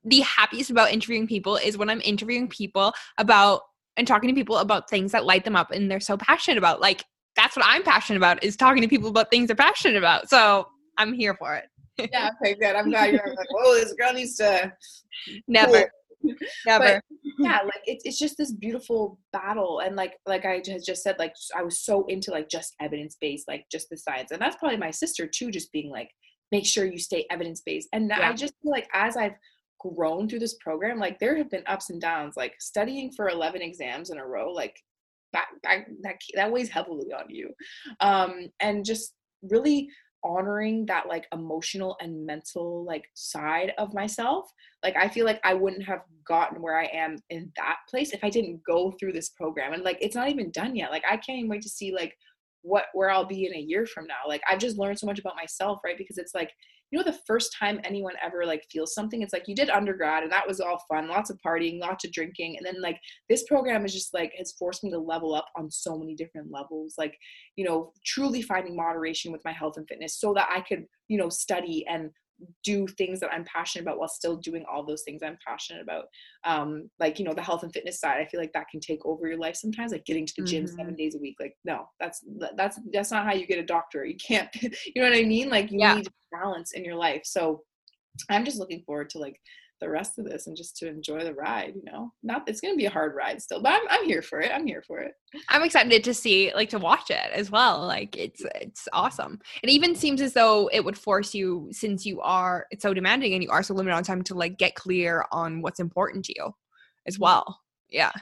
the 0.04 0.20
happiest 0.20 0.70
about 0.70 0.92
interviewing 0.92 1.26
people 1.26 1.56
is 1.56 1.76
when 1.76 1.90
I'm 1.90 2.00
interviewing 2.02 2.48
people 2.48 2.92
about 3.18 3.62
and 3.96 4.06
talking 4.06 4.28
to 4.28 4.34
people 4.34 4.58
about 4.58 4.90
things 4.90 5.12
that 5.12 5.24
light 5.24 5.44
them 5.44 5.56
up 5.56 5.70
and 5.70 5.90
they're 5.90 6.00
so 6.00 6.16
passionate 6.16 6.58
about. 6.58 6.80
Like 6.80 7.04
that's 7.36 7.56
what 7.56 7.64
I'm 7.66 7.82
passionate 7.82 8.18
about 8.18 8.42
is 8.42 8.56
talking 8.56 8.82
to 8.82 8.88
people 8.88 9.08
about 9.08 9.30
things 9.30 9.48
they're 9.48 9.56
passionate 9.56 9.96
about. 9.96 10.28
So 10.28 10.66
I'm 10.98 11.12
here 11.12 11.34
for 11.34 11.54
it. 11.54 11.64
yeah, 12.12 12.30
okay, 12.42 12.54
good. 12.54 12.74
I'm 12.74 12.90
glad 12.90 13.12
you're 13.12 13.26
like, 13.26 13.50
whoa, 13.50 13.60
oh, 13.64 13.74
this 13.74 13.92
girl 13.94 14.12
needs 14.12 14.36
to 14.36 14.72
never. 15.46 15.90
Never. 16.66 16.84
But, 16.94 17.02
yeah, 17.38 17.60
like 17.64 17.82
it's 17.84 18.04
it's 18.04 18.18
just 18.18 18.36
this 18.38 18.52
beautiful 18.52 19.18
battle. 19.32 19.80
And 19.80 19.94
like 19.94 20.14
like 20.26 20.44
I 20.44 20.60
just 20.60 20.86
just 20.86 21.02
said, 21.02 21.16
like 21.18 21.34
I 21.54 21.62
was 21.62 21.80
so 21.80 22.06
into 22.06 22.30
like 22.30 22.48
just 22.48 22.74
evidence 22.80 23.16
based, 23.20 23.46
like 23.48 23.66
just 23.70 23.90
the 23.90 23.96
science. 23.96 24.30
And 24.30 24.40
that's 24.40 24.56
probably 24.56 24.78
my 24.78 24.90
sister 24.90 25.26
too, 25.26 25.50
just 25.50 25.72
being 25.72 25.90
like, 25.90 26.08
make 26.50 26.66
sure 26.66 26.86
you 26.86 26.98
stay 26.98 27.26
evidence 27.30 27.62
based. 27.64 27.88
And 27.92 28.08
yeah. 28.08 28.28
I 28.28 28.32
just 28.32 28.54
feel 28.62 28.72
like 28.72 28.88
as 28.94 29.16
I've 29.16 29.34
grown 29.78 30.28
through 30.28 30.38
this 30.38 30.56
program, 30.60 30.98
like 30.98 31.18
there 31.18 31.36
have 31.36 31.50
been 31.50 31.64
ups 31.66 31.90
and 31.90 32.00
downs, 32.00 32.34
like 32.36 32.54
studying 32.58 33.12
for 33.12 33.28
11 33.28 33.60
exams 33.60 34.10
in 34.10 34.18
a 34.18 34.26
row, 34.26 34.50
like 34.52 34.76
that 35.34 35.46
that 35.62 35.84
that, 36.02 36.16
that 36.34 36.50
weighs 36.50 36.70
heavily 36.70 37.12
on 37.12 37.28
you 37.28 37.50
um 38.00 38.48
and 38.60 38.84
just 38.84 39.14
really 39.42 39.88
honoring 40.24 40.86
that 40.86 41.06
like 41.06 41.26
emotional 41.34 41.96
and 42.00 42.24
mental 42.24 42.82
like 42.86 43.04
side 43.12 43.74
of 43.76 43.92
myself 43.92 44.50
like 44.82 44.96
i 44.96 45.06
feel 45.06 45.26
like 45.26 45.38
i 45.44 45.52
wouldn't 45.52 45.84
have 45.84 46.00
gotten 46.26 46.62
where 46.62 46.78
i 46.78 46.86
am 46.86 47.16
in 47.28 47.52
that 47.56 47.76
place 47.90 48.12
if 48.12 48.24
i 48.24 48.30
didn't 48.30 48.58
go 48.66 48.90
through 48.98 49.12
this 49.12 49.28
program 49.30 49.74
and 49.74 49.82
like 49.82 49.98
it's 50.00 50.16
not 50.16 50.30
even 50.30 50.50
done 50.50 50.74
yet 50.74 50.90
like 50.90 51.04
i 51.06 51.16
can't 51.18 51.38
even 51.38 51.50
wait 51.50 51.60
to 51.60 51.68
see 51.68 51.92
like 51.94 52.14
what 52.64 52.86
where 52.94 53.10
I'll 53.10 53.26
be 53.26 53.46
in 53.46 53.54
a 53.54 53.60
year 53.60 53.86
from 53.86 54.06
now. 54.06 54.26
Like 54.26 54.42
I've 54.50 54.58
just 54.58 54.78
learned 54.78 54.98
so 54.98 55.06
much 55.06 55.18
about 55.18 55.36
myself, 55.36 55.80
right? 55.84 55.96
Because 55.96 56.18
it's 56.18 56.34
like, 56.34 56.50
you 56.94 57.00
know, 57.00 57.10
the 57.10 57.18
first 57.26 57.52
time 57.58 57.80
anyone 57.82 58.14
ever 58.24 58.46
like 58.46 58.64
feels 58.70 58.94
something, 58.94 59.20
it's 59.20 59.32
like 59.32 59.48
you 59.48 59.54
did 59.56 59.68
undergrad 59.68 60.22
and 60.22 60.30
that 60.30 60.46
was 60.46 60.60
all 60.60 60.80
fun, 60.88 61.08
lots 61.08 61.28
of 61.28 61.40
partying, 61.44 61.80
lots 61.80 62.04
of 62.04 62.12
drinking. 62.12 62.56
And 62.56 62.64
then 62.64 62.80
like 62.80 63.00
this 63.28 63.42
program 63.48 63.84
is 63.84 63.92
just 63.92 64.14
like 64.14 64.32
has 64.38 64.52
forced 64.52 64.84
me 64.84 64.92
to 64.92 64.98
level 65.00 65.34
up 65.34 65.46
on 65.56 65.68
so 65.72 65.98
many 65.98 66.14
different 66.14 66.52
levels. 66.52 66.94
Like, 66.96 67.18
you 67.56 67.64
know, 67.64 67.90
truly 68.06 68.42
finding 68.42 68.76
moderation 68.76 69.32
with 69.32 69.44
my 69.44 69.50
health 69.50 69.76
and 69.76 69.88
fitness 69.88 70.20
so 70.20 70.32
that 70.34 70.46
I 70.48 70.60
could, 70.60 70.84
you 71.08 71.18
know, 71.18 71.28
study 71.30 71.84
and 71.88 72.10
do 72.64 72.86
things 72.86 73.20
that 73.20 73.32
I'm 73.32 73.44
passionate 73.44 73.82
about 73.82 73.98
while 73.98 74.08
still 74.08 74.36
doing 74.36 74.64
all 74.70 74.84
those 74.84 75.02
things 75.02 75.22
I'm 75.22 75.38
passionate 75.46 75.82
about. 75.82 76.06
Um, 76.44 76.90
like, 76.98 77.18
you 77.18 77.24
know, 77.24 77.34
the 77.34 77.42
health 77.42 77.62
and 77.62 77.72
fitness 77.72 78.00
side, 78.00 78.20
I 78.20 78.26
feel 78.26 78.40
like 78.40 78.52
that 78.54 78.68
can 78.68 78.80
take 78.80 79.04
over 79.04 79.28
your 79.28 79.38
life 79.38 79.56
sometimes, 79.56 79.92
like 79.92 80.04
getting 80.04 80.26
to 80.26 80.34
the 80.38 80.44
gym 80.44 80.64
mm-hmm. 80.64 80.76
seven 80.76 80.94
days 80.94 81.14
a 81.14 81.18
week. 81.18 81.36
Like, 81.40 81.54
no, 81.64 81.88
that's, 82.00 82.24
that's, 82.56 82.78
that's 82.92 83.10
not 83.10 83.24
how 83.24 83.32
you 83.32 83.46
get 83.46 83.58
a 83.58 83.64
doctor. 83.64 84.04
You 84.04 84.16
can't, 84.16 84.48
you 84.62 84.70
know 84.96 85.08
what 85.08 85.18
I 85.18 85.22
mean? 85.22 85.48
Like 85.48 85.70
you 85.70 85.80
yeah. 85.80 85.94
need 85.94 86.08
balance 86.32 86.72
in 86.72 86.84
your 86.84 86.96
life. 86.96 87.22
So 87.24 87.62
I'm 88.30 88.44
just 88.44 88.58
looking 88.58 88.82
forward 88.86 89.10
to 89.10 89.18
like 89.18 89.36
the 89.84 89.90
rest 89.90 90.18
of 90.18 90.24
this 90.24 90.46
and 90.46 90.56
just 90.56 90.76
to 90.78 90.88
enjoy 90.88 91.22
the 91.22 91.34
ride, 91.34 91.74
you 91.76 91.82
know. 91.84 92.10
Not 92.22 92.48
it's 92.48 92.60
gonna 92.60 92.74
be 92.74 92.86
a 92.86 92.90
hard 92.90 93.14
ride 93.14 93.42
still, 93.42 93.62
but 93.62 93.72
I'm 93.72 93.82
I'm 93.90 94.04
here 94.06 94.22
for 94.22 94.40
it. 94.40 94.50
I'm 94.52 94.66
here 94.66 94.82
for 94.86 95.00
it. 95.00 95.12
I'm 95.48 95.62
excited 95.62 96.02
to 96.02 96.14
see 96.14 96.52
like 96.54 96.70
to 96.70 96.78
watch 96.78 97.10
it 97.10 97.30
as 97.32 97.50
well. 97.50 97.86
Like 97.86 98.16
it's 98.16 98.42
it's 98.54 98.88
awesome. 98.92 99.40
It 99.62 99.68
even 99.68 99.94
seems 99.94 100.22
as 100.22 100.32
though 100.32 100.68
it 100.72 100.84
would 100.84 100.96
force 100.96 101.34
you 101.34 101.68
since 101.70 102.06
you 102.06 102.20
are 102.22 102.66
it's 102.70 102.82
so 102.82 102.94
demanding 102.94 103.34
and 103.34 103.42
you 103.42 103.50
are 103.50 103.62
so 103.62 103.74
limited 103.74 103.94
on 103.94 104.04
time 104.04 104.22
to 104.22 104.34
like 104.34 104.56
get 104.56 104.74
clear 104.74 105.26
on 105.30 105.60
what's 105.60 105.80
important 105.80 106.24
to 106.26 106.34
you 106.36 106.54
as 107.06 107.14
mm-hmm. 107.14 107.24
well. 107.24 107.60
Yeah. 107.90 108.12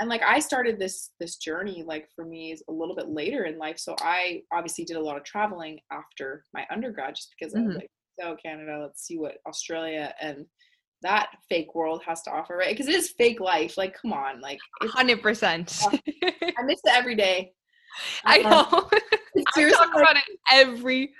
And 0.00 0.08
like 0.08 0.22
I 0.22 0.40
started 0.40 0.78
this 0.78 1.10
this 1.20 1.36
journey 1.36 1.84
like 1.86 2.08
for 2.14 2.24
me 2.24 2.52
is 2.52 2.62
a 2.68 2.72
little 2.72 2.96
bit 2.96 3.08
later 3.08 3.44
in 3.44 3.58
life. 3.58 3.78
So 3.78 3.94
I 4.00 4.42
obviously 4.52 4.84
did 4.84 4.96
a 4.96 5.02
lot 5.02 5.16
of 5.16 5.24
traveling 5.24 5.78
after 5.90 6.44
my 6.52 6.66
undergrad 6.70 7.14
just 7.14 7.32
because 7.38 7.54
mm-hmm. 7.54 7.64
I 7.64 7.66
was 7.66 7.76
like, 7.76 7.90
oh 8.22 8.36
Canada, 8.44 8.80
let's 8.82 9.06
see 9.06 9.18
what 9.18 9.38
Australia 9.46 10.12
and 10.20 10.46
that 11.02 11.30
fake 11.48 11.74
world 11.74 12.02
has 12.06 12.22
to 12.22 12.30
offer, 12.30 12.56
right? 12.56 12.70
Because 12.70 12.88
it 12.88 12.94
is 12.94 13.10
fake 13.10 13.40
life. 13.40 13.76
Like, 13.76 13.96
come 14.00 14.12
on, 14.12 14.40
like 14.40 14.58
hundred 14.82 15.22
percent. 15.22 15.78
I 15.92 16.62
miss 16.64 16.80
it 16.84 16.92
every 16.92 17.14
day. 17.14 17.52
I 18.24 18.40
um, 18.40 18.50
know. 18.50 18.90
I 19.56 19.70
talk 19.70 19.90
about 19.94 20.16
it 20.16 20.24
every 20.50 21.12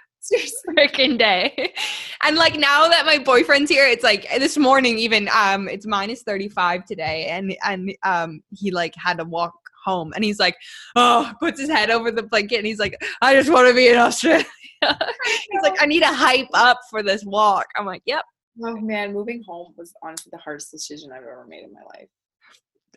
freaking 0.68 1.18
day. 1.18 1.74
And 2.22 2.36
like 2.36 2.54
now 2.54 2.88
that 2.88 3.04
my 3.06 3.18
boyfriend's 3.18 3.70
here, 3.70 3.86
it's 3.86 4.04
like 4.04 4.28
this 4.38 4.56
morning 4.56 4.98
even 4.98 5.28
um 5.34 5.68
it's 5.68 5.86
minus 5.86 6.22
35 6.22 6.84
today 6.84 7.26
and 7.26 7.56
and 7.64 7.92
um 8.04 8.42
he 8.50 8.70
like 8.70 8.94
had 8.96 9.18
to 9.18 9.24
walk 9.24 9.52
home 9.84 10.12
and 10.14 10.24
he's 10.24 10.38
like, 10.38 10.56
oh, 10.96 11.32
puts 11.40 11.60
his 11.60 11.68
head 11.68 11.90
over 11.90 12.10
the 12.10 12.22
blanket 12.22 12.58
and 12.58 12.66
he's 12.66 12.78
like, 12.78 12.96
I 13.20 13.34
just 13.34 13.50
want 13.50 13.68
to 13.68 13.74
be 13.74 13.88
in 13.88 13.96
Australia. 13.96 14.46
he's 14.82 15.62
like, 15.62 15.80
I 15.80 15.86
need 15.86 16.00
to 16.00 16.12
hype 16.12 16.48
up 16.54 16.78
for 16.90 17.02
this 17.02 17.24
walk. 17.24 17.66
I'm 17.76 17.86
like, 17.86 18.02
yep, 18.06 18.24
Oh 18.62 18.76
man, 18.76 19.12
moving 19.12 19.42
home 19.46 19.74
was 19.76 19.94
honestly 20.02 20.30
the 20.32 20.38
hardest 20.38 20.70
decision 20.70 21.10
I've 21.12 21.22
ever 21.22 21.46
made 21.48 21.64
in 21.64 21.72
my 21.72 21.82
life. 21.98 22.08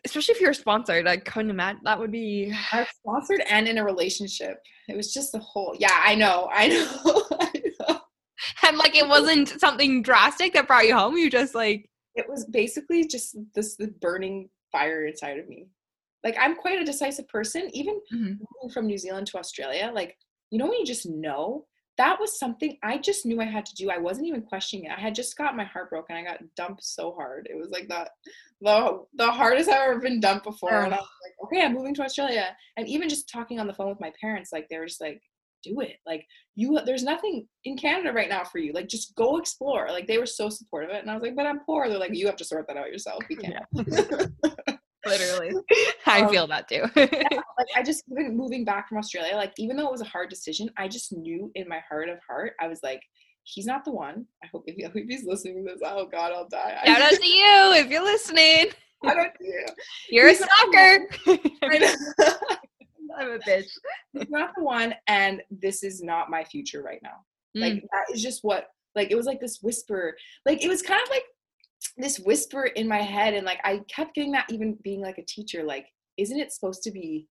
Especially 0.04 0.34
if 0.34 0.40
you're 0.40 0.52
sponsored, 0.52 1.08
I 1.08 1.16
couldn't 1.16 1.50
imagine 1.50 1.80
that 1.84 1.98
would 1.98 2.12
be. 2.12 2.54
I 2.72 2.80
was 2.80 2.88
sponsored 3.00 3.40
and 3.48 3.66
in 3.66 3.78
a 3.78 3.84
relationship. 3.84 4.58
It 4.88 4.96
was 4.96 5.12
just 5.12 5.32
the 5.32 5.38
whole. 5.38 5.74
Yeah, 5.78 6.00
I 6.04 6.14
know, 6.14 6.48
I 6.52 6.68
know, 7.04 7.24
I 7.40 7.62
know. 7.80 8.00
And 8.62 8.76
like, 8.76 8.94
it 8.94 9.08
wasn't 9.08 9.48
something 9.48 10.02
drastic 10.02 10.52
that 10.52 10.66
brought 10.66 10.86
you 10.86 10.96
home. 10.96 11.16
You 11.16 11.30
just 11.30 11.54
like. 11.54 11.88
It 12.14 12.26
was 12.28 12.44
basically 12.46 13.06
just 13.06 13.36
this 13.54 13.76
the 13.76 13.88
burning 14.00 14.48
fire 14.72 15.06
inside 15.06 15.38
of 15.38 15.48
me. 15.48 15.66
Like 16.22 16.36
I'm 16.40 16.56
quite 16.56 16.80
a 16.80 16.84
decisive 16.84 17.28
person. 17.28 17.70
Even 17.72 18.00
mm-hmm. 18.12 18.24
moving 18.24 18.72
from 18.72 18.86
New 18.86 18.98
Zealand 18.98 19.26
to 19.28 19.38
Australia, 19.38 19.90
like 19.94 20.16
you 20.50 20.58
know 20.58 20.66
when 20.66 20.78
you 20.78 20.86
just 20.86 21.06
know 21.06 21.66
that 21.98 22.20
was 22.20 22.38
something 22.38 22.76
I 22.82 22.98
just 22.98 23.24
knew 23.24 23.40
I 23.40 23.46
had 23.46 23.64
to 23.66 23.74
do. 23.74 23.90
I 23.90 23.98
wasn't 23.98 24.26
even 24.26 24.42
questioning 24.42 24.86
it. 24.86 24.92
I 24.96 25.00
had 25.00 25.14
just 25.14 25.36
got 25.36 25.56
my 25.56 25.64
heart 25.64 25.90
broken. 25.90 26.16
I 26.16 26.22
got 26.22 26.40
dumped 26.54 26.84
so 26.84 27.12
hard. 27.12 27.48
It 27.50 27.56
was 27.56 27.70
like 27.70 27.88
that 27.88 28.10
the 28.60 29.02
the 29.14 29.30
hardest 29.30 29.68
I've 29.68 29.88
ever 29.88 30.00
been 30.00 30.20
dumped 30.20 30.44
before. 30.44 30.82
And 30.82 30.94
I 30.94 30.98
was 30.98 31.08
like, 31.24 31.34
okay, 31.44 31.64
I'm 31.64 31.74
moving 31.74 31.94
to 31.94 32.02
Australia. 32.02 32.54
And 32.76 32.86
even 32.86 33.08
just 33.08 33.28
talking 33.28 33.58
on 33.58 33.66
the 33.66 33.74
phone 33.74 33.88
with 33.88 34.00
my 34.00 34.12
parents, 34.20 34.52
like 34.52 34.68
they 34.68 34.78
were 34.78 34.86
just 34.86 35.00
like, 35.00 35.20
do 35.62 35.80
it. 35.80 35.96
Like 36.06 36.26
you 36.54 36.78
there's 36.84 37.02
nothing 37.02 37.46
in 37.64 37.76
Canada 37.76 38.12
right 38.12 38.28
now 38.28 38.44
for 38.44 38.58
you. 38.58 38.72
Like 38.72 38.88
just 38.88 39.14
go 39.14 39.38
explore. 39.38 39.88
Like 39.90 40.06
they 40.06 40.18
were 40.18 40.26
so 40.26 40.48
supportive 40.48 40.90
of 40.90 40.96
it. 40.96 41.02
And 41.02 41.10
I 41.10 41.14
was 41.14 41.22
like, 41.22 41.36
but 41.36 41.46
I'm 41.46 41.60
poor. 41.60 41.88
They're 41.88 41.98
like, 41.98 42.12
mm. 42.12 42.16
you 42.16 42.26
have 42.26 42.36
to 42.36 42.44
sort 42.44 42.66
that 42.68 42.76
out 42.76 42.90
yourself. 42.90 43.22
You 43.28 43.36
can't. 43.36 43.64
Yeah. 43.72 44.26
literally. 45.06 45.54
I 46.06 46.22
um, 46.22 46.30
feel 46.30 46.46
that 46.46 46.68
too. 46.68 46.84
yeah, 46.96 47.06
like 47.58 47.66
i 47.76 47.82
just 47.82 48.04
even 48.10 48.36
moving 48.36 48.64
back 48.64 48.88
from 48.88 48.98
australia 48.98 49.34
like 49.34 49.52
even 49.58 49.76
though 49.76 49.86
it 49.86 49.92
was 49.92 50.00
a 50.00 50.06
hard 50.06 50.30
decision 50.30 50.70
i 50.76 50.86
just 50.86 51.12
knew 51.12 51.50
in 51.54 51.68
my 51.68 51.80
heart 51.88 52.08
of 52.08 52.18
heart 52.28 52.52
i 52.60 52.68
was 52.68 52.80
like 52.82 53.02
he's 53.46 53.66
not 53.66 53.84
the 53.84 53.92
one. 53.92 54.26
I 54.42 54.48
hope 54.48 54.64
if, 54.66 54.76
if 54.78 55.08
he's 55.08 55.24
listening 55.24 55.64
to 55.64 55.72
this. 55.72 55.80
Oh 55.84 56.06
god 56.06 56.32
i'll 56.32 56.48
die. 56.48 56.78
Shout 56.84 57.00
out 57.00 57.12
to 57.12 57.26
you 57.26 57.72
if 57.74 57.88
you're 57.88 58.02
listening. 58.02 58.66
Out 59.04 59.14
to 59.14 59.30
you. 59.44 59.66
You're 60.10 60.28
he's 60.28 60.40
a 60.40 60.44
stalker. 60.44 61.08
I'm 63.18 63.30
a 63.30 63.38
bitch. 63.38 63.68
He's 64.12 64.28
not 64.28 64.50
the 64.56 64.64
one 64.64 64.94
and 65.06 65.42
this 65.50 65.82
is 65.82 66.02
not 66.02 66.28
my 66.28 66.44
future 66.44 66.82
right 66.82 67.00
now. 67.02 67.24
Mm. 67.56 67.60
like 67.60 67.82
that 67.92 68.14
is 68.14 68.22
just 68.22 68.40
what 68.42 68.68
like 68.94 69.10
it 69.10 69.16
was 69.16 69.26
like 69.26 69.40
this 69.40 69.60
whisper. 69.62 70.16
Like 70.44 70.64
it 70.64 70.68
was 70.68 70.82
kind 70.82 71.00
of 71.02 71.08
like 71.08 71.24
this 71.98 72.18
whisper 72.18 72.64
in 72.64 72.86
my 72.86 73.00
head 73.00 73.34
and 73.34 73.46
like 73.46 73.60
i 73.64 73.80
kept 73.88 74.14
getting 74.14 74.32
that 74.32 74.46
even 74.50 74.76
being 74.82 75.00
like 75.00 75.18
a 75.18 75.24
teacher 75.24 75.62
like 75.64 75.86
isn't 76.16 76.38
it 76.38 76.52
supposed 76.52 76.82
to 76.82 76.90
be 76.90 77.26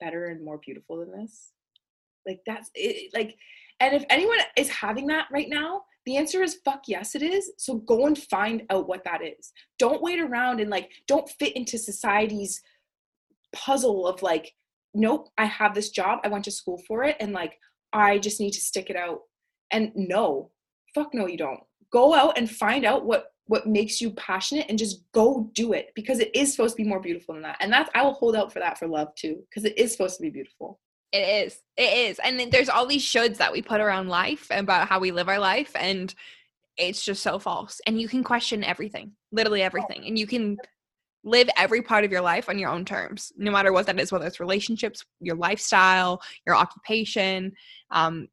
better 0.00 0.26
and 0.26 0.44
more 0.44 0.58
beautiful 0.58 0.98
than 0.98 1.12
this? 1.12 1.52
Like 2.26 2.40
that's 2.46 2.70
it 2.74 3.10
like 3.14 3.36
and 3.80 3.94
if 3.94 4.04
anyone 4.10 4.38
is 4.56 4.68
having 4.68 5.06
that 5.06 5.26
right 5.32 5.48
now 5.48 5.82
the 6.06 6.16
answer 6.16 6.42
is 6.42 6.58
fuck 6.64 6.82
yes 6.86 7.14
it 7.14 7.22
is. 7.22 7.52
So 7.58 7.76
go 7.76 8.06
and 8.06 8.16
find 8.16 8.62
out 8.70 8.88
what 8.88 9.04
that 9.04 9.22
is. 9.22 9.52
Don't 9.78 10.02
wait 10.02 10.18
around 10.18 10.60
and 10.60 10.70
like 10.70 10.90
don't 11.06 11.28
fit 11.38 11.56
into 11.56 11.78
society's 11.78 12.62
puzzle 13.54 14.06
of 14.06 14.22
like 14.22 14.54
nope 14.94 15.28
i 15.38 15.44
have 15.44 15.74
this 15.74 15.90
job 15.90 16.20
i 16.24 16.28
went 16.28 16.44
to 16.44 16.50
school 16.50 16.80
for 16.86 17.04
it 17.04 17.16
and 17.20 17.32
like 17.32 17.58
i 17.92 18.18
just 18.18 18.40
need 18.40 18.52
to 18.52 18.60
stick 18.60 18.90
it 18.90 18.96
out. 18.96 19.20
And 19.72 19.92
no 19.94 20.50
fuck 20.94 21.14
no 21.14 21.26
you 21.26 21.38
don't. 21.38 21.60
Go 21.92 22.14
out 22.14 22.36
and 22.36 22.50
find 22.50 22.84
out 22.84 23.04
what 23.04 23.29
what 23.50 23.66
makes 23.66 24.00
you 24.00 24.12
passionate 24.12 24.66
and 24.68 24.78
just 24.78 25.02
go 25.10 25.50
do 25.54 25.72
it 25.72 25.90
because 25.96 26.20
it 26.20 26.30
is 26.36 26.52
supposed 26.52 26.76
to 26.76 26.82
be 26.82 26.88
more 26.88 27.00
beautiful 27.00 27.34
than 27.34 27.42
that. 27.42 27.56
And 27.58 27.72
that's 27.72 27.90
I 27.96 28.02
will 28.02 28.12
hold 28.12 28.36
out 28.36 28.52
for 28.52 28.60
that 28.60 28.78
for 28.78 28.86
love 28.86 29.12
too 29.16 29.42
because 29.50 29.64
it 29.64 29.76
is 29.76 29.90
supposed 29.90 30.16
to 30.18 30.22
be 30.22 30.30
beautiful. 30.30 30.78
It 31.10 31.46
is. 31.46 31.58
It 31.76 32.10
is. 32.10 32.20
And 32.20 32.52
there's 32.52 32.68
all 32.68 32.86
these 32.86 33.04
shoulds 33.04 33.38
that 33.38 33.52
we 33.52 33.60
put 33.60 33.80
around 33.80 34.08
life 34.08 34.46
about 34.52 34.88
how 34.88 35.00
we 35.00 35.10
live 35.10 35.28
our 35.28 35.40
life 35.40 35.72
and 35.74 36.14
it's 36.76 37.04
just 37.04 37.24
so 37.24 37.40
false. 37.40 37.80
And 37.88 38.00
you 38.00 38.06
can 38.06 38.22
question 38.22 38.62
everything, 38.62 39.10
literally 39.32 39.62
everything. 39.62 40.06
And 40.06 40.16
you 40.16 40.28
can 40.28 40.56
live 41.24 41.50
every 41.56 41.82
part 41.82 42.04
of 42.04 42.12
your 42.12 42.20
life 42.20 42.48
on 42.48 42.56
your 42.56 42.70
own 42.70 42.84
terms, 42.84 43.32
no 43.36 43.50
matter 43.50 43.72
what 43.72 43.86
that 43.86 43.98
is, 43.98 44.12
whether 44.12 44.26
it's 44.26 44.38
relationships, 44.38 45.04
your 45.20 45.34
lifestyle, 45.34 46.22
your 46.46 46.54
occupation. 46.54 47.52
Um, 47.90 48.28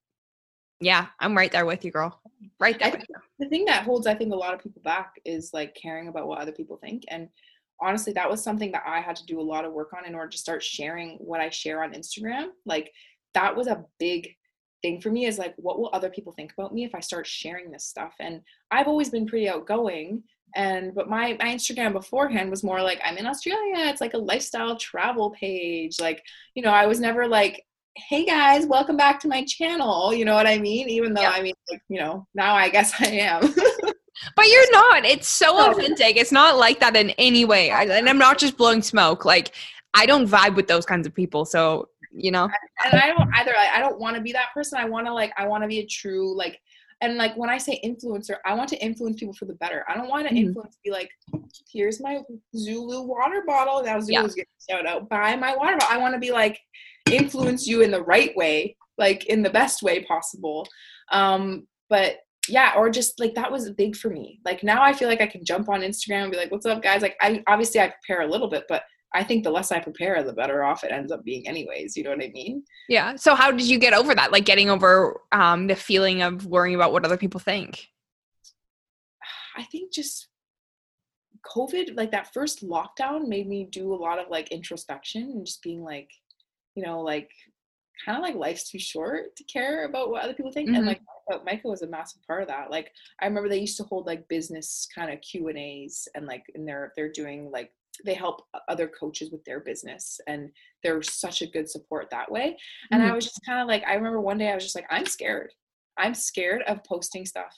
yeah, 0.79 1.07
I'm 1.19 1.35
right 1.35 1.51
there 1.51 1.65
with 1.65 1.83
you, 1.83 1.91
girl. 1.91 2.21
Right 2.59 2.77
there. 2.79 3.01
The 3.39 3.47
thing 3.47 3.65
that 3.65 3.83
holds, 3.83 4.07
I 4.07 4.15
think, 4.15 4.33
a 4.33 4.37
lot 4.37 4.53
of 4.53 4.61
people 4.61 4.81
back 4.83 5.13
is 5.25 5.51
like 5.53 5.75
caring 5.75 6.07
about 6.07 6.27
what 6.27 6.39
other 6.39 6.51
people 6.51 6.77
think. 6.77 7.03
And 7.09 7.29
honestly, 7.81 8.13
that 8.13 8.29
was 8.29 8.43
something 8.43 8.71
that 8.71 8.83
I 8.85 9.01
had 9.01 9.15
to 9.17 9.25
do 9.25 9.39
a 9.39 9.41
lot 9.41 9.65
of 9.65 9.73
work 9.73 9.93
on 9.93 10.05
in 10.05 10.15
order 10.15 10.29
to 10.29 10.37
start 10.37 10.63
sharing 10.63 11.17
what 11.17 11.39
I 11.39 11.49
share 11.49 11.83
on 11.83 11.93
Instagram. 11.93 12.47
Like 12.65 12.91
that 13.33 13.55
was 13.55 13.67
a 13.67 13.85
big 13.99 14.35
thing 14.81 15.01
for 15.01 15.09
me 15.09 15.25
is 15.25 15.39
like 15.39 15.55
what 15.57 15.79
will 15.79 15.89
other 15.91 16.09
people 16.09 16.33
think 16.33 16.53
about 16.53 16.71
me 16.71 16.83
if 16.83 16.93
I 16.93 16.99
start 16.99 17.27
sharing 17.27 17.71
this 17.71 17.85
stuff? 17.85 18.13
And 18.19 18.41
I've 18.71 18.87
always 18.87 19.09
been 19.09 19.27
pretty 19.27 19.49
outgoing 19.49 20.23
and 20.55 20.95
but 20.95 21.09
my 21.09 21.37
my 21.39 21.53
Instagram 21.53 21.93
beforehand 21.93 22.49
was 22.49 22.63
more 22.63 22.81
like 22.81 22.99
I'm 23.03 23.17
in 23.17 23.27
Australia. 23.27 23.85
It's 23.89 24.01
like 24.01 24.13
a 24.13 24.19
lifestyle 24.19 24.77
travel 24.77 25.31
page. 25.31 25.99
Like, 25.99 26.23
you 26.55 26.63
know, 26.63 26.71
I 26.71 26.85
was 26.85 26.99
never 26.99 27.27
like 27.27 27.63
hey 27.97 28.23
guys, 28.23 28.65
welcome 28.65 28.95
back 28.95 29.19
to 29.19 29.27
my 29.27 29.43
channel. 29.45 30.13
You 30.13 30.23
know 30.23 30.35
what 30.35 30.45
I 30.45 30.59
mean? 30.59 30.87
Even 30.87 31.13
though 31.13 31.21
yeah. 31.21 31.31
I 31.31 31.41
mean, 31.41 31.55
like, 31.69 31.81
you 31.89 31.99
know, 31.99 32.27
now 32.35 32.53
I 32.55 32.69
guess 32.69 32.93
I 32.99 33.07
am. 33.07 33.41
but 34.35 34.47
you're 34.47 34.71
not. 34.71 35.03
It's 35.03 35.27
so 35.27 35.71
authentic. 35.71 36.15
It's 36.15 36.31
not 36.31 36.57
like 36.57 36.79
that 36.79 36.95
in 36.95 37.09
any 37.11 37.43
way. 37.43 37.71
I, 37.71 37.83
and 37.83 38.07
I'm 38.07 38.19
not 38.19 38.37
just 38.37 38.55
blowing 38.55 38.81
smoke. 38.81 39.25
Like, 39.25 39.55
I 39.93 40.05
don't 40.05 40.27
vibe 40.27 40.55
with 40.55 40.67
those 40.67 40.85
kinds 40.85 41.07
of 41.07 41.13
people. 41.13 41.43
So, 41.43 41.89
you 42.11 42.31
know. 42.31 42.47
And 42.85 43.01
I 43.01 43.07
don't 43.07 43.29
either. 43.35 43.53
Like, 43.55 43.69
I 43.73 43.79
don't 43.79 43.99
want 43.99 44.15
to 44.15 44.21
be 44.21 44.31
that 44.31 44.53
person. 44.53 44.77
I 44.77 44.85
want 44.85 45.07
to, 45.07 45.13
like, 45.13 45.33
I 45.37 45.47
want 45.47 45.63
to 45.63 45.67
be 45.67 45.79
a 45.79 45.85
true, 45.85 46.37
like, 46.37 46.59
and 47.01 47.15
like 47.15 47.37
when 47.37 47.49
I 47.49 47.59
say 47.59 47.79
influencer, 47.85 48.37
I 48.43 48.55
want 48.55 48.69
to 48.69 48.77
influence 48.77 49.19
people 49.19 49.33
for 49.35 49.45
the 49.45 49.53
better. 49.55 49.85
I 49.87 49.95
don't 49.95 50.07
want 50.07 50.27
to 50.27 50.33
mm-hmm. 50.33 50.47
influence 50.47 50.79
be 50.83 50.89
like, 50.89 51.11
here's 51.71 52.01
my 52.01 52.21
Zulu 52.55 53.03
water 53.03 53.43
bottle. 53.45 53.83
Now 53.83 53.99
Zulu's 53.99 54.35
yeah. 54.35 54.43
getting 54.43 54.45
shout 54.67 54.87
out. 54.87 55.07
Buy 55.07 55.35
my 55.35 55.55
water 55.55 55.77
bottle. 55.77 55.95
I 55.95 55.99
want 55.99 56.15
to 56.15 56.19
be 56.19 56.31
like 56.31 56.59
influence 57.13 57.67
you 57.67 57.81
in 57.81 57.91
the 57.91 58.03
right 58.03 58.35
way, 58.35 58.75
like 58.97 59.25
in 59.25 59.43
the 59.43 59.49
best 59.49 59.83
way 59.83 60.03
possible. 60.03 60.67
Um, 61.11 61.67
but 61.89 62.17
yeah, 62.49 62.73
or 62.75 62.89
just 62.89 63.19
like 63.19 63.35
that 63.35 63.51
was 63.51 63.69
big 63.71 63.95
for 63.95 64.09
me. 64.09 64.39
Like 64.45 64.63
now 64.63 64.81
I 64.81 64.93
feel 64.93 65.07
like 65.07 65.21
I 65.21 65.27
can 65.27 65.43
jump 65.43 65.69
on 65.69 65.81
Instagram 65.81 66.23
and 66.23 66.31
be 66.31 66.37
like, 66.37 66.51
what's 66.51 66.65
up, 66.65 66.81
guys? 66.81 67.01
Like 67.01 67.17
I 67.21 67.43
obviously 67.47 67.81
I 67.81 67.93
prepare 68.05 68.25
a 68.25 68.31
little 68.31 68.49
bit, 68.49 68.65
but 68.69 68.83
I 69.13 69.23
think 69.23 69.43
the 69.43 69.51
less 69.51 69.71
I 69.71 69.79
prepare, 69.79 70.21
the 70.23 70.33
better 70.33 70.63
off 70.63 70.83
it 70.83 70.91
ends 70.91 71.11
up 71.11 71.23
being, 71.23 71.47
anyways. 71.47 71.95
You 71.95 72.03
know 72.03 72.11
what 72.11 72.23
I 72.23 72.29
mean? 72.33 72.63
Yeah. 72.89 73.15
So, 73.15 73.35
how 73.35 73.51
did 73.51 73.67
you 73.67 73.79
get 73.79 73.93
over 73.93 74.13
that? 74.13 74.31
Like, 74.31 74.45
getting 74.45 74.69
over 74.69 75.21
um, 75.31 75.67
the 75.67 75.75
feeling 75.75 76.21
of 76.21 76.45
worrying 76.45 76.75
about 76.75 76.91
what 76.91 77.05
other 77.05 77.17
people 77.17 77.39
think? 77.39 77.87
I 79.55 79.63
think 79.63 79.93
just 79.93 80.27
COVID, 81.55 81.95
like 81.95 82.11
that 82.11 82.33
first 82.33 82.67
lockdown, 82.67 83.27
made 83.27 83.47
me 83.47 83.67
do 83.71 83.93
a 83.93 83.95
lot 83.95 84.19
of 84.19 84.29
like 84.29 84.51
introspection 84.51 85.23
and 85.23 85.45
just 85.45 85.63
being 85.63 85.83
like, 85.83 86.09
you 86.77 86.83
know, 86.83 87.01
like 87.01 87.31
kind 88.05 88.17
of 88.17 88.23
like 88.23 88.35
life's 88.35 88.69
too 88.69 88.77
short 88.77 89.35
to 89.35 89.43
care 89.45 89.85
about 89.85 90.11
what 90.11 90.23
other 90.23 90.35
people 90.35 90.51
think. 90.51 90.69
Mm-hmm. 90.69 90.77
And 90.77 90.85
like 90.85 91.01
Micah 91.43 91.67
was 91.67 91.81
a 91.81 91.87
massive 91.87 92.21
part 92.25 92.43
of 92.43 92.47
that. 92.47 92.69
Like 92.69 92.91
I 93.19 93.25
remember 93.25 93.49
they 93.49 93.59
used 93.59 93.77
to 93.77 93.83
hold 93.83 94.05
like 94.05 94.27
business 94.27 94.87
kind 94.93 95.11
of 95.11 95.19
Q 95.21 95.47
and 95.47 95.57
A's 95.57 96.07
and 96.13 96.27
like 96.27 96.43
and 96.53 96.67
they're 96.67 96.93
they're 96.95 97.11
doing 97.11 97.49
like 97.51 97.71
they 98.05 98.13
help 98.13 98.43
other 98.67 98.87
coaches 98.87 99.31
with 99.31 99.43
their 99.43 99.59
business 99.59 100.19
and 100.27 100.51
they're 100.83 101.01
such 101.01 101.41
a 101.41 101.47
good 101.47 101.67
support 101.67 102.11
that 102.11 102.31
way 102.31 102.55
and 102.91 103.01
mm-hmm. 103.01 103.11
i 103.11 103.15
was 103.15 103.25
just 103.25 103.41
kind 103.43 103.59
of 103.59 103.67
like 103.67 103.83
i 103.87 103.95
remember 103.95 104.21
one 104.21 104.37
day 104.37 104.51
i 104.51 104.53
was 104.53 104.63
just 104.63 104.75
like 104.75 104.85
i'm 104.91 105.07
scared 105.07 105.51
i'm 105.97 106.13
scared 106.13 106.61
of 106.67 106.83
posting 106.83 107.25
stuff 107.25 107.55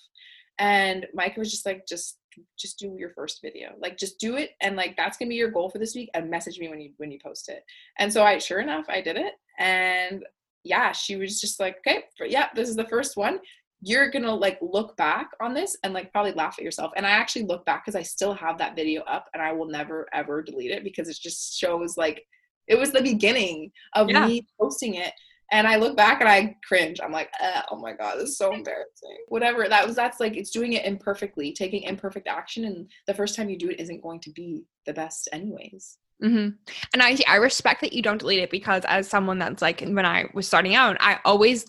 and 0.58 1.06
micah 1.14 1.40
was 1.40 1.52
just 1.52 1.66
like 1.66 1.86
just 1.86 2.19
just 2.58 2.80
do 2.80 2.96
your 2.98 3.12
first 3.12 3.42
video. 3.42 3.70
Like 3.80 3.98
just 3.98 4.20
do 4.20 4.38
it 4.38 4.52
and 4.62 4.76
like 4.76 4.96
that's 4.98 5.18
gonna 5.18 5.30
be 5.30 5.36
your 5.36 5.52
goal 5.52 5.70
for 5.70 5.80
this 5.80 5.96
week 5.96 6.10
and 6.14 6.30
message 6.30 6.60
me 6.60 6.70
when 6.70 6.80
you 6.80 6.92
when 6.98 7.12
you 7.12 7.20
post 7.24 7.50
it. 7.50 7.64
And 7.98 8.12
so 8.12 8.24
i 8.24 8.38
sure 8.38 8.60
enough 8.60 8.86
i 8.90 9.02
did 9.02 9.18
it 9.18 9.34
and 9.58 10.24
yeah 10.64 10.92
she 10.92 11.16
was 11.16 11.40
just 11.40 11.60
like 11.60 11.78
okay 11.78 12.04
yeah 12.28 12.50
this 12.56 12.70
is 12.70 12.76
the 12.76 12.88
first 12.88 13.18
one. 13.18 13.40
You're 13.82 14.12
gonna 14.12 14.34
like 14.34 14.60
look 14.62 14.98
back 14.98 15.30
on 15.42 15.54
this 15.54 15.78
and 15.84 15.94
like 15.94 16.12
probably 16.12 16.34
laugh 16.34 16.56
at 16.58 16.66
yourself. 16.66 16.92
And 16.96 17.06
i 17.06 17.12
actually 17.12 17.46
look 17.46 17.66
back 17.66 17.86
because 17.86 17.96
i 17.96 18.04
still 18.04 18.34
have 18.34 18.58
that 18.58 18.76
video 18.76 19.02
up 19.04 19.28
and 19.34 19.42
i 19.42 19.52
will 19.52 19.68
never 19.68 20.08
ever 20.14 20.42
delete 20.42 20.72
it 20.72 20.84
because 20.84 21.08
it 21.10 21.18
just 21.22 21.58
shows 21.58 21.98
like 21.98 22.26
it 22.68 22.78
was 22.78 22.92
the 22.92 23.02
beginning 23.02 23.72
of 23.96 24.10
yeah. 24.10 24.28
me 24.28 24.46
posting 24.60 24.96
it 24.96 25.14
and 25.52 25.68
i 25.68 25.76
look 25.76 25.96
back 25.96 26.22
and 26.22 26.30
i 26.30 26.56
cringe 26.68 27.00
i'm 27.04 27.12
like 27.12 27.32
eh, 27.40 27.62
oh 27.72 27.76
my 27.76 27.94
god 27.94 28.16
this 28.18 28.30
is 28.30 28.38
so 28.38 28.54
embarrassing 28.54 29.18
whatever 29.28 29.68
that 29.68 29.86
was 29.86 29.96
that's 29.96 30.20
like 30.20 30.36
it's 30.36 30.52
doing 30.52 30.74
it 30.74 30.86
imperfectly 30.86 31.52
taking 31.52 31.84
imperfect 31.84 32.28
action 32.28 32.66
and 32.66 32.90
the 33.08 33.14
first 33.14 33.36
time 33.36 33.50
you 33.50 33.58
do 33.58 33.70
it 33.70 33.80
isn't 33.80 34.02
going 34.02 34.20
to 34.20 34.32
be 34.32 34.64
the 34.86 34.94
best 34.94 35.30
anyways 35.32 35.98
Mm-hmm. 36.24 36.50
And 36.94 37.02
I 37.02 37.18
I 37.28 37.38
respect 37.38 37.82
that 37.82 37.94
you 37.94 38.02
don't 38.02 38.18
delete 38.18 38.40
it 38.40 38.52
because 38.52 38.84
as 38.88 39.08
someone 39.08 39.40
that's 39.40 39.62
like 39.62 39.82
when 39.82 40.06
I 40.06 40.26
was 40.34 40.48
starting 40.48 40.76
out, 40.76 40.98
I 41.00 41.20
always 41.24 41.66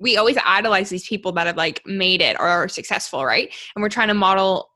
we 0.00 0.16
always 0.16 0.36
idolize 0.44 0.90
these 0.90 1.06
people 1.06 1.30
that 1.32 1.46
have 1.46 1.56
like 1.56 1.80
made 1.86 2.20
it 2.20 2.36
or 2.40 2.48
are 2.48 2.68
successful, 2.68 3.24
right? 3.24 3.54
And 3.74 3.82
we're 3.82 3.88
trying 3.88 4.08
to 4.08 4.14
model 4.14 4.68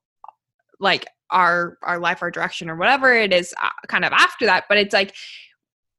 like 0.78 1.06
our 1.30 1.76
our 1.82 1.98
life, 1.98 2.22
our 2.22 2.30
direction, 2.30 2.70
or 2.70 2.76
whatever 2.76 3.12
it 3.12 3.32
is, 3.32 3.52
uh, 3.60 3.68
kind 3.88 4.04
of 4.04 4.12
after 4.12 4.46
that. 4.46 4.64
But 4.68 4.78
it's 4.78 4.92
like 4.92 5.14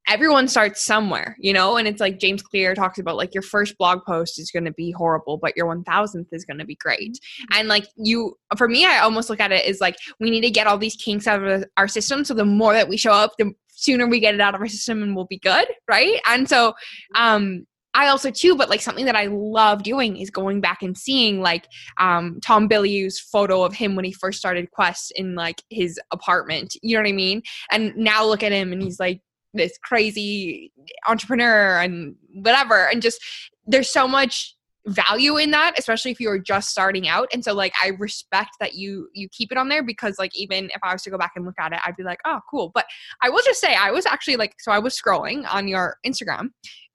everyone 0.08 0.48
starts 0.48 0.84
somewhere, 0.84 1.36
you 1.38 1.52
know, 1.52 1.76
and 1.76 1.86
it's 1.86 2.00
like 2.00 2.18
James 2.18 2.42
Clear 2.42 2.74
talks 2.74 2.98
about 2.98 3.16
like 3.16 3.34
your 3.34 3.42
first 3.42 3.76
blog 3.78 4.00
post 4.06 4.38
is 4.38 4.50
going 4.50 4.64
to 4.64 4.72
be 4.72 4.90
horrible, 4.90 5.36
but 5.36 5.56
your 5.56 5.66
1000th 5.66 6.26
is 6.32 6.44
going 6.44 6.58
to 6.58 6.64
be 6.64 6.76
great. 6.76 7.18
And 7.52 7.68
like 7.68 7.86
you, 7.96 8.36
for 8.56 8.68
me, 8.68 8.86
I 8.86 8.98
almost 8.98 9.28
look 9.28 9.40
at 9.40 9.52
it 9.52 9.66
as 9.66 9.80
like 9.80 9.96
we 10.18 10.30
need 10.30 10.40
to 10.42 10.50
get 10.50 10.66
all 10.66 10.78
these 10.78 10.96
kinks 10.96 11.26
out 11.26 11.42
of 11.42 11.64
our 11.76 11.88
system. 11.88 12.24
So 12.24 12.34
the 12.34 12.44
more 12.44 12.72
that 12.72 12.88
we 12.88 12.96
show 12.96 13.12
up, 13.12 13.34
the 13.38 13.52
sooner 13.68 14.06
we 14.06 14.18
get 14.18 14.34
it 14.34 14.40
out 14.40 14.54
of 14.54 14.60
our 14.60 14.68
system 14.68 15.02
and 15.02 15.14
we'll 15.14 15.26
be 15.26 15.38
good. 15.38 15.66
Right. 15.86 16.20
And 16.26 16.48
so, 16.48 16.74
um, 17.14 17.66
I 17.94 18.08
also 18.08 18.30
too, 18.30 18.54
but 18.54 18.68
like 18.68 18.80
something 18.80 19.06
that 19.06 19.16
I 19.16 19.26
love 19.26 19.82
doing 19.82 20.18
is 20.18 20.30
going 20.30 20.60
back 20.60 20.82
and 20.82 20.96
seeing 20.96 21.40
like 21.40 21.66
um, 21.98 22.38
Tom 22.44 22.68
Bilyeu's 22.68 23.18
photo 23.18 23.64
of 23.64 23.74
him 23.74 23.96
when 23.96 24.04
he 24.04 24.12
first 24.12 24.38
started 24.38 24.70
Quest 24.70 25.12
in 25.16 25.34
like 25.34 25.62
his 25.70 25.98
apartment. 26.12 26.76
You 26.82 26.96
know 26.96 27.02
what 27.02 27.08
I 27.08 27.12
mean? 27.12 27.42
And 27.72 27.96
now 27.96 28.24
look 28.24 28.42
at 28.44 28.52
him 28.52 28.72
and 28.72 28.80
he's 28.80 29.00
like 29.00 29.20
this 29.54 29.78
crazy 29.82 30.72
entrepreneur 31.06 31.80
and 31.80 32.14
whatever. 32.34 32.88
And 32.88 33.02
just 33.02 33.20
there's 33.66 33.90
so 33.90 34.06
much 34.08 34.54
value 34.86 35.36
in 35.36 35.50
that 35.50 35.74
especially 35.76 36.10
if 36.10 36.18
you're 36.18 36.38
just 36.38 36.70
starting 36.70 37.08
out 37.08 37.28
and 37.34 37.44
so 37.44 37.52
like 37.52 37.74
i 37.82 37.88
respect 37.98 38.52
that 38.58 38.72
you 38.72 39.06
you 39.12 39.28
keep 39.30 39.52
it 39.52 39.58
on 39.58 39.68
there 39.68 39.82
because 39.82 40.18
like 40.18 40.30
even 40.34 40.64
if 40.66 40.80
i 40.82 40.94
was 40.94 41.02
to 41.02 41.10
go 41.10 41.18
back 41.18 41.32
and 41.36 41.44
look 41.44 41.56
at 41.60 41.74
it 41.74 41.80
i'd 41.84 41.96
be 41.96 42.02
like 42.02 42.20
oh 42.24 42.40
cool 42.50 42.70
but 42.72 42.86
i 43.22 43.28
will 43.28 43.42
just 43.44 43.60
say 43.60 43.74
i 43.74 43.90
was 43.90 44.06
actually 44.06 44.36
like 44.36 44.54
so 44.60 44.72
i 44.72 44.78
was 44.78 44.98
scrolling 44.98 45.44
on 45.52 45.68
your 45.68 45.96
instagram 46.06 46.48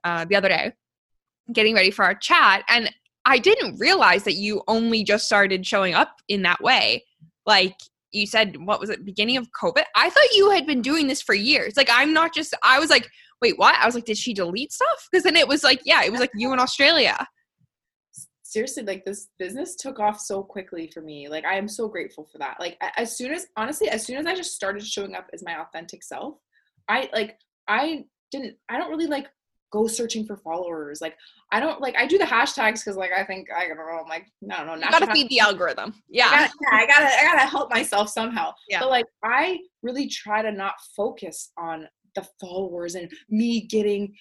uh, 0.06 0.26
the 0.26 0.36
other 0.36 0.50
day 0.50 0.72
getting 1.52 1.76
ready 1.76 1.92
for 1.92 2.04
our 2.04 2.16
chat 2.16 2.64
and 2.68 2.90
I 3.26 3.40
didn't 3.40 3.80
realize 3.80 4.24
that 4.24 4.34
you 4.34 4.64
only 4.68 5.04
just 5.04 5.26
started 5.26 5.66
showing 5.66 5.94
up 5.94 6.18
in 6.28 6.42
that 6.44 6.62
way. 6.62 7.06
Like 7.46 7.76
you 8.14 8.28
said, 8.28 8.56
what 8.66 8.80
was 8.80 8.90
it, 8.90 9.06
beginning 9.06 9.38
of 9.38 9.50
COVID? 9.52 9.84
I 9.96 10.10
thought 10.10 10.36
you 10.36 10.52
had 10.52 10.66
been 10.66 10.82
doing 10.82 11.08
this 11.08 11.22
for 11.22 11.36
years. 11.36 11.76
Like 11.76 11.90
I'm 11.92 12.14
not 12.14 12.34
just 12.34 12.54
I 12.64 12.80
was 12.80 12.90
like, 12.90 13.10
wait, 13.42 13.58
what? 13.58 13.76
I 13.76 13.86
was 13.86 13.96
like, 13.96 14.06
did 14.06 14.18
she 14.18 14.34
delete 14.34 14.72
stuff? 14.72 15.08
Because 15.12 15.24
then 15.24 15.36
it 15.36 15.48
was 15.48 15.64
like, 15.64 15.82
yeah, 15.86 16.04
it 16.04 16.12
was 16.12 16.22
like 16.22 16.32
you 16.36 16.54
in 16.54 16.60
Australia. 16.60 17.18
Seriously, 18.44 18.84
like 18.84 19.04
this 19.04 19.30
business 19.40 19.76
took 19.76 20.00
off 20.00 20.20
so 20.20 20.44
quickly 20.44 20.90
for 20.94 21.02
me. 21.02 21.28
Like 21.28 21.44
I 21.44 21.58
am 21.58 21.68
so 21.68 21.88
grateful 21.88 22.28
for 22.32 22.38
that. 22.38 22.58
Like 22.60 22.78
as 22.98 23.18
soon 23.18 23.34
as 23.34 23.48
honestly, 23.58 23.90
as 23.90 24.06
soon 24.06 24.18
as 24.18 24.26
I 24.26 24.36
just 24.36 24.54
started 24.54 24.86
showing 24.86 25.16
up 25.16 25.28
as 25.34 25.44
my 25.44 25.60
authentic 25.60 26.04
self, 26.04 26.36
I 26.88 27.10
like 27.14 27.38
I 27.68 28.06
didn't 28.32 28.56
I 28.70 28.78
don't 28.78 28.92
really 28.92 29.08
like 29.08 29.28
go 29.74 29.88
searching 29.88 30.26
for 30.26 30.38
followers. 30.38 31.02
Like 31.02 31.18
I 31.52 31.60
don't 31.60 31.82
like 31.82 31.96
I 31.98 32.06
do 32.06 32.20
the 32.20 32.24
hashtags 32.24 32.80
because 32.80 32.96
like 32.96 33.12
I 33.12 33.24
think 33.24 33.48
I 33.52 33.68
don't 33.68 33.78
know 33.78 34.00
I'm 34.04 34.08
like 34.08 34.28
I 34.52 34.58
don't 34.58 34.68
know. 34.68 34.76
You 34.76 34.92
gotta 34.92 35.12
feed 35.12 35.30
the 35.30 35.40
algorithm. 35.40 35.96
Yeah. 36.08 36.28
I 36.28 36.30
gotta, 36.32 36.54
yeah, 36.62 36.78
I 36.78 36.86
gotta 36.86 37.06
I 37.06 37.24
gotta 37.24 37.50
help 37.50 37.72
myself 37.72 38.10
somehow. 38.10 38.54
Yeah. 38.70 38.80
But 38.80 38.92
like 38.92 39.06
I 39.24 39.60
really 39.82 40.08
try 40.08 40.44
to 40.44 40.52
not 40.52 40.76
focus 40.96 41.52
on 41.58 41.88
the 42.16 42.26
followers 42.40 42.94
and 42.94 43.12
me 43.30 43.62
getting 43.62 44.14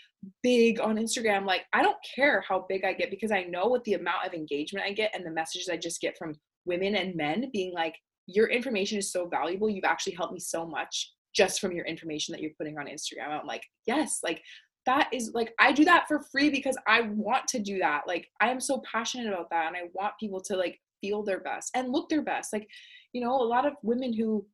big 0.42 0.80
on 0.80 0.96
Instagram. 0.96 1.44
Like 1.44 1.66
I 1.74 1.82
don't 1.82 1.98
care 2.14 2.42
how 2.48 2.64
big 2.68 2.84
I 2.84 2.94
get 2.94 3.10
because 3.10 3.30
I 3.30 3.42
know 3.44 3.66
what 3.66 3.84
the 3.84 3.94
amount 3.94 4.26
of 4.26 4.32
engagement 4.32 4.86
I 4.86 4.92
get 4.92 5.14
and 5.14 5.24
the 5.24 5.30
messages 5.30 5.68
I 5.68 5.76
just 5.76 6.00
get 6.00 6.16
from 6.16 6.34
women 6.64 6.94
and 6.94 7.14
men 7.14 7.50
being 7.52 7.74
like, 7.74 7.94
your 8.26 8.46
information 8.46 8.98
is 8.98 9.12
so 9.12 9.28
valuable. 9.28 9.68
You've 9.68 9.84
actually 9.84 10.14
helped 10.14 10.32
me 10.32 10.40
so 10.40 10.64
much 10.64 11.12
just 11.34 11.60
from 11.60 11.72
your 11.72 11.84
information 11.84 12.32
that 12.32 12.40
you're 12.40 12.52
putting 12.58 12.78
on 12.78 12.86
Instagram. 12.86 13.28
I'm 13.28 13.46
like, 13.46 13.64
yes, 13.86 14.20
like 14.22 14.42
that 14.86 15.08
is 15.12 15.30
like 15.34 15.52
I 15.60 15.72
do 15.72 15.84
that 15.84 16.08
for 16.08 16.20
free 16.32 16.50
because 16.50 16.76
I 16.86 17.02
want 17.02 17.46
to 17.48 17.58
do 17.58 17.78
that. 17.78 18.02
Like 18.06 18.28
I 18.40 18.50
am 18.50 18.60
so 18.60 18.82
passionate 18.90 19.28
about 19.28 19.50
that 19.50 19.68
and 19.68 19.76
I 19.76 19.88
want 19.94 20.14
people 20.18 20.40
to 20.42 20.56
like 20.56 20.80
feel 21.00 21.22
their 21.22 21.40
best 21.40 21.70
and 21.74 21.92
look 21.92 22.08
their 22.08 22.22
best. 22.22 22.52
Like, 22.52 22.68
you 23.12 23.20
know, 23.20 23.34
a 23.34 23.42
lot 23.42 23.66
of 23.66 23.74
women 23.82 24.12
who 24.12 24.46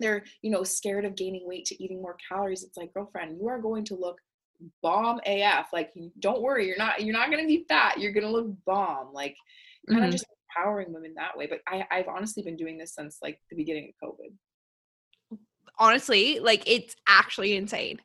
they're, 0.00 0.24
you 0.42 0.50
know, 0.50 0.62
scared 0.62 1.04
of 1.04 1.16
gaining 1.16 1.46
weight 1.46 1.64
to 1.66 1.82
eating 1.82 2.00
more 2.00 2.16
calories. 2.28 2.62
It's 2.62 2.76
like, 2.76 2.94
girlfriend, 2.94 3.38
you 3.40 3.48
are 3.48 3.60
going 3.60 3.84
to 3.86 3.94
look 3.94 4.18
bomb 4.82 5.20
AF. 5.26 5.68
Like 5.72 5.92
don't 6.18 6.42
worry, 6.42 6.66
you're 6.66 6.78
not 6.78 7.02
you're 7.02 7.16
not 7.16 7.30
gonna 7.30 7.46
be 7.46 7.64
fat. 7.68 7.98
You're 7.98 8.12
gonna 8.12 8.30
look 8.30 8.48
bomb. 8.64 9.12
Like 9.12 9.36
kind 9.88 10.00
of 10.00 10.04
mm-hmm. 10.04 10.12
just 10.12 10.26
empowering 10.56 10.92
women 10.92 11.14
that 11.16 11.36
way. 11.36 11.46
But 11.46 11.60
I, 11.66 11.84
I've 11.90 12.08
honestly 12.08 12.42
been 12.42 12.56
doing 12.56 12.78
this 12.78 12.94
since 12.94 13.18
like 13.22 13.40
the 13.50 13.56
beginning 13.56 13.92
of 14.02 14.08
COVID. 14.08 15.38
Honestly, 15.78 16.40
like 16.40 16.64
it's 16.66 16.96
actually 17.06 17.56
insane 17.56 18.00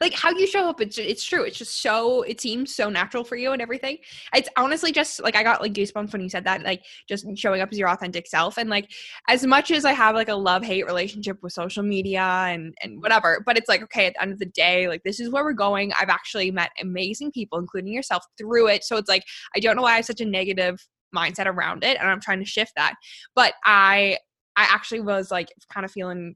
like 0.00 0.14
how 0.14 0.30
you 0.30 0.46
show 0.46 0.68
up 0.68 0.80
it's 0.80 0.96
it's 0.96 1.24
true. 1.24 1.42
It's 1.44 1.58
just 1.58 1.82
so 1.82 2.22
it 2.22 2.40
seems 2.40 2.74
so 2.74 2.88
natural 2.88 3.22
for 3.22 3.36
you 3.36 3.52
and 3.52 3.60
everything. 3.60 3.98
It's 4.34 4.48
honestly 4.56 4.92
just 4.92 5.22
like 5.22 5.36
i 5.36 5.42
got 5.42 5.60
like 5.60 5.74
goosebumps 5.74 6.12
when 6.12 6.22
you 6.22 6.30
said 6.30 6.44
that 6.44 6.62
like 6.62 6.82
just 7.08 7.26
showing 7.36 7.60
up 7.60 7.68
as 7.70 7.78
your 7.78 7.88
authentic 7.90 8.26
self. 8.26 8.56
And 8.56 8.70
like 8.70 8.90
as 9.28 9.44
much 9.44 9.70
as 9.70 9.84
i 9.84 9.92
have 9.92 10.14
like 10.14 10.28
a 10.28 10.34
love 10.34 10.64
hate 10.64 10.86
relationship 10.86 11.38
with 11.42 11.52
social 11.52 11.82
media 11.82 12.22
and 12.22 12.74
and 12.82 13.02
whatever 13.02 13.42
but 13.44 13.58
it's 13.58 13.68
like 13.68 13.82
okay 13.82 14.06
at 14.06 14.14
the 14.14 14.22
end 14.22 14.32
of 14.32 14.38
the 14.38 14.46
day 14.46 14.88
like 14.88 15.02
this 15.04 15.20
is 15.20 15.30
where 15.30 15.44
we're 15.44 15.52
going. 15.52 15.92
I've 16.00 16.08
actually 16.08 16.50
met 16.50 16.70
amazing 16.80 17.32
people 17.32 17.58
including 17.58 17.92
yourself 17.92 18.24
through 18.38 18.68
it. 18.68 18.84
So 18.84 18.96
it's 18.96 19.08
like 19.08 19.24
i 19.54 19.60
don't 19.60 19.76
know 19.76 19.82
why 19.82 19.92
i 19.92 19.96
have 19.96 20.06
such 20.06 20.20
a 20.20 20.26
negative 20.26 20.78
mindset 21.14 21.46
around 21.46 21.84
it 21.84 21.98
and 21.98 22.08
i'm 22.08 22.20
trying 22.20 22.38
to 22.38 22.46
shift 22.46 22.72
that. 22.76 22.94
But 23.34 23.54
i 23.64 24.18
I 24.56 24.64
actually 24.64 25.00
was 25.00 25.30
like 25.30 25.48
kind 25.72 25.84
of 25.84 25.90
feeling 25.90 26.34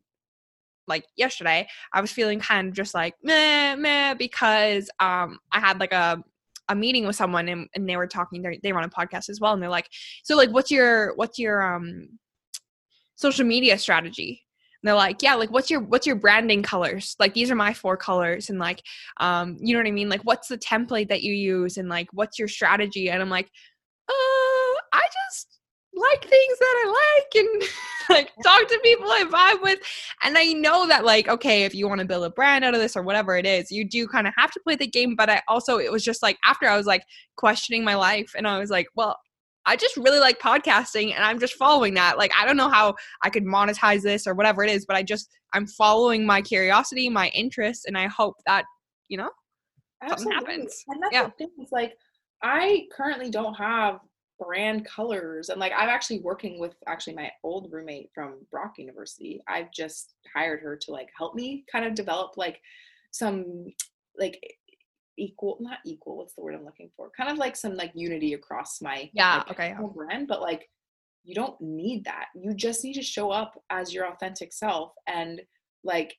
like 0.86 1.04
yesterday, 1.16 1.66
I 1.92 2.00
was 2.00 2.12
feeling 2.12 2.40
kind 2.40 2.68
of 2.68 2.74
just 2.74 2.94
like 2.94 3.14
meh 3.22 3.76
meh 3.76 4.14
because 4.14 4.90
um 5.00 5.38
I 5.52 5.60
had 5.60 5.80
like 5.80 5.92
a 5.92 6.22
a 6.68 6.74
meeting 6.74 7.06
with 7.06 7.16
someone 7.16 7.48
and, 7.48 7.68
and 7.74 7.88
they 7.88 7.96
were 7.96 8.06
talking 8.06 8.42
they 8.42 8.58
they 8.62 8.72
run 8.72 8.84
a 8.84 8.88
podcast 8.88 9.28
as 9.28 9.40
well 9.40 9.52
and 9.52 9.62
they're 9.62 9.68
like 9.68 9.88
so 10.22 10.36
like 10.36 10.50
what's 10.50 10.70
your 10.70 11.14
what's 11.16 11.38
your 11.38 11.62
um 11.62 12.08
social 13.16 13.44
media 13.44 13.78
strategy? 13.78 14.42
And 14.82 14.88
they're 14.88 14.94
like 14.94 15.22
yeah 15.22 15.34
like 15.34 15.50
what's 15.50 15.70
your 15.70 15.80
what's 15.80 16.06
your 16.06 16.16
branding 16.16 16.62
colors? 16.62 17.16
Like 17.18 17.34
these 17.34 17.50
are 17.50 17.54
my 17.54 17.74
four 17.74 17.96
colors 17.96 18.50
and 18.50 18.58
like 18.58 18.82
um 19.18 19.56
you 19.60 19.74
know 19.74 19.80
what 19.80 19.88
i 19.88 19.92
mean? 19.92 20.08
Like 20.08 20.22
what's 20.22 20.48
the 20.48 20.58
template 20.58 21.08
that 21.08 21.22
you 21.22 21.34
use? 21.34 21.76
and 21.76 21.88
like 21.88 22.08
what's 22.12 22.38
your 22.38 22.48
strategy? 22.48 23.10
And 23.10 23.20
i'm 23.22 23.30
like 23.30 23.50
uh 24.08 24.74
I 24.92 25.02
just 25.30 25.53
like 25.96 26.22
things 26.22 26.58
that 26.58 26.84
I 26.84 27.18
like 27.22 27.44
and 27.44 27.62
like 28.10 28.32
talk 28.42 28.68
to 28.68 28.80
people 28.82 29.06
I 29.06 29.24
vibe 29.24 29.62
with. 29.62 29.78
And 30.22 30.36
I 30.36 30.52
know 30.52 30.86
that 30.88 31.04
like, 31.04 31.28
okay, 31.28 31.64
if 31.64 31.74
you 31.74 31.88
want 31.88 32.00
to 32.00 32.06
build 32.06 32.24
a 32.24 32.30
brand 32.30 32.64
out 32.64 32.74
of 32.74 32.80
this 32.80 32.96
or 32.96 33.02
whatever 33.02 33.36
it 33.36 33.46
is, 33.46 33.70
you 33.70 33.88
do 33.88 34.06
kind 34.06 34.26
of 34.26 34.34
have 34.36 34.50
to 34.52 34.60
play 34.60 34.76
the 34.76 34.86
game. 34.86 35.14
But 35.16 35.30
I 35.30 35.42
also 35.48 35.78
it 35.78 35.92
was 35.92 36.04
just 36.04 36.22
like 36.22 36.38
after 36.44 36.68
I 36.68 36.76
was 36.76 36.86
like 36.86 37.04
questioning 37.36 37.84
my 37.84 37.94
life 37.94 38.32
and 38.36 38.46
I 38.46 38.58
was 38.58 38.70
like, 38.70 38.88
well, 38.94 39.18
I 39.66 39.76
just 39.76 39.96
really 39.96 40.18
like 40.18 40.38
podcasting 40.40 41.14
and 41.14 41.24
I'm 41.24 41.38
just 41.38 41.54
following 41.54 41.94
that. 41.94 42.18
Like 42.18 42.32
I 42.38 42.44
don't 42.44 42.56
know 42.56 42.68
how 42.68 42.94
I 43.22 43.30
could 43.30 43.44
monetize 43.44 44.02
this 44.02 44.26
or 44.26 44.34
whatever 44.34 44.62
it 44.64 44.70
is, 44.70 44.84
but 44.86 44.96
I 44.96 45.02
just 45.02 45.28
I'm 45.52 45.66
following 45.66 46.26
my 46.26 46.42
curiosity, 46.42 47.08
my 47.08 47.28
interest, 47.28 47.86
and 47.86 47.96
I 47.96 48.08
hope 48.08 48.34
that, 48.46 48.64
you 49.08 49.16
know, 49.16 49.30
Absolutely. 50.02 50.22
something 50.24 50.32
happens. 50.32 50.84
And 50.88 51.02
that's 51.02 51.12
yeah. 51.12 51.24
the 51.24 51.30
thing. 51.30 51.48
It's 51.58 51.72
like 51.72 51.94
I 52.42 52.86
currently 52.94 53.30
don't 53.30 53.54
have 53.54 54.00
brand 54.38 54.84
colors 54.84 55.48
and 55.48 55.60
like 55.60 55.72
i'm 55.76 55.88
actually 55.88 56.18
working 56.20 56.58
with 56.58 56.74
actually 56.86 57.14
my 57.14 57.30
old 57.42 57.70
roommate 57.72 58.10
from 58.14 58.34
brock 58.50 58.74
university. 58.78 59.40
I've 59.48 59.70
just 59.70 60.14
hired 60.34 60.60
her 60.60 60.76
to 60.76 60.90
like 60.90 61.08
help 61.16 61.34
me 61.34 61.64
kind 61.70 61.84
of 61.84 61.94
develop 61.94 62.36
like 62.36 62.60
some 63.10 63.66
like 64.18 64.40
equal 65.16 65.58
not 65.60 65.78
equal 65.86 66.16
what's 66.16 66.34
the 66.34 66.42
word 66.42 66.54
i'm 66.54 66.64
looking 66.64 66.90
for? 66.96 67.10
Kind 67.16 67.30
of 67.30 67.38
like 67.38 67.56
some 67.56 67.76
like 67.76 67.92
unity 67.94 68.34
across 68.34 68.80
my 68.82 69.08
yeah 69.12 69.36
like, 69.36 69.50
okay 69.50 69.74
brand 69.94 70.26
but 70.28 70.40
like 70.40 70.68
you 71.24 71.34
don't 71.34 71.58
need 71.60 72.04
that. 72.04 72.26
You 72.34 72.54
just 72.54 72.84
need 72.84 72.94
to 72.94 73.02
show 73.02 73.30
up 73.30 73.60
as 73.70 73.92
your 73.92 74.06
authentic 74.06 74.52
self 74.52 74.92
and 75.06 75.40
like 75.82 76.14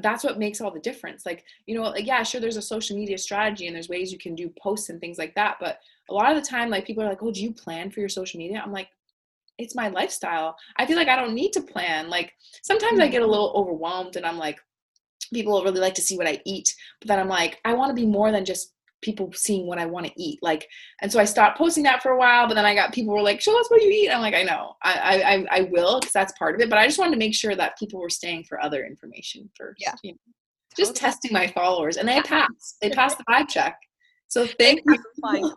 that's 0.00 0.24
what 0.24 0.38
makes 0.38 0.60
all 0.60 0.70
the 0.70 0.80
difference. 0.80 1.26
Like 1.26 1.44
you 1.66 1.74
know 1.74 1.82
like 1.82 2.06
yeah 2.06 2.22
sure 2.22 2.40
there's 2.40 2.56
a 2.56 2.62
social 2.62 2.96
media 2.96 3.18
strategy 3.18 3.66
and 3.66 3.74
there's 3.74 3.88
ways 3.88 4.12
you 4.12 4.18
can 4.18 4.34
do 4.34 4.52
posts 4.60 4.88
and 4.88 5.00
things 5.00 5.18
like 5.18 5.34
that 5.34 5.56
but 5.60 5.78
a 6.10 6.14
lot 6.14 6.34
of 6.34 6.42
the 6.42 6.48
time 6.48 6.70
like 6.70 6.86
people 6.86 7.02
are 7.02 7.08
like 7.08 7.22
oh 7.22 7.30
do 7.30 7.42
you 7.42 7.52
plan 7.52 7.90
for 7.90 8.00
your 8.00 8.08
social 8.08 8.38
media? 8.38 8.62
I'm 8.64 8.72
like 8.72 8.88
it's 9.56 9.76
my 9.76 9.88
lifestyle. 9.88 10.56
I 10.76 10.86
feel 10.86 10.96
like 10.96 11.08
i 11.08 11.16
don't 11.16 11.34
need 11.34 11.52
to 11.52 11.60
plan. 11.60 12.08
Like 12.08 12.32
sometimes 12.62 13.00
i 13.00 13.08
get 13.08 13.20
a 13.20 13.24
mm-hmm. 13.24 13.32
little 13.32 13.52
overwhelmed 13.54 14.16
and 14.16 14.26
i'm 14.26 14.38
like 14.38 14.58
people 15.32 15.62
really 15.62 15.80
like 15.80 15.94
to 15.94 16.02
see 16.02 16.16
what 16.16 16.28
i 16.28 16.40
eat 16.44 16.74
but 17.00 17.08
then 17.08 17.18
i'm 17.18 17.28
like 17.28 17.58
i 17.64 17.72
want 17.72 17.90
to 17.90 17.94
be 17.94 18.06
more 18.06 18.30
than 18.30 18.44
just 18.44 18.72
people 19.04 19.30
seeing 19.34 19.66
what 19.66 19.78
I 19.78 19.86
want 19.86 20.06
to 20.06 20.12
eat. 20.16 20.38
Like, 20.42 20.66
and 21.02 21.12
so 21.12 21.20
I 21.20 21.24
stopped 21.24 21.58
posting 21.58 21.84
that 21.84 22.02
for 22.02 22.12
a 22.12 22.18
while, 22.18 22.48
but 22.48 22.54
then 22.54 22.64
I 22.64 22.74
got 22.74 22.92
people 22.92 23.14
were 23.14 23.22
like, 23.22 23.40
show 23.40 23.58
us 23.60 23.70
what 23.70 23.82
you 23.82 23.90
eat. 23.90 24.10
I'm 24.10 24.22
like, 24.22 24.34
I 24.34 24.42
know, 24.42 24.74
I, 24.82 25.22
I, 25.50 25.58
I 25.58 25.60
will, 25.70 26.00
because 26.00 26.12
that's 26.12 26.32
part 26.38 26.54
of 26.54 26.60
it. 26.60 26.70
But 26.70 26.78
I 26.78 26.86
just 26.86 26.98
wanted 26.98 27.12
to 27.12 27.18
make 27.18 27.34
sure 27.34 27.54
that 27.54 27.78
people 27.78 28.00
were 28.00 28.10
staying 28.10 28.44
for 28.44 28.60
other 28.60 28.84
information 28.84 29.48
first. 29.56 29.80
Yeah. 29.80 29.94
You 30.02 30.12
know? 30.12 30.18
Just 30.76 30.96
testing 30.96 31.32
my 31.32 31.46
followers 31.48 31.98
and 31.98 32.08
they 32.08 32.20
passed, 32.22 32.78
they 32.80 32.90
passed 33.00 33.18
the 33.18 33.24
vibe 33.30 33.48
check. 33.48 33.78
So 34.28 34.46
thank 34.46 34.80
you. 34.86 34.96
For 34.96 35.04
flying. 35.20 35.52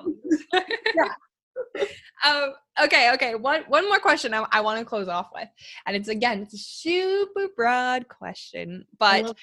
Yeah. 0.96 1.10
um, 2.24 2.54
okay, 2.84 3.12
okay. 3.14 3.34
One 3.34 3.64
one 3.68 3.88
more 3.88 4.00
question 4.00 4.32
I, 4.34 4.46
I 4.52 4.62
want 4.62 4.80
to 4.80 4.86
close 4.86 5.08
off 5.08 5.30
with, 5.34 5.48
and 5.86 5.96
it's 5.96 6.08
again, 6.08 6.44
it's 6.44 6.54
a 6.54 6.58
super 6.58 7.48
broad 7.56 8.08
question, 8.08 8.86
but 9.00 9.36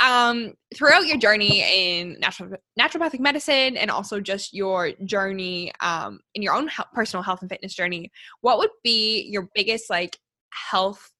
um, 0.00 0.54
throughout 0.74 1.06
your 1.06 1.18
journey 1.18 1.62
in 1.62 2.18
natural 2.20 2.50
naturopathic 2.78 3.20
medicine 3.20 3.76
and 3.76 3.90
also 3.90 4.20
just 4.20 4.52
your 4.52 4.92
journey 5.04 5.72
um, 5.80 6.20
in 6.34 6.42
your 6.42 6.54
own 6.54 6.68
health, 6.68 6.88
personal 6.92 7.22
health 7.22 7.40
and 7.42 7.50
fitness 7.50 7.74
journey, 7.74 8.10
what 8.40 8.58
would 8.58 8.70
be 8.82 9.22
your 9.30 9.48
biggest 9.54 9.90
like 9.90 10.16
health 10.50 11.10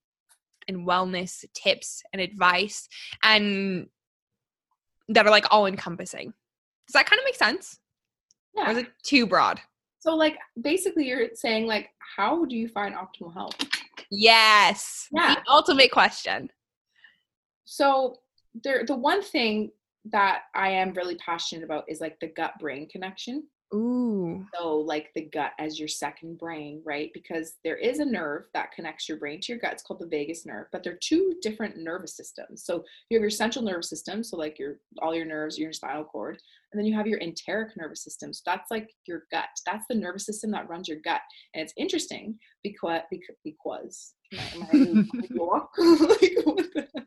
and 0.68 0.86
wellness 0.86 1.44
tips 1.54 2.02
and 2.12 2.20
advice 2.20 2.88
and 3.22 3.86
that 5.08 5.26
are 5.26 5.30
like 5.30 5.46
all 5.50 5.66
encompassing? 5.66 6.32
Does 6.86 6.94
that 6.94 7.06
kind 7.06 7.18
of 7.18 7.24
make 7.24 7.36
sense? 7.36 7.78
Yeah. 8.56 8.68
Or 8.68 8.72
is 8.72 8.78
it 8.78 8.88
too 9.02 9.26
broad? 9.26 9.60
So 10.00 10.14
like 10.14 10.36
basically 10.60 11.06
you're 11.08 11.28
saying 11.34 11.66
like 11.66 11.90
how 12.16 12.44
do 12.44 12.56
you 12.56 12.68
find 12.68 12.94
optimal 12.94 13.32
health? 13.32 13.56
Yes. 14.10 15.08
Yeah. 15.12 15.36
The 15.36 15.50
ultimate 15.50 15.90
question. 15.90 16.50
So 17.64 18.18
there 18.62 18.84
the 18.86 18.96
one 18.96 19.22
thing 19.22 19.70
that 20.06 20.42
I 20.54 20.70
am 20.70 20.92
really 20.92 21.16
passionate 21.16 21.64
about 21.64 21.84
is 21.88 22.00
like 22.00 22.18
the 22.20 22.28
gut 22.28 22.54
brain 22.60 22.88
connection. 22.88 23.44
Ooh. 23.72 24.44
So 24.54 24.76
like 24.78 25.10
the 25.14 25.22
gut 25.22 25.52
as 25.58 25.80
your 25.80 25.88
second 25.88 26.38
brain, 26.38 26.80
right? 26.84 27.10
Because 27.12 27.54
there 27.64 27.76
is 27.76 27.98
a 27.98 28.04
nerve 28.04 28.44
that 28.52 28.70
connects 28.72 29.08
your 29.08 29.18
brain 29.18 29.40
to 29.40 29.52
your 29.52 29.58
gut. 29.58 29.72
It's 29.72 29.82
called 29.82 30.00
the 30.00 30.06
vagus 30.06 30.46
nerve, 30.46 30.66
but 30.70 30.84
they're 30.84 30.98
two 31.02 31.34
different 31.42 31.76
nervous 31.76 32.16
systems. 32.16 32.64
So 32.64 32.84
you 33.08 33.16
have 33.16 33.22
your 33.22 33.30
central 33.30 33.64
nervous 33.64 33.90
system, 33.90 34.22
so 34.22 34.36
like 34.36 34.58
your 34.58 34.76
all 35.02 35.14
your 35.14 35.24
nerves, 35.24 35.58
your 35.58 35.72
spinal 35.72 36.04
cord, 36.04 36.38
and 36.72 36.78
then 36.78 36.86
you 36.86 36.94
have 36.94 37.08
your 37.08 37.18
enteric 37.20 37.76
nervous 37.76 38.04
system. 38.04 38.32
So 38.32 38.42
that's 38.46 38.70
like 38.70 38.90
your 39.08 39.24
gut. 39.32 39.48
That's 39.66 39.86
the 39.88 39.96
nervous 39.96 40.26
system 40.26 40.50
that 40.52 40.68
runs 40.68 40.86
your 40.86 40.98
gut. 41.04 41.22
And 41.54 41.62
it's 41.62 41.74
interesting 41.76 42.38
because 42.62 43.00
because, 43.10 43.36
because 43.44 44.14
am 44.32 44.66
I, 44.72 44.76
am 44.76 45.08
I 46.86 47.04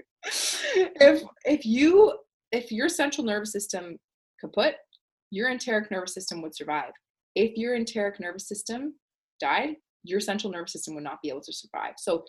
if 0.99 1.23
if 1.45 1.65
you 1.65 2.17
if 2.51 2.71
your 2.71 2.89
central 2.89 3.25
nervous 3.25 3.51
system 3.51 3.97
kaput, 4.39 4.75
your 5.31 5.49
enteric 5.49 5.91
nervous 5.91 6.13
system 6.13 6.41
would 6.41 6.55
survive. 6.55 6.91
If 7.35 7.57
your 7.57 7.75
enteric 7.75 8.19
nervous 8.19 8.47
system 8.47 8.95
died, 9.39 9.75
your 10.03 10.19
central 10.19 10.51
nervous 10.51 10.73
system 10.73 10.95
would 10.95 11.03
not 11.03 11.21
be 11.21 11.29
able 11.29 11.41
to 11.41 11.53
survive. 11.53 11.93
So 11.97 12.23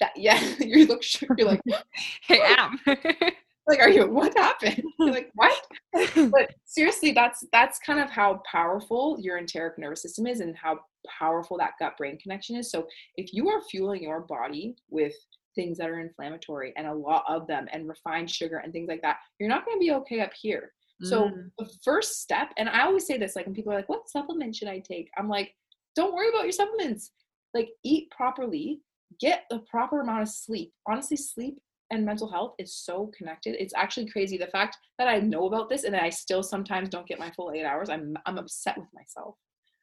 that 0.00 0.12
yeah, 0.16 0.40
you 0.60 0.86
look 0.86 1.02
you're 1.20 1.48
like, 1.48 1.60
hey 2.22 2.40
am. 2.58 2.78
like, 2.86 3.78
are 3.78 3.88
you 3.88 4.08
what 4.08 4.36
happened? 4.36 4.82
You're 4.98 5.12
like, 5.12 5.30
what? 5.34 5.64
but 6.30 6.50
seriously, 6.64 7.12
that's 7.12 7.44
that's 7.52 7.78
kind 7.78 8.00
of 8.00 8.10
how 8.10 8.42
powerful 8.50 9.16
your 9.20 9.38
enteric 9.38 9.78
nervous 9.78 10.02
system 10.02 10.26
is 10.26 10.40
and 10.40 10.56
how 10.56 10.78
powerful 11.18 11.58
that 11.58 11.72
gut 11.78 11.96
brain 11.96 12.18
connection 12.18 12.56
is. 12.56 12.70
So 12.70 12.86
if 13.16 13.32
you 13.32 13.48
are 13.48 13.62
fueling 13.70 14.02
your 14.02 14.20
body 14.20 14.76
with 14.90 15.14
things 15.54 15.78
that 15.78 15.90
are 15.90 16.00
inflammatory 16.00 16.72
and 16.76 16.86
a 16.86 16.94
lot 16.94 17.24
of 17.28 17.46
them 17.46 17.68
and 17.72 17.88
refined 17.88 18.30
sugar 18.30 18.58
and 18.58 18.72
things 18.72 18.88
like 18.88 19.02
that, 19.02 19.18
you're 19.38 19.48
not 19.48 19.64
going 19.64 19.76
to 19.76 19.84
be 19.84 19.92
okay 19.92 20.20
up 20.20 20.32
here. 20.40 20.72
So 21.02 21.30
mm. 21.30 21.50
the 21.58 21.68
first 21.84 22.20
step, 22.20 22.50
and 22.56 22.68
I 22.68 22.82
always 22.82 23.06
say 23.06 23.18
this, 23.18 23.34
like 23.34 23.46
when 23.46 23.54
people 23.54 23.72
are 23.72 23.76
like, 23.76 23.88
"What 23.88 24.08
supplement 24.08 24.54
should 24.54 24.68
I 24.68 24.78
take?" 24.78 25.10
I'm 25.18 25.28
like, 25.28 25.54
"Don't 25.96 26.14
worry 26.14 26.28
about 26.28 26.44
your 26.44 26.52
supplements. 26.52 27.10
Like 27.54 27.70
eat 27.82 28.10
properly, 28.10 28.80
get 29.20 29.44
the 29.50 29.58
proper 29.60 30.00
amount 30.00 30.22
of 30.22 30.28
sleep. 30.28 30.72
Honestly, 30.86 31.16
sleep 31.16 31.58
and 31.90 32.04
mental 32.04 32.30
health 32.30 32.54
is 32.58 32.74
so 32.74 33.10
connected. 33.16 33.56
It's 33.60 33.74
actually 33.74 34.10
crazy. 34.10 34.38
The 34.38 34.46
fact 34.46 34.78
that 34.98 35.08
I 35.08 35.18
know 35.18 35.46
about 35.46 35.68
this 35.68 35.84
and 35.84 35.94
that 35.94 36.02
I 36.02 36.10
still 36.10 36.42
sometimes 36.42 36.88
don't 36.88 37.06
get 37.06 37.18
my 37.18 37.30
full 37.32 37.52
eight 37.52 37.64
hours, 37.64 37.90
I'm 37.90 38.16
I'm 38.24 38.38
upset 38.38 38.78
with 38.78 38.88
myself. 38.94 39.36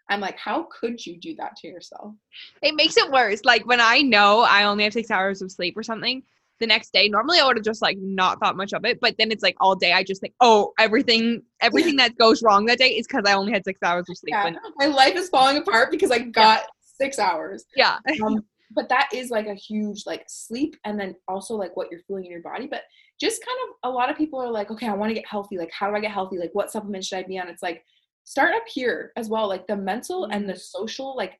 I'm 0.09 0.19
like, 0.19 0.37
how 0.37 0.67
could 0.79 1.05
you 1.05 1.17
do 1.17 1.35
that 1.35 1.55
to 1.57 1.67
yourself? 1.67 2.13
It 2.61 2.75
makes 2.75 2.97
it 2.97 3.11
worse. 3.11 3.45
Like 3.45 3.65
when 3.65 3.79
I 3.79 4.01
know 4.01 4.41
I 4.41 4.63
only 4.63 4.83
have 4.83 4.93
six 4.93 5.11
hours 5.11 5.41
of 5.41 5.51
sleep 5.51 5.77
or 5.77 5.83
something, 5.83 6.23
the 6.59 6.67
next 6.67 6.91
day, 6.91 7.07
normally 7.07 7.39
I 7.39 7.45
would 7.45 7.55
have 7.57 7.65
just 7.65 7.81
like 7.81 7.97
not 7.99 8.39
thought 8.39 8.57
much 8.57 8.73
of 8.73 8.85
it. 8.85 8.99
But 8.99 9.15
then 9.17 9.31
it's 9.31 9.43
like 9.43 9.55
all 9.59 9.75
day 9.75 9.93
I 9.93 10.03
just 10.03 10.21
think, 10.21 10.33
oh, 10.41 10.73
everything 10.77 11.41
everything 11.61 11.95
that 11.97 12.17
goes 12.17 12.43
wrong 12.43 12.65
that 12.65 12.79
day 12.79 12.89
is 12.89 13.07
because 13.07 13.23
I 13.25 13.33
only 13.33 13.53
had 13.53 13.63
six 13.63 13.79
hours 13.83 14.09
of 14.09 14.17
sleep. 14.17 14.33
Yeah. 14.33 14.47
And- 14.47 14.57
my 14.77 14.87
life 14.87 15.15
is 15.15 15.29
falling 15.29 15.57
apart 15.57 15.91
because 15.91 16.11
I 16.11 16.19
got 16.19 16.61
yeah. 16.61 16.65
six 16.83 17.19
hours. 17.19 17.65
Yeah. 17.75 17.97
um, 18.25 18.43
but 18.71 18.89
that 18.89 19.09
is 19.13 19.29
like 19.29 19.47
a 19.47 19.55
huge 19.55 20.05
like 20.05 20.25
sleep 20.27 20.75
and 20.85 20.99
then 20.99 21.15
also 21.27 21.55
like 21.55 21.75
what 21.75 21.87
you're 21.89 22.01
feeling 22.01 22.25
in 22.25 22.31
your 22.31 22.41
body. 22.41 22.67
But 22.67 22.83
just 23.19 23.43
kind 23.45 23.57
of 23.63 23.89
a 23.89 23.93
lot 23.93 24.09
of 24.09 24.17
people 24.17 24.39
are 24.39 24.51
like, 24.51 24.71
okay, 24.71 24.87
I 24.87 24.93
want 24.93 25.09
to 25.09 25.15
get 25.15 25.27
healthy. 25.27 25.57
Like, 25.57 25.71
how 25.71 25.89
do 25.89 25.95
I 25.95 25.99
get 25.99 26.11
healthy? 26.11 26.37
Like, 26.37 26.51
what 26.53 26.71
supplement 26.71 27.03
should 27.03 27.19
I 27.19 27.23
be 27.23 27.39
on? 27.39 27.47
It's 27.47 27.63
like 27.63 27.83
start 28.29 28.53
up 28.53 28.67
here 28.67 29.11
as 29.17 29.27
well 29.27 29.47
like 29.47 29.65
the 29.65 29.75
mental 29.75 30.25
and 30.25 30.47
the 30.47 30.53
mm-hmm. 30.53 30.85
social 30.85 31.15
like 31.17 31.39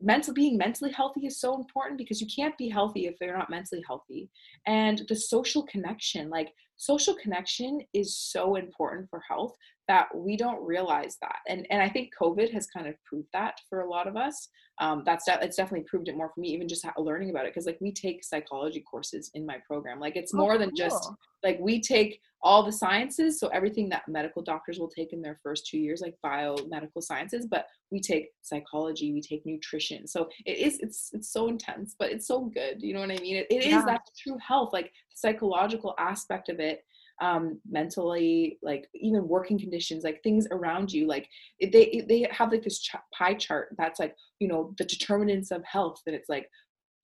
mental 0.00 0.32
being 0.32 0.56
mentally 0.56 0.90
healthy 0.90 1.26
is 1.26 1.38
so 1.38 1.54
important 1.54 1.98
because 1.98 2.18
you 2.18 2.26
can't 2.34 2.56
be 2.56 2.66
healthy 2.66 3.06
if 3.06 3.16
you're 3.20 3.36
not 3.36 3.50
mentally 3.50 3.84
healthy 3.86 4.30
and 4.66 5.02
the 5.10 5.14
social 5.14 5.62
connection 5.64 6.30
like 6.30 6.54
social 6.78 7.14
connection 7.14 7.78
is 7.92 8.16
so 8.16 8.56
important 8.56 9.06
for 9.10 9.20
health 9.28 9.54
that 9.90 10.06
we 10.14 10.36
don't 10.36 10.64
realize 10.64 11.16
that. 11.20 11.38
And 11.48 11.66
and 11.70 11.82
i 11.82 11.88
think 11.88 12.10
covid 12.20 12.52
has 12.52 12.68
kind 12.68 12.86
of 12.86 12.94
proved 13.04 13.26
that 13.32 13.54
for 13.68 13.80
a 13.80 13.90
lot 13.90 14.06
of 14.06 14.16
us. 14.16 14.48
Um, 14.78 15.02
that's 15.04 15.24
de- 15.26 15.42
it's 15.42 15.56
definitely 15.56 15.86
proved 15.90 16.08
it 16.08 16.16
more 16.16 16.30
for 16.32 16.40
me 16.40 16.48
even 16.48 16.68
just 16.68 16.86
learning 16.96 17.30
about 17.30 17.44
it 17.44 17.52
because 17.52 17.66
like 17.66 17.80
we 17.80 17.92
take 17.92 18.24
psychology 18.24 18.82
courses 18.88 19.30
in 19.34 19.44
my 19.44 19.58
program. 19.66 19.98
Like 19.98 20.16
it's 20.16 20.32
oh, 20.32 20.38
more 20.38 20.54
oh, 20.54 20.58
than 20.58 20.70
cool. 20.70 20.76
just 20.76 21.10
like 21.42 21.58
we 21.60 21.80
take 21.80 22.20
all 22.42 22.62
the 22.62 22.72
sciences 22.72 23.38
so 23.38 23.48
everything 23.48 23.88
that 23.88 24.08
medical 24.08 24.42
doctors 24.42 24.78
will 24.78 24.88
take 24.88 25.12
in 25.12 25.20
their 25.20 25.38
first 25.42 25.66
two 25.66 25.76
years 25.78 26.00
like 26.00 26.14
biomedical 26.24 27.02
sciences 27.02 27.46
but 27.50 27.66
we 27.90 28.00
take 28.00 28.28
psychology 28.42 29.12
we 29.12 29.20
take 29.20 29.44
nutrition. 29.44 30.06
So 30.06 30.28
it 30.46 30.58
is 30.58 30.78
it's 30.78 31.10
it's 31.12 31.32
so 31.32 31.48
intense 31.48 31.96
but 31.98 32.12
it's 32.12 32.28
so 32.28 32.36
good 32.60 32.76
you 32.80 32.94
know 32.94 33.00
what 33.00 33.10
i 33.10 33.20
mean? 33.26 33.36
It, 33.36 33.48
it 33.50 33.66
yeah. 33.66 33.80
is 33.80 33.84
that 33.86 34.02
true 34.22 34.38
health 34.38 34.70
like 34.72 34.86
the 34.86 35.18
psychological 35.24 35.94
aspect 35.98 36.48
of 36.48 36.60
it 36.60 36.84
um, 37.20 37.60
mentally, 37.68 38.58
like 38.62 38.88
even 38.94 39.28
working 39.28 39.58
conditions, 39.58 40.04
like 40.04 40.22
things 40.22 40.46
around 40.50 40.92
you. 40.92 41.06
Like 41.06 41.28
they 41.60 42.04
they 42.08 42.26
have 42.30 42.50
like 42.50 42.62
this 42.62 42.88
pie 43.12 43.34
chart 43.34 43.74
that's 43.76 44.00
like 44.00 44.14
you 44.38 44.48
know 44.48 44.74
the 44.78 44.84
determinants 44.84 45.50
of 45.50 45.62
health. 45.64 46.00
That 46.06 46.14
it's 46.14 46.28
like 46.28 46.48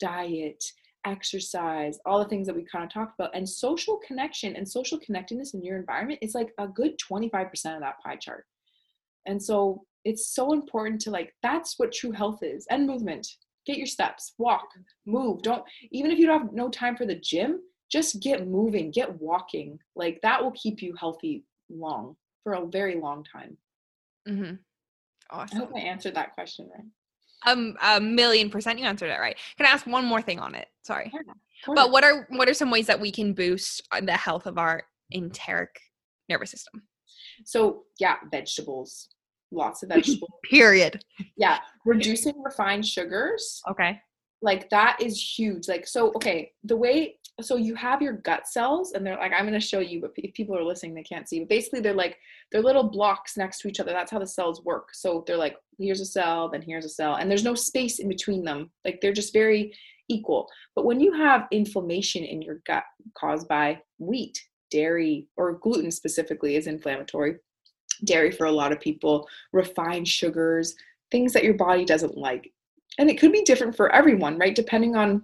diet, 0.01 0.63
exercise, 1.05 1.99
all 2.07 2.19
the 2.19 2.29
things 2.29 2.47
that 2.47 2.57
we 2.57 2.65
kind 2.65 2.85
of 2.85 2.93
talked 2.93 3.19
about, 3.19 3.35
and 3.35 3.49
social 3.49 4.01
connection 4.07 4.57
and 4.57 4.69
social 4.69 4.99
connectedness 4.99 5.55
in 5.55 5.63
your 5.63 5.79
environment 5.79 6.21
is 6.23 6.35
like 6.35 6.53
a 6.59 6.67
good 6.67 6.99
twenty 6.99 7.29
five 7.29 7.51
percent 7.51 7.77
of 7.77 7.83
that 7.83 8.01
pie 8.05 8.17
chart. 8.17 8.45
And 9.27 9.43
so 9.43 9.85
it's 10.07 10.35
so 10.35 10.53
important 10.53 11.01
to 11.01 11.11
like 11.11 11.35
that's 11.43 11.75
what 11.79 11.93
true 11.93 12.13
health 12.13 12.39
is 12.43 12.65
and 12.71 12.87
movement 12.87 13.27
get 13.67 13.77
your 13.77 13.87
steps 13.87 14.35
walk 14.39 14.69
move 15.05 15.43
don't 15.43 15.65
even 15.91 16.13
if 16.13 16.19
you 16.19 16.27
don't 16.27 16.43
have 16.43 16.53
no 16.53 16.71
time 16.71 16.97
for 16.97 17.05
the 17.05 17.17
gym 17.17 17.59
just 17.91 18.21
get 18.21 18.47
moving 18.47 18.91
get 18.91 19.21
walking 19.21 19.79
like 19.95 20.19
that 20.23 20.43
will 20.43 20.53
keep 20.53 20.83
you 20.83 20.95
healthy 20.99 21.45
long 21.71 22.17
for 22.43 22.55
a 22.55 22.67
very 22.67 22.97
long 23.01 23.25
time 23.25 23.57
Mm-hmm. 24.29 24.55
i 25.31 25.47
hope 25.57 25.71
i 25.77 25.81
answered 25.81 26.15
that 26.15 26.35
question 26.35 26.69
right 26.75 26.85
Um, 27.47 27.77
a 27.83 28.01
million 28.01 28.51
percent, 28.51 28.79
you 28.81 28.87
answered 28.87 29.11
it 29.11 29.21
right. 29.21 29.37
Can 29.57 29.67
I 29.67 29.71
ask 29.71 29.87
one 29.87 30.05
more 30.05 30.23
thing 30.23 30.41
on 30.41 30.55
it? 30.57 30.67
Sorry. 30.83 31.13
Of 31.69 31.75
But 31.77 31.93
what 31.93 32.03
are 32.03 32.27
what 32.31 32.49
are 32.49 32.55
some 32.55 32.71
ways 32.73 32.87
that 32.89 32.99
we 32.99 33.13
can 33.13 33.35
boost 33.35 33.83
uh, 33.93 34.01
the 34.01 34.17
health 34.17 34.47
of 34.47 34.59
our 34.59 34.83
enteric 35.15 35.69
nervous 36.29 36.51
system? 36.51 36.83
so 37.45 37.83
yeah 38.01 38.17
vegetables 38.33 39.09
lots 39.53 39.83
of 39.83 39.89
vegetables 39.95 40.31
Period. 40.51 40.95
yeah 41.37 41.59
reducing 41.85 42.35
refined 42.43 42.85
sugars 42.87 43.61
Okay. 43.71 44.01
like 44.43 44.69
that 44.71 44.97
is 45.01 45.15
huge 45.39 45.69
like 45.69 45.87
so 45.87 46.09
okay 46.17 46.51
the 46.65 46.77
way 46.77 47.17
so 47.41 47.57
you 47.57 47.75
have 47.75 48.01
your 48.01 48.15
gut 48.15 48.49
cells 48.49 48.93
and 48.93 49.05
they're 49.05 49.17
like 49.17 49.33
i'm 49.33 49.47
going 49.47 49.53
to 49.53 49.61
show 49.61 49.81
you 49.81 50.01
but 50.01 50.13
if 50.17 50.33
people 50.33 50.57
are 50.57 50.65
listening 50.65 50.95
they 50.95 51.03
can't 51.03 51.29
see 51.29 51.41
but 51.41 51.49
basically 51.49 51.81
they're 51.81 51.93
like 51.93 52.19
they're 52.51 52.63
little 52.63 52.89
blocks 52.89 53.37
next 53.37 53.61
to 53.61 53.69
each 53.69 53.81
other. 53.81 53.93
That's 53.93 54.11
how 54.11 54.19
the 54.19 54.27
cells 54.27 54.65
work. 54.65 54.91
So 54.93 55.25
they're 55.27 55.37
like 55.37 55.57
here's 55.79 56.01
a 56.01 56.07
cell 56.07 56.49
then 56.49 56.63
here's 56.63 56.85
a 56.85 56.91
cell 56.91 57.17
and 57.17 57.31
there's 57.31 57.45
no 57.45 57.55
space 57.55 57.99
in 57.99 58.09
between 58.09 58.45
them. 58.45 58.71
Like 58.85 59.01
they're 59.01 59.13
just 59.13 59.33
very 59.33 59.75
equal. 60.09 60.49
But 60.75 60.85
when 60.85 61.01
you 61.01 61.13
have 61.13 61.49
inflammation 61.51 62.25
in 62.25 62.43
your 62.43 62.61
gut 62.67 62.85
caused 63.15 63.49
by 63.49 63.81
wheat 63.99 64.41
dairy 64.71 65.29
or 65.37 65.55
gluten 65.55 65.91
specifically 65.91 66.57
is 66.57 66.67
inflammatory 66.67 67.37
dairy 68.05 68.31
for 68.31 68.47
a 68.47 68.53
lot 68.53 68.73
of 68.73 68.81
people 68.81 69.29
refined 69.53 70.07
sugars 70.07 70.75
things 71.11 71.33
that 71.33 71.45
your 71.45 71.55
body 71.55 71.85
doesn't 71.85 72.17
like. 72.17 72.53
And 72.99 73.11
it 73.11 73.19
could 73.19 73.33
be 73.33 73.43
different 73.43 73.77
for 73.77 73.93
everyone 73.93 74.39
right? 74.39 74.55
Depending 74.55 74.97
on 74.97 75.23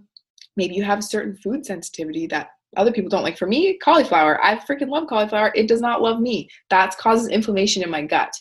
maybe 0.57 0.75
you 0.75 0.83
have 0.83 1.01
a 1.01 1.03
certain 1.03 1.37
food 1.37 1.65
sensitivity 1.65 2.27
that 2.29 2.51
other 2.77 2.93
people 2.93 3.11
don't. 3.11 3.23
Like 3.23 3.39
for 3.39 3.47
me 3.47 3.79
cauliflower 3.79 4.43
i 4.45 4.57
freaking 4.57 4.89
love 4.89 5.07
cauliflower. 5.09 5.53
It 5.55 5.69
does 5.69 5.81
not 5.81 6.03
love 6.03 6.21
me. 6.21 6.49
That 6.71 6.97
causes 6.99 7.29
inflammation 7.29 7.83
in 7.83 7.91
my 7.91 8.03
gut. 8.03 8.35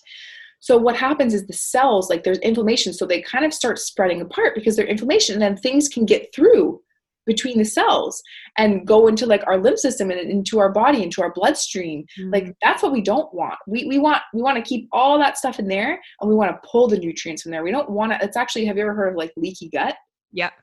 So 0.60 0.78
what 0.78 0.96
happens 0.96 1.34
is 1.34 1.48
the 1.48 1.54
cells 1.54 2.10
like 2.10 2.24
there's 2.24 2.38
inflammation 2.40 2.94
so 2.94 3.06
they 3.06 3.22
kind 3.22 3.46
of 3.46 3.54
start 3.54 3.80
spreading 3.80 4.22
apart 4.22 4.56
because 4.56 4.76
they're 4.76 4.86
inflammation 4.86 5.34
and 5.34 5.42
then 5.42 5.58
things 5.58 5.90
can 5.90 6.06
get 6.06 6.34
through 6.34 6.80
between 7.26 7.58
the 7.58 7.66
cells 7.66 8.22
and 8.58 8.86
go 8.86 9.08
into 9.08 9.26
like 9.26 9.44
our 9.48 9.58
lymph 9.58 9.80
system 9.80 10.12
and 10.12 10.20
into 10.20 10.60
our 10.60 10.72
body 10.72 11.04
into 11.04 11.22
our 11.22 11.34
bloodstream. 11.34 12.06
Mm-hmm. 12.20 12.32
Like 12.32 12.56
that's 12.62 12.82
what 12.84 12.92
we 12.92 13.02
don't 13.02 13.34
want. 13.34 13.56
We, 13.68 13.86
we 13.86 14.00
want 14.00 14.22
we 14.34 14.42
want 14.42 14.58
to 14.58 14.64
keep 14.64 14.88
all 14.92 15.20
that 15.20 15.38
stuff 15.38 15.60
in 15.60 15.68
there 15.68 16.00
and 16.20 16.30
we 16.30 16.36
want 16.36 16.52
to 16.52 16.68
pull 16.70 16.88
the 16.88 16.98
nutrients 16.98 17.44
from 17.44 17.52
there. 17.52 17.64
We 17.64 17.72
don't 17.72 17.90
want 17.90 18.12
to 18.12 18.20
it's 18.24 18.38
actually 18.38 18.66
have 18.66 18.78
you 18.78 18.84
ever 18.84 18.94
heard 18.94 19.10
of 19.10 19.16
like 19.18 19.34
leaky 19.36 19.70
gut? 19.70 19.96
Yep. 20.34 20.54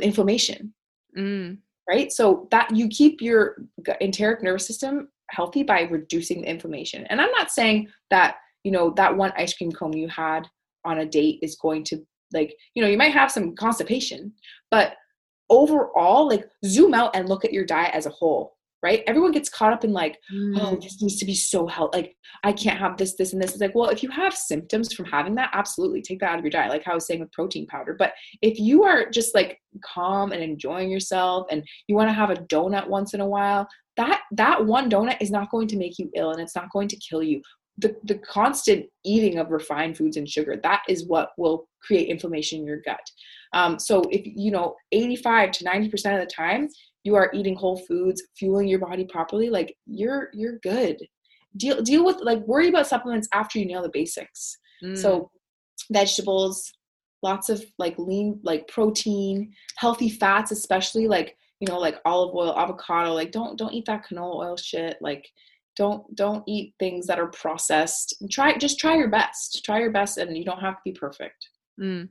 Inflammation 0.00 0.72
Mm. 1.16 1.58
right? 1.88 2.10
So 2.10 2.48
that 2.50 2.74
you 2.74 2.88
keep 2.88 3.22
your 3.22 3.56
enteric 4.00 4.42
nervous 4.42 4.66
system 4.66 5.08
healthy 5.30 5.62
by 5.62 5.82
reducing 5.82 6.42
the 6.42 6.48
inflammation. 6.48 7.06
And 7.06 7.20
i'm 7.20 7.30
not 7.30 7.50
saying 7.50 7.88
that 8.10 8.36
you 8.64 8.72
know 8.72 8.90
that 8.96 9.16
one 9.16 9.32
ice 9.36 9.54
cream 9.54 9.70
cone 9.72 9.92
you 9.96 10.08
had 10.08 10.48
on 10.84 10.98
a 10.98 11.06
date 11.06 11.38
is 11.42 11.56
going 11.56 11.84
to 11.84 12.04
like 12.32 12.54
you 12.74 12.82
know 12.82 12.88
you 12.88 12.98
might 12.98 13.12
have 13.12 13.30
some 13.30 13.54
constipation 13.54 14.32
but 14.70 14.96
overall 15.50 16.28
like 16.28 16.48
zoom 16.64 16.94
out 16.94 17.14
and 17.14 17.28
look 17.28 17.44
at 17.44 17.52
your 17.52 17.64
diet 17.64 17.94
as 17.94 18.06
a 18.06 18.10
whole 18.10 18.56
right 18.84 19.02
everyone 19.06 19.32
gets 19.32 19.48
caught 19.48 19.72
up 19.72 19.84
in 19.84 19.92
like 19.92 20.18
oh, 20.30 20.34
Mm. 20.34 20.82
this 20.82 21.00
needs 21.02 21.16
to 21.18 21.24
be 21.24 21.34
so 21.34 21.66
healthy. 21.66 21.98
Like, 21.98 22.16
I 22.42 22.52
can't 22.52 22.78
have 22.78 22.96
this, 22.98 23.14
this, 23.16 23.32
and 23.32 23.40
this. 23.42 23.52
It's 23.52 23.60
like, 23.60 23.74
well, 23.74 23.88
if 23.88 24.02
you 24.02 24.10
have 24.10 24.34
symptoms 24.34 24.92
from 24.92 25.06
having 25.06 25.34
that, 25.36 25.50
absolutely 25.54 26.02
take 26.02 26.20
that 26.20 26.30
out 26.32 26.38
of 26.38 26.44
your 26.44 26.50
diet, 26.50 26.70
like 26.70 26.84
how 26.84 26.92
I 26.92 26.94
was 26.96 27.06
saying 27.06 27.20
with 27.20 27.32
protein 27.32 27.66
powder. 27.66 27.94
But 27.98 28.12
if 28.42 28.58
you 28.58 28.84
are 28.84 29.08
just 29.10 29.34
like 29.34 29.58
calm 29.82 30.32
and 30.32 30.42
enjoying 30.42 30.90
yourself 30.90 31.46
and 31.50 31.64
you 31.88 31.94
want 31.94 32.08
to 32.10 32.12
have 32.20 32.30
a 32.30 32.34
donut 32.54 32.88
once 32.88 33.14
in 33.14 33.20
a 33.20 33.28
while, 33.28 33.66
that 33.96 34.20
that 34.32 34.64
one 34.66 34.90
donut 34.90 35.16
is 35.20 35.30
not 35.30 35.50
going 35.50 35.68
to 35.68 35.76
make 35.78 35.98
you 35.98 36.10
ill 36.14 36.32
and 36.32 36.40
it's 36.40 36.56
not 36.56 36.70
going 36.72 36.88
to 36.88 36.96
kill 37.08 37.22
you. 37.22 37.40
The 37.78 37.96
the 38.04 38.18
constant 38.18 38.86
eating 39.04 39.38
of 39.38 39.50
refined 39.50 39.96
foods 39.96 40.16
and 40.16 40.28
sugar, 40.28 40.56
that 40.62 40.82
is 40.88 41.06
what 41.06 41.30
will 41.38 41.68
create 41.82 42.08
inflammation 42.08 42.60
in 42.60 42.66
your 42.66 42.80
gut. 42.84 43.06
Um, 43.52 43.78
so 43.78 44.02
if 44.10 44.22
you 44.24 44.50
know 44.50 44.74
85 44.92 45.52
to 45.52 45.64
90% 45.64 45.92
of 46.14 46.20
the 46.20 46.26
time 46.26 46.68
you 47.04 47.14
are 47.14 47.30
eating 47.34 47.54
whole 47.54 47.76
foods, 47.76 48.22
fueling 48.36 48.66
your 48.66 48.80
body 48.80 49.04
properly, 49.04 49.50
like 49.50 49.76
you're 49.86 50.30
you're 50.32 50.58
good. 50.58 50.96
Deal 51.56 51.80
deal 51.82 52.04
with 52.04 52.16
like 52.22 52.40
worry 52.46 52.68
about 52.68 52.86
supplements 52.86 53.28
after 53.32 53.58
you 53.58 53.66
nail 53.66 53.82
the 53.82 53.90
basics. 53.92 54.56
Mm. 54.82 54.98
So 54.98 55.30
vegetables, 55.92 56.72
lots 57.22 57.50
of 57.50 57.64
like 57.78 57.96
lean 57.98 58.40
like 58.42 58.66
protein, 58.68 59.52
healthy 59.76 60.08
fats 60.08 60.50
especially 60.50 61.06
like, 61.06 61.36
you 61.60 61.68
know, 61.68 61.78
like 61.78 62.00
olive 62.06 62.34
oil, 62.34 62.58
avocado, 62.58 63.12
like 63.12 63.30
don't 63.30 63.58
don't 63.58 63.74
eat 63.74 63.84
that 63.86 64.06
canola 64.06 64.46
oil 64.46 64.56
shit. 64.56 64.96
Like 65.00 65.28
don't 65.76 66.02
don't 66.16 66.42
eat 66.46 66.74
things 66.78 67.06
that 67.06 67.18
are 67.18 67.28
processed. 67.28 68.14
Try 68.30 68.56
just 68.56 68.78
try 68.78 68.96
your 68.96 69.10
best. 69.10 69.62
Try 69.64 69.78
your 69.80 69.92
best 69.92 70.16
and 70.16 70.36
you 70.36 70.44
don't 70.44 70.60
have 70.60 70.76
to 70.76 70.82
be 70.84 70.92
perfect. 70.92 71.48
Mm. 71.78 72.08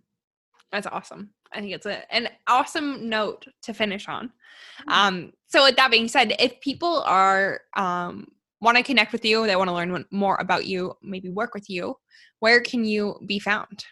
That's 0.72 0.88
awesome. 0.88 1.32
I 1.54 1.62
think 1.62 1.74
it's 1.74 1.86
a, 1.86 2.14
an 2.14 2.30
awesome 2.48 3.10
note 3.10 3.48
to 3.64 3.74
finish 3.74 4.08
on. 4.08 4.32
Um, 4.88 5.34
so 5.48 5.64
with 5.64 5.76
that 5.76 5.92
being 5.92 6.08
said, 6.08 6.36
if 6.40 6.60
people 6.62 7.04
are 7.06 7.62
um, 7.76 8.28
want 8.62 8.78
to 8.78 8.84
connect 8.84 9.12
with 9.12 9.26
you, 9.26 9.46
they 9.46 9.56
want 9.56 9.70
to 9.70 9.74
learn 9.74 10.06
more 10.12 10.38
about 10.40 10.66
you, 10.66 10.94
maybe 11.02 11.30
work 11.30 11.54
with 11.54 11.70
you, 11.70 11.96
where 12.40 12.62
can 12.62 12.84
you 12.86 13.20
be 13.26 13.40
found? 13.40 13.86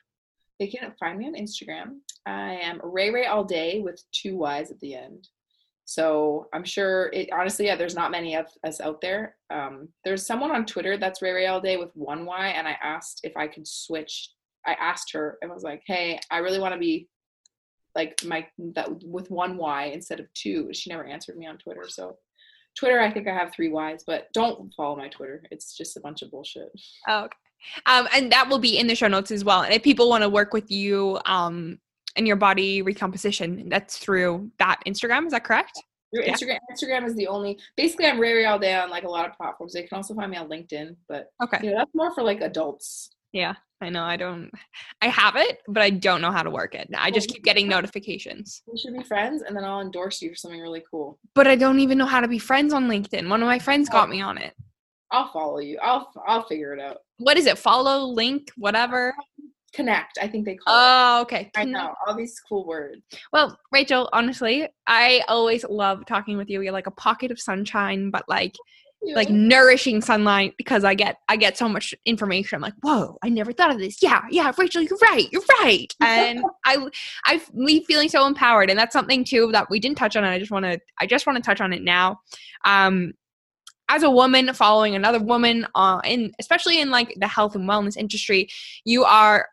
They 0.60 0.68
can 0.68 0.94
find 1.00 1.18
me 1.18 1.28
on 1.28 1.36
Instagram. 1.36 2.00
I 2.26 2.54
am 2.56 2.80
Ray 2.84 3.10
Ray 3.10 3.26
all 3.26 3.44
day 3.44 3.80
with 3.80 4.04
two 4.12 4.38
Y's 4.38 4.72
at 4.72 4.80
the 4.80 4.96
end. 4.96 5.28
So 5.86 6.48
I'm 6.54 6.64
sure 6.64 7.10
it 7.12 7.30
honestly, 7.34 7.66
yeah, 7.66 7.76
there's 7.76 7.96
not 7.96 8.12
many 8.12 8.36
of 8.36 8.46
us 8.66 8.80
out 8.80 9.02
there. 9.02 9.36
Um, 9.50 9.90
there's 10.06 10.26
someone 10.26 10.52
on 10.52 10.66
Twitter 10.66 10.98
that's 10.98 11.22
Ray 11.22 11.32
Ray 11.32 11.48
all 11.48 11.60
day 11.60 11.78
with 11.78 11.90
one 11.96 12.26
Y, 12.26 12.48
and 12.50 12.68
I 12.68 12.78
asked 12.82 13.22
if 13.24 13.36
I 13.36 13.48
could 13.48 13.68
switch. 13.68 14.30
I 14.66 14.74
asked 14.74 15.12
her 15.14 15.38
and 15.42 15.52
was 15.52 15.64
like, 15.64 15.82
"Hey, 15.86 16.20
I 16.30 16.38
really 16.38 16.60
want 16.60 16.74
to 16.74 16.80
be 16.80 17.10
like 17.96 18.24
my 18.26 18.48
that 18.76 18.90
with 19.04 19.30
one 19.32 19.58
Y 19.58 19.86
instead 19.86 20.20
of 20.20 20.32
two. 20.34 20.70
She 20.74 20.90
never 20.90 21.06
answered 21.06 21.38
me 21.38 21.48
on 21.48 21.58
Twitter, 21.58 21.86
so 21.88 22.18
Twitter, 22.78 23.00
I 23.02 23.12
think 23.12 23.28
I 23.28 23.34
have 23.34 23.54
three 23.54 23.70
Y's, 23.70 24.04
but 24.06 24.28
don't 24.34 24.74
follow 24.74 24.96
my 24.96 25.10
Twitter. 25.10 25.44
It's 25.52 25.76
just 25.76 25.98
a 25.98 26.00
bunch 26.00 26.22
of 26.22 26.32
bullshit. 26.32 26.70
Oh, 27.08 27.26
okay. 27.26 27.38
Um, 27.86 28.08
and 28.14 28.32
that 28.32 28.48
will 28.50 28.60
be 28.60 28.78
in 28.80 28.88
the 28.88 28.96
show 28.96 29.08
notes 29.08 29.30
as 29.30 29.44
well. 29.44 29.62
And 29.62 29.74
if 29.74 29.84
people 29.84 30.10
want 30.10 30.24
to 30.24 30.30
work 30.30 30.54
with 30.54 30.72
you 30.72 31.20
um, 31.26 31.80
in 32.16 32.26
your 32.26 32.38
body 32.38 32.82
recomposition, 32.82 33.68
that's 33.70 33.98
through 33.98 34.50
that 34.58 34.80
Instagram. 34.88 35.26
Is 35.26 35.34
that 35.34 35.44
correct? 35.44 35.82
Your 36.14 36.24
Yeah. 36.24 36.34
Instagram 36.34 36.58
Instagram 36.74 37.06
is 37.06 37.16
the 37.16 37.28
only 37.28 37.60
basically 37.78 38.06
I'm 38.08 38.20
Ray 38.20 38.44
all 38.46 38.58
day 38.60 38.74
on 38.76 38.90
like 38.90 39.04
a 39.04 39.10
lot 39.10 39.30
of 39.30 39.36
platforms. 39.36 39.74
They 39.74 39.84
can 39.84 39.96
also 39.98 40.14
find 40.14 40.32
me 40.32 40.38
on 40.38 40.50
LinkedIn, 40.50 40.96
but 41.08 41.28
Okay. 41.44 41.60
you 41.64 41.72
know, 41.72 41.78
that's 41.78 41.94
more 41.94 42.14
for 42.14 42.24
like 42.24 42.42
adults. 42.42 43.12
Yeah, 43.32 43.54
I 43.82 43.90
know. 43.90 44.04
I 44.04 44.16
don't. 44.16 44.52
I 45.02 45.08
have 45.08 45.36
it, 45.36 45.60
but 45.68 45.82
I 45.82 45.90
don't 45.90 46.22
know 46.22 46.32
how 46.32 46.44
to 46.44 46.52
work 46.52 46.76
it. 46.76 46.88
I 46.96 47.10
just 47.12 47.30
keep 47.30 47.44
getting 47.44 47.68
notifications, 47.68 48.62
We 48.72 48.78
should 48.78 48.96
be 48.96 49.04
friends 49.04 49.42
and 49.42 49.56
then 49.58 49.64
I'll 49.64 49.82
endorse 49.82 50.22
you 50.22 50.30
for 50.30 50.36
something 50.36 50.60
really 50.62 50.84
cool. 50.90 51.18
but 51.34 51.48
I 51.48 51.56
don't 51.56 51.80
even 51.80 51.98
know 51.98 52.06
how 52.06 52.22
to 52.22 52.28
be 52.28 52.40
friends 52.40 52.74
on 52.74 52.88
LinkedIn. 52.88 53.28
One 53.28 53.42
of 53.42 53.48
my 53.48 53.60
friends 53.60 53.90
got 53.90 54.10
me 54.10 54.22
on 54.22 54.38
it. 54.38 54.54
I'll 55.12 55.32
follow 55.34 55.60
you. 55.60 55.78
I'll 55.82 56.12
I'll 56.28 56.44
figure 56.44 56.74
it 56.74 56.80
out. 56.80 56.98
What 57.18 57.38
is 57.38 57.46
it? 57.46 57.58
Follow, 57.58 58.06
link, 58.06 58.50
whatever. 58.56 59.14
Connect, 59.74 60.18
I 60.22 60.28
think 60.28 60.46
they 60.46 60.56
call 60.56 60.74
it. 60.74 60.78
Oh, 60.78 61.22
okay. 61.22 61.50
I 61.56 61.64
know 61.64 61.94
all 62.06 62.14
these 62.16 62.40
cool 62.48 62.66
words. 62.68 63.02
Well, 63.32 63.58
Rachel, 63.72 64.10
honestly, 64.12 64.68
I 64.86 65.24
always 65.30 65.64
love 65.64 66.06
talking 66.06 66.38
with 66.38 66.50
you. 66.50 66.62
You're 66.62 66.74
like 66.74 66.88
a 66.88 66.92
pocket 66.92 67.32
of 67.32 67.40
sunshine, 67.40 68.10
but 68.12 68.26
like 68.28 68.54
like 69.04 69.30
nourishing 69.30 70.02
sunlight 70.02 70.54
because 70.58 70.84
I 70.84 70.94
get 70.94 71.18
I 71.28 71.36
get 71.36 71.58
so 71.58 71.68
much 71.68 71.94
information. 72.06 72.58
I'm 72.58 72.62
like, 72.62 72.76
whoa, 72.82 73.18
I 73.24 73.30
never 73.30 73.52
thought 73.52 73.72
of 73.72 73.80
this. 73.80 74.02
Yeah, 74.02 74.24
yeah, 74.30 74.52
Rachel, 74.58 74.82
you're 74.82 74.98
right, 75.02 75.28
you're 75.32 75.42
right. 75.62 75.94
And 76.02 76.44
I 76.66 76.88
I 77.26 77.42
leave 77.54 77.86
feeling 77.86 78.10
so 78.10 78.26
empowered, 78.28 78.70
and 78.70 78.78
that's 78.78 78.94
something 78.94 79.24
too 79.24 79.50
that 79.54 79.70
we 79.70 79.80
didn't 79.80 79.98
touch 79.98 80.16
on. 80.16 80.24
And 80.24 80.34
I 80.34 80.40
just 80.40 80.52
want 80.52 80.66
to 80.66 80.80
I 81.00 81.06
just 81.06 81.26
want 81.26 81.38
to 81.38 81.44
touch 81.44 81.62
on 81.62 81.74
it 81.74 81.82
now. 81.82 82.20
Um, 82.64 83.14
as 83.90 84.04
a 84.04 84.10
woman 84.10 84.54
following 84.54 84.96
another 84.96 85.20
woman, 85.20 85.68
uh, 85.76 86.00
in 86.06 86.32
especially 86.40 86.80
in 86.80 86.92
like 86.92 87.14
the 87.20 87.28
health 87.28 87.56
and 87.56 87.68
wellness 87.68 87.98
industry, 87.98 88.50
you 88.86 89.04
are 89.04 89.48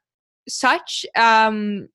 such 0.49 1.05
um 1.16 1.89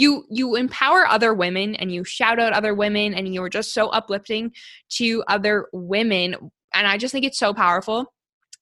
you 0.00 0.24
you 0.30 0.54
empower 0.54 1.06
other 1.06 1.34
women 1.34 1.74
and 1.76 1.92
you 1.92 2.04
shout 2.04 2.38
out 2.38 2.52
other 2.52 2.74
women 2.74 3.14
and 3.14 3.32
you're 3.32 3.48
just 3.48 3.72
so 3.72 3.88
uplifting 3.88 4.52
to 4.90 5.22
other 5.28 5.66
women. 5.72 6.36
And 6.74 6.86
i 6.86 6.96
just 6.96 7.12
think 7.12 7.24
it's 7.24 7.38
so 7.38 7.54
powerful. 7.54 8.12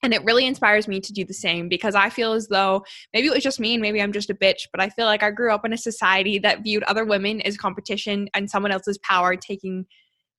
And 0.02 0.12
it 0.12 0.22
really 0.24 0.46
inspires 0.46 0.86
me 0.86 1.00
to 1.00 1.12
do 1.12 1.24
the 1.24 1.34
same 1.34 1.68
because 1.68 1.94
i 1.94 2.10
feel 2.10 2.32
as 2.32 2.48
though 2.48 2.84
maybe 3.12 3.28
it 3.28 3.34
was 3.34 3.42
just 3.42 3.58
me 3.58 3.74
and 3.74 3.82
maybe 3.82 4.00
i'm 4.00 4.12
just 4.12 4.30
a 4.30 4.34
bitch 4.34 4.66
but 4.70 4.80
i 4.80 4.88
feel 4.90 5.06
like 5.06 5.22
i 5.22 5.30
grew 5.30 5.52
up 5.52 5.64
in 5.64 5.72
a 5.72 5.78
society 5.78 6.38
that 6.38 6.62
viewed 6.62 6.82
other 6.84 7.04
women 7.04 7.40
as 7.42 7.56
competition 7.56 8.28
and 8.34 8.50
someone 8.50 8.70
else's 8.70 8.98
power 8.98 9.36
taking 9.36 9.86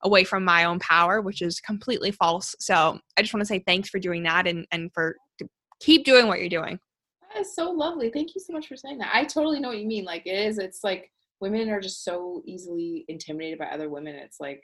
away 0.03 0.23
from 0.23 0.45
my 0.45 0.63
own 0.63 0.79
power 0.79 1.21
which 1.21 1.41
is 1.41 1.59
completely 1.59 2.11
false. 2.11 2.55
So 2.59 2.99
i 3.17 3.21
just 3.21 3.33
want 3.33 3.41
to 3.41 3.47
say 3.47 3.63
thanks 3.65 3.89
for 3.89 3.99
doing 3.99 4.23
that 4.23 4.47
and 4.47 4.67
and 4.71 4.91
for 4.93 5.15
keep 5.81 6.05
doing 6.05 6.27
what 6.27 6.39
you're 6.39 6.49
doing 6.49 6.79
That 7.33 7.41
is 7.41 7.55
so 7.55 7.71
lovely. 7.71 8.09
Thank 8.09 8.35
you 8.35 8.41
so 8.41 8.53
much 8.53 8.67
for 8.67 8.75
saying 8.75 8.97
that. 8.99 9.11
I 9.13 9.25
totally 9.25 9.59
know 9.59 9.69
what 9.69 9.79
you 9.79 9.87
mean. 9.87 10.05
Like 10.05 10.25
it 10.25 10.37
is, 10.37 10.57
it's 10.57 10.83
like 10.83 11.11
women 11.39 11.69
are 11.69 11.81
just 11.81 12.03
so 12.03 12.41
easily 12.45 13.05
intimidated 13.07 13.59
by 13.59 13.65
other 13.65 13.89
women. 13.89 14.15
It's 14.15 14.39
like 14.39 14.63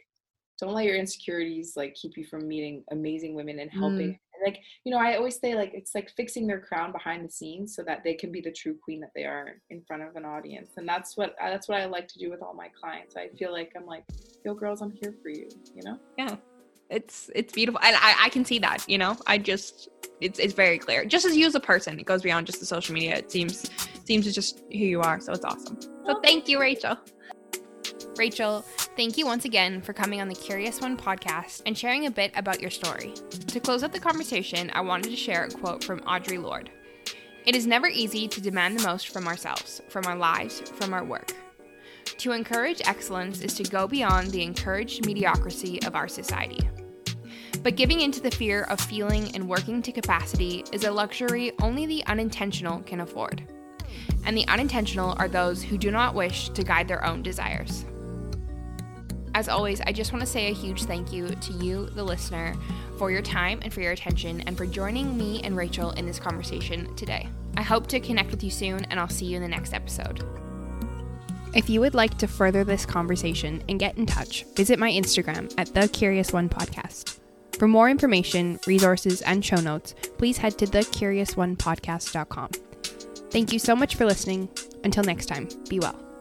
don't 0.60 0.74
let 0.74 0.86
your 0.86 0.96
insecurities 0.96 1.74
like 1.76 1.94
keep 1.96 2.16
you 2.16 2.24
from 2.24 2.48
meeting 2.48 2.84
amazing 2.92 3.34
women 3.36 3.60
and 3.60 3.72
helping 3.72 4.12
Mm. 4.12 4.20
like 4.46 4.60
you 4.86 4.92
know 4.92 5.00
i 5.00 5.16
always 5.18 5.40
say 5.40 5.56
like 5.56 5.72
it's 5.74 5.96
like 5.96 6.12
fixing 6.16 6.46
their 6.46 6.60
crown 6.62 6.92
behind 6.92 7.26
the 7.26 7.30
scenes 7.32 7.76
so 7.76 7.82
that 7.84 8.04
they 8.04 8.14
can 8.14 8.32
be 8.32 8.40
the 8.40 8.52
true 8.52 8.78
queen 8.82 9.00
that 9.02 9.10
they 9.16 9.26
are 9.26 9.60
in 9.72 9.82
front 9.82 10.04
of 10.04 10.16
an 10.16 10.26
audience 10.26 10.70
and 10.78 10.88
that's 10.88 11.18
what 11.18 11.36
that's 11.42 11.68
what 11.68 11.82
i 11.82 11.86
like 11.86 12.08
to 12.08 12.20
do 12.20 12.30
with 12.30 12.42
all 12.44 12.54
my 12.54 12.70
clients 12.80 13.16
i 13.18 13.28
feel 13.30 13.52
like 13.52 13.72
i'm 13.76 13.86
like 13.88 14.04
yo 14.46 14.54
girls 14.54 14.82
i'm 14.82 14.92
here 14.92 15.16
for 15.24 15.30
you 15.30 15.50
you 15.76 15.82
know 15.84 15.98
Yeah. 16.20 16.36
It's 16.90 17.30
it's 17.36 17.54
beautiful. 17.54 17.80
And 17.84 17.96
I, 17.96 18.26
I 18.26 18.30
can 18.30 18.46
see 18.46 18.60
that, 18.60 18.86
you 18.88 18.98
know. 18.98 19.18
I 19.28 19.38
just 19.38 19.90
it's 20.22 20.40
it's 20.40 20.54
very 20.54 20.78
clear. 20.78 21.06
Just 21.06 21.26
as 21.26 21.36
you 21.36 21.46
as 21.46 21.56
a 21.56 21.60
person, 21.60 22.00
it 22.00 22.06
goes 22.06 22.22
beyond 22.22 22.48
just 22.48 22.60
the 22.60 22.66
social 22.66 22.94
media. 22.94 23.16
It 23.16 23.32
seems 23.32 23.70
seems 24.06 24.28
it's 24.28 24.36
just 24.36 24.64
who 24.72 24.78
you 24.78 25.02
are. 25.02 25.20
So 25.20 25.34
it's 25.34 25.46
awesome. 25.46 25.80
So 26.06 26.20
thank 26.22 26.48
you, 26.48 26.60
Rachel. 26.60 26.98
Rachel, 28.16 28.62
thank 28.96 29.18
you 29.18 29.26
once 29.26 29.46
again 29.46 29.82
for 29.82 29.92
coming 29.92 30.22
on 30.22 30.28
the 30.28 30.36
Curious 30.36 30.80
One 30.80 30.96
podcast 30.96 31.64
and 31.66 31.76
sharing 31.76 32.06
a 32.06 32.12
bit 32.12 32.32
about 32.36 32.62
your 32.62 32.70
story. 32.70 33.14
To 33.48 33.60
close 33.60 33.84
out 33.84 33.92
the 33.92 34.00
conversation, 34.00 34.70
I 34.74 34.82
wanted 34.82 35.10
to 35.10 35.16
share 35.16 35.46
a 35.46 35.50
quote 35.50 35.84
from 35.84 36.00
Audre 36.02 36.42
Lorde. 36.42 36.70
It 37.46 37.56
is 37.56 37.66
never 37.66 37.88
easy 37.88 38.28
to 38.28 38.40
demand 38.40 38.80
the 38.80 38.88
most 38.88 39.10
from 39.10 39.28
ourselves, 39.28 39.82
from 39.90 40.06
our 40.06 40.16
lives, 40.16 40.62
from 40.62 40.94
our 40.94 41.04
work. 41.04 41.34
To 42.18 42.32
encourage 42.32 42.82
excellence 42.86 43.42
is 43.42 43.54
to 43.56 43.64
go 43.64 43.88
beyond 43.88 44.32
the 44.32 44.44
encouraged 44.44 45.06
mediocrity 45.06 45.82
of 45.84 45.96
our 45.96 46.08
society. 46.08 46.60
But 47.62 47.76
giving 47.76 48.02
into 48.02 48.22
the 48.22 48.32
fear 48.32 48.64
of 48.64 48.80
feeling 48.80 49.36
and 49.36 49.48
working 49.48 49.82
to 49.82 49.92
capacity 49.92 50.64
is 50.72 50.84
a 50.84 50.92
luxury 50.92 51.52
only 51.62 51.86
the 51.86 52.06
unintentional 52.06 52.80
can 52.82 53.02
afford. 53.02 53.44
And 54.26 54.38
the 54.38 54.48
unintentional 54.48 55.16
are 55.18 55.28
those 55.28 55.64
who 55.64 55.78
do 55.78 55.92
not 55.92 56.16
wish 56.16 56.50
to 56.50 56.64
guide 56.64 56.88
their 56.88 57.06
own 57.06 57.24
desires. 57.24 57.86
As 59.36 59.50
always, 59.50 59.82
I 59.82 59.92
just 59.92 60.14
want 60.14 60.24
to 60.24 60.32
say 60.32 60.50
a 60.50 60.54
huge 60.54 60.84
thank 60.84 61.12
you 61.12 61.30
to 61.30 61.54
you, 61.54 61.88
the 61.88 62.04
listener, 62.04 62.56
for 62.98 63.12
your 63.12 63.22
time 63.22 63.60
and 63.64 63.74
for 63.74 63.82
your 63.82 63.94
attention 63.94 64.42
and 64.42 64.56
for 64.56 64.66
joining 64.66 65.18
me 65.18 65.42
and 65.44 65.58
Rachel 65.58 65.92
in 65.92 66.06
this 66.06 66.20
conversation 66.20 66.96
today. 66.96 67.28
I 67.58 67.64
hope 67.64 67.88
to 67.88 68.00
connect 68.00 68.32
with 68.32 68.44
you 68.44 68.52
soon, 68.52 68.86
and 68.86 69.00
I'll 69.00 69.10
see 69.10 69.26
you 69.26 69.38
in 69.38 69.42
the 69.42 69.48
next 69.48 69.74
episode. 69.74 70.24
If 71.56 71.70
you 71.70 71.82
would 71.82 71.94
like 71.94 72.18
to 72.18 72.28
further 72.28 72.64
this 72.64 72.86
conversation 72.86 73.64
and 73.70 73.80
get 73.80 73.98
in 73.98 74.06
touch, 74.06 74.44
visit 74.56 74.80
my 74.80 74.90
Instagram 74.92 75.54
at 75.58 75.74
The 75.74 75.88
Curious 75.88 76.34
One 76.34 76.50
Podcast. 76.50 77.20
For 77.60 77.68
more 77.68 77.90
information, 77.90 78.60
resources, 78.66 79.22
and 79.22 79.46
show 79.46 79.58
notes, 79.58 79.94
please 80.18 80.38
head 80.38 80.58
to 80.58 80.66
thecuriousonePodcast.com. 80.66 82.50
Thank 83.30 83.54
you 83.54 83.60
so 83.60 83.76
much 83.76 83.96
for 83.96 84.06
listening. 84.06 84.50
Until 84.84 85.04
next 85.04 85.28
time, 85.28 85.48
be 85.70 85.80
well. 85.80 86.13